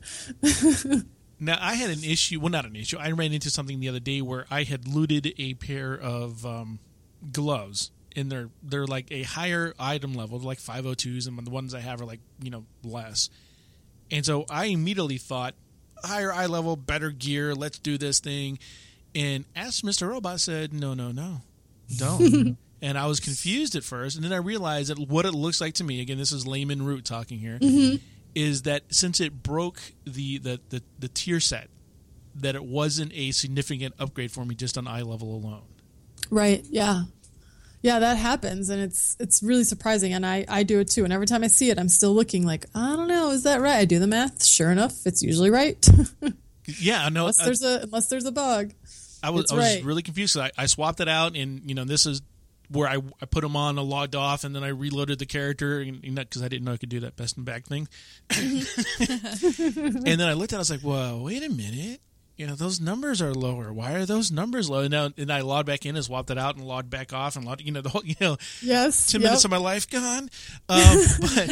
Now 1.38 1.56
I 1.60 1.74
had 1.74 1.90
an 1.90 2.02
issue. 2.04 2.40
Well, 2.40 2.50
not 2.50 2.66
an 2.66 2.74
issue. 2.76 2.98
I 2.98 3.10
ran 3.12 3.32
into 3.32 3.50
something 3.50 3.78
the 3.80 3.88
other 3.88 4.00
day 4.00 4.20
where 4.20 4.46
I 4.50 4.62
had 4.64 4.86
looted 4.88 5.34
a 5.38 5.54
pair 5.54 5.92
of 5.94 6.44
um, 6.46 6.78
gloves, 7.32 7.90
and 8.16 8.30
they're 8.30 8.48
they're 8.62 8.86
like 8.86 9.10
a 9.10 9.22
higher 9.22 9.74
item 9.78 10.14
level, 10.14 10.38
like 10.40 10.58
502s, 10.58 11.28
and 11.28 11.38
the 11.44 11.50
ones 11.50 11.74
I 11.74 11.80
have 11.80 12.00
are 12.00 12.06
like 12.06 12.20
you 12.42 12.50
know 12.50 12.64
less. 12.82 13.28
And 14.12 14.24
so 14.24 14.44
I 14.50 14.66
immediately 14.66 15.18
thought, 15.18 15.54
higher 16.04 16.32
eye 16.32 16.46
level, 16.46 16.76
better 16.76 17.10
gear. 17.10 17.54
Let's 17.54 17.78
do 17.78 17.96
this 17.98 18.20
thing. 18.20 18.58
And 19.14 19.44
Ask 19.56 19.82
Mr. 19.82 20.08
Robot 20.08 20.40
said, 20.40 20.72
no, 20.72 20.94
no, 20.94 21.10
no, 21.10 21.40
don't. 21.96 22.56
and 22.82 22.98
I 22.98 23.06
was 23.06 23.20
confused 23.20 23.74
at 23.74 23.84
first, 23.84 24.16
and 24.16 24.24
then 24.24 24.32
I 24.32 24.36
realized 24.36 24.90
that 24.90 24.98
what 24.98 25.26
it 25.26 25.32
looks 25.32 25.60
like 25.60 25.74
to 25.74 25.84
me. 25.84 26.00
Again, 26.00 26.18
this 26.18 26.32
is 26.32 26.46
layman 26.46 26.82
root 26.82 27.04
talking 27.04 27.38
here. 27.38 27.58
Mm-hmm. 27.58 27.96
Is 28.34 28.62
that 28.62 28.82
since 28.94 29.20
it 29.20 29.42
broke 29.42 29.78
the, 30.06 30.38
the 30.38 30.58
the 30.70 30.82
the 30.98 31.08
tier 31.08 31.38
set, 31.38 31.68
that 32.36 32.54
it 32.54 32.64
wasn't 32.64 33.12
a 33.14 33.30
significant 33.30 33.94
upgrade 33.98 34.32
for 34.32 34.46
me 34.46 34.54
just 34.54 34.78
on 34.78 34.88
eye 34.88 35.02
level 35.02 35.34
alone. 35.34 35.64
Right. 36.30 36.64
Yeah. 36.70 37.02
Yeah, 37.82 37.98
that 37.98 38.16
happens 38.16 38.70
and 38.70 38.80
it's 38.80 39.16
it's 39.18 39.42
really 39.42 39.64
surprising 39.64 40.12
and 40.12 40.24
I 40.24 40.44
I 40.48 40.62
do 40.62 40.78
it 40.80 40.88
too 40.88 41.04
and 41.04 41.12
every 41.12 41.26
time 41.26 41.42
I 41.42 41.48
see 41.48 41.68
it 41.70 41.78
I'm 41.78 41.88
still 41.88 42.14
looking 42.14 42.46
like 42.46 42.66
I 42.74 42.96
don't 42.96 43.08
know 43.08 43.30
is 43.30 43.42
that 43.42 43.60
right? 43.60 43.76
I 43.76 43.84
do 43.84 43.98
the 43.98 44.06
math. 44.06 44.44
Sure 44.44 44.70
enough, 44.70 45.04
it's 45.04 45.22
usually 45.22 45.50
right. 45.50 45.84
Yeah, 46.66 47.04
I 47.04 47.08
know. 47.08 47.22
unless 47.22 47.40
I- 47.40 47.44
there's 47.44 47.62
a 47.62 47.80
unless 47.82 48.08
there's 48.08 48.24
a 48.24 48.32
bug. 48.32 48.72
I 49.22 49.30
was, 49.30 49.52
I 49.52 49.54
was 49.54 49.64
right. 49.64 49.84
really 49.84 50.02
confused. 50.02 50.36
I, 50.36 50.50
I 50.58 50.66
swapped 50.66 51.00
it 51.00 51.08
out, 51.08 51.36
and 51.36 51.62
you 51.64 51.76
know, 51.76 51.84
this 51.84 52.06
is 52.06 52.22
where 52.68 52.88
I, 52.88 52.96
I 53.20 53.26
put 53.26 53.42
them 53.42 53.54
on, 53.54 53.78
I 53.78 53.82
logged 53.82 54.16
off, 54.16 54.42
and 54.42 54.54
then 54.54 54.64
I 54.64 54.68
reloaded 54.68 55.20
the 55.20 55.26
character, 55.26 55.80
and 55.80 56.00
because 56.02 56.42
I 56.42 56.48
didn't 56.48 56.64
know 56.64 56.72
I 56.72 56.76
could 56.76 56.88
do 56.88 57.00
that 57.00 57.16
best 57.16 57.36
in 57.36 57.44
bags 57.44 57.68
thing. 57.68 57.86
Mm-hmm. 58.30 59.96
and 60.06 60.20
then 60.20 60.28
I 60.28 60.32
looked 60.32 60.52
at, 60.52 60.56
it, 60.56 60.58
I 60.58 60.58
was 60.58 60.70
like, 60.70 60.80
"Whoa, 60.80 61.22
wait 61.22 61.44
a 61.44 61.48
minute." 61.48 62.00
You 62.36 62.46
know 62.46 62.54
those 62.54 62.80
numbers 62.80 63.20
are 63.20 63.34
lower. 63.34 63.72
Why 63.72 63.92
are 63.92 64.06
those 64.06 64.32
numbers 64.32 64.68
low? 64.70 64.80
And 64.80 64.90
now, 64.90 65.10
and 65.16 65.30
I 65.32 65.42
logged 65.42 65.66
back 65.66 65.84
in 65.86 65.96
and 65.96 66.04
swapped 66.04 66.30
it 66.30 66.38
out 66.38 66.56
and 66.56 66.64
logged 66.64 66.90
back 66.90 67.12
off 67.12 67.36
and 67.36 67.44
logged. 67.44 67.60
You 67.62 67.72
know 67.72 67.82
the 67.82 67.90
whole. 67.90 68.04
You 68.04 68.16
know, 68.20 68.36
Yes. 68.62 69.10
ten 69.12 69.20
yep. 69.20 69.28
minutes 69.28 69.44
of 69.44 69.50
my 69.50 69.58
life 69.58 69.88
gone. 69.88 70.30
Um, 70.68 70.98
but 71.20 71.48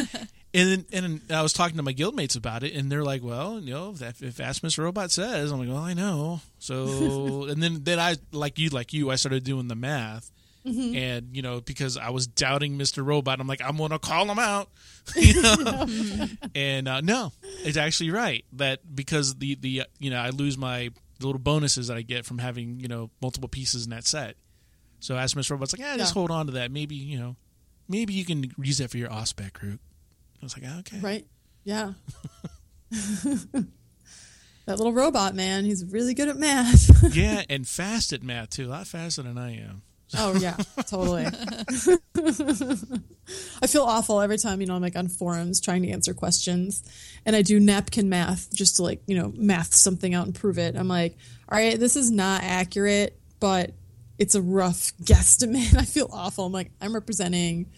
and 0.53 0.69
then, 0.69 0.85
and 0.91 1.21
then 1.27 1.37
I 1.37 1.41
was 1.41 1.53
talking 1.53 1.77
to 1.77 1.83
my 1.83 1.93
guildmates 1.93 2.35
about 2.35 2.63
it, 2.63 2.73
and 2.73 2.91
they're 2.91 3.03
like, 3.03 3.23
"Well, 3.23 3.59
you 3.59 3.71
know, 3.73 3.91
if, 3.99 4.21
if 4.21 4.37
Mr. 4.37 4.83
Robot 4.83 5.11
says," 5.11 5.51
I'm 5.51 5.59
like, 5.59 5.69
"Well, 5.69 5.77
I 5.77 5.93
know." 5.93 6.41
So, 6.59 7.45
and 7.49 7.61
then 7.63 7.83
then 7.83 7.99
I 7.99 8.15
like 8.31 8.59
you, 8.59 8.69
like 8.69 8.91
you, 8.91 9.11
I 9.11 9.15
started 9.15 9.43
doing 9.43 9.67
the 9.69 9.75
math, 9.75 10.29
Mm-hmm. 10.65 10.95
and 10.95 11.35
you 11.35 11.41
know, 11.41 11.59
because 11.59 11.97
I 11.97 12.11
was 12.11 12.27
doubting 12.27 12.77
Mr. 12.77 13.03
Robot, 13.05 13.39
I'm 13.39 13.47
like, 13.47 13.61
I'm 13.63 13.77
gonna 13.77 13.97
call 13.97 14.29
him 14.29 14.37
out, 14.37 14.69
you 15.15 15.41
know. 15.41 15.87
and 16.55 16.87
uh, 16.87 17.01
no, 17.01 17.31
it's 17.63 17.77
actually 17.77 18.11
right 18.11 18.45
that 18.53 18.79
because 18.95 19.35
the 19.35 19.55
the 19.55 19.81
uh, 19.81 19.85
you 19.99 20.11
know 20.11 20.19
I 20.19 20.29
lose 20.29 20.57
my 20.57 20.89
the 21.19 21.25
little 21.25 21.39
bonuses 21.39 21.87
that 21.87 21.97
I 21.97 22.03
get 22.03 22.25
from 22.25 22.37
having 22.37 22.79
you 22.79 22.87
know 22.87 23.09
multiple 23.21 23.49
pieces 23.49 23.85
in 23.85 23.89
that 23.91 24.05
set. 24.05 24.35
So 24.99 25.15
Ask 25.17 25.35
Mr. 25.35 25.51
Robot's 25.51 25.73
like, 25.73 25.79
yeah, 25.81 25.97
just 25.97 26.13
hold 26.13 26.29
on 26.29 26.45
to 26.45 26.51
that. 26.53 26.69
Maybe 26.71 26.95
you 26.95 27.17
know, 27.17 27.35
maybe 27.89 28.13
you 28.13 28.23
can 28.23 28.51
use 28.61 28.77
that 28.77 28.91
for 28.91 28.97
your 28.97 29.09
Ospec 29.09 29.61
route. 29.63 29.79
I 30.41 30.45
was 30.45 30.55
like, 30.57 30.67
"Ah, 30.71 30.79
okay, 30.79 30.99
Right. 30.99 31.25
Yeah. 31.63 31.93
that 32.91 33.67
little 34.67 34.93
robot 34.93 35.35
man, 35.35 35.65
he's 35.65 35.85
really 35.85 36.13
good 36.13 36.27
at 36.29 36.37
math. 36.37 37.15
yeah, 37.15 37.43
and 37.49 37.67
fast 37.67 38.13
at 38.13 38.23
math 38.23 38.51
too, 38.51 38.67
a 38.67 38.69
lot 38.69 38.87
faster 38.87 39.21
than 39.21 39.37
I 39.37 39.55
am. 39.57 39.81
Oh 40.17 40.35
yeah, 40.35 40.57
totally. 40.87 41.25
I 43.61 43.67
feel 43.67 43.83
awful 43.83 44.21
every 44.21 44.37
time, 44.37 44.61
you 44.61 44.67
know, 44.67 44.75
I'm 44.75 44.81
like 44.81 44.95
on 44.95 45.07
forums 45.07 45.61
trying 45.61 45.83
to 45.83 45.89
answer 45.89 46.13
questions 46.13 46.83
and 47.25 47.35
I 47.35 47.41
do 47.41 47.59
napkin 47.59 48.09
math 48.09 48.53
just 48.53 48.77
to 48.77 48.83
like, 48.83 49.01
you 49.07 49.15
know, 49.17 49.31
math 49.35 49.73
something 49.73 50.13
out 50.13 50.25
and 50.25 50.35
prove 50.35 50.57
it. 50.57 50.75
I'm 50.75 50.87
like, 50.87 51.17
all 51.49 51.57
right, 51.57 51.79
this 51.79 51.95
is 51.95 52.11
not 52.11 52.43
accurate, 52.43 53.19
but 53.39 53.71
it's 54.17 54.35
a 54.35 54.41
rough 54.41 54.93
guesstimate. 55.03 55.75
I 55.75 55.85
feel 55.85 56.09
awful. 56.11 56.45
I'm 56.45 56.53
like, 56.53 56.71
I'm 56.81 56.93
representing 56.93 57.71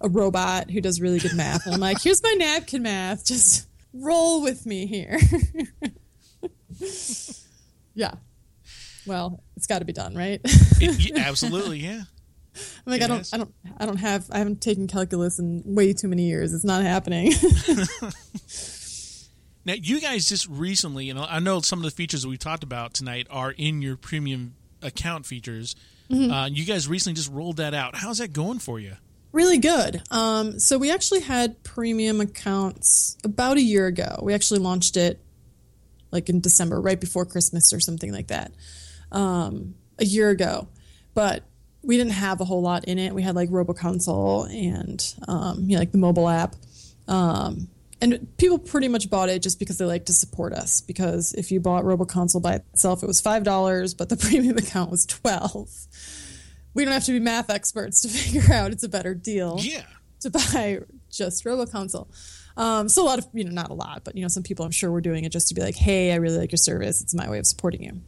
a 0.00 0.08
robot 0.08 0.70
who 0.70 0.80
does 0.80 1.00
really 1.00 1.18
good 1.18 1.34
math. 1.34 1.66
And 1.66 1.74
I'm 1.74 1.80
like, 1.80 2.00
here's 2.00 2.22
my 2.22 2.34
napkin 2.38 2.82
math. 2.82 3.26
Just 3.26 3.66
roll 3.92 4.42
with 4.42 4.64
me 4.64 4.86
here. 4.86 5.18
yeah. 7.94 8.14
Well, 9.08 9.42
it's 9.56 9.66
got 9.66 9.80
to 9.80 9.84
be 9.84 9.92
done, 9.92 10.14
right? 10.14 10.40
It- 10.44 11.10
yeah, 11.10 11.22
absolutely, 11.26 11.80
yeah. 11.80 12.02
I'm 12.86 12.90
like, 12.92 13.00
It 13.00 13.04
I 13.04 13.06
don't, 13.08 13.18
has. 13.18 13.32
I 13.32 13.36
don't, 13.38 13.54
I 13.78 13.86
don't 13.86 13.96
have, 13.98 14.26
I 14.30 14.38
haven't 14.38 14.60
taken 14.60 14.86
calculus 14.86 15.38
in 15.38 15.62
way 15.64 15.92
too 15.92 16.08
many 16.08 16.24
years. 16.28 16.52
It's 16.52 16.64
not 16.64 16.82
happening. 16.82 17.32
Now, 19.64 19.74
you 19.74 20.00
guys 20.00 20.26
just 20.26 20.48
recently, 20.48 21.04
you 21.04 21.12
know, 21.12 21.26
I 21.28 21.40
know 21.40 21.60
some 21.60 21.78
of 21.80 21.82
the 21.84 21.90
features 21.90 22.22
that 22.22 22.28
we 22.30 22.38
talked 22.38 22.62
about 22.62 22.94
tonight 22.94 23.26
are 23.28 23.50
in 23.50 23.82
your 23.82 23.98
premium 23.98 24.54
account 24.80 25.26
features. 25.26 25.76
Mm-hmm. 26.08 26.32
Uh, 26.32 26.46
you 26.46 26.64
guys 26.64 26.88
recently 26.88 27.16
just 27.16 27.30
rolled 27.30 27.58
that 27.58 27.74
out. 27.74 27.94
How's 27.94 28.16
that 28.16 28.32
going 28.32 28.60
for 28.60 28.80
you? 28.80 28.94
really 29.30 29.58
good. 29.58 30.00
Um, 30.10 30.58
so 30.58 30.78
we 30.78 30.90
actually 30.90 31.20
had 31.20 31.62
premium 31.62 32.18
accounts 32.22 33.18
about 33.24 33.58
a 33.58 33.60
year 33.60 33.86
ago. 33.86 34.20
We 34.22 34.32
actually 34.32 34.60
launched 34.60 34.96
it 34.96 35.20
like 36.10 36.30
in 36.30 36.40
December, 36.40 36.80
right 36.80 36.98
before 36.98 37.26
Christmas 37.26 37.70
or 37.74 37.78
something 37.78 38.10
like 38.10 38.28
that, 38.28 38.52
um, 39.12 39.74
a 39.98 40.04
year 40.04 40.30
ago. 40.30 40.68
But 41.14 41.42
we 41.82 41.96
didn't 41.96 42.12
have 42.12 42.40
a 42.40 42.44
whole 42.44 42.62
lot 42.62 42.84
in 42.84 42.98
it. 42.98 43.14
We 43.14 43.22
had 43.22 43.34
like 43.34 43.50
RoboConsole 43.50 44.50
and 44.52 45.14
um, 45.26 45.60
you 45.62 45.74
know, 45.76 45.78
like 45.80 45.92
the 45.92 45.98
mobile 45.98 46.28
app. 46.28 46.54
Um, 47.06 47.68
and 48.00 48.28
people 48.36 48.58
pretty 48.58 48.86
much 48.88 49.10
bought 49.10 49.28
it 49.28 49.42
just 49.42 49.58
because 49.58 49.78
they 49.78 49.84
like 49.84 50.06
to 50.06 50.12
support 50.12 50.52
us. 50.52 50.80
Because 50.80 51.32
if 51.34 51.50
you 51.50 51.58
bought 51.60 51.84
RoboConsole 51.84 52.42
by 52.42 52.54
itself, 52.56 53.02
it 53.02 53.06
was 53.06 53.20
five 53.20 53.42
dollars, 53.42 53.94
but 53.94 54.08
the 54.08 54.16
premium 54.28 54.56
account 54.58 54.90
was 54.90 55.04
twelve. 55.06 55.70
We 56.74 56.84
don't 56.84 56.92
have 56.94 57.04
to 57.06 57.12
be 57.12 57.18
math 57.20 57.50
experts 57.50 58.02
to 58.02 58.08
figure 58.08 58.52
out 58.54 58.70
it's 58.72 58.84
a 58.84 58.88
better 58.88 59.14
deal 59.14 59.56
Yeah. 59.60 59.82
to 60.20 60.30
buy 60.30 60.80
just 61.10 61.44
RoboConsole. 61.44 62.06
Um, 62.56 62.88
so 62.88 63.02
a 63.02 63.06
lot 63.06 63.18
of 63.18 63.26
you 63.32 63.44
know, 63.44 63.50
not 63.50 63.70
a 63.70 63.74
lot, 63.74 64.02
but 64.04 64.14
you 64.16 64.22
know, 64.22 64.28
some 64.28 64.42
people 64.44 64.64
I'm 64.64 64.70
sure 64.70 64.90
were 64.92 65.00
doing 65.00 65.24
it 65.24 65.32
just 65.32 65.48
to 65.48 65.54
be 65.54 65.62
like, 65.62 65.74
"Hey, 65.76 66.12
I 66.12 66.16
really 66.16 66.38
like 66.38 66.52
your 66.52 66.56
service. 66.58 67.00
It's 67.00 67.14
my 67.14 67.28
way 67.30 67.38
of 67.38 67.46
supporting 67.46 67.82
you." 67.82 68.00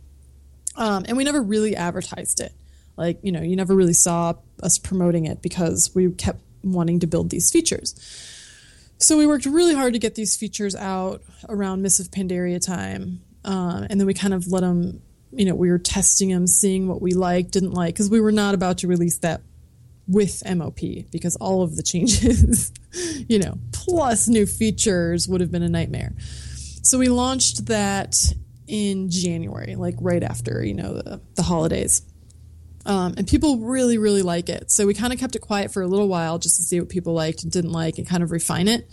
Um, 0.77 1.05
and 1.09 1.17
we 1.17 1.25
never 1.25 1.43
really 1.43 1.77
advertised 1.77 2.41
it. 2.41 2.53
Like 2.97 3.19
you 3.23 3.33
know, 3.33 3.41
you 3.41 3.57
never 3.57 3.75
really 3.75 3.93
saw 3.93 4.35
us 4.63 4.79
promoting 4.79 5.27
it 5.27 5.43
because 5.43 5.91
we 5.95 6.11
kept 6.13 6.41
wanting 6.63 7.01
to 7.01 7.07
build 7.07 7.31
these 7.31 7.51
features. 7.51 7.95
So 8.99 9.17
we 9.17 9.27
worked 9.27 9.47
really 9.47 9.75
hard 9.75 9.95
to 9.95 9.99
get 9.99 10.15
these 10.15 10.37
features 10.37 10.77
out 10.77 11.23
around 11.49 11.81
Mists 11.81 12.01
of 12.01 12.11
Pandaria 12.11 12.65
time, 12.65 13.23
um, 13.45 13.87
and 13.89 13.99
then 13.99 14.07
we 14.07 14.15
kind 14.15 14.35
of 14.35 14.49
let 14.49 14.61
them. 14.61 15.03
You 15.33 15.45
know, 15.45 15.55
we 15.55 15.71
were 15.71 15.79
testing 15.79 16.31
them, 16.31 16.49
seeing 16.49 16.89
what 16.89 17.01
we 17.01 17.13
liked, 17.13 17.53
didn't 17.53 17.71
like, 17.71 17.95
because 17.95 18.11
we 18.11 18.21
were 18.21 18.33
not 18.33 18.53
about 18.53 18.79
to 18.79 18.89
release 18.89 19.19
that 19.19 19.43
with 20.11 20.43
MOP 20.45 20.81
because 21.13 21.37
all 21.37 21.63
of 21.63 21.77
the 21.77 21.83
changes, 21.85 22.73
you 23.29 23.39
know, 23.39 23.59
plus 23.73 24.29
new 24.29 24.45
features 24.45 25.29
would 25.29 25.41
have 25.41 25.51
been 25.51 25.63
a 25.63 25.69
nightmare. 25.69 26.13
So 26.83 26.99
we 26.99 27.09
launched 27.09 27.67
that 27.67 28.35
in 28.71 29.11
January, 29.11 29.75
like 29.75 29.97
right 30.01 30.23
after, 30.23 30.65
you 30.65 30.75
know, 30.75 30.95
the, 30.95 31.21
the 31.35 31.43
holidays. 31.43 32.03
Um, 32.87 33.15
and 33.19 33.27
people 33.27 33.59
really, 33.59 33.99
really 33.99 34.23
like 34.23 34.49
it. 34.49 34.71
So 34.71 34.87
we 34.87 34.95
kind 34.95 35.13
of 35.13 35.19
kept 35.19 35.37
it 35.37 35.41
quiet 35.41 35.73
for 35.73 35.83
a 35.83 35.87
little 35.87 36.09
while 36.09 36.39
just 36.39 36.57
to 36.57 36.63
see 36.63 36.81
what 36.81 36.89
people 36.89 37.13
liked 37.13 37.43
and 37.43 37.53
didn't 37.53 37.73
like 37.73 37.99
and 37.99 38.07
kind 38.07 38.23
of 38.23 38.31
refine 38.31 38.69
it. 38.69 38.89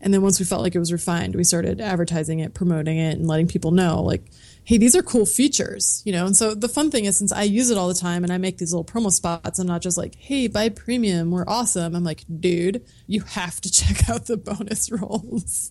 And 0.00 0.12
then 0.12 0.20
once 0.20 0.40
we 0.40 0.44
felt 0.44 0.62
like 0.62 0.74
it 0.74 0.80
was 0.80 0.92
refined, 0.92 1.36
we 1.36 1.44
started 1.44 1.80
advertising 1.80 2.40
it, 2.40 2.54
promoting 2.54 2.98
it, 2.98 3.16
and 3.16 3.28
letting 3.28 3.46
people 3.46 3.70
know, 3.70 4.02
like, 4.02 4.24
hey, 4.64 4.76
these 4.76 4.96
are 4.96 5.02
cool 5.02 5.24
features, 5.24 6.02
you 6.04 6.12
know? 6.12 6.26
And 6.26 6.36
so 6.36 6.54
the 6.54 6.68
fun 6.68 6.90
thing 6.90 7.04
is, 7.04 7.16
since 7.16 7.30
I 7.32 7.44
use 7.44 7.70
it 7.70 7.78
all 7.78 7.86
the 7.86 7.94
time 7.94 8.24
and 8.24 8.32
I 8.32 8.38
make 8.38 8.58
these 8.58 8.72
little 8.72 8.84
promo 8.84 9.12
spots, 9.12 9.60
I'm 9.60 9.68
not 9.68 9.80
just 9.80 9.96
like, 9.96 10.16
hey, 10.16 10.48
buy 10.48 10.70
premium, 10.70 11.30
we're 11.30 11.46
awesome. 11.46 11.94
I'm 11.94 12.02
like, 12.02 12.24
dude, 12.40 12.84
you 13.06 13.20
have 13.20 13.60
to 13.60 13.70
check 13.72 14.10
out 14.10 14.26
the 14.26 14.36
bonus 14.36 14.90
rolls. 14.90 15.70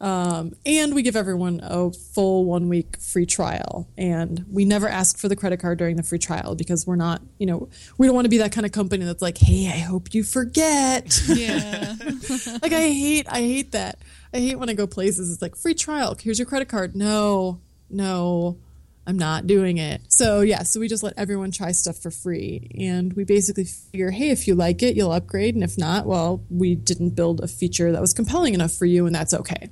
Um, 0.00 0.54
and 0.64 0.94
we 0.94 1.02
give 1.02 1.14
everyone 1.14 1.60
a 1.62 1.90
full 1.92 2.46
one 2.46 2.68
week 2.68 2.96
free 2.98 3.26
trial. 3.26 3.88
And 3.98 4.46
we 4.50 4.64
never 4.64 4.88
ask 4.88 5.18
for 5.18 5.28
the 5.28 5.36
credit 5.36 5.60
card 5.60 5.78
during 5.78 5.96
the 5.96 6.02
free 6.02 6.18
trial 6.18 6.54
because 6.54 6.86
we're 6.86 6.96
not, 6.96 7.20
you 7.38 7.46
know, 7.46 7.68
we 7.98 8.06
don't 8.06 8.14
want 8.14 8.24
to 8.24 8.30
be 8.30 8.38
that 8.38 8.52
kind 8.52 8.64
of 8.64 8.72
company 8.72 9.04
that's 9.04 9.20
like, 9.22 9.36
hey, 9.36 9.66
I 9.66 9.78
hope 9.78 10.14
you 10.14 10.22
forget. 10.22 11.20
Yeah. 11.28 11.94
like 12.62 12.72
I 12.72 12.88
hate 12.88 13.26
I 13.28 13.40
hate 13.40 13.72
that. 13.72 13.98
I 14.32 14.38
hate 14.38 14.58
when 14.58 14.70
I 14.70 14.74
go 14.74 14.86
places 14.86 15.30
it's 15.30 15.42
like 15.42 15.56
free 15.56 15.74
trial. 15.74 16.16
Here's 16.18 16.38
your 16.38 16.46
credit 16.46 16.68
card. 16.68 16.96
No, 16.96 17.60
no, 17.90 18.58
I'm 19.06 19.18
not 19.18 19.46
doing 19.46 19.78
it. 19.78 20.02
So 20.08 20.40
yeah, 20.40 20.62
so 20.62 20.80
we 20.80 20.88
just 20.88 21.02
let 21.02 21.14
everyone 21.16 21.50
try 21.50 21.72
stuff 21.72 21.98
for 21.98 22.10
free, 22.10 22.70
and 22.78 23.12
we 23.14 23.24
basically 23.24 23.64
figure, 23.64 24.10
hey, 24.10 24.30
if 24.30 24.46
you 24.46 24.54
like 24.54 24.82
it, 24.82 24.96
you'll 24.96 25.12
upgrade, 25.12 25.54
and 25.54 25.64
if 25.64 25.76
not, 25.76 26.06
well, 26.06 26.44
we 26.48 26.74
didn't 26.74 27.10
build 27.10 27.40
a 27.40 27.48
feature 27.48 27.90
that 27.92 28.00
was 28.00 28.12
compelling 28.12 28.54
enough 28.54 28.72
for 28.72 28.86
you, 28.86 29.06
and 29.06 29.14
that's 29.14 29.34
okay. 29.34 29.70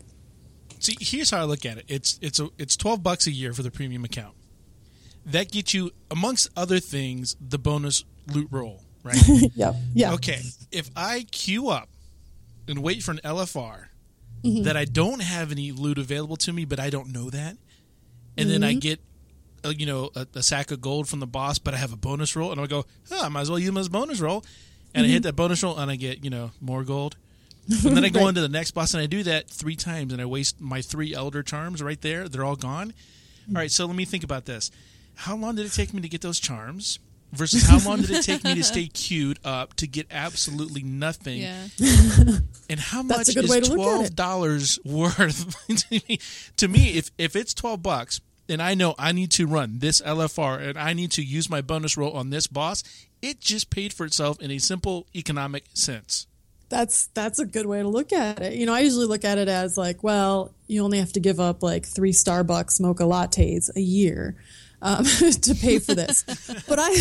See, 0.81 0.97
here's 1.01 1.31
how 1.31 1.41
I 1.41 1.45
look 1.45 1.65
at 1.65 1.79
it. 1.79 1.85
It's 1.89 2.19
it's 2.23 2.41
a 2.41 2.49
it's 2.59 2.77
twelve 2.77 3.03
bucks 3.03 3.27
a 3.27 3.33
year 3.33 3.53
for 3.53 3.63
the 3.63 3.71
premium 3.71 4.05
account. 4.05 4.35
That 5.27 5.51
gets 5.51 5.75
you, 5.75 5.91
amongst 6.11 6.49
other 6.57 6.79
things, 6.81 7.37
the 7.41 7.59
bonus 7.59 8.05
loot 8.27 8.49
roll, 8.51 8.83
right? 9.03 9.17
yeah. 9.55 9.75
Yeah. 9.93 10.15
okay. 10.15 10.41
If 10.73 10.89
I 10.97 11.27
queue 11.31 11.69
up 11.69 11.91
and 12.67 12.83
wait 12.83 13.03
for 13.03 13.11
an 13.11 13.21
LFR 13.25 13.89
Mm-hmm. 14.45 14.63
that 14.63 14.77
I 14.77 14.85
don't 14.85 15.21
have 15.21 15.51
any 15.51 15.73
loot 15.73 15.99
available 15.99 16.37
to 16.37 16.53
me, 16.53 16.65
but 16.65 16.79
I 16.79 16.91
don't 16.91 17.13
know 17.13 17.29
that, 17.29 17.57
and 18.37 18.49
then 18.49 18.63
I 18.63 18.71
mm-hmm. 18.71 18.79
get. 18.79 19.01
A, 19.65 19.75
you 19.75 19.87
know, 19.87 20.11
a, 20.15 20.25
a 20.37 20.43
sack 20.45 20.71
of 20.71 20.81
gold 20.81 21.09
from 21.09 21.19
the 21.19 21.27
boss, 21.27 21.59
but 21.59 21.75
I 21.75 21.79
have 21.79 21.93
a 21.93 21.97
bonus 21.97 22.37
roll, 22.37 22.53
and 22.53 22.61
I 22.61 22.67
go, 22.67 22.87
oh, 23.11 23.25
I 23.25 23.29
might 23.29 23.41
as 23.41 23.51
well 23.51 23.59
use 23.59 23.73
my 23.73 23.83
bonus 23.89 24.21
roll, 24.21 24.45
and 24.95 25.05
I 25.05 25.09
hit 25.09 25.17
mm-hmm. 25.17 25.23
that 25.23 25.33
bonus 25.33 25.65
roll, 25.65 25.77
and 25.77 25.91
I 25.91 25.97
get 25.97 26.23
you 26.23 26.31
know 26.31 26.53
more 26.61 26.85
gold, 26.85 27.17
and 27.69 27.97
then 27.97 28.05
I 28.05 28.09
go 28.11 28.21
Right. 28.21 28.29
into 28.31 28.41
the 28.41 28.49
next 28.49 28.73
boss, 28.73 28.95
and 28.95 29.03
I 29.03 29.07
do 29.07 29.23
that 29.25 29.49
three 29.51 29.77
times, 29.77 30.13
and 30.13 30.21
I 30.23 30.27
waste 30.27 30.61
my 30.61 30.81
three 30.83 31.15
elder 31.15 31.43
charms 31.43 31.83
right 31.83 32.01
there. 32.01 32.29
They're 32.29 32.45
all 32.45 32.57
gone. 32.57 32.93
Hmm. 33.47 33.57
All 33.57 33.61
right, 33.63 33.71
so 33.71 33.87
let 33.87 33.97
me 33.97 34.05
think 34.05 34.25
about 34.25 34.45
this. 34.47 34.71
How 35.15 35.37
long 35.37 35.57
did 35.57 35.67
it 35.67 35.73
take 35.73 35.93
me 35.93 36.01
to 36.03 36.09
get 36.09 36.21
those 36.21 36.39
charms? 36.41 36.99
Versus 37.31 37.65
how 37.65 37.79
long 37.87 38.01
did 38.01 38.11
it 38.11 38.23
take 38.23 38.43
me 38.43 38.55
to 38.55 38.65
stay 38.65 38.87
queued 38.93 39.39
up 39.45 39.75
to 39.75 39.87
get 39.87 40.07
absolutely 40.11 40.83
nothing? 40.83 41.43
Yeah. 41.43 41.67
And 42.71 42.79
how 42.81 43.03
much 43.03 43.29
is 43.31 43.51
way 43.51 43.61
to 43.61 43.71
look 43.71 43.79
at 43.81 43.85
twelve 43.85 44.15
dollars 44.17 44.79
worth 44.85 45.67
to 45.69 46.03
me? 46.09 46.19
To 46.59 46.69
me, 46.69 46.91
if 46.99 47.11
if 47.19 47.35
it's 47.35 47.53
twelve 47.55 47.83
bucks 47.83 48.21
and 48.49 48.61
I 48.63 48.75
know 48.75 48.95
I 48.99 49.13
need 49.13 49.31
to 49.33 49.47
run 49.47 49.79
this 49.81 50.01
LFR 50.03 50.61
and 50.69 50.79
I 50.79 50.93
need 50.93 51.11
to 51.13 51.23
use 51.23 51.49
my 51.51 51.61
bonus 51.63 51.97
roll 51.97 52.13
on 52.13 52.29
this 52.31 52.47
boss, 52.47 52.83
it 53.23 53.41
just 53.41 53.71
paid 53.71 53.93
for 53.95 54.05
itself 54.07 54.41
in 54.41 54.51
a 54.51 54.59
simple 54.59 55.07
economic 55.15 55.65
sense. 55.75 56.27
That's 56.69 57.07
that's 57.09 57.39
a 57.39 57.47
good 57.47 57.67
way 57.67 57.81
to 57.81 57.89
look 57.89 58.13
at 58.13 58.41
it. 58.41 58.55
You 58.55 58.67
know, 58.67 58.75
I 58.75 58.81
usually 58.81 59.07
look 59.07 59.25
at 59.25 59.39
it 59.39 59.49
as 59.49 59.79
like, 59.79 60.03
well, 60.03 60.55
you 60.67 60.85
only 60.85 60.99
have 60.99 61.13
to 61.15 61.21
give 61.21 61.41
up 61.41 61.63
like 61.63 61.87
three 61.87 62.13
Starbucks 62.13 62.81
mocha 62.81 63.05
lattes 63.05 63.75
a 63.75 63.81
year 63.81 64.37
um, 64.83 65.05
to 65.43 65.55
pay 65.55 65.79
for 65.79 65.95
this. 65.95 66.25
but 66.69 66.79
I, 66.81 66.95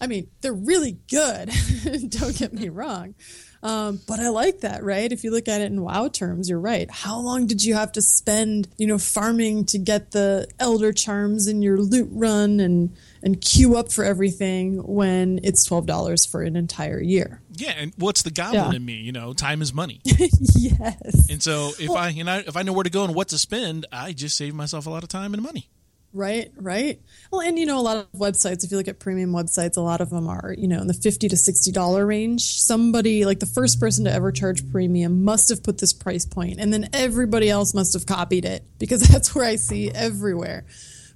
I 0.00 0.06
mean, 0.06 0.28
they're 0.40 0.52
really 0.52 0.98
good. 1.10 1.50
Don't 2.08 2.36
get 2.36 2.52
me 2.52 2.68
wrong. 2.68 3.14
Um, 3.60 4.00
but 4.06 4.20
I 4.20 4.28
like 4.28 4.60
that, 4.60 4.84
right? 4.84 5.10
If 5.10 5.24
you 5.24 5.32
look 5.32 5.48
at 5.48 5.60
it 5.60 5.72
in 5.72 5.82
WoW 5.82 6.08
terms, 6.08 6.48
you're 6.48 6.60
right. 6.60 6.88
How 6.90 7.18
long 7.18 7.46
did 7.46 7.64
you 7.64 7.74
have 7.74 7.90
to 7.92 8.02
spend, 8.02 8.68
you 8.76 8.86
know, 8.86 8.98
farming 8.98 9.64
to 9.66 9.78
get 9.78 10.12
the 10.12 10.46
Elder 10.60 10.92
Charms 10.92 11.48
in 11.48 11.60
your 11.60 11.78
loot 11.78 12.08
run 12.12 12.60
and 12.60 12.96
and 13.22 13.40
queue 13.40 13.76
up 13.76 13.90
for 13.92 14.04
everything 14.04 14.76
when 14.86 15.40
it's 15.42 15.64
twelve 15.64 15.86
dollars 15.86 16.24
for 16.26 16.42
an 16.42 16.56
entire 16.56 17.00
year? 17.00 17.40
Yeah, 17.54 17.72
and 17.76 17.92
what's 17.96 18.22
the 18.22 18.30
goblin 18.30 18.70
Yeah. 18.70 18.76
in 18.76 18.84
me? 18.84 18.94
You 18.94 19.12
know, 19.12 19.32
time 19.32 19.62
is 19.62 19.72
money. 19.74 20.00
yes. 20.04 21.28
And 21.30 21.42
so 21.42 21.72
if 21.78 21.90
I 21.90 22.08
you 22.08 22.24
know 22.24 22.38
if 22.46 22.56
I 22.56 22.62
know 22.62 22.72
where 22.72 22.84
to 22.84 22.90
go 22.90 23.04
and 23.04 23.14
what 23.14 23.28
to 23.28 23.38
spend, 23.38 23.86
I 23.92 24.12
just 24.12 24.36
save 24.36 24.54
myself 24.54 24.86
a 24.86 24.90
lot 24.90 25.02
of 25.02 25.08
time 25.08 25.34
and 25.34 25.42
money. 25.42 25.68
Right, 26.14 26.50
right. 26.56 26.98
Well, 27.30 27.42
and 27.42 27.58
you 27.58 27.66
know, 27.66 27.78
a 27.78 27.82
lot 27.82 27.98
of 27.98 28.10
websites, 28.12 28.64
if 28.64 28.70
you 28.70 28.78
look 28.78 28.88
at 28.88 28.98
premium 28.98 29.30
websites, 29.32 29.76
a 29.76 29.82
lot 29.82 30.00
of 30.00 30.08
them 30.08 30.26
are, 30.26 30.54
you 30.56 30.66
know, 30.66 30.80
in 30.80 30.86
the 30.86 30.94
50 30.94 31.28
to 31.28 31.36
$60 31.36 32.06
range. 32.08 32.42
Somebody, 32.42 33.26
like 33.26 33.40
the 33.40 33.46
first 33.46 33.78
person 33.78 34.06
to 34.06 34.12
ever 34.12 34.32
charge 34.32 34.68
premium, 34.72 35.22
must 35.22 35.50
have 35.50 35.62
put 35.62 35.76
this 35.76 35.92
price 35.92 36.24
point, 36.24 36.60
and 36.60 36.72
then 36.72 36.88
everybody 36.94 37.50
else 37.50 37.74
must 37.74 37.92
have 37.92 38.06
copied 38.06 38.46
it 38.46 38.64
because 38.78 39.02
that's 39.08 39.34
where 39.34 39.44
I 39.44 39.56
see 39.56 39.90
everywhere. 39.90 40.64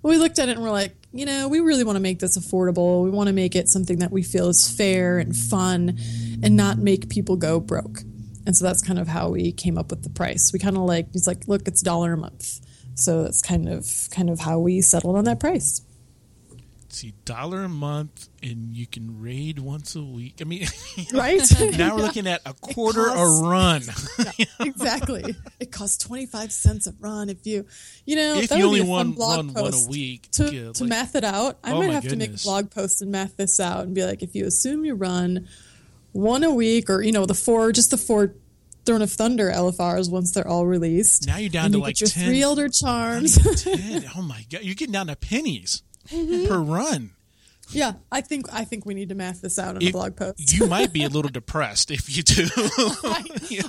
We 0.03 0.19
looked 0.19 0.39
at 0.39 0.51
it 0.51 0.53
and 0.53 0.63
we're 0.63 0.71
like, 0.71 0.95
you 1.13 1.27
know, 1.27 1.49
we 1.49 1.61
really 1.61 1.85
want 1.85 1.97
to 1.97 2.01
make 2.01 2.19
this 2.19 2.39
affordable. 2.39 3.05
We 3.05 3.11
want 3.11 3.29
to 3.29 3.33
make 3.33 3.55
it 3.55 3.69
something 3.69 3.99
that 3.99 4.11
we 4.11 4.23
feel 4.23 4.49
is 4.49 4.69
fair 4.71 5.19
and 5.19 5.37
fun 5.37 5.99
and 6.43 6.57
not 6.57 6.79
make 6.79 7.09
people 7.09 7.37
go 7.37 7.61
broke. 7.61 8.01
And 8.47 8.57
so 8.57 8.65
that's 8.65 8.83
kind 8.83 8.99
of 8.99 9.09
how 9.09 9.29
we 9.29 9.53
came 9.53 9.79
up 9.79 9.91
with 9.91 10.03
the 10.03 10.11
price. 10.11 10.53
We 10.53 10.59
kind 10.59 10.77
of 10.77 10.83
like, 10.83 11.09
it's 11.15 11.27
like, 11.27 11.47
look, 11.47 11.69
it's 11.69 11.83
dollar 11.83 12.15
a 12.15 12.17
month. 12.17 12.61
So 12.95 13.23
that's 13.23 13.41
kind 13.41 13.69
of 13.69 13.87
kind 14.11 14.31
of 14.31 14.41
how 14.41 14.59
we 14.59 14.81
settled 14.81 15.17
on 15.17 15.25
that 15.25 15.39
price. 15.39 15.83
See, 16.93 17.15
dollar 17.25 17.65
a 17.65 17.69
month 17.71 18.29
and 18.43 18.77
you 18.77 18.87
can 18.87 19.21
raid 19.21 19.59
once 19.59 19.97
a 19.97 20.03
week. 20.03 20.39
I 20.43 20.45
mean 20.45 20.67
Right? 21.13 21.41
now 21.79 21.97
we're 21.97 22.03
looking 22.03 22.27
at 22.27 22.43
a 22.45 22.53
quarter 22.53 23.07
costs- 23.07 23.41
a 23.41 23.45
run. 23.45 23.83
exactly. 24.61 25.35
It 25.59 25.73
costs 25.73 25.97
25 26.05 26.53
cents 26.53 26.87
a 26.87 26.95
run 27.01 27.31
if 27.31 27.47
you, 27.47 27.67
you 28.05 28.17
know, 28.17 28.35
if 28.37 28.51
you 28.51 28.67
only 28.67 28.83
blog 28.83 29.19
run 29.19 29.55
one 29.55 29.73
a 29.73 29.89
week 29.89 30.31
To, 30.33 30.55
yeah, 30.55 30.73
to 30.73 30.85
math 30.85 31.15
it 31.15 31.25
out, 31.25 31.59
I 31.65 31.73
Oh 31.73 31.79
might 31.79 31.93
have 31.93 32.09
to 32.09 32.17
make 32.17 32.35
a 32.35 32.43
blog 32.43 32.71
post 32.71 33.01
and 33.01 33.11
math 33.11 33.39
this 33.39 33.59
out 33.59 33.85
and 33.85 33.95
be 33.95 34.05
like, 34.05 34.23
if 34.23 34.35
you 34.35 34.47
assume 34.47 34.85
you 34.85 34.95
run 34.95 35.49
one 36.13 36.45
a 36.45 36.51
week 36.51 36.91
or, 36.91 37.01
you 37.01 37.13
know, 37.13 37.25
the 37.25 37.35
four, 37.35 37.73
just 37.73 37.91
the 37.91 37.97
four 37.97 38.35
Throne 38.85 39.01
of 39.01 39.11
Thunder 39.13 39.51
LFRs 39.51 40.11
once 40.11 40.33
they're 40.33 40.47
all 40.47 40.67
released. 40.67 41.27
Now 41.27 41.37
you're 41.39 41.49
down 41.49 41.67
and 41.67 41.75
to 41.75 41.79
you 41.79 41.85
like 41.85 42.01
your 42.01 42.09
10. 42.09 42.27
three 42.27 42.43
Elder 42.43 42.69
Charms. 42.69 43.63
Ten. 43.63 44.05
Oh 44.17 44.23
my 44.23 44.45
god, 44.51 44.63
you're 44.63 44.75
getting 44.75 44.93
down 44.93 45.07
to 45.07 45.17
pennies 45.17 45.83
per 46.49 46.59
run. 46.61 47.11
yeah, 47.71 47.93
I 48.11 48.21
think 48.21 48.47
I 48.53 48.65
think 48.65 48.85
we 48.87 48.95
need 48.95 49.09
to 49.09 49.15
math 49.15 49.41
this 49.41 49.59
out 49.59 49.77
in 49.77 49.89
a 49.89 49.91
blog 49.93 50.17
post. 50.17 50.53
You 50.53 50.67
might 50.67 50.93
be 50.93 51.05
a 51.05 51.09
little 51.17 51.31
depressed 51.31 51.91
if 51.91 52.15
you 52.15 52.23
do. 52.23 52.47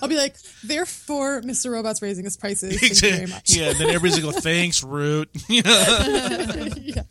I'll 0.01 0.07
be 0.09 0.17
like, 0.17 0.35
therefore, 0.63 1.41
Mr. 1.41 1.71
Robot's 1.71 2.01
raising 2.01 2.25
his 2.25 2.35
prices. 2.37 2.79
Thank 2.79 3.01
you 3.01 3.11
very 3.11 3.27
much. 3.27 3.55
yeah, 3.55 3.73
then 3.73 3.89
everybody's 3.89 4.19
gonna 4.19 4.33
go, 4.33 4.39
thanks, 4.39 4.83
Root. 4.83 5.29
yeah. 5.47 7.03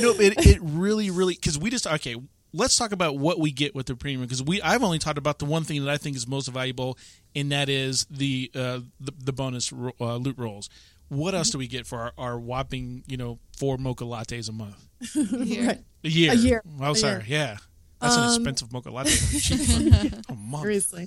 No, 0.00 0.10
it, 0.12 0.34
it 0.46 0.58
really, 0.62 1.10
really 1.10 1.34
because 1.34 1.58
we 1.58 1.70
just 1.70 1.86
okay. 1.86 2.16
Let's 2.52 2.76
talk 2.76 2.92
about 2.92 3.18
what 3.18 3.38
we 3.38 3.50
get 3.50 3.74
with 3.74 3.84
the 3.86 3.96
premium 3.96 4.22
because 4.22 4.42
we 4.42 4.62
I've 4.62 4.82
only 4.82 4.98
talked 4.98 5.18
about 5.18 5.38
the 5.38 5.44
one 5.44 5.64
thing 5.64 5.84
that 5.84 5.90
I 5.90 5.98
think 5.98 6.16
is 6.16 6.26
most 6.26 6.48
valuable, 6.48 6.96
and 7.34 7.52
that 7.52 7.68
is 7.68 8.06
the 8.08 8.50
uh, 8.54 8.80
the, 8.98 9.12
the 9.24 9.32
bonus 9.32 9.72
ro- 9.72 9.92
uh, 10.00 10.16
loot 10.16 10.38
rolls. 10.38 10.70
What 11.08 11.34
else 11.34 11.50
do 11.50 11.58
we 11.58 11.68
get 11.68 11.86
for 11.86 11.98
our, 11.98 12.12
our 12.18 12.38
whopping 12.38 13.04
you 13.06 13.16
know 13.16 13.38
four 13.56 13.78
mocha 13.78 14.04
lattes 14.04 14.48
a 14.48 14.52
month? 14.52 14.76
Here. 15.46 15.66
Right. 15.66 15.84
A 16.04 16.08
year. 16.08 16.32
A 16.32 16.34
year. 16.36 16.62
Oh, 16.80 16.92
A 16.92 16.96
sorry. 16.96 17.12
year. 17.12 17.20
Um, 17.20 17.26
Yeah, 17.28 17.56
that's 18.00 18.16
an 18.16 18.24
expensive 18.34 18.72
mocha 18.72 18.90
latte. 18.90 19.10
A 20.28 20.34
month. 20.34 20.62
Seriously. 20.62 21.06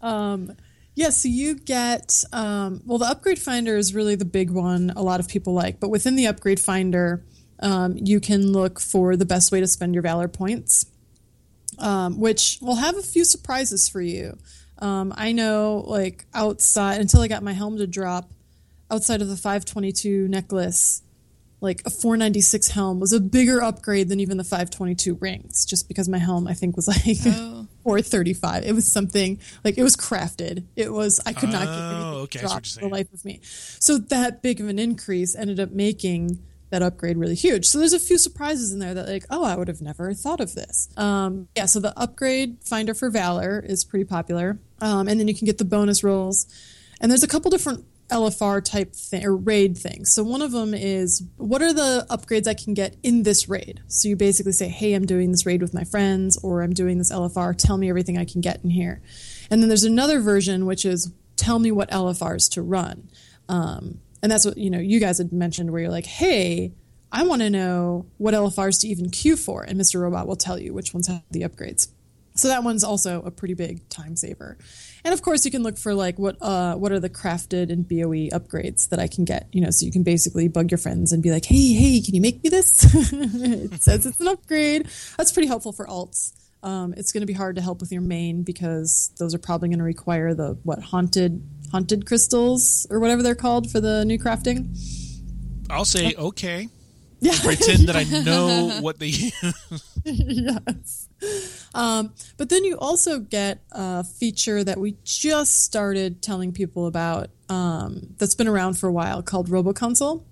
um, 0.00 0.56
yeah, 0.94 1.08
so 1.10 1.28
you 1.28 1.54
get, 1.54 2.22
um, 2.32 2.82
well, 2.84 2.98
the 2.98 3.06
upgrade 3.06 3.38
finder 3.38 3.76
is 3.78 3.94
really 3.94 4.14
the 4.14 4.26
big 4.26 4.50
one 4.50 4.92
a 4.94 5.02
lot 5.02 5.20
of 5.20 5.28
people 5.28 5.54
like. 5.54 5.80
But 5.80 5.88
within 5.88 6.16
the 6.16 6.26
upgrade 6.26 6.60
finder, 6.60 7.24
um, 7.60 7.96
you 7.96 8.20
can 8.20 8.52
look 8.52 8.78
for 8.78 9.16
the 9.16 9.24
best 9.24 9.50
way 9.52 9.60
to 9.60 9.66
spend 9.66 9.94
your 9.94 10.02
Valor 10.02 10.28
points, 10.28 10.84
um, 11.78 12.18
which 12.20 12.58
will 12.60 12.74
have 12.76 12.96
a 12.96 13.02
few 13.02 13.24
surprises 13.24 13.88
for 13.88 14.02
you. 14.02 14.36
Um, 14.80 15.14
I 15.16 15.32
know, 15.32 15.82
like, 15.86 16.26
outside, 16.34 17.00
until 17.00 17.22
I 17.22 17.28
got 17.28 17.42
my 17.42 17.52
helm 17.54 17.78
to 17.78 17.86
drop, 17.86 18.30
outside 18.92 19.22
of 19.22 19.28
the 19.28 19.36
522 19.36 20.28
necklace, 20.28 21.02
like 21.60 21.80
a 21.86 21.90
496 21.90 22.68
helm 22.68 23.00
was 23.00 23.12
a 23.12 23.20
bigger 23.20 23.62
upgrade 23.62 24.08
than 24.08 24.18
even 24.20 24.36
the 24.36 24.44
522 24.44 25.14
rings, 25.14 25.64
just 25.64 25.86
because 25.88 26.08
my 26.08 26.18
helm, 26.18 26.46
I 26.46 26.54
think, 26.54 26.76
was 26.76 26.88
like 26.88 27.02
Oh. 27.26 27.66
435. 27.84 28.64
It 28.64 28.72
was 28.74 28.86
something 28.86 29.40
like 29.64 29.76
it 29.78 29.82
was 29.82 29.96
crafted. 29.96 30.64
It 30.76 30.92
was 30.92 31.20
I 31.26 31.32
could 31.32 31.50
not 31.50 31.64
get 31.64 31.68
Oh, 31.70 31.80
anything 31.80 32.14
okay, 32.22 32.38
I 32.38 32.42
see 32.42 32.46
what 32.46 32.48
to 32.48 32.48
drop 32.48 32.64
you're 32.64 32.82
for 32.82 32.88
the 32.88 32.94
life 32.94 33.12
of 33.12 33.24
me. 33.24 33.40
So 33.42 33.98
that 33.98 34.42
big 34.42 34.60
of 34.60 34.68
an 34.68 34.78
increase 34.78 35.34
ended 35.34 35.58
up 35.58 35.70
making 35.72 36.38
that 36.70 36.82
upgrade 36.82 37.16
really 37.18 37.34
huge. 37.34 37.66
So 37.66 37.78
there's 37.78 37.92
a 37.92 37.98
few 37.98 38.18
surprises 38.18 38.72
in 38.72 38.78
there 38.78 38.94
that 38.94 39.06
like, 39.08 39.24
oh, 39.30 39.44
I 39.44 39.56
would 39.56 39.68
have 39.68 39.82
never 39.82 40.14
thought 40.14 40.40
of 40.40 40.54
this. 40.54 40.88
Um, 40.96 41.48
yeah, 41.56 41.66
so 41.66 41.80
the 41.80 41.96
upgrade 41.98 42.58
finder 42.64 42.94
for 42.94 43.10
Valor 43.10 43.60
is 43.60 43.84
pretty 43.84 44.04
popular, 44.06 44.58
um, 44.80 45.06
and 45.06 45.20
then 45.20 45.28
you 45.28 45.34
can 45.34 45.44
get 45.44 45.58
the 45.58 45.64
bonus 45.66 46.02
rolls. 46.02 46.46
And 47.00 47.10
there's 47.10 47.22
a 47.24 47.28
couple 47.28 47.50
different 47.50 47.84
LFR 48.12 48.64
type 48.64 48.94
thing 48.94 49.24
or 49.24 49.34
raid 49.34 49.76
thing. 49.76 50.04
So 50.04 50.22
one 50.22 50.42
of 50.42 50.52
them 50.52 50.74
is 50.74 51.22
what 51.36 51.62
are 51.62 51.72
the 51.72 52.06
upgrades 52.10 52.46
I 52.46 52.54
can 52.54 52.74
get 52.74 52.96
in 53.02 53.22
this 53.22 53.48
raid? 53.48 53.80
So 53.88 54.08
you 54.08 54.16
basically 54.16 54.52
say, 54.52 54.68
hey, 54.68 54.94
I'm 54.94 55.06
doing 55.06 55.32
this 55.32 55.46
raid 55.46 55.62
with 55.62 55.74
my 55.74 55.84
friends, 55.84 56.36
or 56.42 56.62
I'm 56.62 56.72
doing 56.72 56.98
this 56.98 57.12
LFR. 57.12 57.56
Tell 57.56 57.76
me 57.76 57.88
everything 57.88 58.18
I 58.18 58.24
can 58.24 58.40
get 58.40 58.62
in 58.62 58.70
here. 58.70 59.02
And 59.50 59.60
then 59.60 59.68
there's 59.68 59.84
another 59.84 60.20
version 60.20 60.66
which 60.66 60.84
is 60.84 61.12
tell 61.36 61.58
me 61.58 61.72
what 61.72 61.90
LFRs 61.90 62.50
to 62.52 62.62
run. 62.62 63.08
Um, 63.48 64.00
and 64.22 64.30
that's 64.30 64.44
what 64.44 64.56
you 64.56 64.70
know 64.70 64.78
you 64.78 65.00
guys 65.00 65.18
had 65.18 65.32
mentioned 65.32 65.70
where 65.70 65.82
you're 65.82 65.90
like, 65.90 66.06
hey, 66.06 66.72
I 67.10 67.24
want 67.24 67.42
to 67.42 67.50
know 67.50 68.06
what 68.18 68.34
LFRs 68.34 68.80
to 68.80 68.88
even 68.88 69.10
queue 69.10 69.36
for, 69.36 69.62
and 69.62 69.78
Mr. 69.78 70.00
Robot 70.00 70.26
will 70.26 70.36
tell 70.36 70.58
you 70.58 70.72
which 70.72 70.94
ones 70.94 71.08
have 71.08 71.22
the 71.30 71.42
upgrades. 71.42 71.88
So 72.34 72.48
that 72.48 72.64
one's 72.64 72.84
also 72.84 73.22
a 73.22 73.30
pretty 73.30 73.54
big 73.54 73.86
time 73.88 74.16
saver. 74.16 74.56
And 75.04 75.12
of 75.12 75.22
course, 75.22 75.44
you 75.44 75.50
can 75.50 75.62
look 75.62 75.78
for 75.78 75.94
like 75.94 76.18
what 76.18 76.36
uh, 76.40 76.74
what 76.76 76.92
are 76.92 77.00
the 77.00 77.10
crafted 77.10 77.70
and 77.70 77.88
BOE 77.88 78.30
upgrades 78.30 78.88
that 78.90 78.98
I 79.00 79.08
can 79.08 79.24
get. 79.24 79.48
You 79.52 79.60
know, 79.60 79.70
so 79.70 79.84
you 79.84 79.92
can 79.92 80.04
basically 80.04 80.48
bug 80.48 80.70
your 80.70 80.78
friends 80.78 81.12
and 81.12 81.22
be 81.22 81.30
like, 81.30 81.44
"Hey, 81.44 81.72
hey, 81.72 82.00
can 82.00 82.14
you 82.14 82.20
make 82.20 82.42
me 82.42 82.50
this?" 82.50 82.84
it 83.12 83.82
says 83.82 84.06
it's 84.06 84.20
an 84.20 84.28
upgrade. 84.28 84.86
That's 85.16 85.32
pretty 85.32 85.48
helpful 85.48 85.72
for 85.72 85.86
alts. 85.86 86.32
Um, 86.62 86.94
it's 86.96 87.10
going 87.10 87.22
to 87.22 87.26
be 87.26 87.32
hard 87.32 87.56
to 87.56 87.62
help 87.62 87.80
with 87.80 87.90
your 87.90 88.02
main 88.02 88.44
because 88.44 89.10
those 89.18 89.34
are 89.34 89.38
probably 89.38 89.68
going 89.68 89.80
to 89.80 89.84
require 89.84 90.34
the 90.34 90.56
what 90.62 90.80
haunted 90.80 91.42
haunted 91.72 92.06
crystals 92.06 92.86
or 92.90 93.00
whatever 93.00 93.22
they're 93.22 93.34
called 93.34 93.70
for 93.70 93.80
the 93.80 94.04
new 94.04 94.18
crafting. 94.18 94.68
I'll 95.68 95.84
say 95.84 96.14
okay. 96.16 96.68
Yeah, 97.18 97.34
Pretend 97.40 97.88
that 97.88 97.96
I 97.96 98.02
know 98.24 98.80
what 98.80 98.98
they 98.98 99.06
yes. 100.04 101.08
Um, 101.74 102.12
but 102.36 102.48
then 102.48 102.64
you 102.64 102.76
also 102.78 103.18
get 103.18 103.62
a 103.72 104.04
feature 104.04 104.62
that 104.62 104.78
we 104.78 104.96
just 105.04 105.64
started 105.64 106.22
telling 106.22 106.52
people 106.52 106.86
about 106.86 107.30
um, 107.48 108.14
that's 108.18 108.34
been 108.34 108.48
around 108.48 108.74
for 108.74 108.88
a 108.88 108.92
while 108.92 109.22
called 109.22 109.48
RoboConsole. 109.48 110.22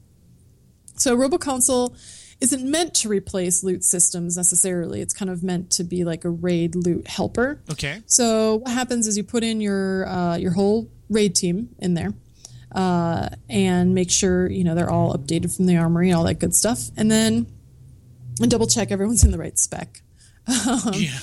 So 0.96 1.16
RoboConsole 1.16 1.96
isn't 2.40 2.70
meant 2.70 2.94
to 2.94 3.08
replace 3.08 3.62
loot 3.62 3.84
systems 3.84 4.36
necessarily. 4.36 5.00
It's 5.00 5.14
kind 5.14 5.30
of 5.30 5.42
meant 5.42 5.70
to 5.72 5.84
be 5.84 6.04
like 6.04 6.24
a 6.24 6.30
raid 6.30 6.74
loot 6.74 7.06
helper. 7.06 7.60
Okay. 7.70 8.02
So 8.06 8.56
what 8.56 8.72
happens 8.72 9.06
is 9.06 9.16
you 9.16 9.24
put 9.24 9.44
in 9.44 9.60
your 9.60 10.08
uh, 10.08 10.36
your 10.36 10.52
whole 10.52 10.90
raid 11.08 11.34
team 11.34 11.70
in 11.78 11.94
there, 11.94 12.12
uh, 12.72 13.28
and 13.48 13.94
make 13.94 14.10
sure 14.10 14.48
you 14.50 14.64
know 14.64 14.74
they're 14.74 14.90
all 14.90 15.16
updated 15.16 15.54
from 15.54 15.66
the 15.66 15.76
armory 15.76 16.10
and 16.10 16.18
all 16.18 16.24
that 16.24 16.38
good 16.38 16.54
stuff, 16.54 16.90
and 16.96 17.10
then 17.10 17.46
and 18.40 18.50
double 18.50 18.66
check 18.66 18.90
everyone's 18.90 19.24
in 19.24 19.30
the 19.30 19.38
right 19.38 19.58
spec. 19.58 20.02
Um, 20.50 20.94
yeah. 20.94 21.18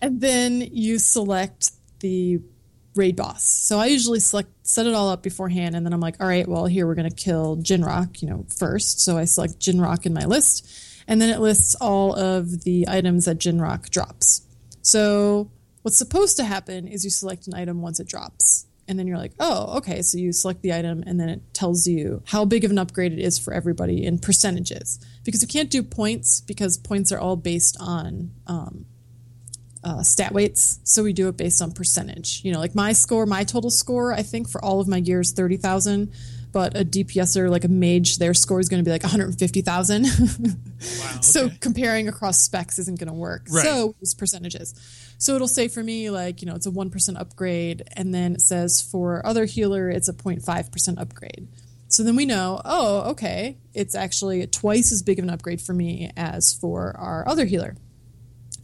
and 0.00 0.20
then 0.20 0.60
you 0.60 0.98
select 0.98 1.70
the 2.00 2.40
raid 2.94 3.16
boss. 3.16 3.44
So 3.44 3.78
I 3.78 3.86
usually 3.86 4.20
select 4.20 4.50
set 4.62 4.86
it 4.86 4.94
all 4.94 5.08
up 5.08 5.22
beforehand, 5.22 5.74
and 5.74 5.86
then 5.86 5.92
I'm 5.92 6.00
like, 6.00 6.16
all 6.20 6.26
right, 6.26 6.46
well 6.46 6.66
here 6.66 6.86
we're 6.86 6.94
gonna 6.94 7.10
kill 7.10 7.56
Jin'rokh, 7.56 8.20
you 8.22 8.28
know, 8.28 8.44
first. 8.56 9.00
So 9.00 9.16
I 9.16 9.24
select 9.24 9.58
Jin'rokh 9.58 10.06
in 10.06 10.14
my 10.14 10.24
list, 10.24 10.68
and 11.06 11.20
then 11.20 11.30
it 11.30 11.40
lists 11.40 11.74
all 11.80 12.14
of 12.14 12.64
the 12.64 12.86
items 12.88 13.24
that 13.24 13.38
Jin'rokh 13.38 13.88
drops. 13.90 14.42
So 14.82 15.50
what's 15.82 15.96
supposed 15.96 16.36
to 16.36 16.44
happen 16.44 16.86
is 16.86 17.04
you 17.04 17.10
select 17.10 17.46
an 17.46 17.54
item 17.54 17.80
once 17.80 18.00
it 18.00 18.08
drops. 18.08 18.66
And 18.88 18.98
then 18.98 19.06
you're 19.06 19.18
like, 19.18 19.34
oh, 19.38 19.76
okay. 19.76 20.00
So 20.00 20.16
you 20.16 20.32
select 20.32 20.62
the 20.62 20.72
item, 20.72 21.04
and 21.06 21.20
then 21.20 21.28
it 21.28 21.54
tells 21.54 21.86
you 21.86 22.22
how 22.26 22.46
big 22.46 22.64
of 22.64 22.70
an 22.70 22.78
upgrade 22.78 23.12
it 23.12 23.18
is 23.18 23.38
for 23.38 23.52
everybody 23.52 24.04
in 24.04 24.18
percentages. 24.18 24.98
Because 25.24 25.42
you 25.42 25.48
can't 25.48 25.70
do 25.70 25.82
points 25.82 26.40
because 26.40 26.78
points 26.78 27.12
are 27.12 27.18
all 27.18 27.36
based 27.36 27.76
on 27.78 28.30
um, 28.46 28.86
uh, 29.84 30.02
stat 30.02 30.32
weights. 30.32 30.80
So 30.84 31.02
we 31.02 31.12
do 31.12 31.28
it 31.28 31.36
based 31.36 31.62
on 31.62 31.72
percentage. 31.72 32.40
You 32.44 32.52
know, 32.52 32.58
like 32.58 32.74
my 32.74 32.92
score, 32.92 33.26
my 33.26 33.44
total 33.44 33.70
score, 33.70 34.12
I 34.12 34.22
think 34.22 34.48
for 34.48 34.64
all 34.64 34.80
of 34.80 34.88
my 34.88 35.00
gear 35.00 35.20
is 35.20 35.32
30,000. 35.32 36.12
But 36.52 36.76
a 36.76 36.84
DPSer, 36.84 37.50
like 37.50 37.64
a 37.64 37.68
mage, 37.68 38.18
their 38.18 38.34
score 38.34 38.60
is 38.60 38.68
going 38.68 38.82
to 38.82 38.84
be 38.84 38.90
like 38.90 39.02
150,000. 39.02 40.06
Wow. 40.78 41.20
So 41.22 41.50
comparing 41.60 42.06
across 42.06 42.40
specs 42.40 42.78
isn't 42.78 43.00
going 43.00 43.08
to 43.08 43.12
work. 43.14 43.46
Right. 43.50 43.64
So 43.64 43.96
it's 44.00 44.14
percentages. 44.14 44.74
So 45.18 45.34
it'll 45.34 45.48
say 45.48 45.66
for 45.66 45.82
me, 45.82 46.08
like, 46.10 46.40
you 46.40 46.46
know, 46.46 46.54
it's 46.54 46.66
a 46.66 46.70
1% 46.70 47.20
upgrade. 47.20 47.82
And 47.96 48.14
then 48.14 48.34
it 48.34 48.42
says 48.42 48.80
for 48.80 49.26
other 49.26 49.44
healer, 49.44 49.90
it's 49.90 50.08
a 50.08 50.12
0.5% 50.12 51.00
upgrade. 51.00 51.48
So 51.88 52.04
then 52.04 52.14
we 52.14 52.26
know, 52.26 52.60
oh, 52.64 53.10
okay, 53.10 53.56
it's 53.74 53.94
actually 53.94 54.46
twice 54.46 54.92
as 54.92 55.02
big 55.02 55.18
of 55.18 55.24
an 55.24 55.30
upgrade 55.30 55.60
for 55.60 55.72
me 55.72 56.12
as 56.16 56.52
for 56.52 56.94
our 56.96 57.26
other 57.26 57.46
healer. 57.46 57.74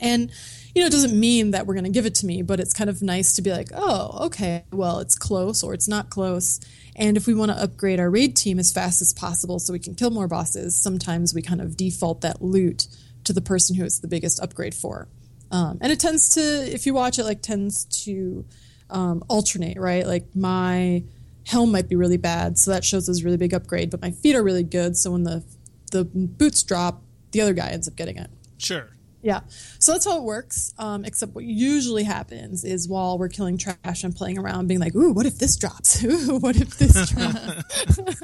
And, 0.04 0.30
you 0.74 0.82
know, 0.82 0.86
it 0.86 0.92
doesn't 0.92 1.18
mean 1.18 1.52
that 1.52 1.66
we're 1.66 1.74
going 1.74 1.84
to 1.84 1.90
give 1.90 2.06
it 2.06 2.14
to 2.16 2.26
me, 2.26 2.42
but 2.42 2.60
it's 2.60 2.72
kind 2.72 2.90
of 2.90 3.02
nice 3.02 3.34
to 3.34 3.42
be 3.42 3.50
like, 3.50 3.68
oh, 3.74 4.26
okay, 4.26 4.64
well, 4.72 4.98
it's 4.98 5.16
close 5.16 5.62
or 5.62 5.74
it's 5.74 5.88
not 5.88 6.10
close. 6.10 6.60
And 6.94 7.16
if 7.16 7.26
we 7.26 7.34
want 7.34 7.50
to 7.50 7.60
upgrade 7.60 7.98
our 7.98 8.10
raid 8.10 8.36
team 8.36 8.58
as 8.58 8.70
fast 8.70 9.02
as 9.02 9.12
possible 9.12 9.58
so 9.58 9.72
we 9.72 9.78
can 9.78 9.94
kill 9.94 10.10
more 10.10 10.28
bosses, 10.28 10.80
sometimes 10.80 11.34
we 11.34 11.42
kind 11.42 11.60
of 11.60 11.76
default 11.76 12.20
that 12.20 12.42
loot 12.42 12.86
to 13.24 13.32
the 13.32 13.40
person 13.40 13.74
who 13.74 13.84
it's 13.84 14.00
the 14.00 14.08
biggest 14.08 14.40
upgrade 14.40 14.74
for. 14.74 15.08
Um, 15.50 15.78
and 15.80 15.90
it 15.90 16.00
tends 16.00 16.30
to, 16.30 16.40
if 16.40 16.86
you 16.86 16.94
watch 16.94 17.18
it, 17.18 17.24
like 17.24 17.42
tends 17.42 17.84
to 18.04 18.44
um, 18.90 19.24
alternate, 19.28 19.78
right? 19.78 20.06
Like 20.06 20.34
my 20.34 21.04
helm 21.46 21.72
might 21.72 21.88
be 21.88 21.96
really 21.96 22.16
bad, 22.16 22.58
so 22.58 22.70
that 22.70 22.84
shows 22.84 23.08
as 23.08 23.20
a 23.20 23.24
really 23.24 23.36
big 23.36 23.54
upgrade, 23.54 23.90
but 23.90 24.00
my 24.00 24.10
feet 24.10 24.34
are 24.34 24.42
really 24.42 24.62
good, 24.62 24.96
so 24.96 25.12
when 25.12 25.24
the 25.24 25.44
the 25.92 26.04
boots 26.04 26.62
drop, 26.62 27.02
the 27.30 27.40
other 27.40 27.52
guy 27.52 27.68
ends 27.68 27.86
up 27.86 27.94
getting 27.94 28.16
it. 28.16 28.30
Sure. 28.58 28.88
Yeah. 29.24 29.40
So 29.78 29.92
that's 29.92 30.04
how 30.04 30.18
it 30.18 30.22
works. 30.22 30.74
Um, 30.78 31.06
except 31.06 31.34
what 31.34 31.44
usually 31.44 32.04
happens 32.04 32.62
is 32.62 32.86
while 32.86 33.18
we're 33.18 33.30
killing 33.30 33.56
trash 33.56 34.04
and 34.04 34.14
playing 34.14 34.38
around, 34.38 34.68
being 34.68 34.80
like, 34.80 34.94
ooh, 34.94 35.12
what 35.12 35.24
if 35.24 35.38
this 35.38 35.56
drops? 35.56 36.04
Ooh, 36.04 36.36
what 36.36 36.56
if 36.56 36.76
this 36.76 37.08
drops? 37.08 38.22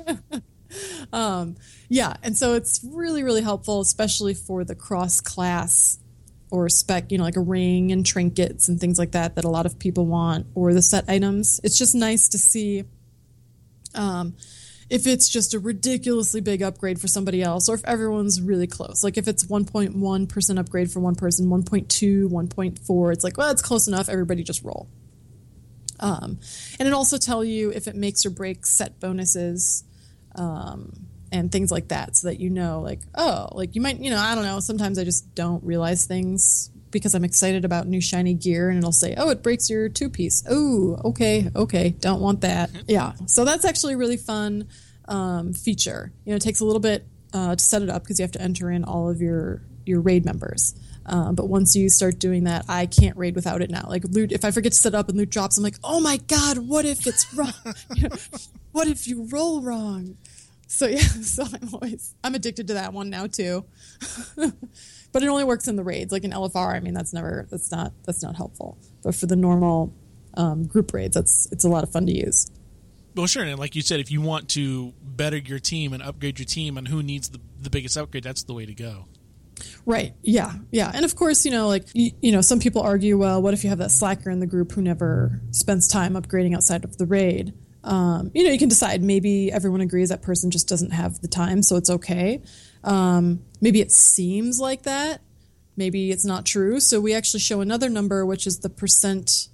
um, 1.13 1.57
yeah. 1.89 2.13
And 2.23 2.37
so 2.37 2.53
it's 2.53 2.85
really, 2.85 3.23
really 3.23 3.41
helpful, 3.41 3.81
especially 3.81 4.35
for 4.35 4.63
the 4.63 4.75
cross 4.75 5.23
class 5.23 5.99
or 6.51 6.69
spec, 6.69 7.11
you 7.11 7.17
know, 7.17 7.25
like 7.25 7.37
a 7.37 7.41
ring 7.41 7.93
and 7.93 8.05
trinkets 8.05 8.69
and 8.69 8.79
things 8.79 8.99
like 8.99 9.13
that 9.13 9.37
that 9.37 9.47
a 9.47 9.49
lot 9.49 9.65
of 9.65 9.79
people 9.79 10.05
want, 10.05 10.49
or 10.55 10.75
the 10.75 10.83
set 10.83 11.09
items. 11.09 11.63
It's 11.65 11.79
just 11.79 11.95
nice 11.95 12.29
to 12.29 12.39
see 12.39 12.85
um, 13.95 14.37
if 14.91 15.07
it's 15.07 15.29
just 15.29 15.55
a 15.55 15.61
ridiculously 15.61 16.41
big 16.41 16.63
upgrade 16.63 17.01
for 17.01 17.07
somebody 17.07 17.43
else, 17.43 17.69
or 17.69 17.77
if 17.77 17.85
everyone's 17.85 18.41
really 18.41 18.67
close. 18.67 19.05
Like 19.05 19.17
if 19.17 19.29
it's 19.29 19.45
1.1% 19.45 20.59
upgrade 20.59 20.91
for 20.91 20.99
one 20.99 21.15
person, 21.15 21.47
1.2, 21.47 22.29
1.4, 22.29 23.13
it's 23.13 23.23
like, 23.23 23.39
well, 23.39 23.53
it's 23.53 23.63
close 23.63 23.87
enough. 23.87 24.09
Everybody 24.09 24.43
just 24.43 24.65
roll. 24.65 24.89
Um, 26.01 26.41
and 26.79 26.89
it 26.89 26.93
also 26.93 27.19
tell 27.19 27.45
you 27.45 27.71
if 27.71 27.87
it 27.87 27.95
makes 27.95 28.27
or 28.27 28.31
breaks 28.31 28.71
set 28.71 28.99
bonuses 28.99 29.85
um, 30.35 31.07
and 31.31 31.53
things 31.53 31.71
like 31.71 31.89
that, 31.89 32.17
so 32.17 32.29
that 32.29 32.41
you 32.41 32.51
know, 32.51 32.81
like, 32.81 33.01
oh, 33.15 33.49
like 33.53 33.77
you 33.77 33.81
might, 33.81 34.01
you 34.01 34.11
know, 34.11 34.19
I 34.19 34.35
don't 34.35 34.45
know. 34.45 34.59
Sometimes 34.59 34.99
I 34.99 35.05
just 35.05 35.35
don't 35.37 35.63
realize 35.63 36.07
things 36.07 36.71
because 36.91 37.15
I'm 37.15 37.25
excited 37.25 37.65
about 37.65 37.87
new 37.87 38.01
shiny 38.01 38.35
gear, 38.35 38.69
and 38.69 38.79
it'll 38.79 38.93
say, 38.93 39.15
oh, 39.17 39.31
it 39.31 39.43
breaks 39.43 39.71
your 39.71 39.89
two 39.89 40.11
piece. 40.11 40.45
Oh, 40.49 41.01
okay, 41.05 41.49
okay, 41.55 41.91
don't 41.91 42.21
want 42.21 42.43
that. 42.43 42.71
Yeah, 42.89 43.13
so 43.27 43.45
that's 43.45 43.65
actually 43.65 43.95
a 43.95 43.99
really 43.99 44.17
fun 44.17 44.69
um, 45.07 45.53
feature. 45.53 46.13
You 46.25 46.33
know, 46.33 46.37
it 46.37 46.43
takes 46.43 46.61
a 46.61 46.65
little 46.65 46.81
bit 46.81 47.07
uh, 47.33 47.57
to 47.57 47.63
set 47.63 47.83
it 47.83 47.91
up 47.91 48.03
because 48.03 48.19
you 48.19 48.25
have 48.25 48.33
to 48.33 48.43
enter 48.43 48.71
in 48.71 48.85
all 48.85 49.09
of 49.09 49.21
your 49.21 49.63
your 49.87 50.01
raid 50.01 50.25
members. 50.25 50.75
Uh, 51.07 51.33
but 51.33 51.49
once 51.49 51.75
you 51.75 51.89
start 51.89 52.19
doing 52.19 52.45
that, 52.45 52.65
I 52.69 52.87
can't 52.87 53.17
raid 53.17 53.35
without 53.35 53.63
it 53.63 53.71
now. 53.71 53.87
Like 53.89 54.05
loot, 54.05 54.33
if 54.33 54.45
I 54.45 54.51
forget 54.51 54.73
to 54.73 54.79
set 54.79 54.95
up 54.95 55.09
and 55.09 55.19
loot 55.19 55.31
drops, 55.31 55.57
I'm 55.57 55.65
like, 55.65 55.77
oh 55.83 56.01
my 56.01 56.19
god, 56.19 56.59
what 56.59 56.85
if 56.85 57.07
it's 57.07 57.33
wrong? 57.35 57.53
You 57.97 58.09
know, 58.09 58.17
what 58.73 58.89
if 58.89 59.09
you 59.09 59.25
roll 59.25 59.61
wrong? 59.61 60.17
So 60.67 60.87
yeah, 60.87 60.99
so 61.23 61.45
I'm 61.45 61.75
always 61.75 62.15
I'm 62.23 62.35
addicted 62.35 62.69
to 62.69 62.75
that 62.75 62.93
one 62.93 63.11
now 63.11 63.27
too. 63.27 63.65
but 65.13 65.23
it 65.23 65.29
only 65.29 65.45
works 65.45 65.69
in 65.69 65.77
the 65.77 65.85
raids. 65.85 66.13
Like 66.13 66.25
in 66.25 66.31
LFR, 66.31 66.75
I 66.75 66.81
mean, 66.81 66.95
that's 66.95 67.13
never 67.13 67.47
that's 67.51 67.71
not 67.71 67.93
that's 68.05 68.23
not 68.23 68.37
helpful. 68.37 68.79
But 69.03 69.15
for 69.15 69.27
the 69.27 69.37
normal 69.37 69.95
um, 70.35 70.67
group 70.67 70.93
raids, 70.93 71.15
that's 71.15 71.49
it's 71.53 71.65
a 71.65 71.69
lot 71.69 71.83
of 71.83 71.91
fun 71.91 72.07
to 72.07 72.13
use. 72.13 72.51
Well, 73.15 73.27
sure. 73.27 73.43
And 73.43 73.59
like 73.59 73.75
you 73.75 73.83
said, 73.83 74.01
if 74.01 74.11
you 74.11 74.21
want 74.21 74.51
to 74.51 74.93
better 75.03 75.37
your 75.37 75.59
team 75.59 75.93
and 75.93 76.03
upgrade 76.03 76.39
your 76.39 76.47
team 76.47 76.79
and 76.79 76.87
who 76.87 77.03
needs 77.03 77.29
the, 77.29 77.41
the 77.61 77.71
biggest 77.71 77.97
upgrade, 77.97 78.23
that's 78.23 78.45
the 78.45 78.55
way 78.55 78.67
to 78.67 78.75
go. 78.75 79.07
Right. 79.85 80.15
Yeah. 80.23 80.53
Yeah. 80.71 80.91
And 80.95 81.05
of 81.05 81.17
course, 81.17 81.45
you 81.45 81.51
know, 81.51 81.69
like, 81.69 81.87
you, 81.93 82.13
you, 82.21 82.33
know, 82.33 82.41
some 82.41 82.61
people 82.61 82.83
argue, 82.83 83.19
well, 83.19 83.43
what 83.43 83.53
if 83.53 83.65
you 83.65 83.71
have 83.71 83.79
that 83.79 83.91
slacker 83.91 84.31
in 84.31 84.41
the 84.41 84.47
group 84.47 84.73
who 84.73 84.81
never 84.81 85.41
spends 85.51 85.89
time 85.89 86.15
upgrading 86.15 86.55
outside 86.55 86.85
of 86.85 86.97
the 86.97 87.07
raid? 87.07 87.53
Um, 87.83 88.31
you 88.35 88.45
know, 88.45 88.51
you 88.51 88.59
can 88.59 88.69
decide 88.69 89.03
maybe 89.03 89.51
everyone 89.51 89.81
agrees 89.81 90.11
that 90.11 90.23
person 90.23 90.51
just 90.51 90.69
doesn't 90.69 90.91
have 90.91 91.21
the 91.21 91.29
time, 91.29 91.63
so 91.63 91.77
it's 91.77 91.91
okay. 91.91 92.43
Um, 92.85 93.43
maybe 93.61 93.81
it 93.81 93.93
seems 93.93 94.61
like 94.61 94.83
that. 94.83 95.21
Maybe 95.77 96.11
it's 96.11 96.25
not 96.25 96.45
true. 96.45 96.81
So 96.81 97.01
we 97.01 97.15
actually 97.15 97.41
show 97.41 97.61
another 97.61 97.89
number, 97.89 98.27
which 98.27 98.47
is 98.47 98.59
the 98.59 98.71
percent 98.71 99.49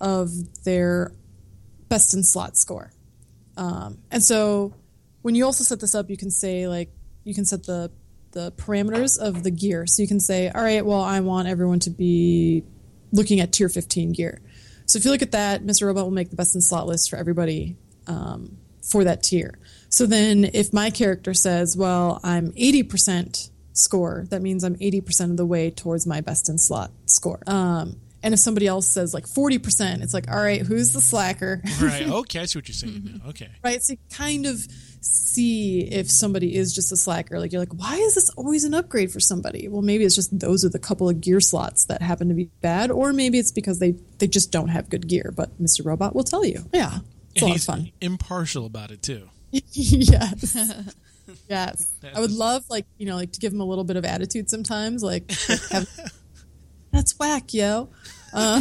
of 0.00 0.30
their 0.64 1.12
best 1.88 2.14
in 2.14 2.24
slot 2.24 2.56
score. 2.56 2.92
Um, 3.56 3.98
and 4.10 4.22
so 4.22 4.74
when 5.22 5.34
you 5.34 5.44
also 5.44 5.62
set 5.62 5.80
this 5.80 5.94
up, 5.94 6.10
you 6.10 6.16
can 6.16 6.30
say 6.30 6.66
like 6.66 6.90
you 7.24 7.34
can 7.34 7.44
set 7.44 7.64
the 7.64 7.90
the 8.32 8.50
parameters 8.52 9.18
of 9.18 9.42
the 9.42 9.50
gear. 9.50 9.86
So 9.86 10.02
you 10.02 10.08
can 10.08 10.20
say, 10.20 10.48
all 10.48 10.62
right, 10.62 10.84
well, 10.84 11.02
I 11.02 11.20
want 11.20 11.48
everyone 11.48 11.80
to 11.80 11.90
be 11.90 12.64
looking 13.12 13.40
at 13.40 13.52
tier 13.52 13.68
15 13.68 14.12
gear. 14.12 14.40
So 14.86 14.98
if 14.98 15.04
you 15.04 15.10
look 15.10 15.22
at 15.22 15.32
that, 15.32 15.62
Mr. 15.62 15.86
Robot 15.86 16.04
will 16.04 16.12
make 16.12 16.30
the 16.30 16.36
best 16.36 16.54
in 16.54 16.60
slot 16.60 16.86
list 16.86 17.10
for 17.10 17.16
everybody 17.16 17.76
um, 18.06 18.56
for 18.82 19.04
that 19.04 19.22
tier. 19.22 19.58
So 19.92 20.06
then 20.06 20.48
if 20.54 20.72
my 20.72 20.88
character 20.90 21.34
says, 21.34 21.76
well, 21.76 22.18
I'm 22.24 22.50
80% 22.52 23.50
score, 23.74 24.24
that 24.30 24.40
means 24.40 24.64
I'm 24.64 24.76
80% 24.76 25.30
of 25.32 25.36
the 25.36 25.44
way 25.46 25.70
towards 25.70 26.06
my 26.06 26.20
best 26.22 26.48
in 26.48 26.56
slot 26.58 26.90
score. 27.06 27.42
Um, 27.46 27.96
and 28.22 28.32
if 28.32 28.40
somebody 28.40 28.66
else 28.66 28.86
says 28.86 29.12
like 29.12 29.26
40%, 29.26 30.00
it's 30.02 30.14
like, 30.14 30.30
all 30.30 30.40
right, 30.42 30.62
who's 30.62 30.92
the 30.92 31.00
slacker? 31.00 31.60
Right. 31.80 32.06
Okay. 32.08 32.40
I 32.40 32.44
see 32.46 32.58
what 32.58 32.68
you're 32.68 32.74
saying 32.74 33.20
now. 33.22 33.28
Okay. 33.30 33.50
right. 33.62 33.82
So 33.82 33.92
you 33.92 33.98
kind 34.10 34.46
of 34.46 34.58
see 35.00 35.80
if 35.82 36.10
somebody 36.10 36.54
is 36.56 36.72
just 36.72 36.92
a 36.92 36.96
slacker. 36.96 37.38
Like, 37.38 37.52
you're 37.52 37.60
like, 37.60 37.74
why 37.74 37.96
is 37.96 38.14
this 38.14 38.30
always 38.30 38.64
an 38.64 38.74
upgrade 38.74 39.10
for 39.12 39.20
somebody? 39.20 39.68
Well, 39.68 39.82
maybe 39.82 40.04
it's 40.04 40.14
just 40.14 40.38
those 40.38 40.64
are 40.64 40.68
the 40.68 40.78
couple 40.78 41.08
of 41.08 41.20
gear 41.20 41.40
slots 41.40 41.84
that 41.86 42.00
happen 42.00 42.28
to 42.28 42.34
be 42.34 42.48
bad, 42.60 42.90
or 42.90 43.12
maybe 43.12 43.38
it's 43.38 43.50
because 43.52 43.78
they, 43.78 43.96
they 44.18 44.26
just 44.28 44.52
don't 44.52 44.68
have 44.68 44.88
good 44.88 45.06
gear. 45.08 45.32
But 45.36 45.60
Mr. 45.60 45.84
Robot 45.84 46.14
will 46.14 46.24
tell 46.24 46.44
you. 46.44 46.64
Yeah. 46.72 47.00
It's 47.34 47.42
a 47.42 47.44
And 47.46 47.50
lot 47.50 47.58
of 47.58 47.64
fun. 47.64 47.92
impartial 48.00 48.64
about 48.66 48.90
it 48.90 49.02
too. 49.02 49.28
yes. 49.72 50.56
yes. 51.48 51.92
I 52.14 52.20
would 52.20 52.32
love 52.32 52.64
like, 52.68 52.86
you 52.98 53.06
know, 53.06 53.16
like 53.16 53.32
to 53.32 53.40
give 53.40 53.52
him 53.52 53.60
a 53.60 53.64
little 53.64 53.84
bit 53.84 53.96
of 53.96 54.04
attitude 54.04 54.48
sometimes, 54.50 55.02
like, 55.02 55.30
like, 55.48 55.60
have- 55.70 56.12
that's 56.90 57.18
whack, 57.18 57.54
yo. 57.54 57.88
Uh, 58.34 58.60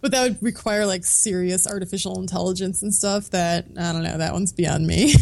but 0.00 0.10
that 0.10 0.22
would 0.22 0.42
require 0.42 0.84
like 0.84 1.04
serious 1.04 1.66
artificial 1.66 2.20
intelligence 2.20 2.82
and 2.82 2.92
stuff 2.92 3.30
that 3.30 3.66
I 3.78 3.92
don't 3.92 4.02
know, 4.02 4.18
that 4.18 4.32
one's 4.32 4.52
beyond 4.52 4.84
me. 4.86 5.14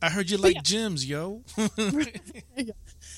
I 0.00 0.10
heard 0.10 0.30
you 0.30 0.36
like 0.36 0.56
gyms, 0.62 1.04
yo. 1.06 1.42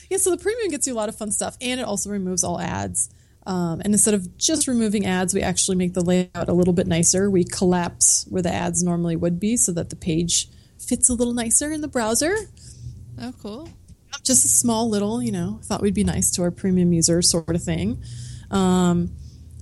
yeah, 0.08 0.16
so 0.16 0.30
the 0.30 0.38
premium 0.40 0.70
gets 0.70 0.86
you 0.86 0.94
a 0.94 0.96
lot 0.96 1.10
of 1.10 1.16
fun 1.16 1.30
stuff 1.30 1.56
and 1.60 1.78
it 1.80 1.84
also 1.84 2.08
removes 2.08 2.42
all 2.42 2.58
ads. 2.58 3.10
Um, 3.46 3.80
and 3.84 3.94
instead 3.94 4.14
of 4.14 4.36
just 4.36 4.68
removing 4.68 5.06
ads, 5.06 5.34
we 5.34 5.42
actually 5.42 5.76
make 5.76 5.94
the 5.94 6.04
layout 6.04 6.48
a 6.48 6.52
little 6.52 6.74
bit 6.74 6.86
nicer. 6.86 7.30
We 7.30 7.44
collapse 7.44 8.26
where 8.28 8.42
the 8.42 8.52
ads 8.52 8.82
normally 8.82 9.16
would 9.16 9.40
be 9.40 9.56
so 9.56 9.72
that 9.72 9.90
the 9.90 9.96
page 9.96 10.48
fits 10.78 11.08
a 11.08 11.14
little 11.14 11.32
nicer 11.32 11.72
in 11.72 11.80
the 11.80 11.88
browser. 11.88 12.34
Oh, 13.20 13.32
cool. 13.40 13.68
just 14.22 14.44
a 14.44 14.48
small 14.48 14.88
little, 14.88 15.22
you 15.22 15.32
know, 15.32 15.60
thought 15.62 15.82
we'd 15.82 15.94
be 15.94 16.04
nice 16.04 16.30
to 16.32 16.42
our 16.42 16.50
premium 16.50 16.92
users 16.92 17.30
sort 17.30 17.54
of 17.54 17.62
thing. 17.62 18.02
Um, 18.50 19.12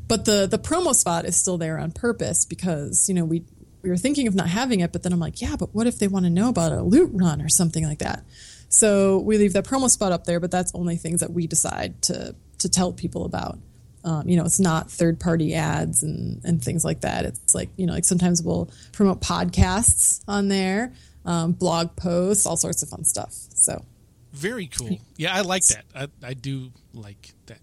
but 0.08 0.24
the 0.24 0.46
the 0.46 0.58
promo 0.58 0.94
spot 0.94 1.26
is 1.26 1.36
still 1.36 1.58
there 1.58 1.78
on 1.78 1.92
purpose 1.92 2.46
because 2.46 3.08
you 3.08 3.14
know 3.14 3.26
we 3.26 3.44
we 3.82 3.90
were 3.90 3.96
thinking 3.96 4.26
of 4.26 4.34
not 4.34 4.48
having 4.48 4.80
it, 4.80 4.90
but 4.90 5.02
then 5.02 5.12
I'm 5.12 5.20
like, 5.20 5.40
yeah, 5.40 5.54
but 5.56 5.74
what 5.74 5.86
if 5.86 5.98
they 5.98 6.08
want 6.08 6.24
to 6.24 6.30
know 6.30 6.48
about 6.48 6.72
a 6.72 6.82
loot 6.82 7.10
run 7.12 7.40
or 7.42 7.48
something 7.48 7.84
like 7.84 8.00
that? 8.00 8.24
So 8.68 9.18
we 9.18 9.38
leave 9.38 9.52
that 9.52 9.64
promo 9.64 9.88
spot 9.88 10.12
up 10.12 10.24
there, 10.24 10.40
but 10.40 10.50
that's 10.50 10.74
only 10.74 10.96
things 10.96 11.20
that 11.20 11.30
we 11.30 11.46
decide 11.46 12.02
to 12.02 12.34
to 12.58 12.68
tell 12.68 12.92
people 12.92 13.24
about. 13.24 13.58
Um, 14.04 14.28
you 14.28 14.36
know, 14.36 14.44
it's 14.44 14.60
not 14.60 14.90
third 14.90 15.18
party 15.20 15.54
ads 15.54 16.02
and, 16.02 16.42
and 16.44 16.62
things 16.62 16.84
like 16.84 17.00
that. 17.00 17.24
It's 17.24 17.54
like, 17.54 17.68
you 17.76 17.86
know, 17.86 17.92
like 17.92 18.04
sometimes 18.04 18.42
we'll 18.42 18.70
promote 18.92 19.20
podcasts 19.20 20.22
on 20.28 20.48
there, 20.48 20.92
um, 21.24 21.52
blog 21.52 21.94
posts, 21.96 22.46
all 22.46 22.56
sorts 22.56 22.82
of 22.82 22.88
fun 22.88 23.04
stuff. 23.04 23.32
So 23.32 23.84
Very 24.32 24.66
cool. 24.68 24.98
Yeah, 25.16 25.34
I 25.34 25.40
like 25.42 25.64
that. 25.66 25.84
I, 25.94 26.08
I 26.22 26.34
do 26.34 26.70
like 26.94 27.32
that. 27.46 27.58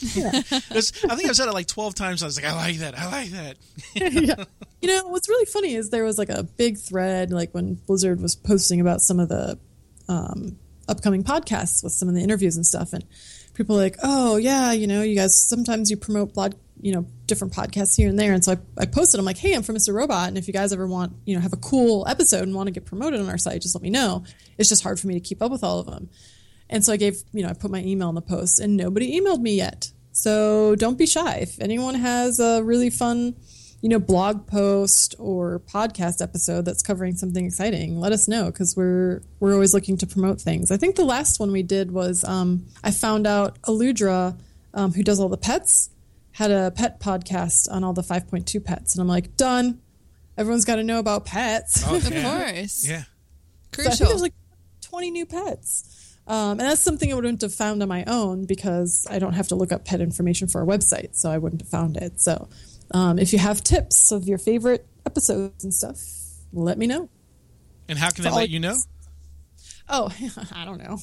'Cause 0.70 0.92
I 1.08 1.16
think 1.16 1.28
I've 1.28 1.36
said 1.36 1.48
it 1.48 1.52
like 1.54 1.66
12 1.66 1.94
times. 1.94 2.22
I 2.22 2.26
was 2.26 2.40
like, 2.40 2.50
I 2.50 2.54
like 2.54 2.76
that. 2.78 2.96
I 2.98 3.10
like 3.10 3.30
that. 3.30 3.56
yeah. 3.94 4.44
You 4.80 4.88
know, 4.88 5.08
what's 5.08 5.28
really 5.28 5.46
funny 5.46 5.74
is 5.74 5.90
there 5.90 6.04
was 6.04 6.18
like 6.18 6.28
a 6.28 6.42
big 6.44 6.78
thread, 6.78 7.30
like 7.32 7.52
when 7.52 7.74
Blizzard 7.74 8.20
was 8.20 8.36
posting 8.36 8.80
about 8.80 9.02
some 9.02 9.18
of 9.18 9.28
the 9.28 9.58
um, 10.08 10.56
upcoming 10.88 11.24
podcasts 11.24 11.82
with 11.82 11.92
some 11.92 12.08
of 12.08 12.14
the 12.14 12.20
interviews 12.22 12.56
and 12.56 12.64
stuff. 12.66 12.92
And 12.92 13.04
people 13.58 13.74
were 13.74 13.82
like, 13.82 13.96
oh, 14.04 14.36
yeah, 14.36 14.70
you 14.70 14.86
know, 14.86 15.02
you 15.02 15.16
guys 15.16 15.36
sometimes 15.36 15.90
you 15.90 15.96
promote 15.96 16.32
blog, 16.32 16.54
you 16.80 16.92
know, 16.92 17.04
different 17.26 17.52
podcasts 17.52 17.96
here 17.96 18.08
and 18.08 18.18
there. 18.18 18.32
And 18.32 18.42
so 18.42 18.52
I, 18.52 18.56
I 18.78 18.86
posted, 18.86 19.18
I'm 19.18 19.26
like, 19.26 19.36
hey, 19.36 19.52
I'm 19.52 19.64
from 19.64 19.74
Mr. 19.74 19.92
Robot. 19.92 20.28
And 20.28 20.38
if 20.38 20.46
you 20.46 20.54
guys 20.54 20.72
ever 20.72 20.86
want, 20.86 21.12
you 21.26 21.34
know, 21.34 21.40
have 21.40 21.52
a 21.52 21.58
cool 21.58 22.06
episode 22.08 22.44
and 22.44 22.54
want 22.54 22.68
to 22.68 22.70
get 22.70 22.86
promoted 22.86 23.20
on 23.20 23.28
our 23.28 23.36
site, 23.36 23.60
just 23.60 23.74
let 23.74 23.82
me 23.82 23.90
know. 23.90 24.24
It's 24.56 24.68
just 24.68 24.84
hard 24.84 25.00
for 25.00 25.08
me 25.08 25.14
to 25.14 25.20
keep 25.20 25.42
up 25.42 25.50
with 25.50 25.64
all 25.64 25.80
of 25.80 25.86
them. 25.86 26.08
And 26.70 26.84
so 26.84 26.92
I 26.92 26.96
gave, 26.96 27.16
you 27.32 27.42
know, 27.42 27.48
I 27.48 27.52
put 27.52 27.72
my 27.72 27.82
email 27.82 28.08
in 28.10 28.14
the 28.14 28.22
post 28.22 28.60
and 28.60 28.76
nobody 28.76 29.20
emailed 29.20 29.40
me 29.40 29.56
yet. 29.56 29.90
So 30.12 30.76
don't 30.76 30.96
be 30.96 31.06
shy. 31.06 31.38
If 31.38 31.60
anyone 31.60 31.96
has 31.96 32.38
a 32.38 32.62
really 32.62 32.90
fun, 32.90 33.34
you 33.80 33.88
know, 33.88 33.98
blog 34.00 34.46
post 34.46 35.14
or 35.18 35.60
podcast 35.60 36.20
episode 36.22 36.64
that's 36.64 36.82
covering 36.82 37.14
something 37.14 37.46
exciting, 37.46 38.00
let 38.00 38.12
us 38.12 38.26
know 38.26 38.46
because 38.46 38.76
we're 38.76 39.22
we're 39.40 39.52
always 39.54 39.72
looking 39.74 39.96
to 39.98 40.06
promote 40.06 40.40
things. 40.40 40.70
I 40.70 40.76
think 40.76 40.96
the 40.96 41.04
last 41.04 41.38
one 41.38 41.52
we 41.52 41.62
did 41.62 41.92
was 41.92 42.24
um, 42.24 42.66
I 42.82 42.90
found 42.90 43.26
out 43.26 43.60
Aludra, 43.62 44.36
um, 44.74 44.92
who 44.92 45.02
does 45.04 45.20
all 45.20 45.28
the 45.28 45.36
pets, 45.36 45.90
had 46.32 46.50
a 46.50 46.70
pet 46.72 46.98
podcast 47.00 47.70
on 47.70 47.84
all 47.84 47.92
the 47.92 48.02
5.2 48.02 48.64
pets, 48.64 48.94
and 48.94 49.00
I'm 49.00 49.08
like, 49.08 49.36
done. 49.36 49.80
Everyone's 50.36 50.64
got 50.64 50.76
to 50.76 50.84
know 50.84 51.00
about 51.00 51.24
pets. 51.24 51.82
Oh, 51.86 51.96
Of 51.96 52.10
yeah. 52.12 52.52
course. 52.52 52.86
Yeah. 52.88 53.02
So 53.74 53.82
Crucial. 53.82 54.06
there's 54.06 54.22
like 54.22 54.34
20 54.82 55.10
new 55.10 55.26
pets. 55.26 56.16
Um, 56.28 56.52
and 56.52 56.60
that's 56.60 56.80
something 56.80 57.10
I 57.10 57.14
wouldn't 57.16 57.40
have 57.40 57.54
found 57.54 57.82
on 57.82 57.88
my 57.88 58.04
own 58.06 58.44
because 58.44 59.04
I 59.10 59.18
don't 59.18 59.32
have 59.32 59.48
to 59.48 59.54
look 59.56 59.72
up 59.72 59.84
pet 59.84 60.00
information 60.00 60.46
for 60.46 60.60
our 60.60 60.66
website, 60.66 61.16
so 61.16 61.30
I 61.30 61.38
wouldn't 61.38 61.62
have 61.62 61.68
found 61.70 61.96
it. 61.96 62.20
So 62.20 62.48
um, 62.92 63.18
if 63.18 63.32
you 63.32 63.38
have 63.38 63.62
tips 63.62 64.12
of 64.12 64.26
your 64.26 64.38
favorite 64.38 64.86
episodes 65.06 65.64
and 65.64 65.72
stuff, 65.72 66.00
let 66.52 66.78
me 66.78 66.86
know. 66.86 67.08
And 67.88 67.98
how 67.98 68.10
can 68.10 68.24
So 68.24 68.30
they 68.30 68.36
let 68.36 68.50
you 68.50 68.60
know? 68.60 68.76
Oh, 69.88 70.12
I 70.52 70.64
don't 70.64 70.78
know. 70.78 70.98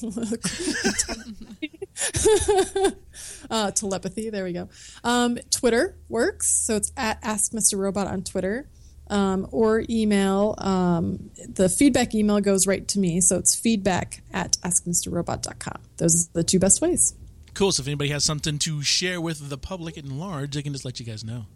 uh, 3.50 3.70
telepathy. 3.72 4.30
There 4.30 4.44
we 4.44 4.52
go. 4.52 4.68
Um, 5.02 5.38
Twitter 5.50 5.96
works, 6.08 6.48
so 6.48 6.76
it's 6.76 6.92
at 6.96 7.18
Ask 7.22 7.52
Mr. 7.52 7.78
Robot 7.78 8.06
on 8.06 8.22
Twitter, 8.22 8.68
um, 9.08 9.48
or 9.50 9.84
email. 9.90 10.54
Um, 10.58 11.30
the 11.48 11.68
feedback 11.68 12.14
email 12.14 12.40
goes 12.40 12.66
right 12.66 12.86
to 12.88 12.98
me, 12.98 13.20
so 13.20 13.38
it's 13.38 13.54
feedback 13.54 14.22
at 14.32 14.52
askmrrobot.com. 14.58 15.80
Those 15.96 16.26
are 16.26 16.30
the 16.34 16.44
two 16.44 16.60
best 16.60 16.80
ways. 16.80 17.14
Cool. 17.54 17.72
So 17.72 17.80
if 17.80 17.88
anybody 17.88 18.10
has 18.10 18.22
something 18.22 18.58
to 18.60 18.82
share 18.82 19.20
with 19.20 19.48
the 19.48 19.58
public 19.58 19.96
at 19.98 20.04
large, 20.04 20.54
they 20.54 20.62
can 20.62 20.72
just 20.72 20.84
let 20.84 21.00
you 21.00 21.06
guys 21.06 21.24
know. 21.24 21.46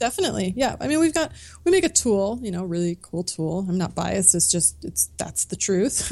Definitely, 0.00 0.54
yeah. 0.56 0.76
I 0.80 0.88
mean, 0.88 0.98
we've 0.98 1.12
got 1.12 1.30
we 1.62 1.70
make 1.70 1.84
a 1.84 1.90
tool, 1.90 2.40
you 2.42 2.50
know, 2.50 2.64
really 2.64 2.98
cool 3.02 3.22
tool. 3.22 3.66
I'm 3.68 3.76
not 3.76 3.94
biased. 3.94 4.34
It's 4.34 4.50
just 4.50 4.82
it's 4.82 5.10
that's 5.18 5.44
the 5.44 5.56
truth. 5.56 6.10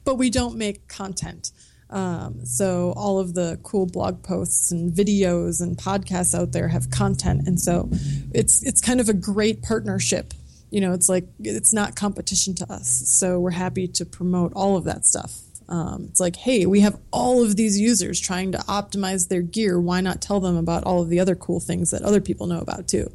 but 0.04 0.16
we 0.16 0.28
don't 0.28 0.56
make 0.56 0.88
content. 0.88 1.52
Um, 1.88 2.44
so 2.44 2.92
all 2.94 3.18
of 3.18 3.32
the 3.32 3.58
cool 3.62 3.86
blog 3.86 4.22
posts 4.22 4.72
and 4.72 4.92
videos 4.92 5.62
and 5.62 5.76
podcasts 5.76 6.38
out 6.38 6.52
there 6.52 6.68
have 6.68 6.90
content, 6.90 7.48
and 7.48 7.58
so 7.58 7.88
it's 8.34 8.62
it's 8.62 8.82
kind 8.82 9.00
of 9.00 9.08
a 9.08 9.14
great 9.14 9.62
partnership. 9.62 10.34
You 10.70 10.82
know, 10.82 10.92
it's 10.92 11.08
like 11.08 11.24
it's 11.40 11.72
not 11.72 11.96
competition 11.96 12.54
to 12.56 12.70
us. 12.70 13.08
So 13.08 13.40
we're 13.40 13.52
happy 13.52 13.88
to 13.88 14.04
promote 14.04 14.52
all 14.54 14.76
of 14.76 14.84
that 14.84 15.06
stuff. 15.06 15.40
Um, 15.68 16.06
it's 16.10 16.20
like, 16.20 16.36
hey, 16.36 16.66
we 16.66 16.80
have 16.80 16.98
all 17.12 17.42
of 17.42 17.56
these 17.56 17.78
users 17.80 18.20
trying 18.20 18.52
to 18.52 18.58
optimize 18.58 19.28
their 19.28 19.42
gear. 19.42 19.80
Why 19.80 20.00
not 20.00 20.20
tell 20.20 20.40
them 20.40 20.56
about 20.56 20.84
all 20.84 21.02
of 21.02 21.08
the 21.08 21.20
other 21.20 21.34
cool 21.34 21.60
things 21.60 21.90
that 21.90 22.02
other 22.02 22.20
people 22.20 22.46
know 22.46 22.60
about 22.60 22.88
too? 22.88 23.10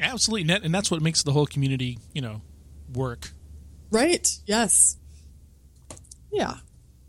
Absolutely. 0.00 0.52
And 0.54 0.74
that's 0.74 0.90
what 0.90 1.00
makes 1.02 1.22
the 1.22 1.32
whole 1.32 1.46
community, 1.46 1.98
you 2.12 2.20
know, 2.22 2.40
work. 2.94 3.30
Right? 3.90 4.28
Yes. 4.46 4.96
Yeah. 6.32 6.56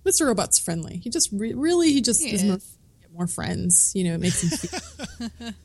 Mr. 0.05 0.27
Robot's 0.27 0.59
friendly. 0.59 0.97
He 0.97 1.09
just 1.09 1.29
re- 1.31 1.53
really 1.53 1.93
he 1.93 2.01
just 2.01 2.21
He 2.23 2.33
is 2.33 2.43
more, 2.43 2.57
is. 2.57 2.77
get 3.01 3.13
more 3.13 3.27
friends. 3.27 3.93
You 3.95 4.03
know, 4.03 4.13
it 4.15 4.19
makes 4.19 4.43
him 4.43 5.53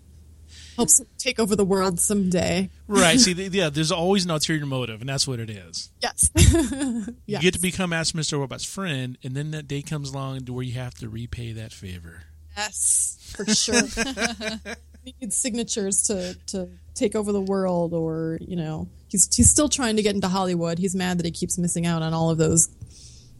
helps 0.79 1.01
take 1.19 1.39
over 1.39 1.55
the 1.57 1.65
world 1.65 2.01
someday. 2.01 2.71
Right. 2.87 3.19
See, 3.21 3.33
yeah, 3.53 3.69
there's 3.69 3.93
always 3.93 4.25
an 4.25 4.31
ulterior 4.31 4.65
motive, 4.65 5.01
and 5.01 5.09
that's 5.09 5.27
what 5.27 5.41
it 5.41 5.51
is. 5.51 5.91
Yes. 6.01 6.31
You 7.27 7.39
get 7.41 7.55
to 7.55 7.61
become 7.61 7.93
Ask 7.93 8.15
Mr. 8.15 8.39
Robot's 8.39 8.65
friend, 8.65 9.19
and 9.23 9.35
then 9.35 9.51
that 9.51 9.69
day 9.69 9.83
comes 9.83 10.11
along 10.11 10.47
to 10.47 10.53
where 10.53 10.65
you 10.65 10.73
have 10.75 10.95
to 10.95 11.09
repay 11.09 11.53
that 11.53 11.73
favor. 11.73 12.23
Yes, 12.57 13.19
for 13.37 13.45
sure. 13.45 13.83
he 15.05 15.15
needs 15.21 15.37
signatures 15.37 16.03
to, 16.05 16.35
to 16.47 16.71
take 16.95 17.15
over 17.15 17.33
the 17.33 17.41
world, 17.41 17.93
or 17.93 18.39
you 18.41 18.57
know, 18.57 18.89
he's 19.09 19.35
he's 19.35 19.51
still 19.51 19.69
trying 19.69 19.97
to 19.97 20.03
get 20.03 20.15
into 20.15 20.29
Hollywood. 20.29 20.79
He's 20.79 20.95
mad 20.95 21.19
that 21.19 21.27
he 21.27 21.33
keeps 21.33 21.59
missing 21.59 21.87
out 21.87 22.01
on 22.03 22.15
all 22.15 22.31
of 22.31 22.39
those, 22.39 22.71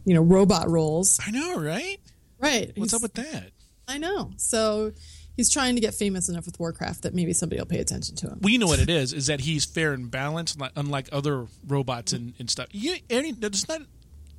you 0.05 0.13
know, 0.13 0.21
robot 0.21 0.69
roles. 0.69 1.19
I 1.25 1.31
know, 1.31 1.59
right? 1.59 1.99
Right. 2.37 2.71
What's 2.75 2.91
He's- 2.91 2.93
up 2.93 3.01
with 3.01 3.13
that? 3.15 3.51
I 3.87 3.97
know. 3.97 4.31
So 4.37 4.91
he's 5.39 5.49
trying 5.49 5.75
to 5.75 5.79
get 5.79 5.93
famous 5.93 6.27
enough 6.27 6.45
with 6.45 6.59
Warcraft 6.59 7.03
that 7.03 7.13
maybe 7.13 7.31
somebody 7.31 7.61
will 7.61 7.65
pay 7.65 7.79
attention 7.79 8.13
to 8.17 8.27
him. 8.27 8.39
Well, 8.41 8.49
you 8.51 8.59
know 8.59 8.67
what 8.67 8.79
it 8.79 8.89
is, 8.89 9.13
is 9.13 9.27
that 9.27 9.39
he's 9.39 9.63
fair 9.63 9.93
and 9.93 10.11
balanced, 10.11 10.59
unlike 10.75 11.07
other 11.13 11.47
robots 11.65 12.11
and, 12.11 12.33
and 12.39 12.49
stuff. 12.49 12.67
You, 12.73 12.97
any, 13.09 13.33
it's 13.41 13.65
not 13.69 13.83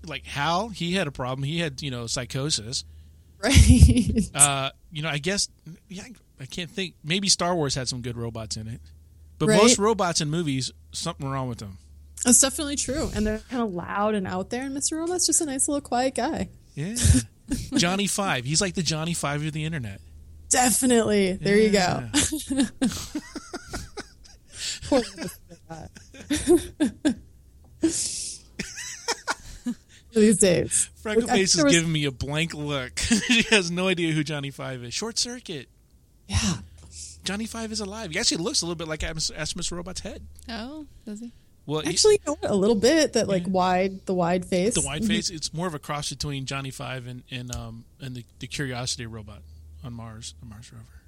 like 0.06 0.26
Hal, 0.26 0.68
he 0.68 0.92
had 0.92 1.06
a 1.06 1.10
problem. 1.10 1.44
He 1.44 1.58
had, 1.60 1.80
you 1.80 1.90
know, 1.90 2.06
psychosis. 2.06 2.84
Right. 3.42 4.28
Uh, 4.34 4.68
you 4.92 5.00
know, 5.00 5.08
I 5.08 5.16
guess, 5.16 5.48
yeah, 5.88 6.02
I 6.38 6.44
can't 6.44 6.70
think. 6.70 6.96
Maybe 7.02 7.30
Star 7.30 7.54
Wars 7.56 7.74
had 7.74 7.88
some 7.88 8.02
good 8.02 8.18
robots 8.18 8.58
in 8.58 8.68
it. 8.68 8.82
But 9.38 9.48
Right. 9.48 9.62
most 9.62 9.78
robots 9.78 10.20
in 10.20 10.28
movies, 10.28 10.70
something 10.92 11.26
wrong 11.26 11.48
with 11.48 11.60
them. 11.60 11.78
That's 12.26 12.40
definitely 12.40 12.76
true. 12.76 13.08
And 13.14 13.26
they're 13.26 13.38
kind 13.48 13.62
of 13.62 13.72
loud 13.72 14.14
and 14.14 14.26
out 14.26 14.50
there. 14.50 14.64
And 14.64 14.76
Mr. 14.76 14.98
Robot's 14.98 15.26
just 15.26 15.40
a 15.40 15.46
nice 15.46 15.66
little 15.66 15.80
quiet 15.80 16.14
guy. 16.14 16.50
Yeah. 16.74 16.94
Johnny 17.78 18.06
Five. 18.06 18.44
He's 18.44 18.60
like 18.60 18.74
the 18.74 18.82
Johnny 18.82 19.14
Five 19.14 19.42
of 19.46 19.54
the 19.54 19.64
internet. 19.64 20.02
Definitely. 20.50 21.32
There 21.34 21.56
you 21.56 21.70
go. 21.70 21.78
Yeah. 21.78 22.06
Poor 24.88 25.00
Mr. 25.00 25.38
Robot. 25.70 25.90
These 30.12 30.38
days. 30.38 30.90
Freckle 30.96 31.22
Look, 31.22 31.30
I 31.30 31.34
Face 31.34 31.50
is 31.50 31.54
there 31.54 31.64
was- 31.66 31.74
giving 31.74 31.92
me 31.92 32.04
a 32.04 32.10
blank 32.10 32.52
look. 32.52 32.98
she 32.98 33.42
has 33.50 33.70
no 33.70 33.86
idea 33.86 34.12
who 34.12 34.24
Johnny 34.24 34.50
Five 34.50 34.82
is. 34.82 34.92
Short 34.92 35.18
Circuit. 35.18 35.68
Yeah. 36.26 36.54
Johnny 37.22 37.46
Five 37.46 37.70
is 37.70 37.78
alive. 37.80 38.10
He 38.10 38.18
actually 38.18 38.38
looks 38.42 38.60
a 38.62 38.66
little 38.66 38.74
bit 38.76 38.88
like 38.88 39.04
Ask 39.04 39.30
Mr. 39.56 39.76
Robot's 39.76 40.00
head. 40.00 40.22
Oh, 40.48 40.86
does 41.06 41.20
he? 41.20 41.30
Well, 41.64 41.82
he- 41.82 41.90
Actually, 41.90 42.14
you 42.14 42.18
know 42.26 42.36
what? 42.40 42.50
A 42.50 42.54
little 42.54 42.74
bit. 42.74 43.12
That 43.12 43.28
like 43.28 43.44
wide, 43.46 44.04
the 44.06 44.14
wide 44.14 44.44
face. 44.46 44.74
the 44.74 44.80
white 44.80 45.04
face. 45.04 45.30
It's 45.30 45.54
more 45.54 45.68
of 45.68 45.74
a 45.74 45.78
cross 45.78 46.10
between 46.10 46.44
Johnny 46.44 46.70
Five 46.72 47.06
and 47.06 47.22
and 47.30 47.54
um 47.54 47.84
and 48.00 48.16
the, 48.16 48.24
the 48.40 48.48
Curiosity 48.48 49.06
robot 49.06 49.42
on 49.84 49.92
Mars, 49.92 50.34
the 50.40 50.46
Mars 50.46 50.72
rover. 50.72 51.00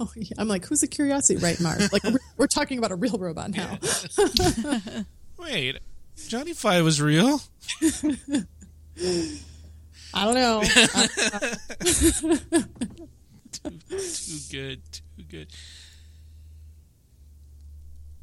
Oh, 0.00 0.12
yeah. 0.16 0.34
I'm 0.38 0.48
like, 0.48 0.66
who's 0.66 0.82
a 0.82 0.86
curiosity? 0.86 1.38
Right, 1.38 1.58
Mars. 1.60 1.92
Like 1.92 2.04
we're, 2.04 2.18
we're 2.36 2.46
talking 2.46 2.78
about 2.78 2.92
a 2.92 2.96
real 2.96 3.18
robot 3.18 3.50
now. 3.50 3.78
Wait, 5.38 5.78
Johnny 6.28 6.52
Five 6.52 6.84
was 6.84 7.00
real? 7.00 7.40
I 10.14 10.24
don't 10.24 10.34
know. 10.34 10.62
Uh, 10.62 10.86
uh. 10.94 12.60
Too 13.62 14.38
good, 14.50 14.82
too 14.92 15.24
good. 15.28 15.48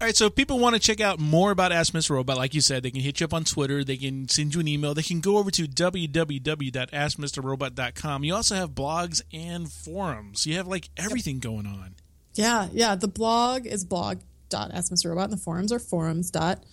All 0.02 0.08
right, 0.08 0.18
so 0.18 0.26
if 0.26 0.34
people 0.34 0.58
want 0.58 0.74
to 0.74 0.80
check 0.80 1.00
out 1.00 1.20
more 1.20 1.52
about 1.52 1.72
Ask 1.72 1.94
Mr. 1.94 2.16
Robot, 2.16 2.36
like 2.36 2.56
you 2.56 2.62
said, 2.62 2.82
they 2.82 2.90
can 2.90 3.02
hit 3.02 3.20
you 3.20 3.26
up 3.26 3.36
on 3.36 3.44
Twitter. 3.44 3.84
They 3.84 3.98
can 3.98 4.28
send 4.28 4.56
you 4.56 4.60
an 4.60 4.68
email. 4.68 4.96
They 4.96 5.04
can 5.04 5.20
go 5.20 5.38
over 5.38 5.52
to 5.52 5.68
www.askmrrobot.com. 5.68 8.24
You 8.24 8.34
also 8.34 8.56
have 8.56 8.72
blogs 8.72 9.22
and 9.32 9.72
forums. 9.72 10.48
You 10.48 10.58
have 10.58 10.66
like 10.66 10.90
everything 10.98 11.38
going 11.38 11.68
on. 11.68 11.94
Yeah, 12.34 12.68
yeah. 12.74 12.96
The 12.96 13.08
blog 13.08 13.68
is 13.68 13.86
blog.askmrrobot 13.86 15.24
and 15.24 15.34
the 15.34 15.38
forums 15.38 15.72
are 15.72 15.78
forums. 15.78 16.32
Dot. 16.32 16.64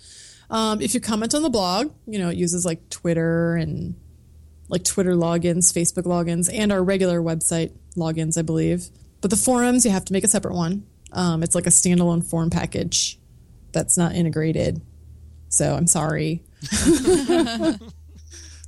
Um, 0.49 0.81
if 0.81 0.95
you 0.95 1.01
comment 1.01 1.35
on 1.35 1.43
the 1.43 1.51
blog, 1.51 1.93
you 2.07 2.19
know, 2.19 2.31
it 2.31 2.39
uses 2.39 2.65
like 2.65 2.89
Twitter 2.89 3.57
and 3.57 3.95
like 4.71 4.85
Twitter 4.85 5.13
logins, 5.13 5.71
Facebook 5.71 6.05
logins, 6.05 6.49
and 6.51 6.73
our 6.73 6.83
regular 6.83 7.21
website 7.21 7.73
logins, 7.95 8.39
I 8.39 8.43
believe. 8.43 8.89
but 9.21 9.29
the 9.29 9.37
forums 9.37 9.85
you 9.85 9.91
have 9.91 10.07
to 10.07 10.15
make 10.15 10.25
a 10.25 10.29
separate 10.29 10.55
one. 10.55 10.87
Um, 11.13 11.43
it's 11.43 11.55
like 11.55 11.67
a 11.67 11.71
standalone 11.71 12.23
forum 12.23 12.51
package 12.51 13.18
that's 13.79 13.97
not 13.97 14.15
integrated. 14.15 14.83
So 15.49 15.75
I'm 15.75 15.87
sorry. 15.87 16.43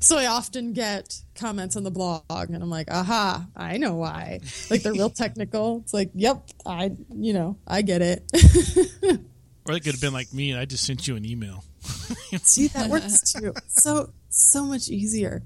so 0.01 0.17
I 0.17 0.27
often 0.27 0.73
get 0.73 1.21
comments 1.35 1.75
on 1.77 1.83
the 1.83 1.91
blog, 1.91 2.23
and 2.31 2.63
I'm 2.63 2.71
like, 2.71 2.89
"Aha, 2.91 3.47
I 3.57 3.77
know 3.77 3.97
why." 3.97 4.41
Like 4.71 4.83
they're 4.83 4.93
real 4.93 5.11
technical. 5.11 5.79
It's 5.79 5.93
like, 5.93 6.11
"Yep, 6.15 6.49
I, 6.65 6.93
you 7.13 7.33
know, 7.33 7.57
I 7.67 7.83
get 7.83 8.03
it." 8.03 8.25
Or 9.67 9.75
it 9.75 9.81
could 9.85 9.93
have 9.93 10.01
been 10.01 10.15
like 10.15 10.33
me, 10.33 10.51
and 10.53 10.59
I 10.59 10.65
just 10.65 10.87
sent 10.87 11.07
you 11.07 11.17
an 11.17 11.27
email. 11.27 11.63
See, 12.43 12.69
that 12.69 12.89
works 12.89 13.35
too. 13.35 13.53
So 13.69 14.11
so 14.31 14.65
much 14.65 14.89
easier. 14.89 15.43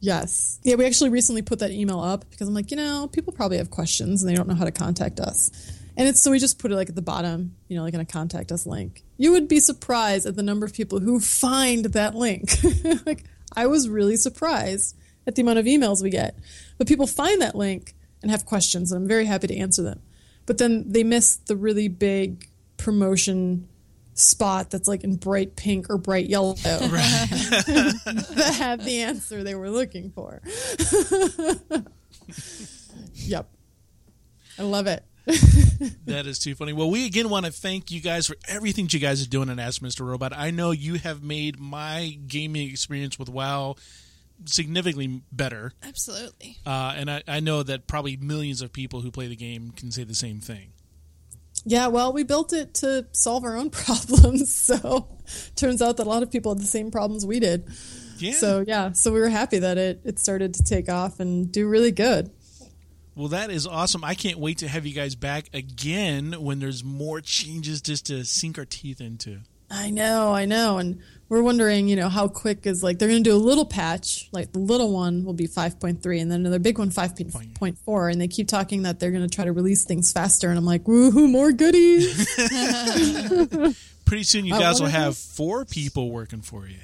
Yes. 0.00 0.58
Yeah, 0.64 0.74
we 0.74 0.84
actually 0.84 1.10
recently 1.10 1.42
put 1.42 1.60
that 1.60 1.70
email 1.70 2.00
up 2.00 2.28
because 2.28 2.48
I'm 2.48 2.54
like, 2.54 2.72
you 2.72 2.76
know, 2.76 3.08
people 3.10 3.32
probably 3.32 3.58
have 3.58 3.70
questions 3.70 4.22
and 4.22 4.30
they 4.30 4.34
don't 4.34 4.48
know 4.48 4.56
how 4.56 4.64
to 4.64 4.72
contact 4.72 5.20
us. 5.20 5.50
And 5.96 6.08
it's 6.08 6.20
so 6.20 6.30
we 6.30 6.38
just 6.38 6.58
put 6.58 6.70
it 6.70 6.74
like 6.74 6.88
at 6.90 6.94
the 6.94 7.02
bottom, 7.02 7.56
you 7.68 7.76
know, 7.76 7.82
like 7.82 7.94
in 7.94 8.00
a 8.00 8.04
contact 8.04 8.52
us 8.52 8.66
link. 8.66 9.02
You 9.16 9.32
would 9.32 9.48
be 9.48 9.60
surprised 9.60 10.26
at 10.26 10.36
the 10.36 10.42
number 10.42 10.66
of 10.66 10.74
people 10.74 11.00
who 11.00 11.20
find 11.20 11.86
that 11.86 12.14
link. 12.14 12.50
like 13.06 13.24
I 13.54 13.66
was 13.66 13.88
really 13.88 14.16
surprised 14.16 14.96
at 15.26 15.34
the 15.34 15.42
amount 15.42 15.58
of 15.58 15.64
emails 15.64 16.02
we 16.02 16.10
get. 16.10 16.36
But 16.76 16.86
people 16.86 17.06
find 17.06 17.40
that 17.40 17.54
link 17.54 17.94
and 18.22 18.30
have 18.30 18.44
questions 18.44 18.92
and 18.92 19.02
I'm 19.02 19.08
very 19.08 19.24
happy 19.24 19.46
to 19.46 19.56
answer 19.56 19.82
them. 19.82 20.02
But 20.44 20.58
then 20.58 20.84
they 20.92 21.02
miss 21.02 21.36
the 21.36 21.56
really 21.56 21.88
big 21.88 22.48
promotion 22.76 23.68
spot 24.14 24.70
that's 24.70 24.88
like 24.88 25.04
in 25.04 25.16
bright 25.16 25.56
pink 25.56 25.90
or 25.90 25.98
bright 25.98 26.26
yellow 26.26 26.54
that 26.62 28.54
had 28.58 28.80
the 28.80 29.00
answer 29.02 29.42
they 29.42 29.54
were 29.54 29.70
looking 29.70 30.10
for. 30.10 30.40
yep. 33.14 33.48
I 34.58 34.62
love 34.62 34.86
it. 34.86 35.04
That 36.06 36.26
is 36.26 36.38
too 36.38 36.54
funny. 36.54 36.72
Well, 36.72 36.88
we 36.88 37.04
again 37.04 37.28
want 37.28 37.46
to 37.46 37.52
thank 37.52 37.90
you 37.90 38.00
guys 38.00 38.26
for 38.26 38.36
everything 38.48 38.88
you 38.90 39.00
guys 39.00 39.22
are 39.22 39.28
doing 39.28 39.50
on 39.50 39.58
Ask 39.58 39.82
Mr. 39.82 40.06
Robot. 40.06 40.32
I 40.32 40.50
know 40.50 40.70
you 40.70 40.94
have 40.94 41.22
made 41.22 41.58
my 41.58 42.18
gaming 42.26 42.70
experience 42.70 43.18
with 43.18 43.28
WoW 43.28 43.74
significantly 44.44 45.22
better. 45.32 45.72
Absolutely. 45.82 46.58
Uh, 46.64 46.94
and 46.96 47.10
I, 47.10 47.22
I 47.26 47.40
know 47.40 47.62
that 47.62 47.86
probably 47.86 48.16
millions 48.16 48.62
of 48.62 48.72
people 48.72 49.00
who 49.00 49.10
play 49.10 49.26
the 49.26 49.36
game 49.36 49.72
can 49.72 49.90
say 49.90 50.04
the 50.04 50.14
same 50.14 50.40
thing. 50.40 50.72
Yeah, 51.64 51.88
well, 51.88 52.12
we 52.12 52.22
built 52.22 52.52
it 52.52 52.74
to 52.74 53.06
solve 53.12 53.44
our 53.44 53.56
own 53.56 53.70
problems. 53.70 54.54
So 54.54 55.08
turns 55.56 55.82
out 55.82 55.96
that 55.96 56.06
a 56.06 56.08
lot 56.08 56.22
of 56.22 56.30
people 56.30 56.54
had 56.54 56.62
the 56.62 56.66
same 56.66 56.90
problems 56.90 57.26
we 57.26 57.40
did. 57.40 57.68
Yeah. 58.18 58.32
So 58.32 58.64
yeah, 58.66 58.92
so 58.92 59.12
we 59.12 59.20
were 59.20 59.28
happy 59.28 59.58
that 59.58 59.76
it, 59.76 60.00
it 60.04 60.18
started 60.18 60.54
to 60.54 60.62
take 60.62 60.88
off 60.88 61.20
and 61.20 61.50
do 61.50 61.68
really 61.68 61.92
good. 61.92 62.30
Well, 63.16 63.28
that 63.28 63.50
is 63.50 63.66
awesome. 63.66 64.04
I 64.04 64.14
can't 64.14 64.38
wait 64.38 64.58
to 64.58 64.68
have 64.68 64.84
you 64.84 64.92
guys 64.92 65.14
back 65.14 65.46
again 65.54 66.34
when 66.34 66.58
there's 66.58 66.84
more 66.84 67.22
changes 67.22 67.80
just 67.80 68.06
to 68.06 68.24
sink 68.24 68.58
our 68.58 68.66
teeth 68.66 69.00
into. 69.00 69.38
I 69.70 69.88
know, 69.88 70.34
I 70.34 70.44
know. 70.44 70.76
And 70.76 71.00
we're 71.30 71.42
wondering, 71.42 71.88
you 71.88 71.96
know, 71.96 72.10
how 72.10 72.28
quick 72.28 72.66
is 72.66 72.82
like 72.82 72.98
they're 72.98 73.08
going 73.08 73.24
to 73.24 73.30
do 73.30 73.34
a 73.34 73.38
little 73.38 73.64
patch, 73.64 74.28
like 74.32 74.52
the 74.52 74.58
little 74.58 74.92
one 74.92 75.24
will 75.24 75.32
be 75.32 75.48
5.3 75.48 76.20
and 76.20 76.30
then 76.30 76.40
another 76.40 76.58
big 76.58 76.78
one 76.78 76.90
5.4 76.90 78.12
and 78.12 78.20
they 78.20 78.28
keep 78.28 78.48
talking 78.48 78.82
that 78.82 79.00
they're 79.00 79.10
going 79.10 79.26
to 79.26 79.34
try 79.34 79.46
to 79.46 79.52
release 79.52 79.84
things 79.84 80.12
faster 80.12 80.50
and 80.50 80.58
I'm 80.58 80.66
like, 80.66 80.84
"Woohoo, 80.84 81.28
more 81.28 81.52
goodies." 81.52 82.28
Pretty 84.04 84.24
soon, 84.24 84.44
you 84.44 84.52
guys 84.52 84.78
will 84.78 84.88
have 84.88 85.16
four 85.16 85.64
people 85.64 86.10
working 86.10 86.42
for 86.42 86.66
you. 86.66 86.76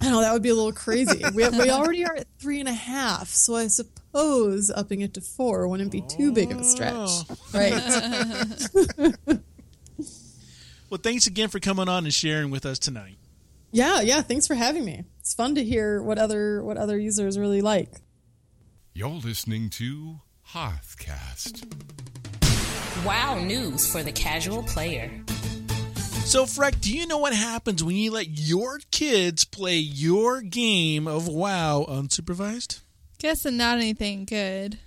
I 0.00 0.10
know 0.10 0.20
that 0.20 0.32
would 0.32 0.42
be 0.42 0.50
a 0.50 0.54
little 0.54 0.72
crazy. 0.72 1.22
We, 1.34 1.48
we 1.48 1.70
already 1.70 2.04
are 2.04 2.16
at 2.16 2.26
three 2.38 2.60
and 2.60 2.68
a 2.68 2.72
half, 2.72 3.28
so 3.28 3.56
I 3.56 3.66
suppose 3.66 3.92
upping 4.20 5.00
it 5.02 5.14
to 5.14 5.20
four 5.20 5.68
wouldn't 5.68 5.92
be 5.92 6.00
too 6.02 6.32
big 6.32 6.50
of 6.52 6.58
a 6.60 6.64
stretch, 6.64 6.94
Oh. 6.94 7.24
right? 7.52 9.38
Well, 10.88 11.00
thanks 11.02 11.26
again 11.26 11.48
for 11.48 11.58
coming 11.58 11.88
on 11.88 12.04
and 12.04 12.14
sharing 12.14 12.50
with 12.52 12.64
us 12.64 12.78
tonight. 12.78 13.16
yeah, 13.72 14.00
yeah. 14.02 14.22
Thanks 14.22 14.46
for 14.46 14.54
having 14.54 14.84
me. 14.84 15.02
It's 15.18 15.34
fun 15.34 15.56
to 15.56 15.64
hear 15.64 16.00
what 16.00 16.16
other 16.16 16.62
what 16.62 16.76
other 16.76 16.96
users 16.96 17.36
really 17.36 17.60
like. 17.60 17.90
You're 18.94 19.08
listening 19.10 19.68
to 19.70 20.20
Hearthcast. 20.50 21.64
Wow 23.04 23.40
news 23.42 23.90
for 23.90 24.04
the 24.04 24.12
casual 24.12 24.62
player. 24.62 25.10
So, 26.24 26.44
Freck, 26.44 26.80
do 26.80 26.96
you 26.96 27.06
know 27.06 27.18
what 27.18 27.34
happens 27.34 27.82
when 27.82 27.96
you 27.96 28.12
let 28.12 28.26
your 28.28 28.78
kids 28.92 29.44
play 29.44 29.76
your 29.78 30.40
game 30.40 31.06
of 31.08 31.26
WoW 31.28 31.84
unsupervised? 31.88 32.80
Guessing 33.18 33.56
not 33.56 33.78
anything 33.78 34.24
good. 34.24 34.78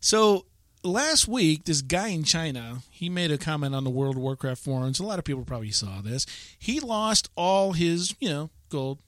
So, 0.00 0.46
last 0.82 1.28
week, 1.28 1.64
this 1.64 1.82
guy 1.82 2.08
in 2.08 2.24
China, 2.24 2.78
he 2.90 3.08
made 3.08 3.30
a 3.30 3.38
comment 3.38 3.74
on 3.74 3.84
the 3.84 3.90
World 3.90 4.16
of 4.16 4.22
Warcraft 4.22 4.62
forums. 4.62 5.00
A 5.00 5.04
lot 5.04 5.18
of 5.18 5.24
people 5.24 5.44
probably 5.44 5.70
saw 5.70 6.00
this. 6.00 6.26
He 6.58 6.80
lost 6.80 7.28
all 7.36 7.72
his, 7.72 8.14
you 8.20 8.28
know, 8.28 8.50
gold. 8.70 9.00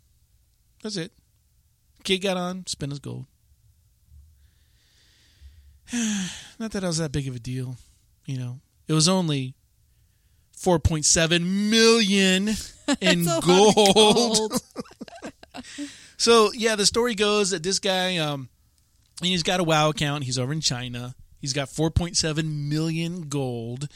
That's 0.83 0.97
it. 0.97 1.13
Kid 2.05 2.19
got 2.19 2.37
on, 2.37 2.67
spent 2.67 2.93
his 2.93 2.99
gold. 2.99 3.27
Not 6.59 6.73
that 6.73 6.85
I 6.85 6.89
was 6.89 6.99
that 6.99 7.13
big 7.13 7.29
of 7.29 7.37
a 7.37 7.41
deal, 7.41 7.77
you 8.25 8.39
know. 8.39 8.61
It 8.89 8.93
was 8.93 9.09
only 9.09 9.55
4.7 10.59 11.43
million 11.71 12.49
in 13.01 13.25
That's 13.25 13.47
a 13.47 13.51
lot 13.51 13.69
of 13.69 13.75
gold. 13.75 14.51
gold. 14.51 14.63
So 16.19 16.51
yeah, 16.55 16.77
the 16.77 16.87
story 16.87 17.15
goes 17.15 17.51
that 17.51 17.63
this 17.63 17.79
guy, 17.79 18.17
um, 18.17 18.49
he's 19.23 19.43
got 19.43 19.61
a 19.61 19.65
WoW 19.65 19.91
account. 19.91 20.25
He's 20.25 20.39
over 20.39 20.53
in 20.53 20.61
China. 20.61 21.15
He's 21.41 21.53
got 21.53 21.69
4.7 21.69 22.69
million 22.69 23.29
gold, 23.29 23.89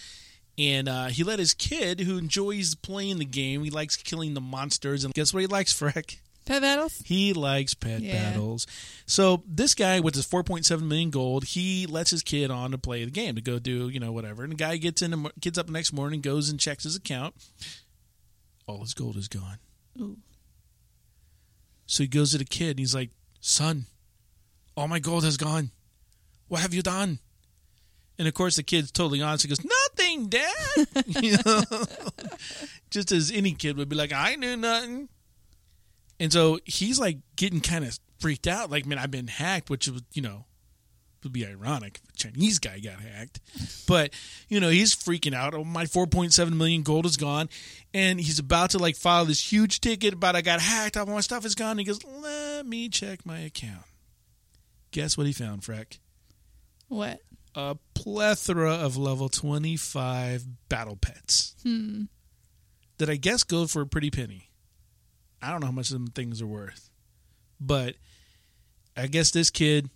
and 0.58 0.88
uh, 0.88 1.06
he 1.06 1.24
let 1.24 1.38
his 1.38 1.54
kid, 1.54 2.00
who 2.00 2.18
enjoys 2.18 2.74
playing 2.74 3.18
the 3.18 3.24
game, 3.24 3.64
he 3.64 3.70
likes 3.70 3.96
killing 3.96 4.34
the 4.34 4.40
monsters, 4.40 5.04
and 5.04 5.14
guess 5.14 5.32
what 5.32 5.40
he 5.40 5.46
likes, 5.46 5.72
Freck? 5.72 6.18
Pet 6.46 6.62
battles? 6.62 7.02
He 7.04 7.32
likes 7.32 7.74
pet 7.74 8.00
Yeah. 8.02 8.12
battles. 8.30 8.66
So 9.06 9.42
this 9.46 9.74
guy 9.74 10.00
with 10.00 10.14
his 10.14 10.26
4.7 10.26 10.82
million 10.82 11.10
gold, 11.10 11.44
he 11.44 11.86
lets 11.86 12.10
his 12.10 12.22
kid 12.22 12.50
on 12.50 12.70
to 12.72 12.78
play 12.78 13.04
the 13.04 13.10
game 13.10 13.34
to 13.36 13.40
go 13.40 13.58
do 13.58 13.88
you 13.88 14.00
know 14.00 14.10
whatever. 14.12 14.42
And 14.42 14.52
the 14.52 14.56
guy 14.56 14.76
gets 14.78 15.00
in, 15.02 15.10
the, 15.12 15.30
gets 15.38 15.58
up 15.58 15.66
the 15.66 15.72
next 15.72 15.92
morning, 15.92 16.20
goes 16.20 16.48
and 16.48 16.58
checks 16.58 16.84
his 16.84 16.96
account. 16.96 17.34
All 18.66 18.80
his 18.80 18.94
gold 18.94 19.16
is 19.16 19.28
gone. 19.28 19.58
Ooh. 20.00 20.16
So 21.86 22.04
he 22.04 22.08
goes 22.08 22.32
to 22.32 22.38
the 22.38 22.44
kid 22.44 22.70
and 22.70 22.78
he's 22.78 22.94
like, 22.94 23.10
"Son, 23.40 23.86
all 24.80 24.88
my 24.88 24.98
gold 24.98 25.24
has 25.24 25.36
gone. 25.36 25.70
What 26.48 26.60
have 26.60 26.74
you 26.74 26.82
done?" 26.82 27.18
And 28.18 28.26
of 28.26 28.34
course, 28.34 28.56
the 28.56 28.62
kid's 28.62 28.90
totally 28.90 29.22
honest. 29.22 29.44
He 29.44 29.48
goes, 29.48 29.64
"Nothing, 29.64 30.28
Dad." 30.28 30.86
you 31.22 31.36
know, 31.44 31.62
just 32.90 33.12
as 33.12 33.30
any 33.30 33.52
kid 33.52 33.76
would 33.76 33.88
be 33.88 33.96
like, 33.96 34.12
"I 34.12 34.34
knew 34.34 34.56
nothing." 34.56 35.08
And 36.18 36.32
so 36.32 36.58
he's 36.64 36.98
like 36.98 37.18
getting 37.36 37.60
kind 37.60 37.84
of 37.84 37.98
freaked 38.18 38.46
out, 38.46 38.70
like, 38.70 38.86
"Man, 38.86 38.98
I've 38.98 39.10
been 39.10 39.28
hacked," 39.28 39.70
which 39.70 39.88
was, 39.88 40.02
you 40.12 40.22
know, 40.22 40.44
would 41.22 41.32
be 41.32 41.46
ironic 41.46 42.00
if 42.02 42.10
a 42.10 42.16
Chinese 42.16 42.58
guy 42.58 42.78
got 42.78 43.00
hacked. 43.00 43.40
But, 43.86 44.12
you 44.48 44.60
know, 44.60 44.68
he's 44.68 44.94
freaking 44.94 45.34
out. 45.34 45.54
Oh, 45.54 45.64
my 45.64 45.84
4.7 45.84 46.52
million 46.52 46.82
gold 46.82 47.06
is 47.06 47.16
gone. 47.16 47.48
And 47.92 48.20
he's 48.20 48.38
about 48.38 48.70
to 48.70 48.78
like 48.78 48.96
file 48.96 49.24
this 49.24 49.52
huge 49.52 49.80
ticket 49.80 50.14
about 50.14 50.36
I 50.36 50.42
got 50.42 50.60
hacked, 50.60 50.96
all 50.96 51.06
my 51.06 51.20
stuff 51.20 51.44
is 51.44 51.54
gone. 51.54 51.72
And 51.72 51.80
he 51.80 51.86
goes, 51.86 52.02
Let 52.04 52.66
me 52.66 52.88
check 52.88 53.26
my 53.26 53.40
account. 53.40 53.84
Guess 54.90 55.16
what 55.16 55.26
he 55.26 55.32
found, 55.32 55.62
Freck? 55.62 55.98
What? 56.88 57.20
A 57.54 57.76
plethora 57.94 58.72
of 58.72 58.96
level 58.96 59.28
25 59.28 60.68
battle 60.68 60.96
pets. 60.96 61.54
Hmm. 61.62 62.04
That 62.98 63.08
I 63.08 63.16
guess 63.16 63.44
go 63.44 63.66
for 63.66 63.82
a 63.82 63.86
pretty 63.86 64.10
penny. 64.10 64.50
I 65.40 65.50
don't 65.50 65.60
know 65.60 65.66
how 65.66 65.72
much 65.72 65.88
them 65.88 66.08
things 66.08 66.42
are 66.42 66.46
worth. 66.46 66.90
But 67.60 67.94
I 68.96 69.06
guess 69.06 69.30
this 69.30 69.50
kid 69.50 69.90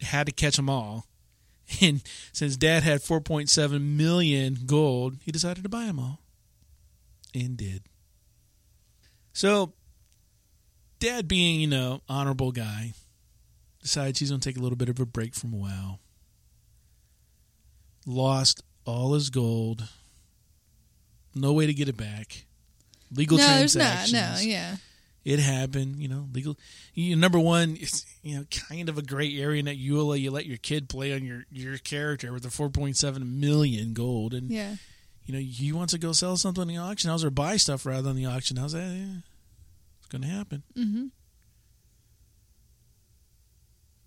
had 0.00 0.26
to 0.26 0.32
catch 0.32 0.56
them 0.56 0.68
all. 0.68 1.06
And 1.80 2.02
since 2.30 2.58
dad 2.58 2.82
had 2.82 3.00
4.7 3.00 3.80
million 3.80 4.58
gold, 4.66 5.16
he 5.22 5.32
decided 5.32 5.62
to 5.62 5.70
buy 5.70 5.86
them 5.86 5.98
all. 5.98 6.20
And 7.34 7.56
did. 7.56 7.84
So, 9.32 9.72
dad 10.98 11.26
being, 11.26 11.62
you 11.62 11.66
know, 11.66 12.02
honorable 12.06 12.52
guy, 12.52 12.92
decides 13.84 14.18
he's 14.18 14.30
going 14.30 14.40
to 14.40 14.48
take 14.48 14.56
a 14.58 14.60
little 14.60 14.76
bit 14.76 14.88
of 14.88 14.98
a 14.98 15.06
break 15.06 15.34
from 15.36 15.52
WoW. 15.52 16.00
Lost 18.06 18.62
all 18.84 19.14
his 19.14 19.30
gold. 19.30 19.84
No 21.34 21.52
way 21.52 21.66
to 21.66 21.74
get 21.74 21.88
it 21.88 21.96
back. 21.96 22.44
Legal 23.14 23.38
no, 23.38 23.46
there's 23.46 23.72
transactions. 23.74 24.12
not. 24.12 24.34
No, 24.36 24.40
yeah. 24.42 24.76
It 25.24 25.38
happened, 25.38 25.96
you 25.96 26.08
know. 26.08 26.28
Legal. 26.34 26.58
You, 26.92 27.16
number 27.16 27.38
one, 27.38 27.78
it's 27.80 28.04
you 28.22 28.36
know 28.36 28.44
kind 28.68 28.88
of 28.90 28.98
a 28.98 29.02
gray 29.02 29.34
area 29.38 29.58
in 29.60 29.64
that 29.66 29.78
EULA. 29.80 30.20
You 30.20 30.30
let 30.30 30.44
your 30.44 30.58
kid 30.58 30.88
play 30.90 31.14
on 31.14 31.24
your 31.24 31.44
your 31.50 31.78
character 31.78 32.30
with 32.32 32.42
the 32.42 32.50
4.7 32.50 33.24
million 33.40 33.94
gold, 33.94 34.34
and 34.34 34.50
Yeah. 34.50 34.76
you 35.24 35.32
know 35.32 35.40
he 35.40 35.72
wants 35.72 35.92
to 35.94 35.98
go 35.98 36.12
sell 36.12 36.36
something 36.36 36.62
in 36.62 36.68
the 36.68 36.76
auction 36.76 37.08
house 37.08 37.24
or 37.24 37.30
buy 37.30 37.56
stuff 37.56 37.86
rather 37.86 38.02
than 38.02 38.16
the 38.16 38.26
auction 38.26 38.58
house. 38.58 38.74
Eh, 38.74 38.78
yeah, 38.78 39.16
it's 40.00 40.08
going 40.10 40.20
to 40.22 40.28
happen. 40.28 40.62
Mm-hmm. 40.76 41.06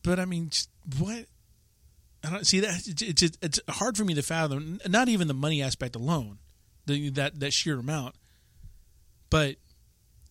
But 0.08 0.22
I 0.22 0.26
mean, 0.26 0.50
what? 1.00 1.26
I 2.24 2.30
don't 2.30 2.48
see 2.48 2.62
that. 2.62 2.88
It's, 2.88 3.22
it's 3.22 3.38
it's 3.42 3.60
hard 3.68 3.98
for 3.98 4.06
me 4.06 4.14
to 4.14 4.22
fathom. 4.22 4.80
Not 4.88 5.10
even 5.10 5.28
the 5.28 5.34
money 5.34 5.62
aspect 5.62 5.98
alone, 5.98 6.38
the, 6.86 7.10
that 7.10 7.42
that 7.42 7.52
sheer 7.52 7.78
amount. 7.78 8.16
But 9.30 9.58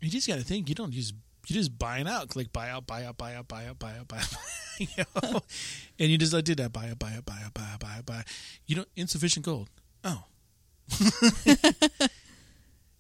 you 0.01 0.09
just 0.09 0.27
got 0.27 0.37
to 0.37 0.45
think. 0.45 0.71
You 0.71 0.75
don't 0.75 0.93
just 0.93 1.13
you 1.47 1.55
just 1.55 1.79
buying 1.79 2.09
out, 2.09 2.31
click 2.31 2.55
buy 2.55 2.71
out, 2.71 2.87
buy 2.87 3.05
out, 3.05 3.19
buy 3.19 3.35
out, 3.35 3.49
buy 3.49 3.67
out, 3.67 3.79
buy 3.79 3.91
out, 3.99 4.09
buy 4.09 4.17
out, 4.17 4.35
you 4.79 4.87
know? 4.97 5.43
and 5.99 6.11
you 6.11 6.17
just 6.17 6.33
like 6.33 6.45
did 6.45 6.57
that 6.57 6.73
buy 6.73 6.89
out, 6.89 6.99
buy 6.99 7.13
out, 7.13 7.27
buy 7.27 7.39
out, 7.45 7.53
buy 7.53 7.63
out, 7.63 7.79
buy 7.79 7.97
out, 7.99 8.07
buy. 8.07 8.17
Out. 8.17 8.25
You 8.67 8.77
know, 8.77 8.85
insufficient 8.97 9.45
gold. 9.45 9.69
Oh. 10.05 10.25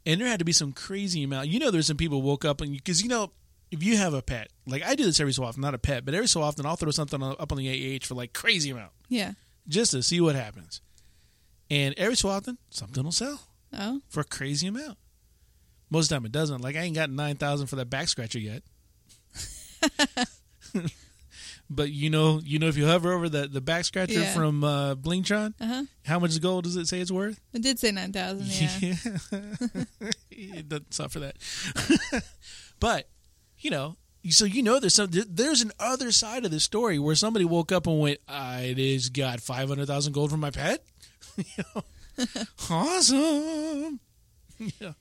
and 0.04 0.20
there 0.20 0.28
had 0.28 0.40
to 0.40 0.44
be 0.44 0.52
some 0.52 0.74
crazy 0.74 1.22
amount. 1.22 1.48
You 1.48 1.58
know, 1.58 1.70
there's 1.70 1.86
some 1.86 1.96
people 1.96 2.20
woke 2.20 2.44
up 2.44 2.60
and 2.60 2.70
because 2.70 3.02
you 3.02 3.08
know 3.08 3.32
if 3.70 3.82
you 3.82 3.96
have 3.96 4.14
a 4.14 4.22
pet, 4.22 4.48
like 4.66 4.82
I 4.82 4.94
do 4.94 5.04
this 5.04 5.18
every 5.20 5.32
so 5.32 5.44
often, 5.44 5.60
not 5.62 5.74
a 5.74 5.78
pet, 5.78 6.04
but 6.04 6.14
every 6.14 6.28
so 6.28 6.40
often 6.42 6.64
I'll 6.66 6.76
throw 6.76 6.90
something 6.90 7.22
up 7.22 7.50
on 7.52 7.58
the 7.58 7.96
AH 7.96 8.06
for 8.06 8.14
like 8.14 8.32
crazy 8.32 8.70
amount 8.70 8.92
Yeah. 9.08 9.32
just 9.68 9.90
to 9.92 10.02
see 10.02 10.20
what 10.20 10.34
happens. 10.36 10.80
And 11.70 11.94
every 11.98 12.16
so 12.16 12.28
often, 12.28 12.58
something 12.70 13.02
will 13.02 13.12
sell 13.12 13.40
Oh. 13.72 14.00
for 14.08 14.20
a 14.20 14.24
crazy 14.24 14.66
amount. 14.68 14.98
Most 15.90 16.04
of 16.04 16.08
the 16.10 16.14
time, 16.16 16.26
it 16.26 16.32
doesn't. 16.32 16.60
Like 16.62 16.76
I 16.76 16.80
ain't 16.80 16.94
got 16.94 17.10
nine 17.10 17.36
thousand 17.36 17.66
for 17.68 17.76
that 17.76 17.90
back 17.90 18.08
scratcher 18.08 18.38
yet. 18.38 18.62
but 21.68 21.90
you 21.90 22.10
know, 22.10 22.40
you 22.44 22.58
know, 22.58 22.68
if 22.68 22.76
you 22.76 22.86
hover 22.86 23.12
over 23.12 23.28
the 23.28 23.48
the 23.48 23.60
back 23.60 23.84
scratcher 23.84 24.20
Yeah. 24.20 24.32
from 24.34 24.62
uh, 24.64 24.94
Blingtron, 24.94 25.54
Uh 25.60 25.66
huh. 25.66 25.82
how 26.04 26.18
much 26.18 26.40
gold 26.40 26.64
does 26.64 26.76
it 26.76 26.86
say 26.86 27.00
it's 27.00 27.10
worth? 27.10 27.40
It 27.52 27.62
did 27.62 27.78
say 27.78 27.90
nine 27.92 28.12
thousand. 28.12 28.46
Yeah. 28.80 28.94
it 30.30 30.68
doesn't 30.68 31.08
for 31.10 31.20
that. 31.20 31.36
but 32.80 33.08
you 33.58 33.70
know, 33.70 33.96
so 34.30 34.44
you 34.44 34.62
know, 34.62 34.80
there's 34.80 34.94
some 34.94 35.10
there's 35.10 35.62
an 35.62 35.72
other 35.78 36.12
side 36.12 36.44
of 36.44 36.50
the 36.50 36.60
story 36.60 36.98
where 36.98 37.14
somebody 37.14 37.44
woke 37.44 37.72
up 37.72 37.86
and 37.86 38.00
went, 38.00 38.20
"I 38.28 38.74
just 38.76 39.12
got 39.12 39.40
five 39.40 39.68
hundred 39.68 39.86
thousand 39.86 40.12
gold 40.12 40.30
from 40.30 40.40
my 40.40 40.50
pet." 40.50 40.84
You 41.36 41.64
know? 41.74 41.82
awesome. 42.70 44.00
Yeah. 44.58 44.92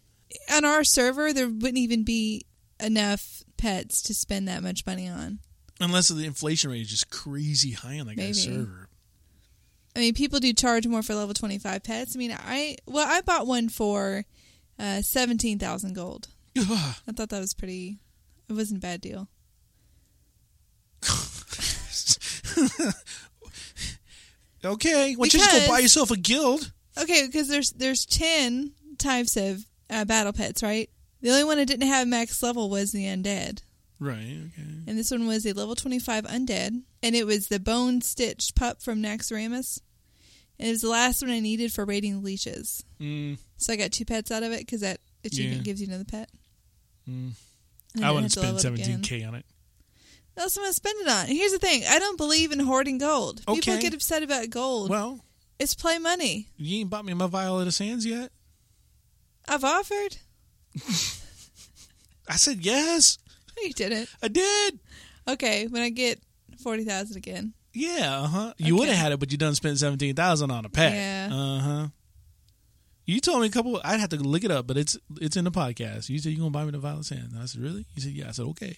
On 0.52 0.66
our 0.66 0.84
server, 0.84 1.32
there 1.32 1.48
wouldn't 1.48 1.78
even 1.78 2.04
be 2.04 2.46
enough 2.78 3.42
pets 3.56 4.02
to 4.02 4.14
spend 4.14 4.50
that 4.50 4.62
much 4.62 4.86
money 4.86 5.08
on. 5.08 5.40
Unless 5.80 6.10
the 6.10 6.26
inflation 6.26 6.72
rate 6.72 6.82
is 6.82 6.90
just 6.90 7.10
crazy 7.10 7.72
high 7.72 8.00
on 8.00 8.08
that 8.08 8.18
guy's 8.18 8.44
server. 8.44 8.90
I 9.96 10.00
mean, 10.00 10.14
people 10.14 10.42
do 10.42 10.52
charge 10.52 10.86
more 10.88 11.02
for 11.02 11.16
level 11.16 11.34
twenty 11.34 11.58
five 11.58 11.84
pets. 11.84 12.16
I 12.16 12.20
mean, 12.20 12.36
I 12.38 12.78
well, 12.86 13.08
I 13.08 13.22
bought 13.22 13.48
one 13.48 13.70
for 13.70 14.26
uh, 14.78 15.02
seventeen 15.02 15.58
thousand 15.58 15.94
gold. 15.94 16.28
I 16.58 17.12
thought 17.14 17.30
that 17.30 17.40
was 17.40 17.54
pretty. 17.54 18.00
It 18.50 18.54
wasn't 18.54 18.78
a 18.78 18.82
bad 18.82 19.02
deal. 19.02 19.28
okay, 24.64 25.10
you 25.18 25.26
just 25.28 25.52
go 25.52 25.68
buy 25.68 25.80
yourself 25.80 26.12
a 26.12 26.18
guild? 26.18 26.72
Okay, 26.98 27.26
because 27.26 27.48
there's 27.48 27.72
there's 27.72 28.06
ten 28.06 28.72
types 28.98 29.36
of 29.38 29.66
uh, 29.90 30.06
battle 30.06 30.34
pets, 30.34 30.64
right? 30.64 30.90
The 31.22 31.30
only 31.32 31.44
one 31.44 31.60
I 31.60 31.66
didn't 31.66 31.88
have 31.88 32.08
max 32.08 32.42
level 32.44 32.70
was 32.70 32.92
the 32.92 33.06
undead, 33.06 33.62
Right. 34.00 34.38
Okay. 34.54 34.68
and 34.88 34.98
this 34.98 35.12
one 35.12 35.28
was 35.28 35.46
a 35.46 35.54
level 35.54 35.76
twenty 35.76 36.00
five 36.00 36.26
undead, 36.26 36.82
and 37.04 37.16
it 37.16 37.26
was 37.26 37.48
the 37.48 37.60
bone 37.60 38.02
stitched 38.02 38.56
pup 38.56 38.82
from 38.82 39.02
Naxxramas. 39.02 39.82
And 40.58 40.70
it 40.70 40.72
was 40.72 40.82
the 40.82 40.90
last 40.90 41.22
one 41.22 41.32
I 41.32 41.42
needed 41.42 41.74
for 41.74 41.84
raiding 41.84 42.24
leashes. 42.24 42.86
Mm, 43.02 43.38
So 43.58 43.74
I 43.74 43.76
got 43.76 43.92
two 43.92 44.06
pets 44.06 44.32
out 44.32 44.42
of 44.42 44.54
it 44.54 44.60
because 44.60 44.80
that 44.80 45.02
achievement 45.26 45.58
Yeah. 45.58 45.64
gives 45.64 45.82
you 45.82 45.88
another 45.88 46.06
pet. 46.06 46.30
mm. 47.10 47.32
I 48.04 48.12
wouldn't 48.12 48.34
to 48.34 48.40
spend 48.40 48.56
level 48.56 48.58
it 48.58 48.62
seventeen 48.62 48.96
again. 48.96 49.02
k 49.02 49.24
on 49.24 49.36
it. 49.36 49.46
That's 50.36 50.36
What 50.36 50.44
else 50.44 50.58
am 50.58 50.62
I 50.62 50.66
gonna 50.66 50.74
spend 50.74 51.00
it 51.02 51.08
on? 51.08 51.26
Here's 51.28 51.52
the 51.52 51.60
thing: 51.60 51.84
I 51.88 52.00
don't 52.00 52.18
believe 52.18 52.52
in 52.52 52.60
hoarding 52.60 52.98
gold. 52.98 53.42
People 53.48 53.78
get 53.78 53.94
upset 53.94 54.24
about 54.24 54.50
gold. 54.50 54.90
Well, 54.90 55.20
it's 55.60 55.76
play 55.76 55.98
money. 55.98 56.50
you 56.58 56.80
ain't 56.82 56.90
bought 56.90 57.06
me 57.06 57.14
my 57.14 57.28
Vial 57.28 57.60
of 57.62 57.74
Sands 57.74 58.06
yet. 58.06 58.32
I've 59.48 59.64
offered. 59.64 60.18
I 62.28 62.36
said 62.36 62.66
yes. 62.66 63.18
No, 63.56 63.64
you 63.64 63.74
didn't. 63.74 64.10
I 64.22 64.28
did. 64.28 64.80
Okay, 65.28 65.68
when 65.68 65.82
I 65.82 65.90
get 65.90 66.20
forty 66.62 66.84
thousand 66.84 67.18
again. 67.18 67.54
Yeah, 67.74 68.22
uh 68.22 68.28
huh. 68.28 68.54
You 68.58 68.76
would 68.78 68.88
have 68.88 68.98
had 68.98 69.12
it, 69.12 69.20
but 69.20 69.32
you 69.32 69.38
done 69.38 69.56
spent 69.56 69.78
seventeen 69.80 70.16
thousand 70.16 70.52
on 70.52 70.66
a 70.66 70.70
pet. 70.70 70.94
Yeah. 70.94 71.30
Uh 71.32 71.60
huh. 71.60 71.88
You 73.06 73.20
told 73.20 73.42
me 73.42 73.48
a 73.48 73.52
couple. 73.52 73.80
I'd 73.84 74.00
have 74.00 74.10
to 74.10 74.18
look 74.18 74.44
it 74.44 74.52
up, 74.52 74.66
but 74.68 74.78
it's 74.78 74.98
it's 75.22 75.38
in 75.38 75.44
the 75.46 75.52
podcast. 75.52 76.10
You 76.10 76.18
said 76.20 76.32
you're 76.32 76.40
gonna 76.40 76.50
buy 76.52 76.66
me 76.66 76.72
the 76.72 76.80
Violet 76.80 77.06
Sand. 77.06 77.34
I 77.40 77.46
said 77.46 77.62
really? 77.62 77.86
You 77.96 78.02
said 78.02 78.12
yeah. 78.14 78.30
I 78.30 78.32
said 78.32 78.46
okay. 78.48 78.78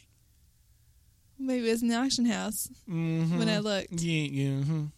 Maybe 1.39 1.67
it 1.67 1.71
was 1.71 1.81
in 1.83 1.87
the 1.89 1.95
auction 1.95 2.25
house 2.25 2.67
Mm-hmm. 2.89 3.37
when 3.39 3.47
I 3.47 3.59
looked. 3.59 3.93
Yeah, 3.93 4.23
yeah. 4.23 4.49
mhm. 4.63 4.89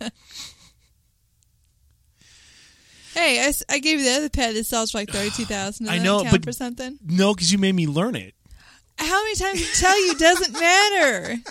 Hey, 3.14 3.52
I, 3.68 3.78
gave 3.80 3.98
you 3.98 4.04
the 4.04 4.16
other 4.16 4.28
pet 4.28 4.54
that 4.54 4.64
sells 4.66 4.92
for 4.92 4.98
like 4.98 5.10
thirty 5.10 5.30
two 5.30 5.44
thousand. 5.44 5.88
I 5.90 5.98
know, 5.98 6.22
but- 6.30 6.44
for 6.44 6.52
something. 6.52 6.98
No, 7.04 7.34
because 7.34 7.50
you 7.50 7.58
made 7.58 7.74
me 7.74 7.86
learn 7.86 8.14
it. 8.14 8.34
How 8.98 9.22
many 9.24 9.34
times 9.34 9.58
did 9.60 9.68
I 9.68 9.74
tell 9.80 10.06
you? 10.06 10.14
Doesn't 10.16 10.52
matter. 10.52 11.36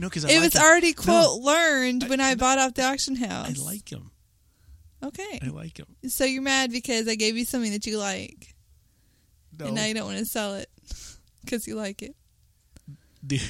No, 0.00 0.08
because 0.08 0.24
I 0.24 0.28
it 0.28 0.34
like 0.34 0.42
was 0.44 0.54
him. 0.54 0.62
already 0.62 0.94
No, 0.96 1.02
quote 1.02 1.40
learned 1.42 2.04
when 2.08 2.20
I 2.20 2.36
bought 2.36 2.58
off 2.58 2.74
the 2.74 2.84
auction 2.84 3.16
house. 3.16 3.60
I 3.60 3.64
like 3.64 3.90
him. 3.90 4.12
Okay, 5.02 5.38
I 5.42 5.48
like 5.48 5.78
him. 5.78 5.86
so 6.08 6.24
you're 6.24 6.42
mad 6.42 6.72
because 6.72 7.06
I 7.08 7.14
gave 7.14 7.36
you 7.36 7.44
something 7.44 7.70
that 7.72 7.86
you 7.86 7.98
like, 7.98 8.54
No, 9.58 9.66
and 9.66 9.74
now 9.76 9.84
you 9.84 9.94
don't 9.94 10.06
want 10.06 10.18
to 10.18 10.24
sell 10.24 10.54
it 10.54 10.68
because 11.44 11.66
you 11.66 11.76
like 11.76 12.02
it. 12.02 12.16
the, 13.22 13.40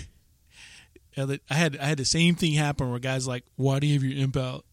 I 1.50 1.54
had 1.54 1.76
I 1.78 1.84
had 1.86 1.98
the 1.98 2.04
same 2.04 2.34
thing 2.34 2.52
happen 2.52 2.90
where 2.90 2.98
guys 3.00 3.26
like, 3.26 3.44
"Why 3.56 3.78
do 3.80 3.86
you 3.86 3.94
have 3.94 4.04
your 4.04 4.18
imp 4.22 4.36
out?" 4.36 4.64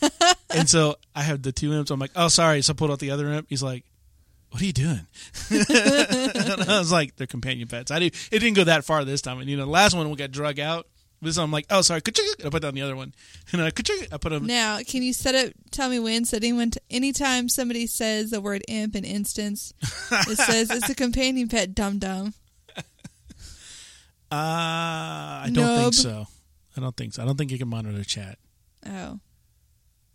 and 0.50 0.68
so 0.68 0.96
I 1.14 1.22
have 1.22 1.42
the 1.42 1.52
two 1.52 1.72
imps. 1.72 1.90
I'm 1.90 1.98
like, 2.00 2.10
"Oh, 2.16 2.28
sorry." 2.28 2.60
So 2.62 2.72
I 2.72 2.76
pulled 2.76 2.90
out 2.90 2.98
the 2.98 3.10
other 3.12 3.32
imp. 3.32 3.46
He's 3.48 3.62
like, 3.62 3.84
"What 4.50 4.60
are 4.60 4.66
you 4.66 4.72
doing?" 4.74 5.06
and 5.50 6.62
I 6.62 6.78
was 6.78 6.92
like, 6.92 7.16
"They're 7.16 7.26
companion 7.26 7.68
pets." 7.68 7.90
I 7.90 8.00
do. 8.00 8.06
It 8.06 8.38
didn't 8.40 8.54
go 8.54 8.64
that 8.64 8.84
far 8.84 9.04
this 9.04 9.22
time. 9.22 9.38
And 9.40 9.48
you 9.48 9.56
know, 9.56 9.64
the 9.64 9.70
last 9.70 9.94
one 9.96 10.10
we 10.10 10.16
got 10.16 10.30
drug 10.30 10.58
out. 10.60 10.86
This 11.24 11.36
I'm 11.38 11.50
like, 11.50 11.66
"Oh, 11.70 11.80
sorry." 11.80 12.02
I 12.44 12.48
put 12.50 12.62
down 12.62 12.74
the 12.74 12.82
other 12.82 12.96
one, 12.96 13.14
and 13.52 13.62
I 13.62 13.66
I 13.66 13.70
put 13.70 14.30
them. 14.30 14.46
Now, 14.46 14.78
can 14.86 15.02
you 15.02 15.12
set 15.12 15.34
up? 15.34 15.52
Tell 15.70 15.88
me 15.88 15.98
when. 15.98 16.24
So 16.24 16.36
anyone, 16.36 16.72
anytime 16.90 17.48
somebody 17.48 17.86
says 17.86 18.30
the 18.30 18.40
word 18.40 18.62
imp 18.68 18.94
in 18.94 19.04
instance, 19.04 19.72
it 20.10 20.38
says 20.38 20.70
it's 20.70 20.88
a 20.88 20.94
companion 20.94 21.48
pet. 21.48 21.74
Dum 21.74 21.98
dum. 21.98 22.34
Uh, 24.32 25.46
I 25.46 25.50
don't 25.52 25.80
think 25.80 25.94
so. 25.94 26.26
I 26.76 26.80
don't 26.80 26.96
think 26.96 27.12
so. 27.12 27.22
I 27.22 27.26
don't 27.26 27.36
think 27.36 27.52
you 27.52 27.58
can 27.58 27.68
monitor 27.68 28.02
chat. 28.02 28.36
Oh, 28.84 29.20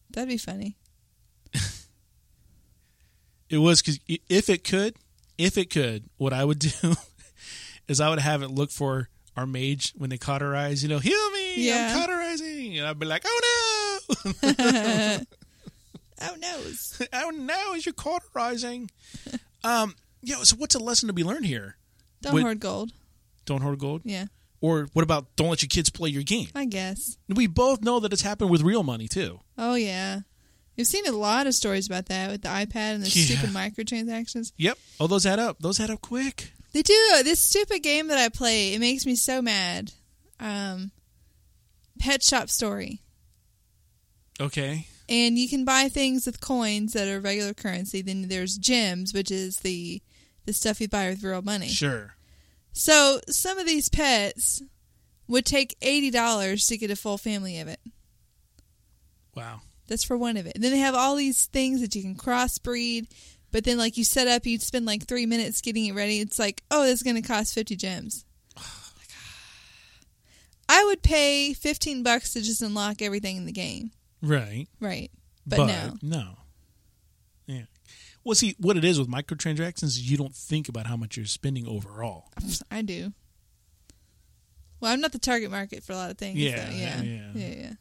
that'd 0.09 0.27
be 0.27 0.35
funny. 0.35 0.75
It 3.49 3.57
was 3.57 3.81
because 3.81 3.99
if 4.07 4.49
it 4.49 4.63
could, 4.63 4.95
if 5.37 5.57
it 5.57 5.69
could, 5.71 6.05
what 6.17 6.33
I 6.33 6.45
would 6.45 6.59
do 6.81 6.95
is 7.87 7.99
I 7.99 8.09
would 8.09 8.19
have 8.19 8.43
it 8.43 8.51
look 8.51 8.71
for 8.71 9.09
our 9.39 9.47
mage 9.47 9.93
when 9.97 10.09
they 10.09 10.17
cauterize. 10.17 10.83
You 10.83 10.89
know, 10.89 10.99
heal 10.99 11.31
me, 11.31 11.65
Yeah. 11.67 11.93
I'm 11.93 11.99
cauterizing, 11.99 12.77
and 12.77 12.85
I'd 12.87 12.99
be 12.99 13.05
like, 13.05 13.23
oh 13.25 13.99
no, 14.13 15.19
Oh 16.21 16.35
noes. 16.37 17.01
oh 17.13 17.29
no, 17.29 17.73
is 17.75 17.85
you 17.85 17.93
cauterizing? 17.93 18.89
um, 19.63 19.95
yeah. 20.21 20.35
So 20.43 20.57
what's 20.57 20.75
a 20.75 20.79
lesson 20.79 21.07
to 21.07 21.13
be 21.13 21.23
learned 21.23 21.45
here? 21.45 21.77
Don't 22.21 22.33
Wait. 22.35 22.41
hoard 22.41 22.59
gold. 22.59 22.91
Don't 23.45 23.61
hoard 23.61 23.79
gold, 23.79 24.01
Yeah, 24.03 24.25
or 24.61 24.89
what 24.93 25.03
about 25.03 25.35
don't 25.37 25.49
let 25.49 25.61
your 25.63 25.69
kids 25.69 25.89
play 25.89 26.09
your 26.09 26.23
game? 26.23 26.49
I 26.53 26.65
guess. 26.65 27.17
We 27.29 27.47
both 27.47 27.81
know 27.81 27.99
that 28.01 28.11
it's 28.13 28.21
happened 28.21 28.49
with 28.51 28.61
real 28.61 28.83
money 28.83 29.07
too. 29.07 29.39
Oh 29.57 29.75
yeah, 29.75 30.19
you've 30.75 30.87
seen 30.87 31.07
a 31.07 31.13
lot 31.13 31.47
of 31.47 31.53
stories 31.55 31.87
about 31.87 32.07
that 32.07 32.29
with 32.29 32.41
the 32.41 32.49
iPad 32.49 32.95
and 32.95 33.03
the 33.03 33.07
Yeah. 33.09 33.37
stupid 33.37 33.49
microtransactions. 33.51 34.51
Yep. 34.57 34.77
Oh, 34.99 35.07
those 35.07 35.25
add 35.25 35.39
up. 35.39 35.59
Those 35.61 35.79
add 35.79 35.89
up 35.89 36.01
quick. 36.01 36.51
They 36.71 36.81
do 36.83 36.93
this 37.23 37.39
stupid 37.39 37.79
game 37.83 38.07
that 38.07 38.17
I 38.19 38.29
play. 38.29 38.73
It 38.73 38.79
makes 38.79 39.05
me 39.05 39.15
so 39.15 39.41
mad. 39.41 39.91
Um, 40.39 40.91
Pet 41.99 42.21
Shop 42.23 42.49
Story. 42.49 43.01
Okay. 44.41 44.87
and 45.09 45.37
you 45.37 45.49
can 45.49 45.65
buy 45.65 45.89
things 45.89 46.25
with 46.25 46.39
coins 46.39 46.93
that 46.93 47.07
are 47.09 47.19
regular 47.19 47.53
currency. 47.53 48.01
Then 48.01 48.27
there's 48.29 48.57
gems, 48.57 49.13
which 49.13 49.31
is 49.31 49.57
the 49.57 50.01
the 50.45 50.53
stuff 50.53 50.79
you 50.79 50.87
buy 50.87 51.09
with 51.09 51.23
real 51.23 51.41
money. 51.41 51.67
Sure. 51.67 52.15
So 52.71 53.19
some 53.27 53.57
of 53.57 53.65
these 53.65 53.89
pets 53.89 54.61
would 55.27 55.45
take 55.45 55.75
eighty 55.81 56.09
dollars 56.11 56.67
to 56.67 56.77
get 56.77 56.89
a 56.91 56.95
full 56.95 57.17
family 57.17 57.59
of 57.59 57.67
it. 57.67 57.79
Wow. 59.35 59.61
That's 59.87 60.03
for 60.03 60.17
one 60.17 60.37
of 60.37 60.45
it. 60.45 60.53
And 60.55 60.63
then 60.63 60.71
they 60.71 60.77
have 60.79 60.95
all 60.95 61.15
these 61.15 61.45
things 61.47 61.81
that 61.81 61.95
you 61.95 62.01
can 62.03 62.15
crossbreed. 62.15 63.07
But 63.51 63.63
then, 63.63 63.77
like 63.77 63.97
you 63.97 64.03
set 64.03 64.27
up, 64.27 64.45
you'd 64.45 64.61
spend 64.61 64.85
like 64.85 65.05
three 65.07 65.25
minutes 65.25 65.61
getting 65.61 65.85
it 65.87 65.93
ready. 65.93 66.19
It's 66.19 66.37
like, 66.39 66.63
oh, 66.69 66.83
this 66.83 66.95
is 66.99 67.03
going 67.03 67.15
to 67.21 67.27
cost 67.27 67.53
fifty 67.53 67.75
gems. 67.75 68.25
I 70.69 70.83
would 70.85 71.01
pay 71.01 71.53
fifteen 71.53 72.03
bucks 72.03 72.33
to 72.33 72.41
just 72.41 72.61
unlock 72.61 73.01
everything 73.01 73.37
in 73.37 73.45
the 73.45 73.51
game, 73.51 73.91
Right. 74.21 74.67
right? 74.79 75.09
But, 75.47 75.65
no, 75.65 75.95
no. 76.03 76.37
Yeah. 77.47 77.63
Well, 78.23 78.35
see, 78.35 78.55
what 78.59 78.77
it 78.77 78.83
is 78.85 78.99
with 78.99 79.09
microtransactions 79.09 79.83
is 79.85 80.11
you 80.11 80.15
don't 80.17 80.35
think 80.35 80.69
about 80.69 80.85
how 80.85 80.95
much 80.95 81.17
you're 81.17 81.25
spending 81.25 81.67
overall. 81.67 82.25
I 82.71 82.83
do. 82.83 83.13
Well, 84.79 84.91
I'm 84.93 85.01
not 85.01 85.11
the 85.11 85.19
target 85.19 85.49
market 85.49 85.83
for 85.83 85.93
a 85.93 85.95
lot 85.95 86.11
of 86.11 86.17
things. 86.19 86.37
Yeah, 86.37 86.69
so 86.69 86.75
yeah, 86.75 87.01
yeah. 87.01 87.31
yeah, 87.33 87.47
yeah. 87.47 87.71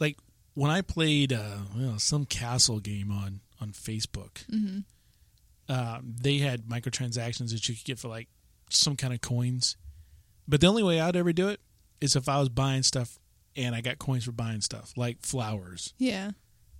like 0.00 0.18
when 0.54 0.70
I 0.70 0.80
played 0.82 1.32
uh, 1.32 1.58
well, 1.76 1.98
some 2.00 2.26
castle 2.26 2.80
game 2.80 3.12
on 3.12 3.40
on 3.64 3.72
Facebook, 3.72 4.44
um, 5.68 6.14
they 6.20 6.38
had 6.38 6.64
microtransactions 6.66 7.50
that 7.52 7.68
you 7.68 7.74
could 7.74 7.84
get 7.84 7.98
for 7.98 8.08
like 8.08 8.28
some 8.70 8.96
kind 8.96 9.12
of 9.14 9.20
coins. 9.20 9.76
But 10.46 10.60
the 10.60 10.66
only 10.66 10.82
way 10.82 11.00
I'd 11.00 11.16
ever 11.16 11.32
do 11.32 11.48
it 11.48 11.60
is 12.00 12.16
if 12.16 12.28
I 12.28 12.38
was 12.38 12.48
buying 12.50 12.82
stuff 12.82 13.18
and 13.56 13.74
I 13.74 13.80
got 13.80 13.98
coins 13.98 14.24
for 14.24 14.32
buying 14.32 14.60
stuff, 14.60 14.92
like 14.96 15.22
flowers. 15.22 15.94
Yeah. 15.98 16.32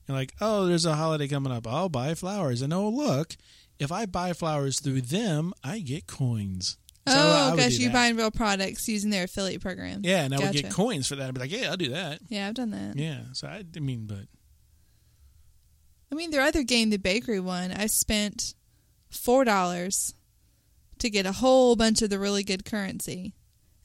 You're 0.07 0.17
like, 0.19 0.35
oh, 0.41 0.67
there's 0.67 0.85
a 0.85 0.95
holiday 0.97 1.29
coming 1.29 1.53
up. 1.53 1.67
I'll 1.67 1.89
buy 1.89 2.15
flowers. 2.15 2.61
And 2.61 2.73
oh, 2.75 2.89
look, 2.91 3.37
if 3.79 3.91
I 3.91 4.05
buy 4.07 4.35
flowers 4.35 4.81
through 4.81 5.01
them, 5.03 5.55
I 5.65 5.79
get 5.79 6.07
coins. 6.07 6.77
So 7.09 7.15
I- 7.15 7.19
I 7.19 7.53
oh, 7.53 7.57
gosh, 7.57 7.79
you're 7.79 7.93
buying 7.93 8.17
real 8.17 8.31
products 8.31 8.87
using 8.89 9.11
their 9.11 9.25
affiliate 9.25 9.63
program. 9.63 10.01
Yeah, 10.05 10.25
and 10.25 10.35
I 10.35 10.39
would 10.41 10.53
get 10.53 10.71
coins 10.73 11.07
for 11.09 11.17
that. 11.17 11.29
I'd 11.29 11.35
be 11.35 11.41
like, 11.41 11.53
yeah, 11.53 11.71
I'll 11.71 11.77
do 11.77 11.91
that. 11.91 12.21
Yeah, 12.29 12.49
I've 12.49 12.55
done 12.55 12.71
that. 12.71 12.97
Yeah. 12.97 13.21
So 13.33 13.47
I, 13.47 13.63
I 13.77 13.81
mean, 13.81 14.07
but 14.07 14.27
I 16.15 16.17
mean, 16.17 16.31
their 16.31 16.43
other 16.43 16.63
game, 16.63 16.91
the 16.91 16.97
bakery 16.97 17.41
one, 17.41 17.73
I 17.73 17.87
spent 17.87 18.55
four 19.11 19.45
dollars 19.45 20.15
to 21.01 21.11
get 21.11 21.27
a 21.27 21.33
whole 21.33 21.75
bunch 21.75 22.03
of 22.03 22.11
the 22.11 22.19
really 22.21 22.45
good 22.45 22.65
currency, 22.65 23.35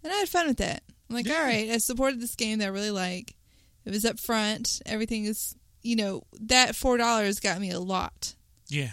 and 0.03 0.13
I 0.13 0.17
had 0.17 0.29
fun 0.29 0.47
with 0.47 0.57
that. 0.57 0.83
I'm 1.09 1.15
like, 1.15 1.25
Yeah. 1.25 1.37
all 1.39 1.43
right, 1.43 1.69
I 1.71 1.77
supported 1.79 2.21
this 2.21 2.35
game 2.35 2.59
that 2.59 2.65
I 2.65 2.69
really 2.69 2.91
like. 2.91 3.35
It 3.83 3.89
was 3.91 4.05
up 4.05 4.19
front. 4.19 4.79
Everything 4.85 5.25
is, 5.25 5.55
you 5.81 5.95
know, 5.95 6.21
that 6.39 6.75
four 6.75 6.97
dollars 6.97 7.39
got 7.39 7.59
me 7.59 7.71
a 7.71 7.79
lot. 7.79 8.35
yeah. 8.67 8.91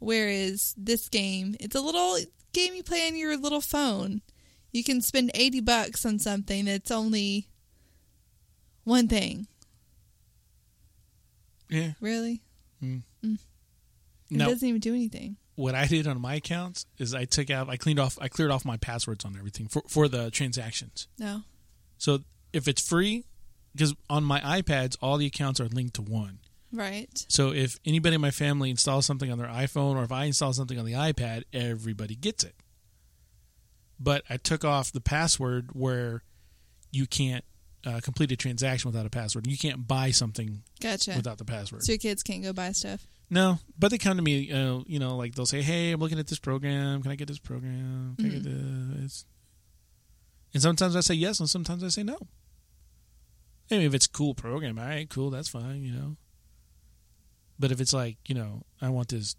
Whereas 0.00 0.74
this 0.78 1.08
game, 1.08 1.56
it's 1.60 1.74
a 1.76 1.80
little 1.80 2.16
game 2.52 2.74
you 2.74 2.82
play 2.84 3.06
on 3.08 3.16
your 3.16 3.36
little 3.36 3.60
phone. 3.60 4.22
You 4.72 4.82
can 4.84 5.00
spend 5.02 5.30
eighty 5.34 5.60
bucks 5.60 6.06
on 6.06 6.18
something 6.20 6.64
that's 6.66 6.90
only 6.90 7.48
one 8.84 9.08
thing. 9.08 9.46
Yeah. 11.68 11.92
Really, 12.00 12.40
Mm. 12.82 13.02
it 13.22 13.38
Now, 14.30 14.46
doesn't 14.48 14.68
even 14.68 14.80
do 14.80 14.94
anything. 14.94 15.36
what 15.56 15.74
I 15.74 15.86
did 15.86 16.06
on 16.06 16.20
my 16.20 16.34
accounts 16.36 16.86
is 16.98 17.14
I 17.14 17.24
took 17.24 17.50
out, 17.50 17.68
I 17.68 17.76
cleaned 17.76 17.98
off, 17.98 18.18
I 18.20 18.28
cleared 18.28 18.50
off 18.50 18.64
my 18.64 18.76
passwords 18.76 19.24
on 19.24 19.36
everything 19.36 19.68
for, 19.68 19.82
for 19.88 20.06
the 20.08 20.30
transactions. 20.30 21.08
No. 21.18 21.42
So 21.98 22.20
if 22.52 22.68
it's 22.68 22.86
free, 22.86 23.24
because 23.74 23.94
on 24.08 24.24
my 24.24 24.40
iPads, 24.40 24.96
all 25.02 25.16
the 25.18 25.26
accounts 25.26 25.60
are 25.60 25.68
linked 25.68 25.94
to 25.94 26.02
one. 26.02 26.38
Right. 26.72 27.24
So 27.28 27.52
if 27.52 27.78
anybody 27.84 28.14
in 28.16 28.20
my 28.20 28.30
family 28.30 28.70
installs 28.70 29.06
something 29.06 29.30
on 29.32 29.38
their 29.38 29.48
iPhone 29.48 29.96
or 29.96 30.04
if 30.04 30.12
I 30.12 30.24
install 30.26 30.52
something 30.52 30.78
on 30.78 30.84
the 30.84 30.92
iPad, 30.92 31.44
everybody 31.52 32.14
gets 32.14 32.44
it. 32.44 32.54
But 33.98 34.22
I 34.30 34.36
took 34.36 34.64
off 34.64 34.92
the 34.92 35.00
password 35.00 35.70
where 35.72 36.22
you 36.92 37.06
can't 37.06 37.44
uh, 37.86 38.00
complete 38.02 38.32
a 38.32 38.36
transaction 38.36 38.90
without 38.90 39.06
a 39.06 39.10
password. 39.10 39.46
You 39.46 39.56
can't 39.58 39.86
buy 39.86 40.10
something 40.10 40.62
Gotcha. 40.80 41.12
without 41.16 41.38
the 41.38 41.44
password. 41.44 41.84
So 41.84 41.92
your 41.92 41.98
kids 41.98 42.22
can't 42.22 42.42
go 42.42 42.52
buy 42.52 42.72
stuff. 42.72 43.06
No, 43.30 43.58
but 43.78 43.90
they 43.90 43.98
come 43.98 44.16
to 44.16 44.22
me, 44.22 44.50
uh, 44.50 44.80
you 44.86 44.98
know, 44.98 45.16
like 45.16 45.34
they'll 45.34 45.44
say, 45.46 45.60
"Hey, 45.60 45.92
I'm 45.92 46.00
looking 46.00 46.18
at 46.18 46.26
this 46.28 46.38
program. 46.38 47.02
Can 47.02 47.12
I 47.12 47.14
get 47.14 47.28
this 47.28 47.38
program? 47.38 48.16
Can 48.16 48.26
I 48.26 48.28
get 48.30 48.42
this?" 48.42 49.26
And 50.54 50.62
sometimes 50.62 50.96
I 50.96 51.00
say 51.00 51.14
yes, 51.14 51.38
and 51.38 51.48
sometimes 51.48 51.84
I 51.84 51.88
say 51.88 52.02
no. 52.02 52.16
I 53.70 53.74
mean, 53.74 53.82
if 53.82 53.92
it's 53.94 54.06
a 54.06 54.10
cool 54.10 54.34
program, 54.34 54.78
all 54.78 54.86
right, 54.86 55.08
cool, 55.10 55.28
that's 55.28 55.48
fine, 55.48 55.82
you 55.84 55.92
know. 55.92 56.16
But 57.58 57.70
if 57.70 57.82
it's 57.82 57.92
like, 57.92 58.16
you 58.26 58.34
know, 58.34 58.62
I 58.80 58.88
want 58.88 59.08
this, 59.08 59.36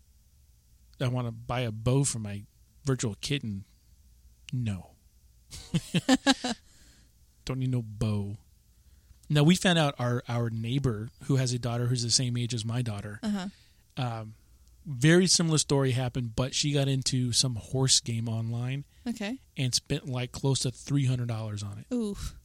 I 1.01 1.07
want 1.07 1.27
to 1.27 1.31
buy 1.31 1.61
a 1.61 1.71
bow 1.71 2.03
for 2.03 2.19
my 2.19 2.43
virtual 2.85 3.15
kitten, 3.21 3.63
no. 4.53 4.91
Don't 7.49 7.57
need 7.59 7.71
no 7.71 7.81
bow. 7.81 8.37
Now 9.27 9.41
we 9.43 9.55
found 9.55 9.79
out 9.79 9.95
our 9.97 10.21
our 10.29 10.51
neighbor 10.51 11.09
who 11.23 11.37
has 11.37 11.51
a 11.51 11.57
daughter 11.59 11.87
who's 11.87 12.03
the 12.03 12.11
same 12.11 12.37
age 12.37 12.53
as 12.53 12.63
my 12.63 12.83
daughter 12.83 13.19
Uh 13.23 13.29
huh. 13.29 13.47
um, 14.03 14.33
very 14.85 15.25
similar 15.25 15.57
story 15.57 15.91
happened, 15.91 16.35
but 16.35 16.53
she 16.53 16.71
got 16.71 16.87
into 16.87 17.31
some 17.31 17.55
horse 17.55 17.99
game 18.01 18.29
online 18.29 18.85
Okay. 19.07 19.39
and 19.57 19.73
spent 19.73 20.07
like 20.07 20.31
close 20.31 20.59
to 20.59 20.69
three 20.71 21.05
hundred 21.07 21.27
dollars 21.27 21.63
on 21.63 21.79
it. 21.79 21.93
Oof. 21.93 22.35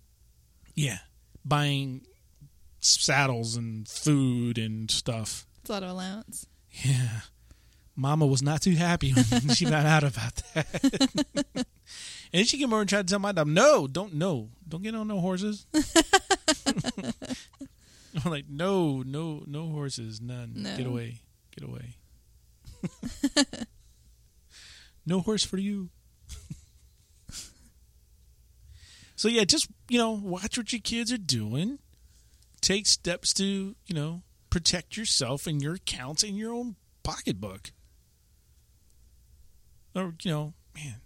Yeah, 0.74 0.98
buying 1.44 2.00
saddles 2.80 3.56
and 3.56 3.86
food 3.86 4.56
and 4.58 4.90
stuff. 4.90 5.46
It's 5.60 5.70
a 5.70 5.74
lot 5.74 5.82
of 5.82 5.90
allowance. 5.90 6.46
Yeah, 6.82 7.20
Mama 7.96 8.26
was 8.26 8.42
not 8.42 8.60
too 8.62 8.74
happy 8.74 9.12
when 9.12 9.24
she 9.54 9.64
found 9.64 9.86
out 9.86 10.02
about 10.04 10.34
that. 10.54 11.66
and 12.32 12.46
she 12.46 12.58
came 12.58 12.72
over 12.72 12.80
and 12.80 12.88
tried 12.88 13.06
to 13.06 13.12
tell 13.12 13.20
my 13.20 13.32
dad, 13.32 13.46
"No, 13.46 13.86
don't 13.86 14.14
no, 14.14 14.50
don't 14.68 14.82
get 14.82 14.94
on 14.94 15.08
no 15.08 15.20
horses." 15.20 15.66
I'm 18.24 18.30
like, 18.30 18.46
"No, 18.48 19.02
no, 19.02 19.44
no 19.46 19.68
horses, 19.68 20.20
none. 20.20 20.52
No. 20.56 20.76
Get 20.76 20.86
away, 20.86 21.20
get 21.56 21.68
away." 21.68 21.96
no 25.06 25.20
horse 25.20 25.44
for 25.44 25.58
you. 25.58 25.90
so 29.16 29.28
yeah, 29.28 29.44
just 29.44 29.68
you 29.88 29.98
know, 29.98 30.10
watch 30.10 30.58
what 30.58 30.72
your 30.72 30.80
kids 30.80 31.12
are 31.12 31.18
doing. 31.18 31.78
Take 32.60 32.86
steps 32.86 33.32
to 33.34 33.76
you 33.86 33.94
know 33.94 34.22
protect 34.50 34.96
yourself 34.96 35.46
and 35.46 35.62
your 35.62 35.74
accounts 35.74 36.22
and 36.22 36.36
your 36.36 36.52
own 36.52 36.76
pocketbook. 37.02 37.70
Or 39.94 40.14
you 40.22 40.30
know, 40.30 40.54
man, 40.74 40.96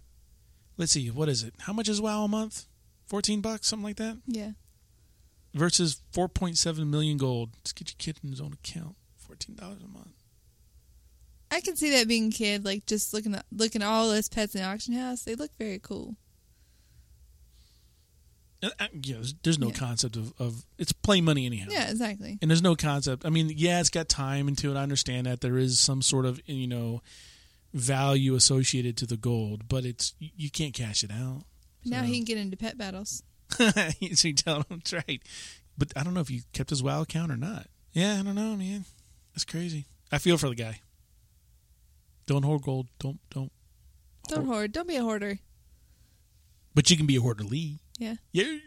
let's 0.77 0.91
see, 0.93 1.07
what 1.09 1.29
is 1.29 1.43
it? 1.43 1.53
How 1.59 1.73
much 1.73 1.87
is 1.89 2.01
WoW 2.01 2.23
a 2.23 2.27
month? 2.27 2.65
Fourteen 3.07 3.41
bucks, 3.41 3.67
something 3.67 3.83
like 3.85 3.97
that. 3.97 4.17
Yeah. 4.27 4.51
Versus 5.53 6.01
four 6.11 6.27
point 6.27 6.57
seven 6.57 6.89
million 6.91 7.17
gold. 7.17 7.49
Just 7.63 7.75
get 7.75 7.89
your 7.89 7.95
kid 7.97 8.19
in 8.23 8.29
his 8.31 8.41
own 8.41 8.53
account. 8.53 8.95
Fourteen 9.17 9.55
dollars 9.55 9.81
a 9.83 9.87
month. 9.87 10.13
I 11.51 11.61
can 11.61 11.75
see 11.75 11.89
that 11.91 12.07
being 12.07 12.27
a 12.27 12.31
kid, 12.31 12.63
like 12.65 12.85
just 12.85 13.13
looking 13.13 13.33
at 13.33 13.45
looking 13.51 13.81
at 13.81 13.87
all 13.87 14.07
those 14.09 14.29
pets 14.29 14.53
in 14.53 14.61
the 14.61 14.67
auction 14.67 14.93
house. 14.93 15.23
They 15.23 15.33
look 15.35 15.51
very 15.57 15.79
cool. 15.79 16.15
Uh, 18.61 18.69
uh, 18.79 18.87
yeah, 19.01 19.15
there's, 19.15 19.33
there's 19.43 19.59
no 19.59 19.67
Yeah. 19.67 19.73
concept 19.73 20.17
of, 20.17 20.33
of 20.37 20.65
it's 20.77 20.91
play 20.91 21.21
money 21.21 21.45
anyhow. 21.45 21.67
Yeah, 21.71 21.89
exactly. 21.89 22.37
and 22.41 22.51
there's 22.51 22.61
no 22.61 22.75
concept. 22.75 23.25
I 23.25 23.29
mean, 23.29 23.51
yeah, 23.55 23.79
it's 23.79 23.89
got 23.89 24.09
time 24.09 24.47
into 24.49 24.69
it. 24.69 24.77
I 24.77 24.83
understand 24.83 25.27
that 25.27 25.39
there 25.41 25.57
is 25.57 25.79
some 25.79 26.01
sort 26.01 26.25
of 26.25 26.41
you 26.45 26.67
know 26.67 27.01
value 27.73 28.35
associated 28.35 28.97
to 28.97 29.05
the 29.05 29.17
gold, 29.17 29.67
but 29.67 29.85
it's 29.85 30.13
you- 30.19 30.49
can't 30.49 30.73
cash 30.73 31.03
it 31.03 31.11
out. 31.11 31.43
Now 31.85 32.03
he 32.03 32.15
can 32.15 32.25
get 32.25 32.37
into 32.37 32.57
pet 32.57 32.77
battles. 32.77 33.23
so 33.51 34.27
you 34.27 34.33
tell 34.33 34.57
him 34.57 34.65
that's 34.69 34.93
right. 34.93 35.21
But 35.77 35.93
I 35.95 36.03
don't 36.03 36.13
know 36.13 36.19
if 36.19 36.29
you 36.29 36.41
kept 36.53 36.69
his 36.69 36.83
WoW 36.83 37.01
account 37.01 37.31
or 37.31 37.37
not. 37.37 37.67
Yeah, 37.93 38.19
I 38.19 38.23
don't 38.23 38.35
know, 38.35 38.55
man. 38.55 38.85
That's 39.33 39.45
crazy. 39.45 39.85
I 40.11 40.17
feel 40.17 40.37
for 40.37 40.49
the 40.49 40.55
guy. 40.55 40.81
Don't 42.25 42.43
hoard 42.43 42.61
gold. 42.61 42.87
Don't 42.99 43.19
don't. 43.31 43.51
Don't 44.27 44.45
hoard. 44.45 44.71
Don't 44.71 44.87
be 44.87 44.97
a 44.97 45.01
hoarder. 45.01 45.39
But 46.75 46.91
you 46.91 46.97
can 46.97 47.07
be 47.07 47.15
a 47.15 47.21
hoarder, 47.21 47.43
Lee. 47.43 47.79
Yeah. 47.97 48.15
Yeah. 48.31 48.57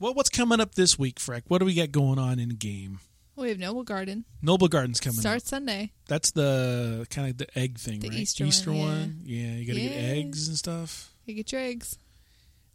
Well, 0.00 0.14
what's 0.14 0.28
coming 0.28 0.60
up 0.60 0.74
this 0.74 0.98
week, 0.98 1.20
Freck? 1.20 1.42
What 1.46 1.58
do 1.58 1.66
we 1.66 1.74
got 1.74 1.92
going 1.92 2.18
on 2.18 2.38
in 2.40 2.48
game? 2.50 2.98
We 3.36 3.48
have 3.48 3.58
Noblegarden. 3.58 4.24
Noble 4.42 4.68
Garden's 4.68 5.00
coming 5.00 5.18
Starts 5.20 5.46
up. 5.46 5.48
Sunday. 5.56 5.90
That's 6.06 6.30
the 6.30 7.06
kind 7.10 7.30
of 7.30 7.38
the 7.38 7.58
egg 7.58 7.78
thing, 7.78 7.98
The 8.00 8.08
right? 8.10 8.18
Easter 8.20 8.44
one, 8.70 8.76
yeah. 8.76 8.84
one. 8.84 9.20
Yeah, 9.24 9.52
you 9.56 9.66
got 9.66 9.74
to 9.74 9.80
get 9.80 9.92
eggs 9.96 10.46
and 10.48 10.56
stuff. 10.56 11.10
You 11.26 11.34
get 11.34 11.50
your 11.50 11.60
eggs. 11.60 11.98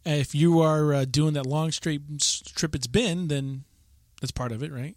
Uh, 0.06 0.10
If 0.10 0.34
you 0.34 0.60
are 0.60 0.92
uh, 0.92 1.04
doing 1.06 1.32
that 1.34 1.46
long 1.46 1.70
strange 1.72 2.42
trip 2.54 2.74
it's 2.74 2.86
been, 2.86 3.28
then 3.28 3.64
that's 4.20 4.32
part 4.32 4.52
of 4.52 4.62
it, 4.62 4.70
right? 4.72 4.96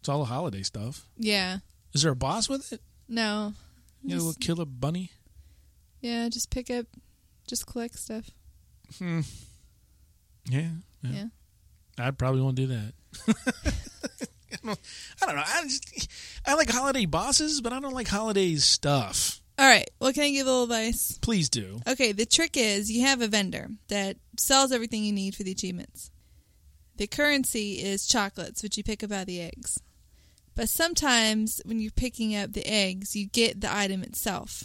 It's 0.00 0.08
all 0.08 0.18
the 0.20 0.24
holiday 0.24 0.62
stuff. 0.62 1.06
Yeah. 1.16 1.58
Is 1.92 2.02
there 2.02 2.12
a 2.12 2.16
boss 2.16 2.48
with 2.48 2.72
it? 2.72 2.80
No. 3.08 3.52
You 4.02 4.08
know, 4.10 4.14
a 4.14 4.16
little 4.16 4.32
Just- 4.32 4.40
killer 4.40 4.64
bunny? 4.64 5.10
Yeah, 6.00 6.28
just 6.30 6.50
pick 6.50 6.70
up, 6.70 6.86
just 7.46 7.66
collect 7.66 7.98
stuff. 7.98 8.30
Hmm. 8.98 9.20
Yeah, 10.48 10.68
yeah. 11.02 11.10
Yeah. 11.12 11.24
I'd 11.98 12.16
probably 12.18 12.40
want 12.40 12.56
to 12.56 12.66
do 12.66 12.74
that. 12.74 12.94
I 14.64 14.66
don't 14.66 14.80
I 15.22 15.26
don't 15.26 15.36
know. 15.36 15.42
I 15.46 15.62
just 15.64 16.08
I 16.46 16.54
like 16.54 16.70
holiday 16.70 17.06
bosses, 17.06 17.60
but 17.60 17.72
I 17.72 17.80
don't 17.80 17.94
like 17.94 18.08
holiday 18.08 18.56
stuff. 18.56 19.40
All 19.58 19.66
right. 19.66 19.88
Well, 20.00 20.12
can 20.12 20.22
I 20.22 20.30
give 20.30 20.46
a 20.46 20.50
little 20.50 20.64
advice? 20.64 21.18
Please 21.20 21.50
do. 21.50 21.80
Okay, 21.86 22.12
the 22.12 22.24
trick 22.24 22.56
is 22.56 22.90
you 22.90 23.04
have 23.04 23.20
a 23.20 23.28
vendor 23.28 23.68
that 23.88 24.16
sells 24.38 24.72
everything 24.72 25.04
you 25.04 25.12
need 25.12 25.34
for 25.34 25.42
the 25.42 25.50
achievements. 25.52 26.10
The 26.96 27.06
currency 27.06 27.74
is 27.74 28.06
chocolates, 28.06 28.62
which 28.62 28.76
you 28.76 28.84
pick 28.84 29.02
up 29.02 29.12
out 29.12 29.22
of 29.22 29.26
the 29.26 29.40
eggs. 29.40 29.78
But 30.54 30.68
sometimes 30.68 31.60
when 31.64 31.78
you're 31.80 31.90
picking 31.90 32.34
up 32.36 32.52
the 32.52 32.66
eggs, 32.66 33.14
you 33.14 33.26
get 33.26 33.60
the 33.60 33.74
item 33.74 34.02
itself 34.02 34.64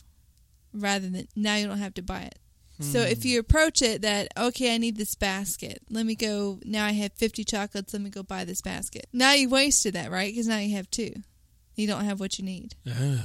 rather 0.74 1.10
than 1.10 1.28
now 1.36 1.56
you 1.56 1.68
don't 1.68 1.78
have 1.78 1.94
to 1.96 2.02
buy 2.02 2.22
it. 2.22 2.40
So 2.80 3.00
if 3.00 3.22
hmm. 3.22 3.28
you 3.30 3.40
approach 3.40 3.82
it 3.82 4.02
that, 4.02 4.28
okay, 4.38 4.76
I 4.76 4.78
need 4.78 4.98
this 4.98 5.16
basket. 5.16 5.82
Let 5.90 6.06
me 6.06 6.16
go. 6.16 6.60
Now 6.66 6.86
I 6.86 6.92
have 6.92 7.14
50 7.14 7.44
chocolates. 7.46 7.94
Let 7.94 8.02
me 8.02 8.10
go 8.10 8.22
buy 8.22 8.44
this 8.44 8.62
basket. 8.62 9.08
Now 9.14 9.32
you 9.32 9.50
wasted 9.50 9.96
that, 9.96 10.12
right? 10.12 10.32
Because 10.32 10.48
now 10.48 10.58
you 10.58 10.76
have 10.76 10.92
two. 10.92 11.14
You 11.76 11.88
don't 11.88 12.04
have 12.04 12.20
what 12.20 12.38
you 12.38 12.46
need. 12.46 12.76
Ugh. 12.88 13.20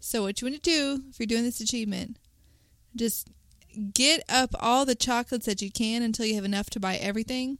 So 0.00 0.22
what 0.22 0.40
you 0.40 0.46
want 0.46 0.62
to 0.62 0.70
do 0.70 1.02
if 1.10 1.18
you're 1.18 1.26
doing 1.26 1.42
this 1.42 1.60
achievement, 1.60 2.18
just 2.94 3.28
get 3.94 4.22
up 4.28 4.50
all 4.60 4.84
the 4.84 4.94
chocolates 4.94 5.46
that 5.46 5.60
you 5.60 5.70
can 5.70 6.02
until 6.02 6.26
you 6.26 6.36
have 6.36 6.44
enough 6.44 6.70
to 6.70 6.80
buy 6.80 6.96
everything. 6.96 7.58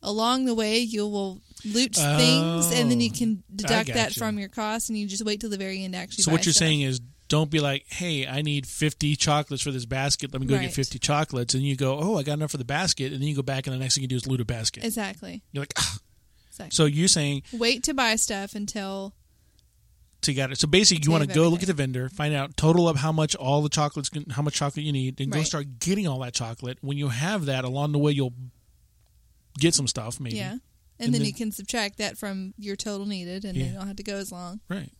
along 0.00 0.44
the 0.44 0.54
way 0.54 0.78
you 0.78 1.04
will 1.06 1.40
loot 1.64 1.96
things, 1.96 2.72
and 2.72 2.90
then 2.90 3.00
you 3.00 3.10
oh. 3.12 3.18
can 3.18 3.42
deduct 3.54 3.88
that 3.88 4.10
gotcha. 4.10 4.18
from 4.18 4.38
your 4.38 4.48
cost, 4.48 4.88
and 4.88 4.98
you 4.98 5.06
just 5.06 5.24
wait 5.24 5.40
till 5.40 5.50
the 5.50 5.56
very 5.56 5.82
end 5.82 5.94
to 5.94 5.98
actually. 5.98 6.22
So 6.22 6.30
what 6.30 6.46
you're 6.46 6.52
stuff. 6.52 6.68
saying 6.68 6.82
is, 6.82 7.00
don't 7.28 7.50
be 7.50 7.60
like, 7.60 7.84
"Hey, 7.88 8.26
I 8.26 8.42
need 8.42 8.66
50 8.66 9.14
chocolates 9.16 9.62
for 9.62 9.70
this 9.70 9.84
basket. 9.84 10.32
Let 10.32 10.40
me 10.40 10.46
go 10.46 10.54
Right. 10.56 10.62
get 10.62 10.72
50 10.74 10.98
chocolates." 10.98 11.54
And 11.54 11.62
you 11.62 11.76
go, 11.76 11.98
"Oh, 11.98 12.16
I 12.16 12.22
got 12.22 12.34
enough 12.34 12.50
for 12.50 12.56
the 12.58 12.64
basket," 12.64 13.12
and 13.12 13.20
then 13.20 13.28
you 13.28 13.34
go 13.36 13.42
back, 13.42 13.66
and 13.66 13.74
the 13.74 13.78
next 13.78 13.94
thing 13.94 14.02
you 14.02 14.08
do 14.08 14.16
is 14.16 14.26
loot 14.26 14.40
a 14.40 14.44
basket. 14.44 14.84
exactly. 14.84 15.42
You're 15.52 15.62
like, 15.62 15.74
ah. 15.76 15.98
exactly. 16.48 16.74
so 16.74 16.84
you're 16.86 17.06
saying 17.08 17.42
wait 17.52 17.82
to 17.84 17.94
buy 17.94 18.16
stuff 18.16 18.54
until 18.54 19.14
to 20.22 20.34
get 20.34 20.50
it. 20.50 20.58
So 20.58 20.66
basically, 20.66 21.04
you 21.04 21.12
want 21.12 21.28
to 21.28 21.32
go 21.32 21.48
look 21.48 21.60
at 21.62 21.68
the 21.68 21.72
vendor, 21.74 22.08
find 22.08 22.34
out 22.34 22.56
total 22.56 22.88
of 22.88 22.96
how 22.96 23.12
much 23.12 23.36
all 23.36 23.62
the 23.62 23.68
chocolates, 23.68 24.08
can- 24.08 24.30
how 24.30 24.42
much 24.42 24.54
chocolate 24.54 24.84
you 24.84 24.90
need, 24.92 25.20
and 25.20 25.30
go 25.30 25.42
start 25.44 25.78
getting 25.78 26.08
all 26.08 26.18
that 26.20 26.34
chocolate. 26.34 26.78
When 26.80 26.98
you 26.98 27.08
have 27.08 27.44
that, 27.46 27.64
along 27.64 27.92
the 27.92 27.98
way, 27.98 28.10
you'll 28.12 28.34
get 29.58 29.74
some 29.74 29.86
stuff, 29.86 30.18
maybe. 30.18 30.36
yeah, 30.36 30.52
and, 30.52 30.60
And 30.98 31.14
then, 31.14 31.20
then- 31.20 31.26
you 31.26 31.32
can 31.34 31.52
subtract 31.52 31.98
that 31.98 32.18
from 32.18 32.52
your 32.58 32.74
total 32.74 33.06
needed, 33.06 33.44
and 33.44 33.56
Yeah. 33.56 33.62
then 33.64 33.72
you 33.72 33.78
don't 33.78 33.86
have 33.86 33.96
to 33.96 34.02
go 34.02 34.16
as 34.16 34.32
long. 34.32 34.60
Right. 34.68 34.90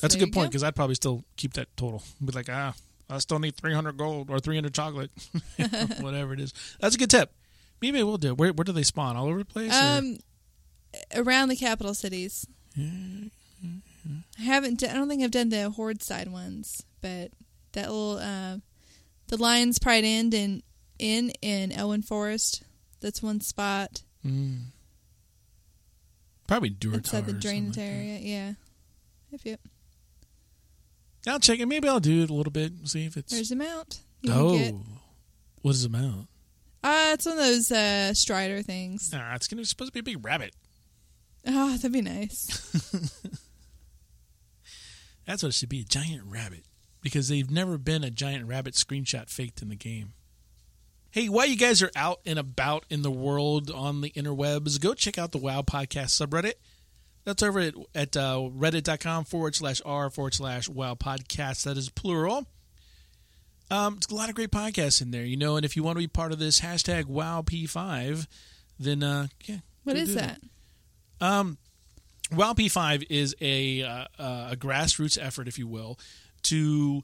That's 0.00 0.14
a 0.14 0.18
good 0.18 0.32
point 0.32 0.46
go. 0.46 0.50
because 0.50 0.62
I'd 0.62 0.76
probably 0.76 0.94
still 0.94 1.24
keep 1.36 1.54
that 1.54 1.74
total. 1.76 2.02
Be 2.24 2.32
like, 2.32 2.48
ah, 2.50 2.74
I 3.08 3.18
still 3.18 3.38
need 3.38 3.56
300 3.56 3.96
gold 3.96 4.30
or 4.30 4.38
300 4.40 4.72
chocolate, 4.74 5.10
whatever 6.00 6.32
it 6.34 6.40
is. 6.40 6.52
That's 6.80 6.94
a 6.94 6.98
good 6.98 7.10
tip. 7.10 7.32
Maybe 7.80 8.02
we'll 8.02 8.16
do. 8.18 8.28
it. 8.32 8.38
Where, 8.38 8.52
where 8.52 8.64
do 8.64 8.72
they 8.72 8.82
spawn? 8.82 9.16
All 9.16 9.26
over 9.28 9.38
the 9.40 9.44
place? 9.44 9.72
or- 9.72 9.98
Um, 9.98 10.18
around 11.14 11.48
the 11.48 11.56
capital 11.56 11.94
cities. 11.94 12.46
I 12.78 13.30
haven't. 14.38 14.82
I 14.84 14.92
don't 14.94 15.08
think 15.08 15.22
I've 15.22 15.30
done 15.30 15.48
the 15.48 15.70
horde 15.70 16.02
side 16.02 16.28
ones, 16.28 16.84
but 17.00 17.32
that 17.72 17.90
little 17.90 18.18
uh, 18.18 18.56
the 19.28 19.36
Lions 19.36 19.78
Pride 19.78 20.04
Inn 20.04 20.32
in 20.32 20.62
in 20.98 21.30
in 21.42 21.70
Elwynn 21.70 22.04
Forest. 22.04 22.62
That's 23.00 23.22
one 23.22 23.40
spot 23.40 24.02
Mm. 24.24 24.66
Probably 26.46 26.70
Durotar. 26.70 26.96
outside 26.98 27.26
the 27.26 27.32
drainage 27.32 27.76
like 27.76 27.86
area. 27.86 28.18
Yeah. 28.18 28.52
Yep, 29.30 29.40
yep. 29.44 29.60
I'll 31.26 31.40
check 31.40 31.58
it. 31.58 31.66
Maybe 31.66 31.88
I'll 31.88 32.00
do 32.00 32.22
it 32.22 32.30
a 32.30 32.34
little 32.34 32.52
bit. 32.52 32.72
and 32.72 32.88
See 32.88 33.04
if 33.04 33.16
it's. 33.16 33.32
There's 33.32 33.50
a 33.50 33.56
mount. 33.56 34.00
You 34.22 34.30
can 34.30 34.40
oh, 34.40 34.58
get. 34.58 34.74
what 35.62 35.70
is 35.72 35.82
the 35.82 35.96
amount? 35.96 36.28
Uh, 36.82 37.10
it's 37.12 37.26
one 37.26 37.36
of 37.36 37.44
those 37.44 37.72
uh, 37.72 38.14
Strider 38.14 38.62
things. 38.62 39.10
Ah, 39.14 39.34
it's 39.34 39.48
gonna 39.48 39.62
it's 39.62 39.70
supposed 39.70 39.92
to 39.92 39.92
be 39.92 40.00
a 40.00 40.14
big 40.14 40.24
rabbit. 40.24 40.54
Oh, 41.46 41.70
that'd 41.72 41.92
be 41.92 42.02
nice. 42.02 42.70
That's 45.26 45.42
what 45.42 45.48
it 45.48 45.54
should 45.54 45.68
be—a 45.68 45.84
giant 45.84 46.22
rabbit. 46.26 46.64
Because 47.02 47.28
they've 47.28 47.50
never 47.50 47.78
been 47.78 48.04
a 48.04 48.10
giant 48.10 48.46
rabbit 48.46 48.74
screenshot 48.74 49.28
faked 49.28 49.62
in 49.62 49.68
the 49.68 49.76
game. 49.76 50.12
Hey, 51.10 51.28
while 51.28 51.46
you 51.46 51.56
guys 51.56 51.82
are 51.82 51.90
out 51.96 52.20
and 52.26 52.38
about 52.38 52.84
in 52.90 53.02
the 53.02 53.10
world 53.10 53.70
on 53.70 54.00
the 54.00 54.10
interwebs, 54.10 54.80
go 54.80 54.92
check 54.92 55.16
out 55.18 55.32
the 55.32 55.38
WoW 55.38 55.62
Podcast 55.62 56.20
subreddit. 56.20 56.54
That's 57.26 57.42
over 57.42 57.58
at, 57.58 57.74
at 57.92 58.16
uh, 58.16 58.36
reddit.com 58.56 59.24
forward 59.24 59.56
slash 59.56 59.82
r 59.84 60.08
forward 60.10 60.32
slash 60.32 60.68
WoW 60.68 60.94
Podcast. 60.94 61.64
That 61.64 61.76
is 61.76 61.88
plural. 61.90 62.46
Um, 63.68 63.96
it's 63.96 64.06
a 64.06 64.14
lot 64.14 64.28
of 64.28 64.36
great 64.36 64.52
podcasts 64.52 65.02
in 65.02 65.10
there, 65.10 65.24
you 65.24 65.36
know. 65.36 65.56
And 65.56 65.64
if 65.64 65.74
you 65.74 65.82
want 65.82 65.96
to 65.96 65.98
be 65.98 66.06
part 66.06 66.30
of 66.30 66.38
this 66.38 66.60
hashtag 66.60 67.06
WowP5, 67.06 68.28
then 68.78 69.02
uh, 69.02 69.26
yeah. 69.44 69.56
What 69.82 69.96
is 69.96 70.10
do 70.10 70.14
that? 70.14 70.40
Um, 71.20 71.58
WoW 72.30 72.52
P5 72.52 73.06
is 73.10 73.34
a 73.40 73.82
uh, 73.82 74.04
uh, 74.20 74.48
a 74.52 74.56
grassroots 74.56 75.18
effort, 75.20 75.48
if 75.48 75.58
you 75.58 75.66
will, 75.66 75.98
to 76.44 77.02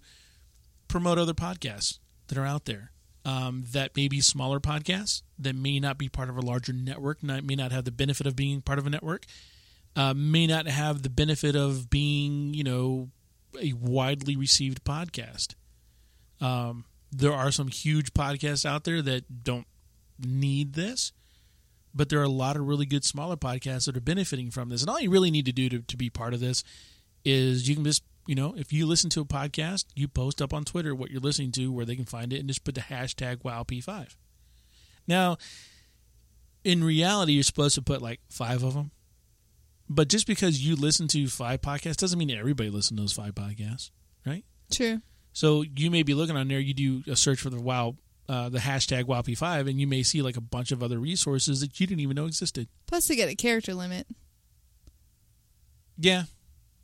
promote 0.86 1.18
other 1.18 1.34
podcasts 1.34 1.98
that 2.28 2.38
are 2.38 2.46
out 2.46 2.66
there. 2.66 2.92
Um, 3.24 3.64
that 3.72 3.96
may 3.96 4.06
be 4.06 4.20
smaller 4.20 4.60
podcasts 4.60 5.22
that 5.38 5.54
may 5.54 5.80
not 5.80 5.98
be 5.98 6.08
part 6.08 6.28
of 6.28 6.36
a 6.36 6.40
larger 6.40 6.72
network, 6.72 7.22
not, 7.22 7.44
may 7.44 7.54
not 7.54 7.70
have 7.70 7.84
the 7.84 7.92
benefit 7.92 8.26
of 8.26 8.34
being 8.34 8.60
part 8.60 8.80
of 8.80 8.86
a 8.86 8.90
network, 8.90 9.26
uh, 9.96 10.14
may 10.14 10.46
not 10.46 10.66
have 10.66 11.02
the 11.02 11.10
benefit 11.10 11.54
of 11.54 11.90
being, 11.90 12.54
you 12.54 12.64
know, 12.64 13.08
a 13.60 13.72
widely 13.74 14.36
received 14.36 14.84
podcast. 14.84 15.54
Um, 16.40 16.84
there 17.10 17.32
are 17.32 17.50
some 17.50 17.68
huge 17.68 18.14
podcasts 18.14 18.64
out 18.64 18.84
there 18.84 19.02
that 19.02 19.44
don't 19.44 19.66
need 20.18 20.74
this 20.74 21.12
but 21.94 22.08
there 22.08 22.20
are 22.20 22.24
a 22.24 22.28
lot 22.28 22.56
of 22.56 22.66
really 22.66 22.86
good 22.86 23.04
smaller 23.04 23.36
podcasts 23.36 23.86
that 23.86 23.96
are 23.96 24.00
benefiting 24.00 24.50
from 24.50 24.68
this. 24.68 24.82
And 24.82 24.90
all 24.90 25.00
you 25.00 25.10
really 25.10 25.30
need 25.30 25.46
to 25.46 25.52
do 25.52 25.68
to, 25.68 25.80
to 25.80 25.96
be 25.96 26.10
part 26.10 26.34
of 26.34 26.40
this 26.40 26.64
is 27.24 27.68
you 27.68 27.74
can 27.74 27.84
just, 27.84 28.02
you 28.26 28.34
know, 28.34 28.54
if 28.56 28.72
you 28.72 28.86
listen 28.86 29.10
to 29.10 29.20
a 29.20 29.24
podcast, 29.24 29.84
you 29.94 30.08
post 30.08 30.40
up 30.40 30.54
on 30.54 30.64
Twitter 30.64 30.94
what 30.94 31.10
you're 31.10 31.20
listening 31.20 31.52
to, 31.52 31.70
where 31.70 31.84
they 31.84 31.96
can 31.96 32.04
find 32.04 32.32
it, 32.32 32.38
and 32.38 32.48
just 32.48 32.64
put 32.64 32.74
the 32.74 32.80
hashtag 32.80 33.38
WowP5. 33.42 34.16
Now, 35.06 35.36
in 36.64 36.84
reality, 36.84 37.32
you're 37.32 37.42
supposed 37.42 37.74
to 37.74 37.82
put 37.82 38.00
like 38.00 38.20
five 38.30 38.62
of 38.62 38.74
them. 38.74 38.90
But 39.94 40.08
just 40.08 40.26
because 40.26 40.64
you 40.66 40.74
listen 40.76 41.06
to 41.08 41.26
five 41.28 41.60
podcasts 41.60 41.96
doesn't 41.96 42.18
mean 42.18 42.30
everybody 42.30 42.70
listens 42.70 42.98
to 42.98 43.02
those 43.02 43.12
five 43.12 43.34
podcasts, 43.34 43.90
right? 44.26 44.44
True. 44.70 45.00
So 45.32 45.62
you 45.62 45.90
may 45.90 46.02
be 46.02 46.14
looking 46.14 46.36
on 46.36 46.48
there, 46.48 46.60
you 46.60 46.74
do 46.74 47.02
a 47.10 47.16
search 47.16 47.40
for 47.40 47.50
the 47.50 47.60
wow, 47.60 47.96
uh, 48.28 48.48
the 48.48 48.58
hashtag 48.58 49.04
WowP5, 49.04 49.68
and 49.68 49.80
you 49.80 49.86
may 49.86 50.02
see 50.02 50.22
like 50.22 50.36
a 50.36 50.40
bunch 50.42 50.72
of 50.72 50.82
other 50.82 50.98
resources 50.98 51.60
that 51.60 51.78
you 51.80 51.86
didn't 51.86 52.00
even 52.00 52.16
know 52.16 52.26
existed. 52.26 52.68
Plus, 52.86 53.06
they 53.08 53.16
get 53.16 53.28
a 53.28 53.34
character 53.34 53.74
limit. 53.74 54.06
Yeah, 55.98 56.24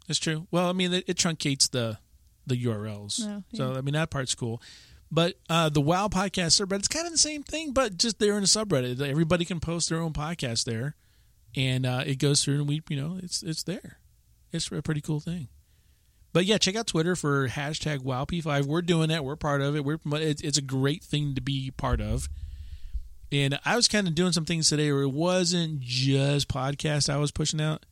that's 0.07 0.19
true. 0.19 0.47
Well, 0.51 0.69
I 0.69 0.73
mean, 0.73 0.93
it, 0.93 1.05
it 1.07 1.17
truncates 1.17 1.71
the 1.71 1.99
the 2.47 2.65
URLs, 2.65 3.21
Oh, 3.27 3.43
so. 3.53 3.75
I 3.75 3.83
mean 3.83 3.93
that 3.93 4.11
part's 4.11 4.35
cool. 4.35 4.63
But 5.11 5.35
uh, 5.51 5.69
the 5.69 5.81
WoW 5.83 6.09
podcast 6.09 6.59
subreddit, 6.61 6.79
it's 6.81 6.89
kind 6.89 7.07
of 7.07 7.13
the 7.13 7.19
same 7.19 7.43
thing, 7.43 7.73
but 7.73 7.97
just 7.99 8.19
they're 8.19 8.37
in 8.37 8.43
a 8.43 8.47
subreddit. 8.47 9.01
Everybody 9.01 9.45
can 9.45 9.61
post 9.61 9.89
their 9.91 9.99
own 10.01 10.13
podcast 10.15 10.65
there, 10.65 10.97
and 11.57 11.87
uh, 11.87 12.03
it 12.07 12.19
goes 12.19 12.45
through, 12.45 12.57
and 12.57 12.69
we, 12.69 12.83
you 12.89 13.01
know, 13.01 13.19
it's 13.23 13.43
it's 13.43 13.62
there. 13.62 13.99
It's 14.53 14.70
a 14.70 14.83
pretty 14.83 15.01
cool 15.01 15.20
thing. 15.20 15.49
But 16.33 16.45
yeah, 16.45 16.59
check 16.59 16.77
out 16.77 16.87
Twitter 16.87 17.16
for 17.16 17.49
hashtag 17.49 18.01
WowP5. 18.01 18.66
We're 18.66 18.83
doing 18.83 19.09
that. 19.09 19.25
We're 19.25 19.37
part 19.37 19.61
of 19.61 19.77
it. 19.77 19.85
We're 19.85 19.99
it's, 20.12 20.59
a 20.59 20.62
great 20.62 21.03
thing 21.03 21.35
to 21.35 21.41
be 21.41 21.70
part 21.70 22.01
of. 22.01 22.29
And 23.33 23.59
I 23.65 23.77
was 23.77 23.89
kind 23.89 24.07
of 24.07 24.15
doing 24.15 24.33
some 24.33 24.45
things 24.45 24.69
today 24.69 24.93
where 24.93 25.03
it 25.03 25.12
wasn't 25.12 25.81
just 25.81 26.49
podcast 26.49 27.12
I 27.12 27.16
was 27.16 27.31
pushing 27.31 27.61
out. 27.61 27.85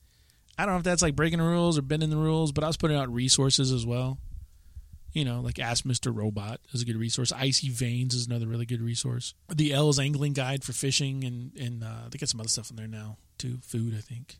I 0.58 0.64
don't 0.64 0.74
know 0.74 0.78
if 0.78 0.84
that's 0.84 1.02
like 1.02 1.16
breaking 1.16 1.38
the 1.38 1.44
rules 1.44 1.76
or 1.76 1.82
bending 1.82 2.10
the 2.10 2.16
rules, 2.16 2.52
but 2.52 2.64
I 2.64 2.66
was 2.66 2.76
putting 2.76 2.96
out 2.96 3.12
resources 3.12 3.72
as 3.72 3.84
well. 3.84 4.18
You 5.16 5.24
know, 5.24 5.40
like 5.40 5.58
Ask 5.58 5.84
Mr. 5.86 6.14
Robot 6.14 6.60
is 6.74 6.82
a 6.82 6.84
good 6.84 6.98
resource. 6.98 7.32
Icy 7.32 7.70
Veins 7.70 8.12
is 8.12 8.26
another 8.26 8.46
really 8.46 8.66
good 8.66 8.82
resource. 8.82 9.32
The 9.48 9.72
El's 9.72 9.98
Angling 9.98 10.34
Guide 10.34 10.62
for 10.62 10.74
fishing, 10.74 11.24
and 11.24 11.56
and 11.56 11.82
uh, 11.82 12.10
they 12.10 12.18
got 12.18 12.28
some 12.28 12.38
other 12.38 12.50
stuff 12.50 12.68
in 12.68 12.76
there 12.76 12.86
now 12.86 13.16
too. 13.38 13.56
Food, 13.62 13.94
I 13.96 14.02
think. 14.02 14.36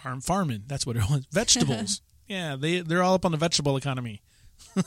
Farm 0.00 0.20
farming, 0.20 0.62
that's 0.68 0.86
what 0.86 0.94
it 0.94 1.02
was. 1.10 1.26
Vegetables. 1.32 2.00
yeah, 2.28 2.54
they 2.54 2.78
they're 2.78 3.02
all 3.02 3.14
up 3.14 3.24
on 3.24 3.32
the 3.32 3.36
vegetable 3.36 3.76
economy. 3.76 4.22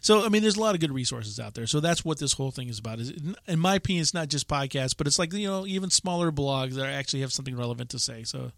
so 0.00 0.24
I 0.24 0.30
mean, 0.30 0.40
there's 0.40 0.56
a 0.56 0.60
lot 0.62 0.74
of 0.74 0.80
good 0.80 0.92
resources 0.92 1.38
out 1.38 1.52
there. 1.52 1.66
So 1.66 1.80
that's 1.80 2.02
what 2.06 2.18
this 2.18 2.32
whole 2.32 2.50
thing 2.50 2.70
is 2.70 2.78
about. 2.78 2.98
Is 2.98 3.12
in 3.46 3.58
my 3.58 3.74
opinion, 3.74 4.00
it's 4.00 4.14
not 4.14 4.28
just 4.28 4.48
podcasts, 4.48 4.96
but 4.96 5.06
it's 5.06 5.18
like 5.18 5.34
you 5.34 5.48
know 5.48 5.66
even 5.66 5.90
smaller 5.90 6.32
blogs 6.32 6.76
that 6.76 6.86
actually 6.86 7.20
have 7.20 7.34
something 7.34 7.58
relevant 7.58 7.90
to 7.90 7.98
say. 7.98 8.24
So 8.24 8.52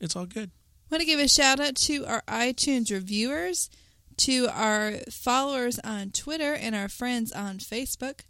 it's 0.00 0.16
all 0.16 0.24
good. 0.24 0.50
want 0.90 1.02
to 1.02 1.06
give 1.06 1.20
a 1.20 1.28
shout 1.28 1.60
out 1.60 1.74
to 1.76 2.06
our 2.06 2.22
iTunes 2.26 2.90
reviewers, 2.90 3.68
to 4.18 4.48
our 4.52 4.92
followers 5.10 5.78
on 5.80 6.10
Twitter, 6.10 6.54
and 6.54 6.74
our 6.74 6.88
friends 6.88 7.32
on 7.32 7.58
Facebook, 7.58 8.20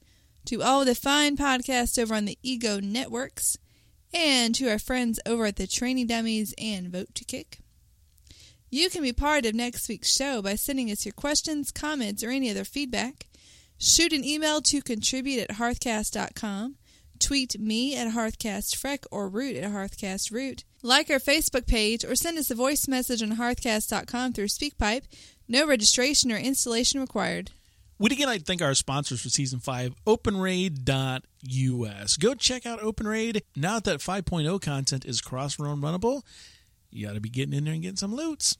to 0.46 0.62
all 0.62 0.84
the 0.84 0.94
fine 0.94 1.36
podcasts 1.36 2.00
over 2.00 2.14
on 2.14 2.24
the 2.24 2.38
Ego 2.42 2.80
Networks, 2.80 3.58
and 4.12 4.54
to 4.54 4.68
our 4.68 4.78
friends 4.78 5.20
over 5.26 5.46
at 5.46 5.56
the 5.56 5.66
Training 5.66 6.06
Dummies 6.06 6.54
and 6.58 6.88
Vote 6.88 7.14
to 7.14 7.24
Kick. 7.24 7.58
You 8.70 8.90
can 8.90 9.02
be 9.02 9.12
part 9.12 9.46
of 9.46 9.54
next 9.54 9.88
week's 9.88 10.14
show 10.14 10.42
by 10.42 10.54
sending 10.54 10.90
us 10.90 11.06
your 11.06 11.14
questions, 11.14 11.70
comments, 11.70 12.22
or 12.22 12.30
any 12.30 12.50
other 12.50 12.64
feedback. 12.64 13.26
Shoot 13.78 14.12
an 14.12 14.24
email 14.24 14.60
to 14.62 14.82
contribute 14.82 15.40
at 15.40 15.56
hearthcast.com. 15.56 16.76
Tweet 17.18 17.58
me 17.58 17.96
at 17.96 18.12
hearthcastfreck 18.12 19.04
or 19.10 19.28
root 19.28 19.56
at 19.56 19.70
hearthcastroot. 19.70 20.64
Like 20.82 21.10
our 21.10 21.18
Facebook 21.18 21.66
page 21.66 22.04
or 22.04 22.14
send 22.14 22.38
us 22.38 22.50
a 22.50 22.54
voice 22.54 22.86
message 22.86 23.22
on 23.22 23.36
hearthcast.com 23.36 24.32
through 24.32 24.48
SpeakPipe. 24.48 25.02
No 25.48 25.66
registration 25.66 26.30
or 26.30 26.36
installation 26.36 27.00
required. 27.00 27.50
We'd 27.98 28.12
again 28.12 28.28
like 28.28 28.40
to 28.40 28.44
thank 28.44 28.62
our 28.62 28.74
sponsors 28.74 29.20
for 29.22 29.28
season 29.28 29.58
five, 29.58 29.92
OpenRaid.us. 30.06 32.16
Go 32.16 32.34
check 32.34 32.64
out 32.66 32.78
OpenRaid. 32.80 33.40
Now 33.56 33.80
that 33.80 33.98
5.0 33.98 34.62
content 34.62 35.04
is 35.04 35.20
cross 35.20 35.58
run 35.58 35.80
runnable, 35.80 36.22
you 36.90 37.06
got 37.06 37.14
to 37.14 37.20
be 37.20 37.28
getting 37.28 37.54
in 37.54 37.64
there 37.64 37.74
and 37.74 37.82
getting 37.82 37.96
some 37.96 38.14
loots. 38.14 38.56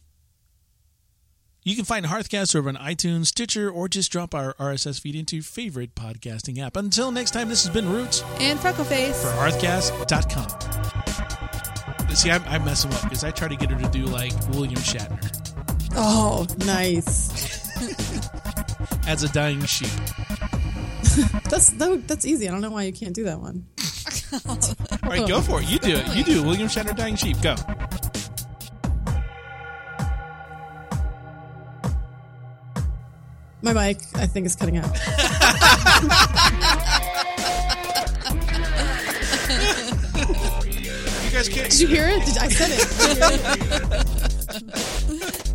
You 1.63 1.77
can 1.77 1.85
find 1.85 2.07
Hearthcast 2.07 2.57
over 2.57 2.69
on 2.71 2.77
iTunes, 2.77 3.27
Stitcher, 3.27 3.71
or 3.71 3.89
just 3.89 4.11
drop 4.11 4.35
our 4.35 4.55
RSS 4.55 5.01
feed 5.01 5.15
into 5.15 5.37
your 5.37 5.43
favorite 5.43 5.95
podcasting 5.95 6.59
app. 6.59 6.77
Until 6.77 7.11
next 7.13 7.33
time, 7.33 7.49
this 7.51 7.65
has 7.67 7.73
been 7.73 7.87
Roots 7.89 8.23
And 8.41 8.59
Freckleface. 8.59 9.21
for 9.21 9.29
Hearthcast.com. 9.37 10.49
See, 12.15 12.31
I'm, 12.31 12.43
I'm 12.47 12.65
messing 12.65 12.91
up 12.95 13.03
because 13.03 13.23
I 13.23 13.31
try 13.31 13.49
to 13.49 13.57
get 13.57 13.71
her 13.71 13.79
to 13.79 13.89
do 13.91 14.07
like 14.07 14.33
William 14.49 14.81
Shatner 14.81 15.55
Oh, 15.95 16.47
nice. 16.67 17.69
as 19.07 19.23
a 19.23 19.29
dying 19.33 19.65
sheep. 19.65 19.89
That's 21.49 21.71
that, 21.71 22.05
that's 22.07 22.27
easy. 22.27 22.47
I 22.47 22.53
don't 22.53 22.61
know 22.61 22.71
why 22.71 22.83
you 22.83 22.93
can't 22.93 23.15
do 23.15 23.25
that 23.25 23.41
one. 23.41 23.67
All 25.03 25.11
right, 25.11 25.27
go 25.27 25.41
for 25.41 25.61
it. 25.61 25.69
You 25.69 25.79
do 25.79 25.97
it. 25.97 26.15
You 26.15 26.23
do 26.23 26.43
it. 26.43 26.47
William 26.47 26.69
Shatner 26.69 26.95
Dying 26.95 27.17
Sheep. 27.17 27.41
Go. 27.41 27.57
My 33.63 33.73
mic, 33.73 33.99
I 34.15 34.27
think, 34.27 34.47
is 34.47 34.55
cutting 34.55 34.77
out. 34.77 34.95
You 41.29 41.35
guys 41.35 41.49
can't. 41.49 41.71
Did 41.71 41.81
you 41.81 41.89
hear 41.89 42.09
it? 42.09 42.25
Did, 42.25 42.39
I 42.39 42.49
said 42.49 42.71
it. 42.73 42.89
Did 42.99 43.09
you 45.11 45.19
hear 45.19 45.29
it? 45.29 45.48